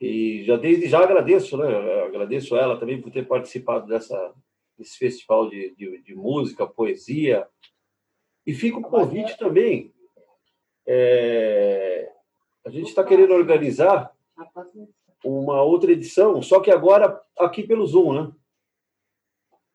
E 0.00 0.44
já 0.44 0.56
desde 0.56 0.86
já 0.86 1.00
agradeço, 1.00 1.56
né? 1.56 1.66
Eu 1.66 2.04
agradeço 2.06 2.56
ela 2.56 2.78
também 2.78 3.00
por 3.00 3.10
ter 3.10 3.26
participado 3.26 3.86
dessa 3.86 4.34
desse 4.78 4.98
festival 4.98 5.48
de, 5.48 5.74
de, 5.76 6.02
de 6.02 6.14
música, 6.14 6.66
poesia, 6.66 7.46
e 8.46 8.54
fica 8.54 8.78
o 8.78 8.82
convite 8.82 9.36
também. 9.38 9.92
É, 10.86 12.10
a 12.64 12.70
gente 12.70 12.88
está 12.88 13.04
querendo 13.04 13.34
organizar 13.34 14.12
uma 15.24 15.62
outra 15.62 15.92
edição, 15.92 16.42
só 16.42 16.60
que 16.60 16.70
agora 16.70 17.20
aqui 17.38 17.62
pelo 17.62 17.86
Zoom, 17.86 18.12
né? 18.12 18.32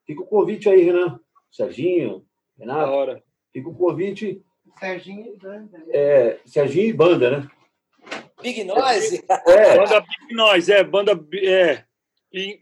Fica 0.05 0.21
o 0.21 0.27
convite 0.27 0.69
aí, 0.69 0.81
Renan. 0.81 1.19
Serginho, 1.51 2.25
Renato. 2.57 3.21
Fica 3.53 3.69
o 3.69 3.75
convite. 3.75 4.43
Serginho 4.79 5.33
e 5.33 5.37
Banda. 5.37 5.85
É, 5.89 6.39
Serginho 6.45 6.87
e 6.87 6.93
banda, 6.93 7.31
né? 7.31 7.49
Big 8.41 8.63
Noise? 8.63 9.25
É, 9.47 9.77
Banda 9.77 10.01
Pique 10.01 10.33
Nós, 10.33 10.69
é, 10.69 10.83
banda 10.83 11.11
é, 11.43 11.83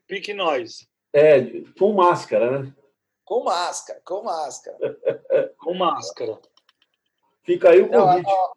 Pique 0.07 0.33
Nós, 0.33 0.87
é, 1.13 1.41
com 1.77 1.93
máscara, 1.93 2.59
né? 2.59 2.73
com 3.23 3.43
máscara, 3.43 4.01
com 4.05 4.21
máscara. 4.23 4.77
com 5.57 5.73
máscara. 5.73 6.39
Fica 7.43 7.71
aí 7.71 7.81
o 7.81 7.89
Não, 7.89 8.05
convite. 8.07 8.27
ó, 8.29 8.53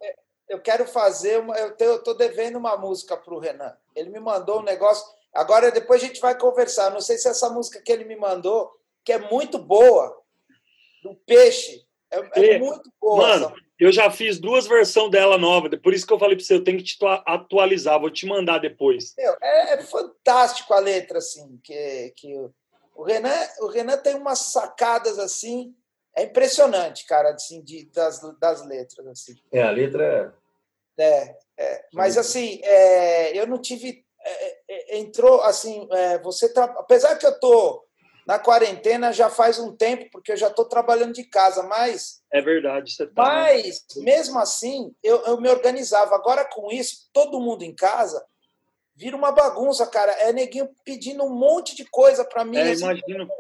eu 0.49 0.61
quero 0.61 0.87
fazer 0.87 1.39
uma. 1.41 1.57
Eu 1.57 1.73
tenho- 1.77 1.93
eu 1.93 2.03
tô 2.03 2.15
devendo 2.15 2.57
uma 2.57 2.77
música 2.77 3.17
para 3.17 3.35
o 3.35 3.39
Renan. 3.39 3.77
Ele 3.97 4.11
me 4.11 4.21
mandou 4.21 4.61
um 4.61 4.65
negócio. 4.65 5.05
Agora, 5.35 5.71
depois 5.71 6.03
a 6.03 6.07
gente 6.07 6.21
vai 6.21 6.37
conversar. 6.39 6.91
Não 6.91 7.01
sei 7.01 7.19
se 7.19 7.29
essa 7.29 7.51
música 7.51 7.81
que 7.83 7.93
ele 7.93 8.05
me 8.05 8.17
mandou, 8.17 8.71
que 9.05 9.13
é 9.13 9.19
muito 9.19 9.59
boa, 9.59 10.17
do 11.03 11.15
Peixe, 11.27 11.87
é, 12.11 12.19
é 12.41 12.55
É. 12.55 12.59
muito 12.59 12.91
boa. 13.01 13.27
Mano, 13.29 13.47
essa- 13.47 13.68
eu 13.79 13.93
já 13.93 14.11
fiz 14.11 14.39
duas 14.39 14.67
versões 14.67 15.11
dela 15.11 15.39
nova, 15.39 15.69
por 15.79 15.95
isso 15.95 16.07
que 16.07 16.13
eu 16.13 16.19
falei 16.19 16.37
pra 16.37 16.45
você, 16.45 16.55
eu 16.55 16.65
tenho 16.65 16.79
que 16.79 16.85
te 16.85 16.99
tua- 16.99 17.23
atualizar, 17.27 18.01
vou 18.01 18.11
te 18.11 18.27
mandar 18.27 18.59
depois. 18.59 19.15
Meu, 19.17 19.37
é, 19.41 19.75
é 19.75 19.83
fantástico 19.83 20.73
a 20.75 20.79
letra, 20.81 21.19
assim, 21.19 21.59
que, 21.63 22.13
que 22.17 22.35
o- 22.37 22.53
o 22.95 23.03
Renan, 23.05 23.35
o 23.61 23.69
Renan 23.69 23.97
tem 23.99 24.15
umas 24.17 24.39
sacadas 24.41 25.19
assim, 25.19 25.75
é 26.17 26.25
impressionante, 26.25 27.07
cara, 27.07 27.31
assim, 27.31 27.63
de, 27.63 27.89
das, 27.93 28.21
das 28.41 28.67
letras, 28.67 29.07
assim. 29.07 29.35
É, 29.53 29.63
a 29.63 29.71
letra 29.71 30.05
é. 30.05 30.49
É, 31.01 31.37
é, 31.57 31.85
mas 31.93 32.19
assim, 32.19 32.61
é, 32.65 33.39
eu 33.39 33.47
não 33.47 33.59
tive. 33.61 34.05
é, 34.25 34.59
é, 34.69 34.99
entrou 34.99 35.41
assim, 35.43 35.87
é, 35.93 36.19
você 36.19 36.53
tra... 36.53 36.65
apesar 36.65 37.17
que 37.17 37.25
eu 37.25 37.39
tô 37.39 37.88
na 38.29 38.39
quarentena 38.39 39.11
já 39.11 39.31
faz 39.31 39.59
um 39.59 39.75
tempo, 39.75 40.11
porque 40.13 40.33
eu 40.33 40.37
já 40.37 40.49
estou 40.49 40.67
trabalhando 40.67 41.15
de 41.15 41.25
casa, 41.25 41.63
mas, 41.63 42.23
É 42.31 42.43
verdade, 42.43 42.93
você 42.93 43.07
tá. 43.07 43.23
mas 43.23 43.87
mesmo 43.97 44.39
assim 44.39 44.95
eu, 45.03 45.25
eu 45.25 45.41
me 45.41 45.49
organizava. 45.49 46.15
Agora 46.15 46.45
com 46.45 46.71
isso, 46.71 47.09
todo 47.11 47.41
mundo 47.41 47.63
em 47.63 47.75
casa 47.75 48.23
vira 48.95 49.17
uma 49.17 49.33
bagunça, 49.33 49.87
cara. 49.87 50.13
É 50.13 50.31
neguinho 50.31 50.69
pedindo 50.85 51.25
um 51.25 51.33
monte 51.35 51.75
de 51.75 51.87
coisa 51.87 52.23
para 52.23 52.45
mim. 52.45 52.59
É, 52.59 52.73
assim, 52.73 52.83
imagino. 52.85 53.31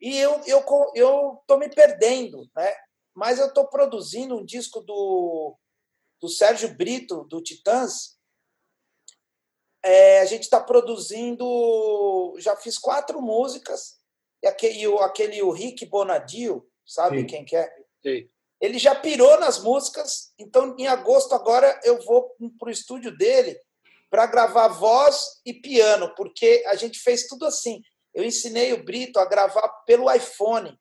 e 0.00 0.16
eu, 0.16 0.40
eu, 0.46 0.64
eu 0.94 1.42
tô 1.44 1.56
me 1.56 1.68
perdendo, 1.68 2.48
né? 2.54 2.72
Mas 3.16 3.40
eu 3.40 3.52
tô 3.52 3.66
produzindo 3.66 4.36
um 4.36 4.44
disco 4.44 4.80
do, 4.82 5.58
do 6.20 6.28
Sérgio 6.28 6.72
Brito, 6.76 7.24
do 7.24 7.42
Titãs. 7.42 8.16
É, 9.82 10.20
a 10.20 10.26
gente 10.26 10.42
está 10.42 10.60
produzindo. 10.60 12.36
Já 12.38 12.54
fiz 12.54 12.78
quatro 12.78 13.20
músicas. 13.20 13.97
E 14.42 14.46
aquele, 14.46 14.86
o- 14.86 14.98
aquele 14.98 15.42
o 15.42 15.50
Rick 15.50 15.84
Bonadio, 15.86 16.66
sabe 16.86 17.20
Sim. 17.20 17.26
quem 17.26 17.44
que 17.44 17.56
é? 17.56 17.68
Sei. 18.02 18.30
Ele 18.60 18.78
já 18.78 18.94
pirou 18.94 19.38
nas 19.38 19.60
músicas, 19.62 20.32
então 20.38 20.74
em 20.78 20.86
agosto 20.88 21.34
agora 21.34 21.80
eu 21.84 22.00
vou 22.02 22.34
para 22.58 22.68
o 22.68 22.72
estúdio 22.72 23.16
dele 23.16 23.58
para 24.10 24.26
gravar 24.26 24.68
voz 24.68 25.40
e 25.44 25.52
piano, 25.52 26.12
porque 26.16 26.64
a 26.66 26.74
gente 26.74 26.98
fez 26.98 27.26
tudo 27.26 27.46
assim. 27.46 27.80
Eu 28.14 28.24
ensinei 28.24 28.72
o 28.72 28.82
Brito 28.82 29.20
a 29.20 29.26
gravar 29.26 29.68
pelo 29.86 30.10
iPhone, 30.12 30.76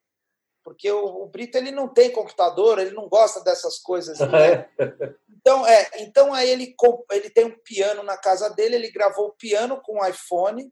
porque 0.64 0.90
o, 0.90 1.24
o 1.24 1.28
Brito 1.28 1.58
ele 1.58 1.72
não 1.72 1.88
tem 1.94 2.10
computador, 2.12 2.80
ele 2.80 2.92
não 2.92 3.08
gosta 3.10 3.44
dessas 3.44 3.78
coisas. 3.80 4.18
né? 4.20 4.70
Então, 5.40 5.66
é, 5.66 5.90
então 6.00 6.34
aí 6.34 6.50
ele, 6.50 6.74
com- 6.76 7.06
ele 7.10 7.30
tem 7.30 7.46
um 7.46 7.58
piano 7.64 8.04
na 8.04 8.18
casa 8.18 8.50
dele, 8.50 8.76
ele 8.76 8.92
gravou 8.92 9.28
o 9.28 9.34
piano 9.34 9.80
com 9.82 10.00
o 10.02 10.06
iPhone, 10.06 10.70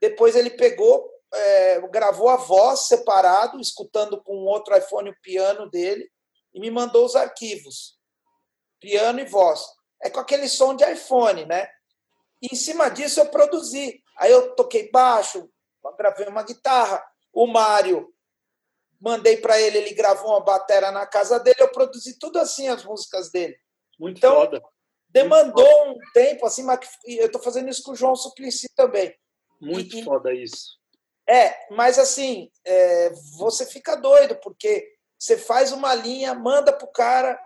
depois 0.00 0.36
ele 0.36 0.50
pegou, 0.50 1.10
é, 1.32 1.80
gravou 1.88 2.28
a 2.28 2.36
voz 2.36 2.80
separado, 2.88 3.60
escutando 3.60 4.22
com 4.22 4.34
outro 4.44 4.76
iPhone 4.76 5.10
o 5.10 5.20
piano 5.20 5.68
dele, 5.70 6.10
e 6.54 6.60
me 6.60 6.70
mandou 6.70 7.04
os 7.04 7.14
arquivos, 7.16 7.98
piano 8.80 9.20
e 9.20 9.24
voz. 9.24 9.62
É 10.02 10.08
com 10.10 10.20
aquele 10.20 10.48
som 10.48 10.74
de 10.74 10.84
iPhone, 10.90 11.44
né? 11.44 11.68
E 12.40 12.48
em 12.52 12.56
cima 12.56 12.88
disso 12.88 13.20
eu 13.20 13.26
produzi. 13.30 14.00
Aí 14.16 14.30
eu 14.30 14.54
toquei 14.54 14.90
baixo, 14.90 15.50
gravei 15.96 16.26
uma 16.28 16.42
guitarra. 16.42 17.04
O 17.32 17.46
Mário, 17.46 18.12
mandei 19.00 19.36
para 19.36 19.60
ele, 19.60 19.78
ele 19.78 19.94
gravou 19.94 20.30
uma 20.30 20.40
batera 20.40 20.90
na 20.90 21.06
casa 21.06 21.38
dele, 21.38 21.56
eu 21.60 21.70
produzi 21.70 22.18
tudo 22.18 22.38
assim 22.38 22.68
as 22.68 22.84
músicas 22.84 23.30
dele 23.30 23.56
Muito 23.98 24.18
Então, 24.18 24.34
foda. 24.34 24.60
demandou 25.08 25.90
um 25.90 25.98
tempo 26.12 26.46
assim, 26.46 26.62
mas 26.64 26.80
eu 27.04 27.26
estou 27.26 27.40
fazendo 27.40 27.68
isso 27.68 27.82
com 27.82 27.92
o 27.92 27.96
João 27.96 28.16
Suplicy 28.16 28.68
também. 28.74 29.14
Muito 29.60 29.96
e- 29.98 30.04
foda 30.04 30.32
isso. 30.32 30.77
É, 31.28 31.54
mas 31.70 31.98
assim, 31.98 32.50
é, 32.64 33.10
você 33.36 33.66
fica 33.66 33.94
doido, 33.96 34.36
porque 34.36 34.88
você 35.18 35.36
faz 35.36 35.72
uma 35.72 35.94
linha, 35.94 36.34
manda 36.34 36.72
pro 36.72 36.86
cara. 36.86 37.38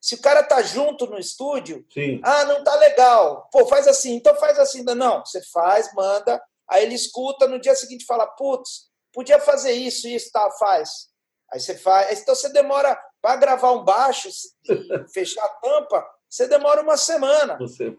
Se 0.00 0.16
o 0.16 0.20
cara 0.20 0.42
tá 0.42 0.60
junto 0.62 1.06
no 1.06 1.18
estúdio, 1.18 1.86
Sim. 1.92 2.20
ah, 2.24 2.44
não 2.44 2.64
tá 2.64 2.74
legal. 2.76 3.48
Pô, 3.52 3.66
faz 3.66 3.86
assim, 3.86 4.14
então 4.14 4.34
faz 4.36 4.58
assim. 4.58 4.82
Não, 4.82 5.24
você 5.24 5.40
faz, 5.52 5.92
manda, 5.94 6.42
aí 6.68 6.84
ele 6.84 6.94
escuta, 6.94 7.46
no 7.46 7.60
dia 7.60 7.74
seguinte 7.76 8.04
fala, 8.04 8.26
putz, 8.26 8.90
podia 9.12 9.38
fazer 9.38 9.72
isso, 9.72 10.08
isso, 10.08 10.32
tá, 10.32 10.50
faz. 10.52 11.10
Aí 11.52 11.60
você 11.60 11.76
faz. 11.76 12.20
Então 12.20 12.34
você 12.34 12.48
demora 12.48 13.00
para 13.22 13.36
gravar 13.36 13.72
um 13.72 13.84
baixo 13.84 14.28
e 14.28 15.08
fechar 15.12 15.44
a 15.44 15.48
tampa, 15.48 16.04
você 16.28 16.48
demora 16.48 16.82
uma 16.82 16.96
semana. 16.96 17.58
Você. 17.58 17.96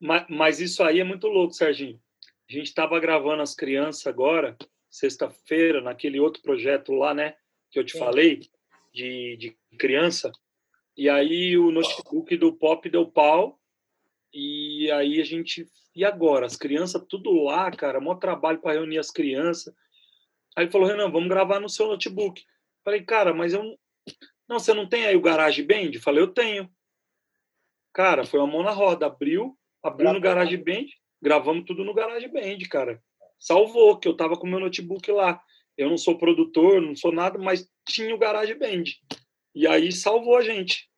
Mas, 0.00 0.26
mas 0.30 0.60
isso 0.60 0.82
aí 0.82 1.00
é 1.00 1.04
muito 1.04 1.26
louco, 1.26 1.52
Serginho. 1.52 2.00
A 2.48 2.52
gente 2.52 2.66
estava 2.66 2.98
gravando 2.98 3.42
as 3.42 3.54
crianças 3.54 4.06
agora, 4.06 4.56
sexta-feira, 4.90 5.80
naquele 5.80 6.18
outro 6.18 6.42
projeto 6.42 6.92
lá, 6.92 7.12
né? 7.12 7.36
Que 7.70 7.78
eu 7.78 7.84
te 7.84 7.92
Sim. 7.92 7.98
falei, 7.98 8.40
de, 8.92 9.36
de 9.36 9.56
criança. 9.78 10.32
E 10.96 11.08
aí 11.08 11.56
o 11.58 11.70
notebook 11.70 12.36
do 12.36 12.52
Pop 12.52 12.88
deu 12.88 13.06
pau. 13.06 13.60
E 14.32 14.90
aí 14.92 15.20
a 15.20 15.24
gente. 15.24 15.66
E 15.94 16.04
agora? 16.04 16.46
As 16.46 16.56
crianças 16.56 17.04
tudo 17.08 17.30
lá, 17.44 17.70
cara, 17.70 18.00
maior 18.00 18.16
trabalho 18.16 18.60
para 18.60 18.72
reunir 18.74 18.98
as 18.98 19.10
crianças. 19.10 19.74
Aí 20.56 20.64
ele 20.64 20.70
falou, 20.72 20.88
Renan, 20.88 21.10
vamos 21.10 21.28
gravar 21.28 21.60
no 21.60 21.68
seu 21.68 21.86
notebook. 21.86 22.42
Falei, 22.84 23.02
cara, 23.02 23.34
mas 23.34 23.52
eu. 23.52 23.62
não- 23.62 23.78
Não, 24.48 24.58
você 24.58 24.72
não 24.72 24.88
tem 24.88 25.04
aí 25.06 25.14
o 25.14 25.20
GarageBand? 25.20 25.98
Falei, 26.00 26.22
eu 26.22 26.28
tenho. 26.28 26.70
Cara, 27.92 28.24
foi 28.24 28.40
uma 28.40 28.46
mão 28.46 28.62
na 28.62 28.70
roda. 28.70 29.06
Abriu, 29.06 29.56
abriu 29.82 30.12
no 30.12 30.20
GarageBand, 30.20 30.86
gravamos 31.20 31.64
tudo 31.64 31.84
no 31.84 31.94
GarageBand, 31.94 32.58
cara. 32.70 33.02
Salvou, 33.38 33.98
que 33.98 34.08
eu 34.08 34.16
tava 34.16 34.36
com 34.36 34.46
o 34.46 34.50
meu 34.50 34.60
notebook 34.60 35.10
lá. 35.12 35.40
Eu 35.76 35.88
não 35.88 35.96
sou 35.96 36.18
produtor, 36.18 36.80
não 36.80 36.96
sou 36.96 37.12
nada, 37.12 37.38
mas 37.38 37.68
tinha 37.88 38.14
o 38.14 38.18
GarageBand. 38.18 38.84
E 39.54 39.66
aí 39.66 39.92
salvou 39.92 40.36
a 40.36 40.42
gente. 40.42 40.88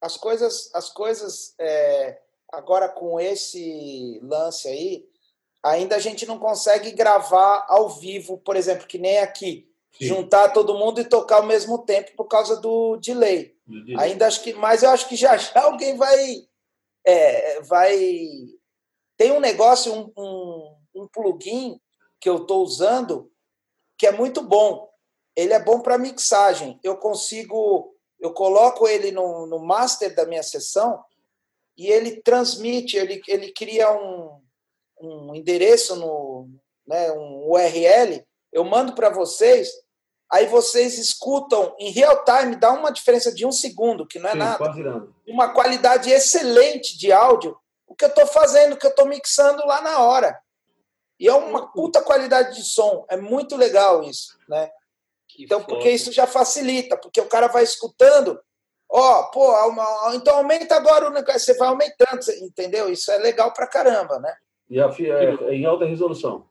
as 0.00 0.16
coisas, 0.16 0.70
as 0.74 0.90
coisas 0.90 1.54
é, 1.58 2.18
agora 2.52 2.88
com 2.88 3.18
esse 3.18 4.20
lance 4.22 4.68
aí, 4.68 5.04
ainda 5.62 5.96
a 5.96 5.98
gente 5.98 6.26
não 6.26 6.38
consegue 6.38 6.90
gravar 6.92 7.64
ao 7.68 7.88
vivo, 7.88 8.38
por 8.38 8.54
exemplo, 8.54 8.86
que 8.86 8.98
nem 8.98 9.18
aqui, 9.18 9.66
Sim. 9.98 10.06
juntar 10.06 10.50
todo 10.50 10.78
mundo 10.78 11.00
e 11.00 11.08
tocar 11.08 11.36
ao 11.36 11.46
mesmo 11.46 11.78
tempo 11.84 12.12
por 12.16 12.26
causa 12.26 12.60
do 12.60 12.96
delay. 12.98 13.54
Ainda 13.98 14.26
acho 14.26 14.42
que, 14.42 14.52
mas 14.52 14.82
eu 14.82 14.90
acho 14.90 15.08
que 15.08 15.16
já 15.16 15.36
já 15.36 15.62
alguém 15.62 15.96
vai, 15.96 16.46
é, 17.04 17.62
vai. 17.62 17.98
Tem 19.16 19.32
um 19.32 19.40
negócio, 19.40 19.92
um, 19.92 20.12
um, 20.16 20.76
um 20.94 21.08
plugin 21.08 21.80
que 22.20 22.28
eu 22.28 22.38
estou 22.38 22.62
usando 22.62 23.30
que 23.96 24.06
é 24.06 24.12
muito 24.12 24.42
bom. 24.42 24.88
Ele 25.36 25.52
é 25.52 25.62
bom 25.62 25.80
para 25.80 25.98
mixagem. 25.98 26.78
Eu 26.82 26.96
consigo, 26.96 27.94
eu 28.20 28.32
coloco 28.32 28.88
ele 28.88 29.12
no, 29.12 29.46
no 29.46 29.58
master 29.58 30.14
da 30.14 30.26
minha 30.26 30.42
sessão 30.42 31.02
e 31.76 31.88
ele 31.88 32.22
transmite, 32.22 32.96
ele, 32.96 33.20
ele 33.26 33.52
cria 33.52 33.92
um, 33.92 34.40
um 35.00 35.34
endereço 35.34 35.96
no, 35.96 36.48
né, 36.86 37.12
um 37.12 37.50
URL. 37.50 38.24
Eu 38.52 38.64
mando 38.64 38.94
para 38.94 39.10
vocês, 39.10 39.68
aí 40.30 40.46
vocês 40.46 40.98
escutam 40.98 41.74
em 41.78 41.90
real 41.90 42.24
time, 42.24 42.56
dá 42.56 42.72
uma 42.72 42.90
diferença 42.90 43.32
de 43.34 43.44
um 43.44 43.52
segundo, 43.52 44.06
que 44.06 44.18
não 44.18 44.28
é 44.28 44.32
Sim, 44.32 44.38
nada 44.38 45.08
uma 45.26 45.52
qualidade 45.52 46.10
excelente 46.10 46.96
de 46.96 47.10
áudio, 47.10 47.56
o 47.94 47.96
que 47.96 48.04
eu 48.04 48.08
estou 48.08 48.26
fazendo, 48.26 48.72
o 48.74 48.76
que 48.76 48.84
eu 48.86 48.90
estou 48.90 49.06
mixando 49.06 49.64
lá 49.66 49.80
na 49.80 50.00
hora. 50.00 50.36
E 51.18 51.28
é 51.28 51.32
uma 51.32 51.70
puta 51.72 52.02
qualidade 52.02 52.56
de 52.56 52.64
som. 52.64 53.06
É 53.08 53.16
muito 53.16 53.56
legal 53.56 54.02
isso, 54.02 54.36
né? 54.48 54.68
Que 55.28 55.44
Então, 55.44 55.60
foda. 55.60 55.72
porque 55.72 55.88
isso 55.90 56.10
já 56.12 56.26
facilita, 56.26 56.96
porque 56.96 57.20
o 57.20 57.28
cara 57.28 57.46
vai 57.46 57.62
escutando, 57.62 58.40
ó, 58.90 59.22
pô, 59.30 59.44
auma- 59.52 60.12
então 60.14 60.36
aumenta 60.36 60.74
agora 60.74 61.06
o 61.06 61.10
negócio, 61.12 61.38
você 61.40 61.54
vai 61.56 61.68
aumentando, 61.68 62.20
entendeu? 62.42 62.90
Isso 62.90 63.10
é 63.12 63.16
legal 63.18 63.52
pra 63.52 63.66
caramba, 63.68 64.18
né? 64.18 64.36
E 64.68 64.80
a, 64.80 64.90
fi- 64.90 65.08
é, 65.10 65.24
é 65.34 65.54
em 65.54 65.64
alta 65.64 65.84
resolução. 65.84 66.48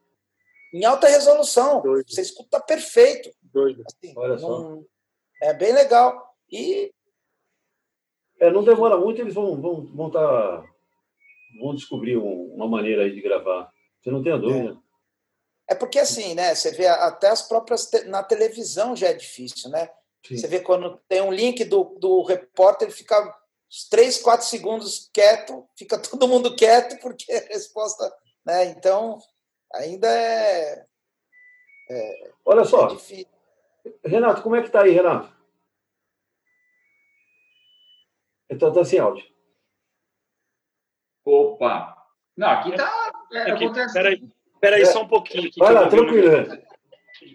Em 0.73 0.85
alta 0.85 1.07
resolução, 1.07 1.81
Doido. 1.81 2.09
você 2.09 2.21
escuta 2.21 2.59
perfeito. 2.61 3.29
Doido. 3.41 3.83
assim, 3.85 4.13
Olha 4.17 4.37
só. 4.37 4.77
É 5.41 5.53
bem 5.53 5.73
legal. 5.73 6.33
E 6.49 6.91
É, 8.39 8.49
não 8.49 8.63
demora 8.63 8.97
muito, 8.97 9.21
eles 9.21 9.33
vão, 9.33 9.59
vão, 9.61 9.85
vão, 9.93 10.09
tá, 10.09 10.63
vão 11.59 11.75
descobrir 11.75 12.17
um- 12.17 12.53
uma 12.53 12.67
maneira 12.67 13.03
aí 13.03 13.13
de 13.13 13.21
gravar. 13.21 13.71
Você 14.01 14.11
não 14.11 14.23
tem 14.23 14.33
a 14.33 14.37
dúvida. 14.37 14.77
É 15.69 15.75
porque 15.75 15.99
assim, 15.99 16.33
né? 16.35 16.53
Você 16.53 16.71
vê 16.71 16.87
até 16.87 17.29
as 17.29 17.41
próprias 17.47 17.85
te... 17.89 18.03
na 18.05 18.21
televisão 18.21 18.95
já 18.95 19.07
é 19.07 19.13
difícil, 19.13 19.69
né? 19.69 19.89
Sim. 20.25 20.37
Você 20.37 20.47
vê 20.47 20.59
quando 20.59 20.99
tem 21.07 21.21
um 21.21 21.31
link 21.31 21.63
do, 21.65 21.95
do 21.99 22.21
repórter, 22.23 22.87
ele 22.87 22.95
fica 22.95 23.19
uns 23.69 23.87
3, 23.89 24.21
4 24.21 24.45
segundos 24.45 25.09
quieto, 25.13 25.67
fica 25.75 25.97
todo 25.99 26.27
mundo 26.27 26.55
quieto, 26.55 26.99
porque 27.01 27.31
a 27.31 27.39
resposta. 27.53 28.13
Né? 28.45 28.65
Então, 28.65 29.19
ainda 29.73 30.07
é. 30.07 30.85
é 31.89 32.31
Olha 32.45 32.65
só. 32.65 32.89
É 34.03 34.09
Renato, 34.09 34.41
como 34.41 34.55
é 34.55 34.61
que 34.61 34.69
tá 34.69 34.83
aí, 34.83 34.91
Renato? 34.91 35.33
Então 38.49 38.71
tá 38.71 38.83
sem 38.85 38.99
áudio. 38.99 39.32
Opa! 41.25 41.95
Não, 42.35 42.47
aqui 42.49 42.75
tá. 42.75 43.11
É, 43.31 43.51
aqui, 43.51 43.65
acontece. 43.65 43.93
Peraí, 43.93 44.23
peraí 44.59 44.81
é. 44.81 44.85
só 44.85 45.03
um 45.03 45.07
pouquinho. 45.07 45.47
Aqui, 45.47 45.59
Vai 45.59 45.73
lá, 45.73 45.87
tranquilo. 45.87 46.29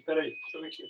Peraí, 0.05 0.31
deixa 0.31 0.57
eu 0.57 0.61
ver 0.61 0.67
aqui. 0.67 0.83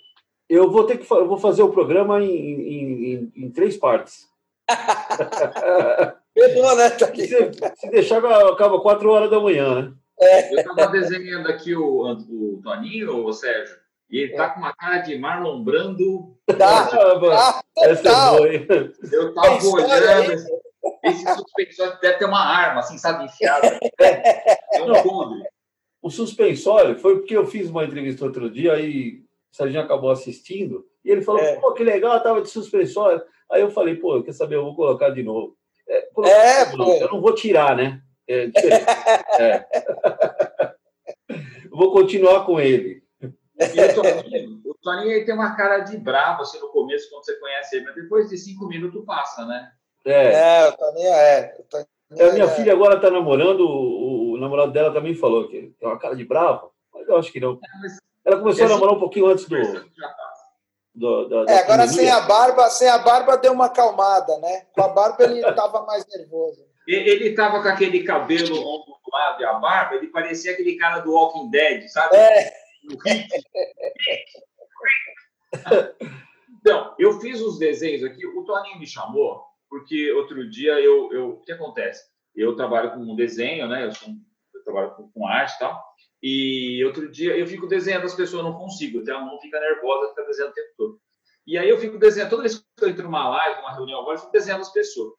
Eu 0.48 0.70
vou 0.70 0.84
ter 0.84 0.98
que 0.98 1.12
eu 1.12 1.28
vou 1.28 1.38
fazer 1.38 1.62
o 1.62 1.70
programa 1.70 2.20
em, 2.20 2.28
em, 2.28 3.14
em, 3.14 3.32
em 3.36 3.50
três 3.50 3.76
partes. 3.76 4.28
Perdão, 6.34 6.76
né? 6.76 6.90
Tá 6.90 7.06
se, 7.14 7.52
se, 7.76 7.90
deixar, 7.90 8.24
acaba 8.24 8.80
quatro 8.80 9.10
horas 9.10 9.30
da 9.30 9.40
manhã, 9.40 9.82
né? 9.82 9.92
É. 10.20 10.54
Eu 10.54 10.58
estava 10.58 10.86
desenhando 10.88 11.48
aqui 11.48 11.74
o, 11.74 12.12
o 12.12 12.60
Toninho, 12.62 13.24
o 13.24 13.32
Sérgio, 13.32 13.76
e 14.10 14.18
ele 14.18 14.34
tá 14.34 14.50
com 14.50 14.60
uma 14.60 14.74
cara 14.74 14.98
de 14.98 15.18
Marlon 15.18 15.62
Brando. 15.62 16.36
Tá, 16.46 16.86
tá, 16.86 17.62
Essa 17.78 18.08
é 18.08 18.30
boa, 18.30 18.54
hein? 18.54 18.66
Eu 19.12 19.28
estava 19.28 19.66
olhando. 19.66 20.60
Esse 21.02 21.24
suspensório 21.34 21.98
deve 22.00 22.18
ter 22.18 22.24
uma 22.24 22.40
arma, 22.40 22.80
assim, 22.80 22.98
sabe, 22.98 23.24
enfiada. 23.24 23.78
É 24.72 24.82
um 24.82 25.02
podre. 25.02 25.42
O 26.00 26.10
suspensório 26.10 26.98
foi 26.98 27.16
porque 27.18 27.36
eu 27.36 27.46
fiz 27.46 27.68
uma 27.68 27.84
entrevista 27.84 28.24
outro 28.24 28.48
dia, 28.48 28.74
aí 28.74 29.22
o 29.52 29.56
Serginho 29.56 29.82
acabou 29.82 30.10
assistindo, 30.10 30.86
e 31.04 31.10
ele 31.10 31.22
falou, 31.22 31.40
é. 31.40 31.56
pô, 31.56 31.72
que 31.72 31.82
legal, 31.84 32.22
tava 32.22 32.40
de 32.40 32.48
suspensório. 32.48 33.22
Aí 33.50 33.60
eu 33.60 33.70
falei, 33.70 33.96
pô, 33.96 34.22
quer 34.22 34.32
saber, 34.32 34.54
eu 34.56 34.64
vou 34.64 34.76
colocar 34.76 35.10
de 35.10 35.22
novo. 35.22 35.56
É, 35.88 35.98
é 35.98 36.66
pô. 36.66 36.94
Eu 36.94 37.08
não 37.08 37.20
vou 37.20 37.34
tirar, 37.34 37.76
né? 37.76 38.00
É 38.26 38.46
diferente. 38.46 38.84
é. 39.40 39.66
vou 41.70 41.92
continuar 41.92 42.46
com 42.46 42.60
ele. 42.60 43.02
E 43.20 43.80
o 43.82 43.94
Toninho, 43.94 44.62
o 44.64 44.74
Toninho 44.74 45.26
tem 45.26 45.34
uma 45.34 45.54
cara 45.56 45.80
de 45.80 45.98
bravo 45.98 46.42
assim, 46.42 46.60
no 46.60 46.68
começo, 46.68 47.10
quando 47.10 47.24
você 47.24 47.38
conhece 47.38 47.76
ele, 47.76 47.84
mas 47.86 47.94
depois 47.94 48.28
de 48.30 48.38
cinco 48.38 48.66
minutos 48.68 49.04
passa, 49.04 49.44
né? 49.44 49.70
É, 50.04 50.32
é 50.32 50.68
o 50.68 50.76
Toninho 50.76 51.08
é. 51.08 51.56
O 51.58 51.62
Toninho 51.64 51.88
é 52.18 52.28
a 52.28 52.32
minha 52.32 52.44
é. 52.44 52.48
filha 52.48 52.72
agora 52.72 52.96
está 52.96 53.10
namorando, 53.10 53.60
o, 53.60 54.32
o, 54.32 54.36
namorado 54.36 54.72
dela 54.72 54.92
também 54.92 55.14
falou 55.14 55.48
que 55.48 55.72
tem 55.78 55.88
uma 55.88 55.98
cara 55.98 56.16
de 56.16 56.24
bravo, 56.24 56.72
mas 56.92 57.06
eu 57.06 57.16
acho 57.16 57.30
que 57.30 57.38
não. 57.38 57.52
É, 57.52 57.88
Ela 58.24 58.38
começou 58.38 58.66
a 58.66 58.68
namorar 58.68 58.94
um 58.94 58.98
pouquinho 58.98 59.26
antes 59.26 59.44
do. 59.46 59.56
do, 60.92 61.28
do 61.28 61.48
é, 61.48 61.58
agora 61.58 61.86
sem 61.86 62.10
a 62.10 62.20
barba, 62.20 62.68
sem 62.68 62.88
a 62.88 62.98
barba 62.98 63.36
deu 63.36 63.52
uma 63.52 63.66
acalmada, 63.66 64.36
né? 64.38 64.66
Com 64.72 64.82
a 64.82 64.88
barba 64.88 65.22
ele 65.22 65.38
estava 65.46 65.84
mais 65.86 66.04
nervoso. 66.08 66.68
Ele 66.88 67.28
estava 67.28 67.62
com 67.62 67.68
aquele 67.68 68.02
cabelo 68.02 68.56
ondulado 68.56 69.40
e 69.40 69.44
a 69.44 69.52
barba, 69.54 69.94
ele 69.94 70.08
parecia 70.08 70.52
aquele 70.52 70.74
cara 70.76 70.98
do 70.98 71.12
Walking 71.12 71.48
Dead, 71.50 71.86
sabe? 71.88 72.16
É. 72.16 72.52
Então, 76.60 76.94
eu 76.98 77.20
fiz 77.20 77.40
os 77.40 77.58
desenhos 77.58 78.02
aqui. 78.02 78.26
O 78.26 78.44
Toninho 78.44 78.78
me 78.78 78.86
chamou 78.86 79.49
porque 79.70 80.12
outro 80.12 80.50
dia 80.50 80.80
eu, 80.80 81.12
eu 81.12 81.28
o 81.30 81.40
que 81.42 81.52
acontece? 81.52 82.02
Eu 82.34 82.56
trabalho 82.56 82.92
com 82.92 83.14
desenho, 83.14 83.68
né? 83.68 83.86
Eu, 83.86 83.92
sou, 83.92 84.08
eu 84.52 84.64
trabalho 84.64 84.90
com, 84.96 85.08
com, 85.10 85.26
arte 85.26 85.54
e 85.54 85.58
tal. 85.60 85.84
E 86.22 86.84
outro 86.84 87.10
dia 87.10 87.36
eu 87.36 87.46
fico 87.46 87.68
desenhando 87.68 88.04
as 88.04 88.14
pessoas, 88.14 88.42
não 88.42 88.58
consigo. 88.58 89.00
Até 89.00 89.12
a 89.12 89.20
mão 89.20 89.40
fica 89.40 89.60
nervosa, 89.60 90.10
fica 90.10 90.24
desenhando 90.24 90.50
o 90.50 90.54
tempo 90.54 90.68
todo. 90.76 91.00
E 91.46 91.56
aí 91.56 91.68
eu 91.68 91.78
fico 91.78 91.98
desenhando, 91.98 92.30
toda 92.30 92.42
vez 92.42 92.58
que 92.58 92.84
eu 92.84 92.88
entro 92.88 93.04
numa 93.04 93.28
live, 93.28 93.60
numa 93.60 93.74
reunião 93.74 94.00
agora, 94.00 94.16
eu 94.16 94.20
fico 94.20 94.32
desenhando 94.32 94.60
as 94.60 94.72
pessoas. 94.72 95.14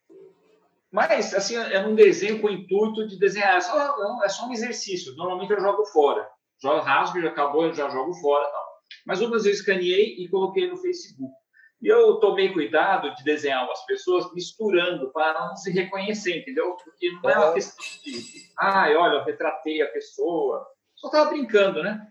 Mas, 0.91 1.33
assim, 1.33 1.55
é 1.55 1.79
um 1.79 1.95
desenho 1.95 2.41
com 2.41 2.47
o 2.47 2.51
intuito 2.51 3.07
de 3.07 3.17
desenhar. 3.17 3.55
É 3.55 3.61
só, 3.61 4.23
é 4.23 4.29
só 4.29 4.45
um 4.45 4.51
exercício. 4.51 5.15
Normalmente 5.15 5.51
eu 5.51 5.61
jogo 5.61 5.85
fora. 5.85 6.27
Jogo 6.61 6.81
rasgo, 6.81 7.21
já 7.21 7.29
acabou, 7.29 7.65
eu 7.65 7.73
já 7.73 7.89
jogo 7.89 8.13
fora 8.15 8.45
tal. 8.45 8.65
Mas 9.05 9.21
uma 9.21 9.31
vez 9.31 9.45
eu 9.45 9.51
escaneei 9.51 10.17
e 10.19 10.27
coloquei 10.27 10.69
no 10.69 10.75
Facebook. 10.75 11.33
E 11.81 11.87
eu 11.87 12.15
tomei 12.17 12.53
cuidado 12.53 13.13
de 13.15 13.23
desenhar 13.23 13.65
umas 13.65 13.83
pessoas 13.85 14.31
misturando 14.33 15.11
para 15.11 15.47
não 15.47 15.55
se 15.55 15.71
reconhecer, 15.71 16.39
entendeu? 16.39 16.77
Porque 16.83 17.11
não 17.23 17.29
é 17.29 17.37
uma 17.37 17.53
questão 17.53 17.83
de, 18.03 18.51
ai, 18.59 18.95
olha, 18.95 19.15
eu 19.15 19.23
retratei 19.23 19.81
a 19.81 19.87
pessoa. 19.87 20.67
Só 20.95 21.07
estava 21.07 21.31
brincando, 21.31 21.81
né? 21.81 22.07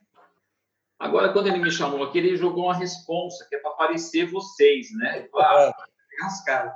Agora, 0.99 1.33
quando 1.33 1.47
ele 1.47 1.59
me 1.59 1.71
chamou 1.71 2.03
aqui, 2.03 2.19
ele 2.19 2.37
jogou 2.37 2.65
uma 2.65 2.75
responsa, 2.75 3.47
que 3.49 3.55
é 3.55 3.59
para 3.59 3.71
aparecer 3.71 4.27
vocês, 4.31 4.89
né? 4.99 5.29
Ah, 5.37 5.73
as 6.25 6.45
caras. 6.45 6.75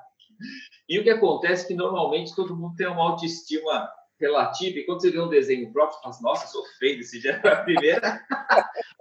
E 0.89 0.99
o 0.99 1.03
que 1.03 1.11
acontece 1.11 1.65
é 1.65 1.69
que 1.69 1.75
normalmente 1.75 2.35
todo 2.35 2.57
mundo 2.57 2.77
tem 2.77 2.87
uma 2.87 3.03
autoestima 3.03 3.91
relativa, 4.21 4.79
e 4.79 4.85
quando 4.85 5.03
você 5.03 5.11
vê 5.11 5.21
um 5.21 5.29
desenho 5.29 5.73
próprio, 5.73 5.97
você 5.97 6.03
fala, 6.03 6.15
assim, 6.15 6.23
nossa, 6.23 6.47
sou 6.47 6.65
feio 6.79 6.97
desse 6.99 7.21
jeito. 7.21 7.41
É 7.45 7.53
a 7.53 7.63
primeira, 7.65 8.27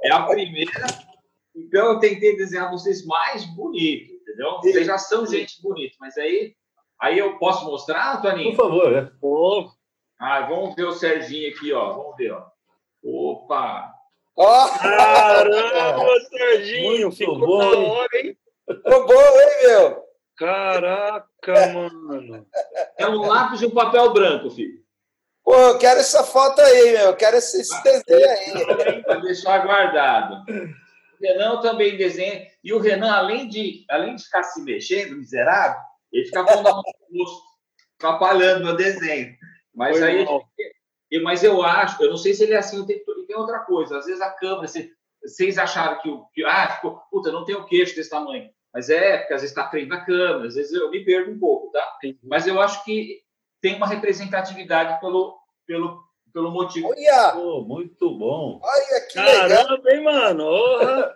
é 0.01 0.11
a 0.11 0.23
primeira 0.23 0.87
então, 1.55 1.93
eu 1.93 1.99
tentei 1.99 2.35
desenhar 2.35 2.71
vocês 2.71 3.05
mais 3.05 3.45
bonitos, 3.45 4.09
entendeu? 4.09 4.57
Vocês 4.57 4.85
já 4.85 4.97
são 4.97 5.25
gente 5.25 5.61
bonita, 5.61 5.95
mas 5.99 6.17
aí, 6.17 6.55
aí 6.99 7.19
eu 7.19 7.37
posso 7.37 7.65
mostrar, 7.65 8.21
Toninho? 8.21 8.55
Por 8.55 8.65
favor, 8.65 8.91
né? 8.91 9.11
Oh. 9.21 9.69
Ah, 10.19 10.41
vamos 10.47 10.75
ver 10.75 10.85
o 10.85 10.93
Serginho 10.93 11.53
aqui, 11.53 11.71
ó. 11.73 11.93
Vamos 11.93 12.15
ver, 12.15 12.31
ó. 12.31 12.45
Opa! 13.03 13.93
Oh! 14.35 14.67
Caramba, 14.79 16.19
Serginho! 16.31 17.07
Muito 17.07 17.17
ficou 17.17 17.39
bom, 17.39 17.57
da 17.59 17.77
hora, 17.77 18.09
hein? 18.15 18.37
Ficou 18.67 19.05
bom, 19.05 19.13
hein, 19.13 19.67
meu? 19.67 20.03
Caraca, 20.37 21.27
mano! 21.73 22.47
É 22.97 23.07
um 23.07 23.21
lápis 23.21 23.61
e 23.61 23.65
um 23.67 23.71
papel 23.71 24.11
branco, 24.11 24.49
filho. 24.49 24.81
Pô, 25.43 25.53
eu 25.53 25.77
quero 25.77 25.99
essa 25.99 26.23
foto 26.23 26.61
aí, 26.61 26.93
meu. 26.93 27.07
Eu 27.07 27.15
quero 27.15 27.37
esse, 27.37 27.61
esse 27.61 27.83
desenho 27.83 28.29
aí. 28.29 29.01
Vai 29.01 29.21
deixar 29.21 29.65
guardado. 29.65 30.45
Renan 31.23 31.61
também 31.61 31.95
desenha. 31.95 32.45
E 32.63 32.73
o 32.73 32.79
Renan, 32.79 33.11
além 33.11 33.47
de, 33.47 33.85
além 33.89 34.15
de 34.15 34.23
ficar 34.23 34.43
se 34.43 34.61
mexendo, 34.61 35.15
miserável, 35.15 35.79
ele 36.11 36.25
fica 36.25 36.43
pondo 36.43 36.67
a 36.67 36.73
mão 36.73 36.83
no 37.09 37.25
atrapalhando 37.97 38.65
meu 38.65 38.75
desenho. 38.75 39.35
Mas 39.73 39.97
Foi 39.97 40.07
aí. 40.07 40.25
Eu, 41.09 41.23
mas 41.23 41.43
eu 41.43 41.61
acho, 41.61 42.01
eu 42.03 42.09
não 42.09 42.17
sei 42.17 42.33
se 42.33 42.43
ele 42.43 42.53
é 42.53 42.57
assim, 42.57 42.85
tem, 42.85 43.03
tem 43.27 43.35
outra 43.35 43.59
coisa. 43.59 43.97
Às 43.97 44.05
vezes 44.05 44.19
a 44.19 44.31
câmera, 44.31 44.67
se, 44.67 44.91
vocês 45.23 45.57
acharam 45.57 46.01
que 46.01 46.09
o. 46.09 46.25
Que, 46.33 46.43
ah, 46.43 46.69
ficou, 46.75 46.99
puta, 47.09 47.31
não 47.31 47.45
tem 47.45 47.55
o 47.55 47.65
queixo 47.65 47.95
desse 47.95 48.09
tamanho. 48.09 48.49
Mas 48.73 48.89
é, 48.89 49.19
porque 49.19 49.33
às 49.33 49.41
vezes 49.41 49.55
está 49.55 49.69
frente 49.69 49.89
da 49.89 50.03
câmera, 50.03 50.47
às 50.47 50.55
vezes 50.55 50.73
eu 50.73 50.89
me 50.89 51.05
perco 51.05 51.29
um 51.29 51.39
pouco, 51.39 51.71
tá? 51.71 51.97
Mas 52.23 52.47
eu 52.47 52.59
acho 52.59 52.83
que 52.83 53.21
tem 53.61 53.75
uma 53.75 53.87
representatividade 53.87 54.99
pelo, 54.99 55.37
pelo, 55.67 56.03
pelo 56.33 56.51
motivo. 56.51 56.89
Olha! 56.89 57.35
Oh, 57.37 57.61
muito 57.61 58.09
bom. 58.17 58.59
Olha 58.61 59.01
que 59.07 59.13
Caramba, 59.13 59.81
legal. 59.83 59.89
hein, 59.89 60.03
mano? 60.03 61.13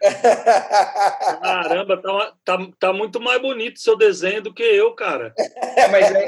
Caramba, 1.42 2.00
tá, 2.00 2.32
tá, 2.44 2.68
tá, 2.78 2.92
muito 2.92 3.20
mais 3.20 3.40
bonito 3.40 3.80
seu 3.80 3.96
desenho 3.96 4.42
do 4.42 4.54
que 4.54 4.62
eu, 4.62 4.92
cara. 4.94 5.34
É, 5.76 5.88
mas 5.88 6.10
é, 6.14 6.26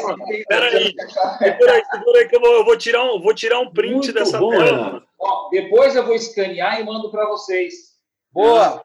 Peraí, 0.48 0.94
segura 1.39 1.73
aí, 1.73 1.85
segura 1.85 2.19
aí 2.19 2.28
que 2.28 2.36
eu 2.36 2.40
vou, 2.40 2.52
eu 2.52 2.65
vou, 2.65 2.77
tirar, 2.77 3.05
um, 3.05 3.20
vou 3.20 3.35
tirar 3.35 3.61
um 3.61 3.70
print 3.70 3.93
muito 3.94 4.12
dessa 4.12 4.39
bom, 4.39 4.51
tela. 4.51 5.05
Ó, 5.19 5.48
depois 5.51 5.94
eu 5.94 6.05
vou 6.05 6.15
escanear 6.15 6.81
e 6.81 6.85
mando 6.85 7.11
para 7.11 7.27
vocês. 7.27 7.90
Boa! 8.32 8.82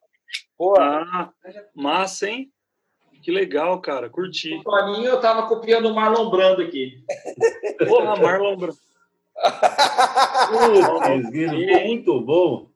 Boa! 0.57 0.77
Ah, 0.79 1.29
massa, 1.73 2.29
hein? 2.29 2.51
Que 3.23 3.31
legal, 3.31 3.81
cara, 3.81 4.07
curti. 4.07 4.61
Para 4.63 4.85
mim, 4.85 5.03
eu 5.03 5.19
tava 5.19 5.47
copiando 5.47 5.89
o 5.89 5.95
Marlon 5.95 6.29
Brando 6.29 6.61
aqui. 6.61 7.03
Porra, 7.87 8.15
Marlon 8.17 8.55
Brando. 8.55 8.77
Putz, 10.49 11.31
muito 11.85 12.21
bom. 12.21 12.69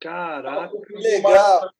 Caraca. 0.00 0.76
Que 0.80 0.94
legal. 0.94 1.70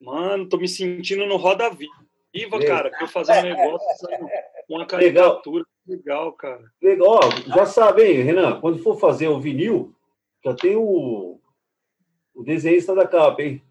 Mano, 0.00 0.48
tô 0.48 0.56
me 0.56 0.68
sentindo 0.68 1.26
no 1.26 1.36
Roda 1.36 1.70
Viva, 1.70 2.64
cara. 2.64 2.90
Que 2.90 3.04
eu 3.04 3.08
fazer 3.08 3.38
um 3.38 3.42
negócio 3.42 4.08
com 4.66 4.74
uma 4.74 4.86
caricatura. 4.86 5.64
Legal, 5.86 6.32
cara. 6.32 6.64
Legal. 6.80 7.20
Já 7.46 7.66
sabe, 7.66 8.04
hein, 8.04 8.22
Renan? 8.22 8.60
Quando 8.60 8.82
for 8.82 8.98
fazer 8.98 9.28
o 9.28 9.38
vinil, 9.38 9.94
já 10.42 10.54
tem 10.54 10.76
o, 10.76 11.38
o 12.34 12.42
desenhista 12.42 12.94
da 12.94 13.06
capa, 13.06 13.42
hein? 13.42 13.62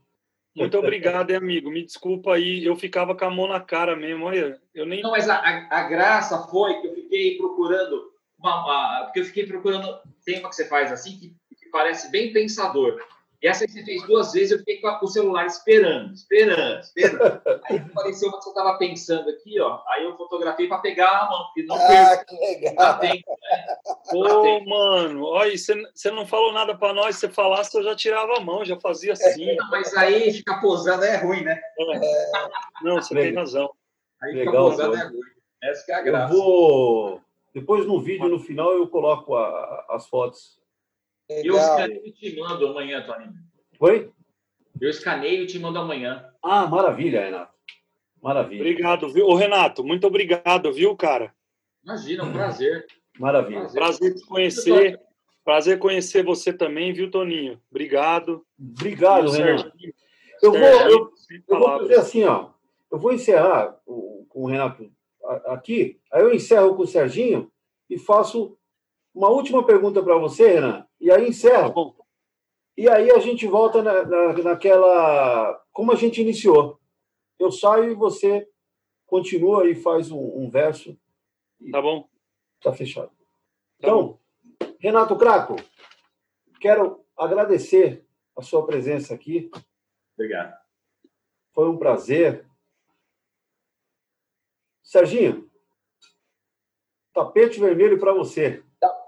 Muito 0.56 0.78
obrigado, 0.78 1.32
hein, 1.32 1.38
amigo. 1.38 1.72
Me 1.72 1.84
desculpa 1.84 2.36
aí, 2.36 2.64
eu 2.64 2.76
ficava 2.76 3.16
com 3.16 3.26
a 3.26 3.30
mão 3.30 3.48
na 3.48 3.60
cara 3.60 3.96
mesmo. 3.96 4.26
Olha, 4.26 4.62
eu 4.74 4.86
nem. 4.86 5.02
Não, 5.02 5.12
mas 5.12 5.28
a, 5.28 5.40
a 5.70 5.84
graça 5.84 6.48
foi 6.48 6.80
que 6.80 6.88
eu 6.88 6.94
fiquei 6.94 7.38
procurando 7.38 8.13
uma, 8.44 8.64
uma, 8.64 9.04
porque 9.06 9.22
eu 9.22 9.26
fiquei 9.26 9.46
procurando. 9.48 10.00
Tem 10.26 10.40
uma 10.40 10.50
que 10.50 10.56
você 10.56 10.66
faz 10.68 10.92
assim 10.92 11.18
que, 11.18 11.30
que 11.58 11.70
parece 11.72 12.12
bem 12.12 12.32
pensador. 12.34 13.00
E 13.42 13.48
essa 13.48 13.66
que 13.66 13.74
você 13.74 13.84
fez 13.84 14.02
duas 14.08 14.32
vezes, 14.32 14.52
eu 14.52 14.60
fiquei 14.60 14.80
com 14.80 14.88
o 15.02 15.08
celular 15.08 15.46
esperando, 15.46 16.14
esperando, 16.14 16.80
esperando. 16.80 17.42
Aí 17.70 17.78
apareceu 17.78 18.30
uma 18.30 18.38
que 18.38 18.44
você 18.46 18.50
estava 18.52 18.78
pensando 18.78 19.30
aqui, 19.30 19.60
ó. 19.60 19.82
Aí 19.90 20.06
eu 20.06 20.16
fotografei 20.16 20.66
para 20.70 20.78
pegar 20.78 21.10
a 21.10 21.30
mão, 21.30 21.46
porque 21.48 21.64
não 21.64 21.76
Ah, 21.76 22.24
que 22.26 22.36
legal. 22.38 22.76
Tá 22.76 22.98
tempo, 23.00 23.38
né? 23.42 23.78
Ô, 24.14 24.64
mano, 24.64 25.26
olha, 25.26 25.58
você, 25.58 25.76
você 25.94 26.10
não 26.10 26.26
falou 26.26 26.54
nada 26.54 26.74
para 26.78 26.94
nós, 26.94 27.16
se 27.16 27.22
você 27.28 27.30
falasse, 27.34 27.78
eu 27.78 27.84
já 27.84 27.94
tirava 27.94 28.38
a 28.38 28.40
mão, 28.40 28.64
já 28.64 28.80
fazia 28.80 29.12
assim. 29.12 29.58
Não, 29.58 29.70
Mas 29.70 29.94
aí 29.98 30.32
ficar 30.32 30.62
posando 30.62 31.04
é 31.04 31.18
ruim, 31.18 31.44
né? 31.44 31.60
Não, 32.82 32.96
você 33.02 33.14
tem 33.14 33.36
razão. 33.36 33.70
Aí 34.22 34.32
ficar 34.38 34.52
Legal, 34.52 34.70
posando 34.70 34.92
pô. 34.92 34.98
é 34.98 35.04
ruim. 35.04 35.20
Essa 35.64 35.86
que 35.86 35.92
é 35.92 35.96
a 35.96 36.00
Eu 36.00 36.06
graça. 36.06 36.34
vou. 36.34 37.22
Depois 37.54 37.86
no 37.86 38.02
vídeo, 38.02 38.28
no 38.28 38.40
final, 38.40 38.74
eu 38.74 38.88
coloco 38.88 39.36
a- 39.36 39.86
as 39.90 40.08
fotos. 40.08 40.60
Eu 41.30 41.54
Legal. 41.54 41.60
escaneio 41.60 42.02
e 42.08 42.12
te 42.12 42.40
mando 42.40 42.68
amanhã, 42.68 43.06
Toninho. 43.06 43.34
Foi? 43.78 44.12
Eu 44.82 44.90
escaneio 44.90 45.44
e 45.44 45.48
te 45.48 45.60
mando 45.60 45.80
amanhã. 45.80 46.26
Ah, 46.42 46.66
maravilha, 46.68 47.24
Renato. 47.24 47.54
Maravilha. 48.22 48.62
Obrigado, 48.62 49.10
viu? 49.10 49.28
Ô, 49.28 49.36
Renato, 49.36 49.84
muito 49.84 50.08
obrigado, 50.08 50.72
viu, 50.74 50.96
cara? 50.96 51.34
Imagina, 51.84 52.24
um 52.24 52.32
prazer. 52.34 52.86
Maravilha. 53.20 53.68
Prazer 53.70 54.16
te 54.16 54.26
conhecer. 54.26 55.00
Prazer 55.44 55.78
conhecer 55.78 56.24
você 56.24 56.54
também, 56.54 56.94
viu, 56.94 57.12
Toninho? 57.12 57.62
Obrigado. 57.70 58.46
Obrigado, 58.58 59.30
Renato. 59.30 59.72
Eu 60.42 60.52
vou, 60.52 60.60
eu, 60.62 61.12
eu 61.50 61.60
vou 61.60 61.80
fazer 61.80 61.96
assim, 61.96 62.24
ó. 62.24 62.50
Eu 62.92 62.98
vou 62.98 63.14
encerrar 63.14 63.78
com 63.86 64.26
o 64.34 64.46
Renato 64.48 64.90
aqui, 65.48 66.00
aí 66.12 66.22
eu 66.22 66.34
encerro 66.34 66.76
com 66.76 66.84
o 66.84 66.88
Serginho 66.88 67.52
e 67.90 67.98
faço 67.98 68.58
uma 69.14 69.30
última 69.30 69.66
pergunta 69.66 70.02
para 70.02 70.18
você, 70.18 70.48
Renan, 70.54 70.88
e 71.00 71.12
aí 71.12 71.24
Tá 71.24 71.28
encerro. 71.30 71.72
bom. 71.74 71.96
E 72.76 72.90
aí 72.90 73.12
a 73.12 73.20
gente 73.20 73.46
volta 73.48 73.84
na, 73.84 74.04
na- 74.04 74.34
naquela. 74.44 75.64
Como 75.72 75.92
a 75.92 75.96
gente 75.96 76.22
iniciou. 76.22 76.80
Eu 77.38 77.52
saio 77.52 77.92
e 77.92 77.96
você 77.96 78.48
continua 79.06 79.70
e 79.70 79.76
faz 79.76 80.10
um, 80.12 80.20
um 80.44 80.50
verso. 80.50 80.98
Tá 81.72 81.80
bom? 81.82 82.10
Tá 82.62 82.74
fechado. 82.74 83.10
Tá 83.10 83.16
Então, 83.80 84.20
Renato 84.80 85.16
Craco, 85.16 85.56
quero 86.60 87.06
agradecer 87.16 88.04
a 88.36 88.42
sua 88.42 88.66
presença 88.66 89.14
aqui. 89.14 89.52
Obrigado. 90.18 90.56
Foi 91.54 91.70
um 91.70 91.78
prazer. 91.78 92.48
Serginho, 94.94 95.50
tapete 97.12 97.60
vermelho 97.60 98.00
para 98.00 98.14
você. 98.14 98.64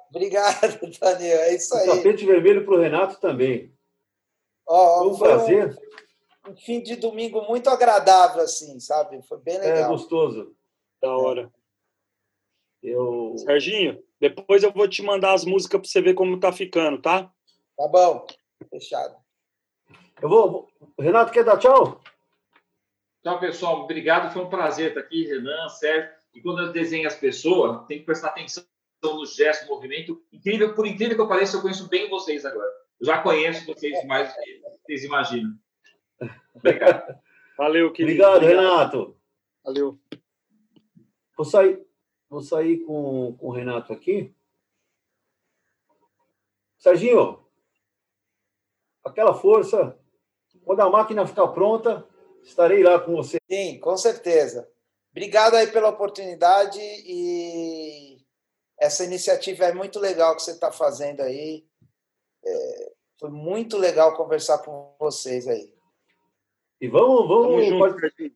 Obrigado, 0.10 0.80
Daniel. 1.00 1.40
É 1.42 1.54
isso 1.56 1.76
aí. 1.78 1.86
tapete 1.86 2.26
vermelho 2.26 2.66
para 2.66 2.74
o 2.74 2.80
Renato 2.80 3.20
também. 3.20 3.72
Ó, 4.68 4.98
Foi 5.04 5.08
um 5.10 5.14
foi 5.16 5.28
prazer. 5.28 5.78
um, 6.48 6.52
um 6.52 6.56
fim 6.58 6.82
de 6.82 6.96
domingo 6.96 7.44
muito 7.44 7.70
agradável, 7.70 8.42
assim, 8.42 8.80
sabe? 8.80 9.22
Foi 9.28 9.38
bem 9.38 9.58
É 9.58 9.60
legal. 9.76 9.92
gostoso. 9.92 10.56
Da 11.00 11.16
hora. 11.16 11.54
Eu... 12.82 13.36
Serginho, 13.38 14.04
depois 14.20 14.64
eu 14.64 14.72
vou 14.72 14.88
te 14.88 15.04
mandar 15.04 15.34
as 15.36 15.46
músicas 15.46 15.82
para 15.82 15.88
você 15.88 16.02
ver 16.02 16.16
como 16.16 16.40
tá 16.40 16.52
ficando, 16.52 17.00
tá? 17.00 17.32
Tá 17.78 17.88
bom. 17.88 18.26
Fechado. 18.72 19.16
eu 20.20 20.30
vou. 20.30 20.52
vou- 20.52 20.68
Renato, 21.00 21.32
quer 21.32 21.44
dar 21.44 21.60
tchau? 21.60 22.02
Então, 23.26 23.40
pessoal, 23.40 23.82
obrigado. 23.82 24.32
Foi 24.32 24.44
um 24.44 24.50
prazer 24.50 24.90
estar 24.90 25.00
aqui, 25.00 25.26
Renan, 25.26 25.68
Sérgio. 25.68 26.12
E 26.36 26.40
quando 26.40 26.62
eu 26.62 26.72
desenho 26.72 27.08
as 27.08 27.16
pessoas, 27.16 27.84
tem 27.88 27.98
que 27.98 28.06
prestar 28.06 28.28
atenção 28.28 28.64
nos 29.04 29.36
gestos, 29.36 29.68
no 29.68 29.74
movimento. 29.74 30.24
Incrível, 30.32 30.76
por 30.76 30.86
incrível 30.86 31.16
que 31.16 31.22
eu 31.24 31.28
pareça, 31.28 31.58
eu 31.58 31.62
conheço 31.64 31.90
bem 31.90 32.08
vocês 32.08 32.46
agora. 32.46 32.70
Eu 33.00 33.08
já 33.08 33.24
conheço 33.24 33.66
vocês 33.66 34.06
mais 34.06 34.30
do 34.30 34.36
que 34.36 34.62
vocês 34.86 35.04
imaginam. 35.06 35.58
Obrigado. 36.54 37.20
Valeu, 37.58 37.92
querido. 37.92 38.24
Obrigado, 38.24 38.48
Renato. 38.48 39.18
Valeu. 39.64 40.00
Vou 41.36 41.46
sair, 41.48 41.84
vou 42.30 42.42
sair 42.42 42.86
com, 42.86 43.36
com 43.40 43.48
o 43.48 43.52
Renato 43.52 43.92
aqui. 43.92 44.36
Serginho, 46.78 47.44
aquela 49.04 49.34
força. 49.34 49.98
Quando 50.64 50.82
a 50.82 50.90
máquina 50.92 51.26
ficar 51.26 51.48
pronta, 51.48 52.08
estarei 52.46 52.84
lá 52.84 53.00
com 53.00 53.16
você. 53.16 53.38
Sim, 53.50 53.80
com 53.80 53.98
certeza. 53.98 54.68
Obrigado 55.12 55.56
aí 55.56 55.68
pela 55.68 55.90
oportunidade 55.90 56.80
e 56.80 58.18
essa 58.80 59.04
iniciativa 59.04 59.66
é 59.66 59.74
muito 59.74 60.00
legal 60.00 60.36
que 60.36 60.42
você 60.44 60.52
está 60.52 60.72
fazendo 60.72 61.22
aí. 61.22 61.66
É, 62.46 62.92
foi 63.20 63.30
muito 63.30 63.78
legal 63.78 64.16
conversar 64.16 64.60
com 64.60 64.94
vocês 65.00 65.48
aí. 65.48 65.74
E 66.82 66.88
vamos, 66.88 67.28
vamos, 67.28 67.66
junto, 67.66 67.80
part- 67.80 68.00
Serginho. 68.00 68.32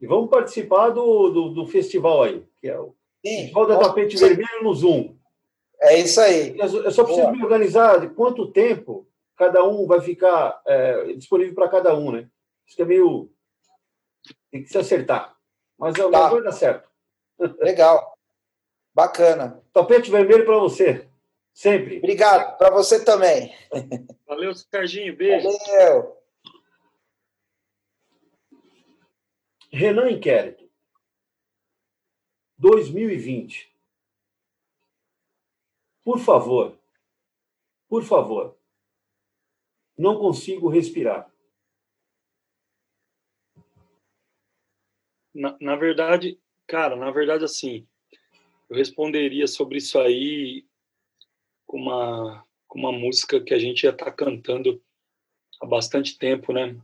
e 0.00 0.06
vamos 0.06 0.30
participar 0.30 0.88
do, 0.90 1.28
do, 1.30 1.48
do 1.50 1.66
festival 1.66 2.22
aí, 2.22 2.42
que 2.60 2.68
é 2.68 2.78
o 2.80 2.94
Sim, 3.24 3.36
Festival 3.42 3.66
da 3.66 3.78
Tapete 3.78 4.16
Vermelho 4.16 4.62
no 4.62 4.74
Zoom. 4.74 5.14
é 5.80 5.98
isso 6.00 6.18
aí. 6.20 6.58
Eu 6.58 6.68
só- 6.68 6.78
eu 6.80 6.90
só 6.90 7.04
preciso 7.04 7.26
Boa. 7.26 7.36
me 7.36 7.42
organizar 7.44 8.00
de 8.00 8.08
quanto 8.14 8.50
tempo 8.50 9.06
cada 9.36 9.62
um 9.62 9.86
vai 9.86 10.00
ficar 10.00 10.62
é, 10.66 11.12
disponível 11.12 11.54
para 11.54 11.68
cada 11.68 11.94
um, 11.94 12.10
né? 12.10 12.28
Isso 12.66 12.76
que 12.76 12.82
é 12.82 12.86
meio. 12.86 13.30
Tem 14.50 14.62
que 14.62 14.68
se 14.68 14.78
acertar. 14.78 15.36
Mas 15.78 15.94
é 15.96 16.10
Tá. 16.10 16.28
vai 16.28 16.42
dar 16.42 16.52
certo. 16.52 16.88
Legal. 17.58 18.16
Bacana. 18.94 19.62
Tapete 19.72 20.10
vermelho 20.10 20.44
para 20.44 20.58
você. 20.58 21.08
Sempre. 21.52 21.98
Obrigado. 21.98 22.56
Para 22.58 22.70
você 22.70 23.04
também. 23.04 23.52
Valeu, 24.26 24.54
Serginho. 24.54 25.16
Beijo. 25.16 25.48
Valeu. 25.48 26.16
Renan 29.70 30.10
Inquérito. 30.10 30.64
2020. 32.58 33.74
Por 36.04 36.18
favor. 36.18 36.78
Por 37.88 38.04
favor. 38.04 38.56
Não 39.98 40.18
consigo 40.18 40.68
respirar. 40.68 41.30
Na, 45.34 45.56
na 45.60 45.76
verdade, 45.76 46.38
cara, 46.66 46.94
na 46.96 47.10
verdade, 47.10 47.44
assim, 47.44 47.86
eu 48.70 48.76
responderia 48.76 49.46
sobre 49.46 49.78
isso 49.78 49.98
aí 49.98 50.64
com 51.66 51.78
uma, 51.78 52.44
com 52.68 52.78
uma 52.78 52.92
música 52.92 53.40
que 53.40 53.52
a 53.52 53.58
gente 53.58 53.82
já 53.82 53.90
está 53.90 54.10
cantando 54.10 54.80
há 55.60 55.66
bastante 55.66 56.16
tempo, 56.16 56.52
né? 56.52 56.76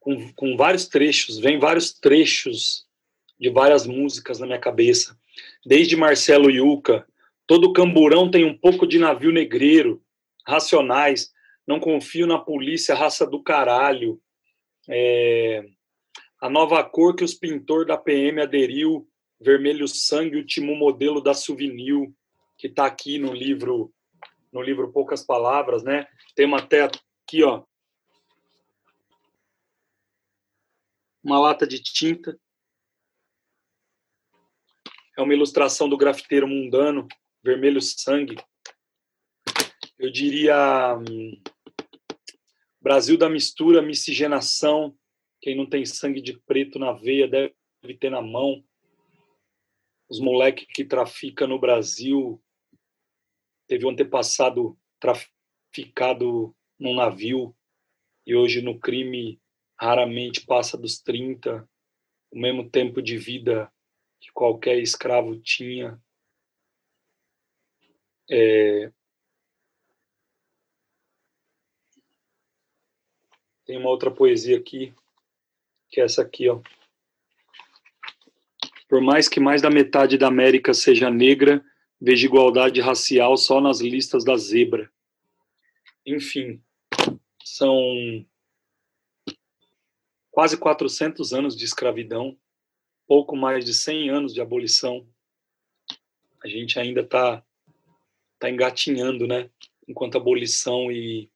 Com, 0.00 0.32
com 0.32 0.56
vários 0.56 0.88
trechos, 0.88 1.38
vem 1.38 1.58
vários 1.58 1.92
trechos 1.92 2.86
de 3.38 3.50
várias 3.50 3.86
músicas 3.86 4.38
na 4.38 4.46
minha 4.46 4.58
cabeça, 4.58 5.18
desde 5.64 5.96
Marcelo 5.96 6.50
Yuca, 6.50 7.06
todo 7.46 7.72
camburão 7.72 8.30
tem 8.30 8.44
um 8.44 8.56
pouco 8.56 8.86
de 8.86 8.98
navio 8.98 9.32
negreiro, 9.32 10.02
racionais, 10.46 11.32
não 11.66 11.80
confio 11.80 12.26
na 12.26 12.38
polícia, 12.38 12.94
raça 12.94 13.26
do 13.26 13.42
caralho, 13.42 14.20
é, 14.88 15.64
a 16.42 16.50
nova 16.50 16.82
cor 16.82 17.14
que 17.14 17.22
os 17.22 17.34
pintor 17.34 17.86
da 17.86 17.96
PM 17.96 18.40
aderiu, 18.40 19.08
vermelho 19.40 19.86
sangue, 19.86 20.36
último 20.36 20.74
modelo 20.74 21.20
da 21.20 21.34
Souvenir, 21.34 22.12
que 22.58 22.66
está 22.66 22.84
aqui 22.84 23.16
no 23.16 23.32
livro, 23.32 23.94
no 24.52 24.60
livro 24.60 24.92
Poucas 24.92 25.24
Palavras, 25.24 25.84
né? 25.84 26.04
Tem 26.34 26.44
uma 26.44 26.58
até 26.58 26.82
aqui, 26.82 27.44
ó, 27.44 27.62
uma 31.22 31.38
lata 31.38 31.64
de 31.64 31.80
tinta. 31.80 32.36
É 35.16 35.22
uma 35.22 35.34
ilustração 35.34 35.88
do 35.88 35.96
grafiteiro 35.96 36.48
mundano, 36.48 37.06
vermelho 37.40 37.80
sangue. 37.80 38.36
Eu 39.96 40.10
diria 40.10 40.96
hum, 40.96 41.40
Brasil 42.80 43.16
da 43.16 43.28
mistura, 43.30 43.80
miscigenação, 43.80 44.98
quem 45.42 45.56
não 45.56 45.66
tem 45.66 45.84
sangue 45.84 46.22
de 46.22 46.38
preto 46.38 46.78
na 46.78 46.92
veia 46.92 47.26
deve 47.26 47.98
ter 47.98 48.10
na 48.10 48.22
mão. 48.22 48.64
Os 50.08 50.20
moleques 50.20 50.68
que 50.72 50.84
traficam 50.84 51.48
no 51.48 51.58
Brasil. 51.58 52.40
Teve 53.66 53.84
um 53.84 53.90
antepassado 53.90 54.78
traficado 55.00 56.54
num 56.78 56.94
navio 56.94 57.56
e 58.24 58.36
hoje 58.36 58.62
no 58.62 58.78
crime 58.78 59.40
raramente 59.76 60.46
passa 60.46 60.78
dos 60.78 61.00
30, 61.00 61.68
o 62.30 62.38
mesmo 62.38 62.70
tempo 62.70 63.02
de 63.02 63.18
vida 63.18 63.72
que 64.20 64.30
qualquer 64.32 64.78
escravo 64.78 65.40
tinha. 65.40 66.00
É... 68.30 68.92
Tem 73.64 73.76
uma 73.76 73.90
outra 73.90 74.10
poesia 74.10 74.58
aqui 74.58 74.94
que 75.92 76.00
é 76.00 76.04
essa 76.04 76.22
aqui, 76.22 76.48
ó. 76.48 76.60
Por 78.88 79.02
mais 79.02 79.28
que 79.28 79.38
mais 79.38 79.60
da 79.60 79.70
metade 79.70 80.16
da 80.16 80.26
América 80.26 80.72
seja 80.72 81.10
negra, 81.10 81.62
vejo 82.00 82.26
igualdade 82.26 82.80
racial 82.80 83.36
só 83.36 83.60
nas 83.60 83.80
listas 83.80 84.24
da 84.24 84.36
zebra. 84.36 84.90
Enfim, 86.04 86.60
São 87.44 88.26
quase 90.30 90.56
400 90.56 91.34
anos 91.34 91.54
de 91.54 91.64
escravidão, 91.64 92.38
pouco 93.06 93.36
mais 93.36 93.64
de 93.64 93.74
100 93.74 94.10
anos 94.10 94.34
de 94.34 94.40
abolição. 94.40 95.06
A 96.42 96.48
gente 96.48 96.78
ainda 96.78 97.02
está 97.02 97.44
tá 98.38 98.48
engatinhando, 98.48 99.26
né? 99.26 99.50
Enquanto 99.86 100.16
abolição 100.16 100.90
e 100.90 101.30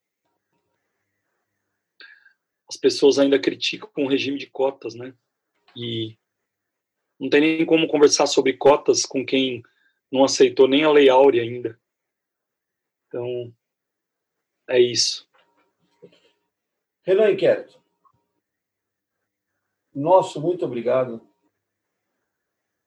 as 2.69 2.77
pessoas 2.77 3.19
ainda 3.19 3.39
criticam 3.39 3.91
o 3.97 4.09
regime 4.09 4.39
de 4.39 4.49
cotas, 4.49 4.95
né? 4.95 5.15
E 5.77 6.19
não 7.19 7.29
tem 7.31 7.41
nem 7.41 7.67
como 7.67 7.89
conversar 7.89 8.27
sobre 8.27 8.57
cotas 8.57 9.05
com 9.05 9.25
quem 9.25 9.63
não 10.11 10.25
aceitou 10.25 10.69
nem 10.69 10.85
a 10.85 10.91
Lei 10.91 11.09
Áurea 11.09 11.43
ainda. 11.43 11.81
Então, 13.07 13.55
é 14.69 14.81
isso. 14.81 15.29
Renan 17.03 17.31
Inquérito. 17.31 17.81
Nosso 19.95 20.41
muito 20.41 20.65
obrigado. 20.65 21.27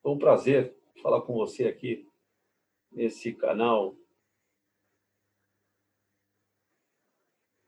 Foi 0.02 0.12
um 0.12 0.18
prazer 0.18 0.76
falar 1.02 1.22
com 1.22 1.34
você 1.34 1.68
aqui 1.68 2.08
nesse 2.92 3.34
canal 3.34 3.96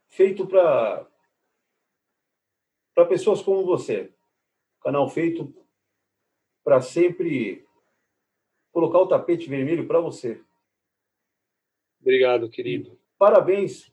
feito 0.09 0.45
para 0.45 1.10
para 2.93 3.05
pessoas 3.05 3.41
como 3.41 3.65
você. 3.65 4.13
Canal 4.81 5.09
feito 5.09 5.53
para 6.63 6.81
sempre 6.81 7.65
colocar 8.71 8.99
o 8.99 9.07
tapete 9.07 9.49
vermelho 9.49 9.87
para 9.87 9.99
você. 9.99 10.41
Obrigado, 11.99 12.49
querido. 12.49 12.99
Parabéns 13.17 13.91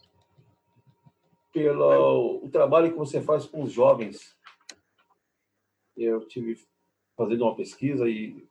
pelo 1.52 2.44
o 2.44 2.50
trabalho 2.50 2.90
que 2.90 2.98
você 2.98 3.20
faz 3.20 3.46
com 3.46 3.62
os 3.62 3.72
jovens. 3.72 4.36
Eu 5.96 6.26
tive 6.26 6.58
fazendo 7.16 7.42
uma 7.42 7.56
pesquisa 7.56 8.08
e 8.08 8.46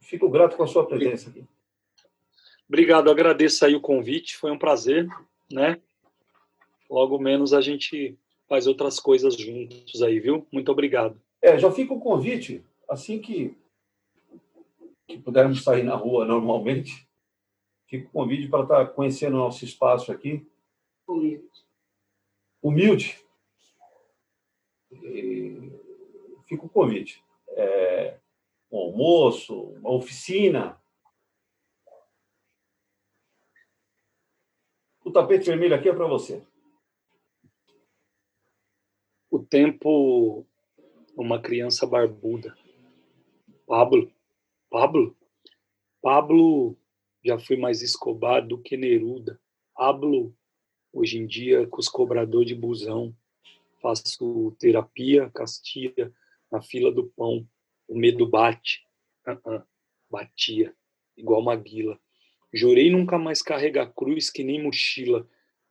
fico 0.00 0.28
grato 0.30 0.56
com 0.56 0.62
a 0.62 0.66
sua 0.66 0.86
presença 0.86 1.30
aqui. 1.30 1.44
Obrigado, 2.68 3.10
agradeço 3.10 3.64
aí 3.64 3.74
o 3.74 3.80
convite, 3.80 4.36
foi 4.36 4.50
um 4.50 4.58
prazer, 4.58 5.06
né? 5.50 5.80
Logo 6.92 7.18
menos 7.18 7.54
a 7.54 7.62
gente 7.62 8.18
faz 8.46 8.66
outras 8.66 9.00
coisas 9.00 9.34
juntos 9.34 10.02
aí, 10.02 10.20
viu? 10.20 10.46
Muito 10.52 10.70
obrigado. 10.70 11.18
É, 11.40 11.58
já 11.58 11.72
fica 11.72 11.94
o 11.94 12.00
convite, 12.00 12.62
assim 12.86 13.18
que, 13.18 13.56
que 15.06 15.16
pudermos 15.16 15.64
sair 15.64 15.84
na 15.84 15.94
rua 15.94 16.26
normalmente, 16.26 17.08
fica 17.86 18.06
o 18.06 18.10
convite 18.10 18.46
para 18.46 18.64
estar 18.64 18.86
conhecendo 18.88 19.36
o 19.36 19.38
nosso 19.38 19.64
espaço 19.64 20.12
aqui. 20.12 20.46
Humilde. 21.08 21.48
Humilde. 22.60 23.18
E 24.92 25.72
fica 26.46 26.66
o 26.66 26.68
convite. 26.68 27.24
É, 27.56 28.18
um 28.70 28.76
almoço, 28.76 29.58
uma 29.78 29.92
oficina. 29.92 30.78
O 35.02 35.10
tapete 35.10 35.46
vermelho 35.46 35.74
aqui 35.74 35.88
é 35.88 35.94
para 35.94 36.06
você 36.06 36.42
o 39.32 39.38
tempo 39.38 40.46
uma 41.16 41.40
criança 41.40 41.86
barbuda. 41.86 42.54
Pablo, 43.66 44.12
Pablo, 44.68 45.16
Pablo 46.02 46.76
já 47.24 47.38
foi 47.38 47.56
mais 47.56 47.80
escobado 47.80 48.48
do 48.48 48.58
que 48.58 48.76
Neruda. 48.76 49.40
Pablo, 49.74 50.36
hoje 50.92 51.16
em 51.16 51.26
dia, 51.26 51.66
com 51.66 51.80
os 51.80 51.88
cobradores 51.88 52.48
de 52.48 52.54
busão, 52.54 53.16
faço 53.80 54.54
terapia, 54.58 55.30
castia 55.30 56.12
na 56.50 56.60
fila 56.60 56.92
do 56.92 57.04
pão. 57.16 57.48
O 57.88 57.96
medo 57.96 58.26
bate. 58.26 58.86
Uh 59.26 59.32
-uh. 59.32 59.64
Batia, 60.10 60.74
igual 61.16 61.40
uma 61.40 61.56
guila. 61.56 61.98
Jurei 62.52 62.90
nunca 62.90 63.16
mais 63.16 63.40
carregar 63.40 63.94
cruz 63.94 64.28
que 64.28 64.44
nem 64.44 64.62
mochila. 64.62 65.26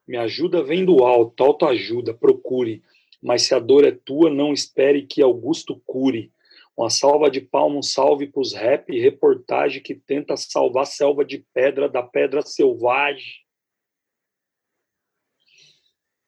Me 0.08 0.18
ajuda 0.18 0.64
vem 0.64 0.84
do 0.84 1.04
alto, 1.04 1.44
autoajuda, 1.44 2.12
procure 2.12 2.82
mas 3.22 3.44
se 3.44 3.54
a 3.54 3.60
dor 3.60 3.86
é 3.86 3.92
tua, 3.92 4.30
não 4.30 4.52
espere 4.52 5.06
que 5.06 5.22
Augusto 5.22 5.80
cure. 5.86 6.34
Uma 6.76 6.90
salva 6.90 7.30
de 7.30 7.40
palmas, 7.40 7.78
um 7.78 7.82
salve 7.82 8.28
para 8.28 8.42
os 8.42 8.54
rap 8.54 9.00
reportagem 9.00 9.84
que 9.84 9.94
tenta 9.94 10.36
salvar 10.36 10.84
a 10.84 10.88
selva 10.88 11.24
de 11.24 11.46
pedra 11.54 11.88
da 11.88 12.02
pedra 12.02 12.42
selvagem. 12.42 13.42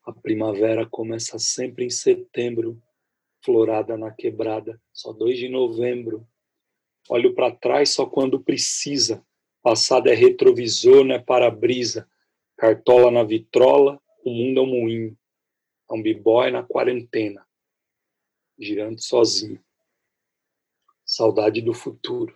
A 0.06 0.12
primavera 0.12 0.86
começa 0.86 1.40
sempre 1.40 1.86
em 1.86 1.90
setembro, 1.90 2.80
florada 3.44 3.98
na 3.98 4.12
quebrada, 4.12 4.80
só 4.92 5.14
2 5.14 5.40
de 5.40 5.50
novembro. 5.50 6.28
Olho 7.10 7.34
para 7.34 7.56
trás 7.56 7.90
só 7.90 8.06
quando 8.06 8.40
precisa. 8.40 9.26
Passado 9.62 10.10
é 10.10 10.14
retrovisor, 10.14 11.06
não 11.06 11.16
é 11.16 11.20
para-brisa. 11.20 12.08
Cartola 12.58 13.10
na 13.10 13.24
vitrola, 13.24 14.00
o 14.24 14.30
mundo 14.30 14.60
é 14.60 14.64
um 14.64 14.68
moinho 14.68 15.18
um 15.94 16.02
b-boy 16.02 16.50
na 16.50 16.64
quarentena, 16.64 17.48
girando 18.58 19.00
sozinho. 19.00 19.64
Saudade 21.06 21.62
do 21.62 21.74
futuro. 21.74 22.36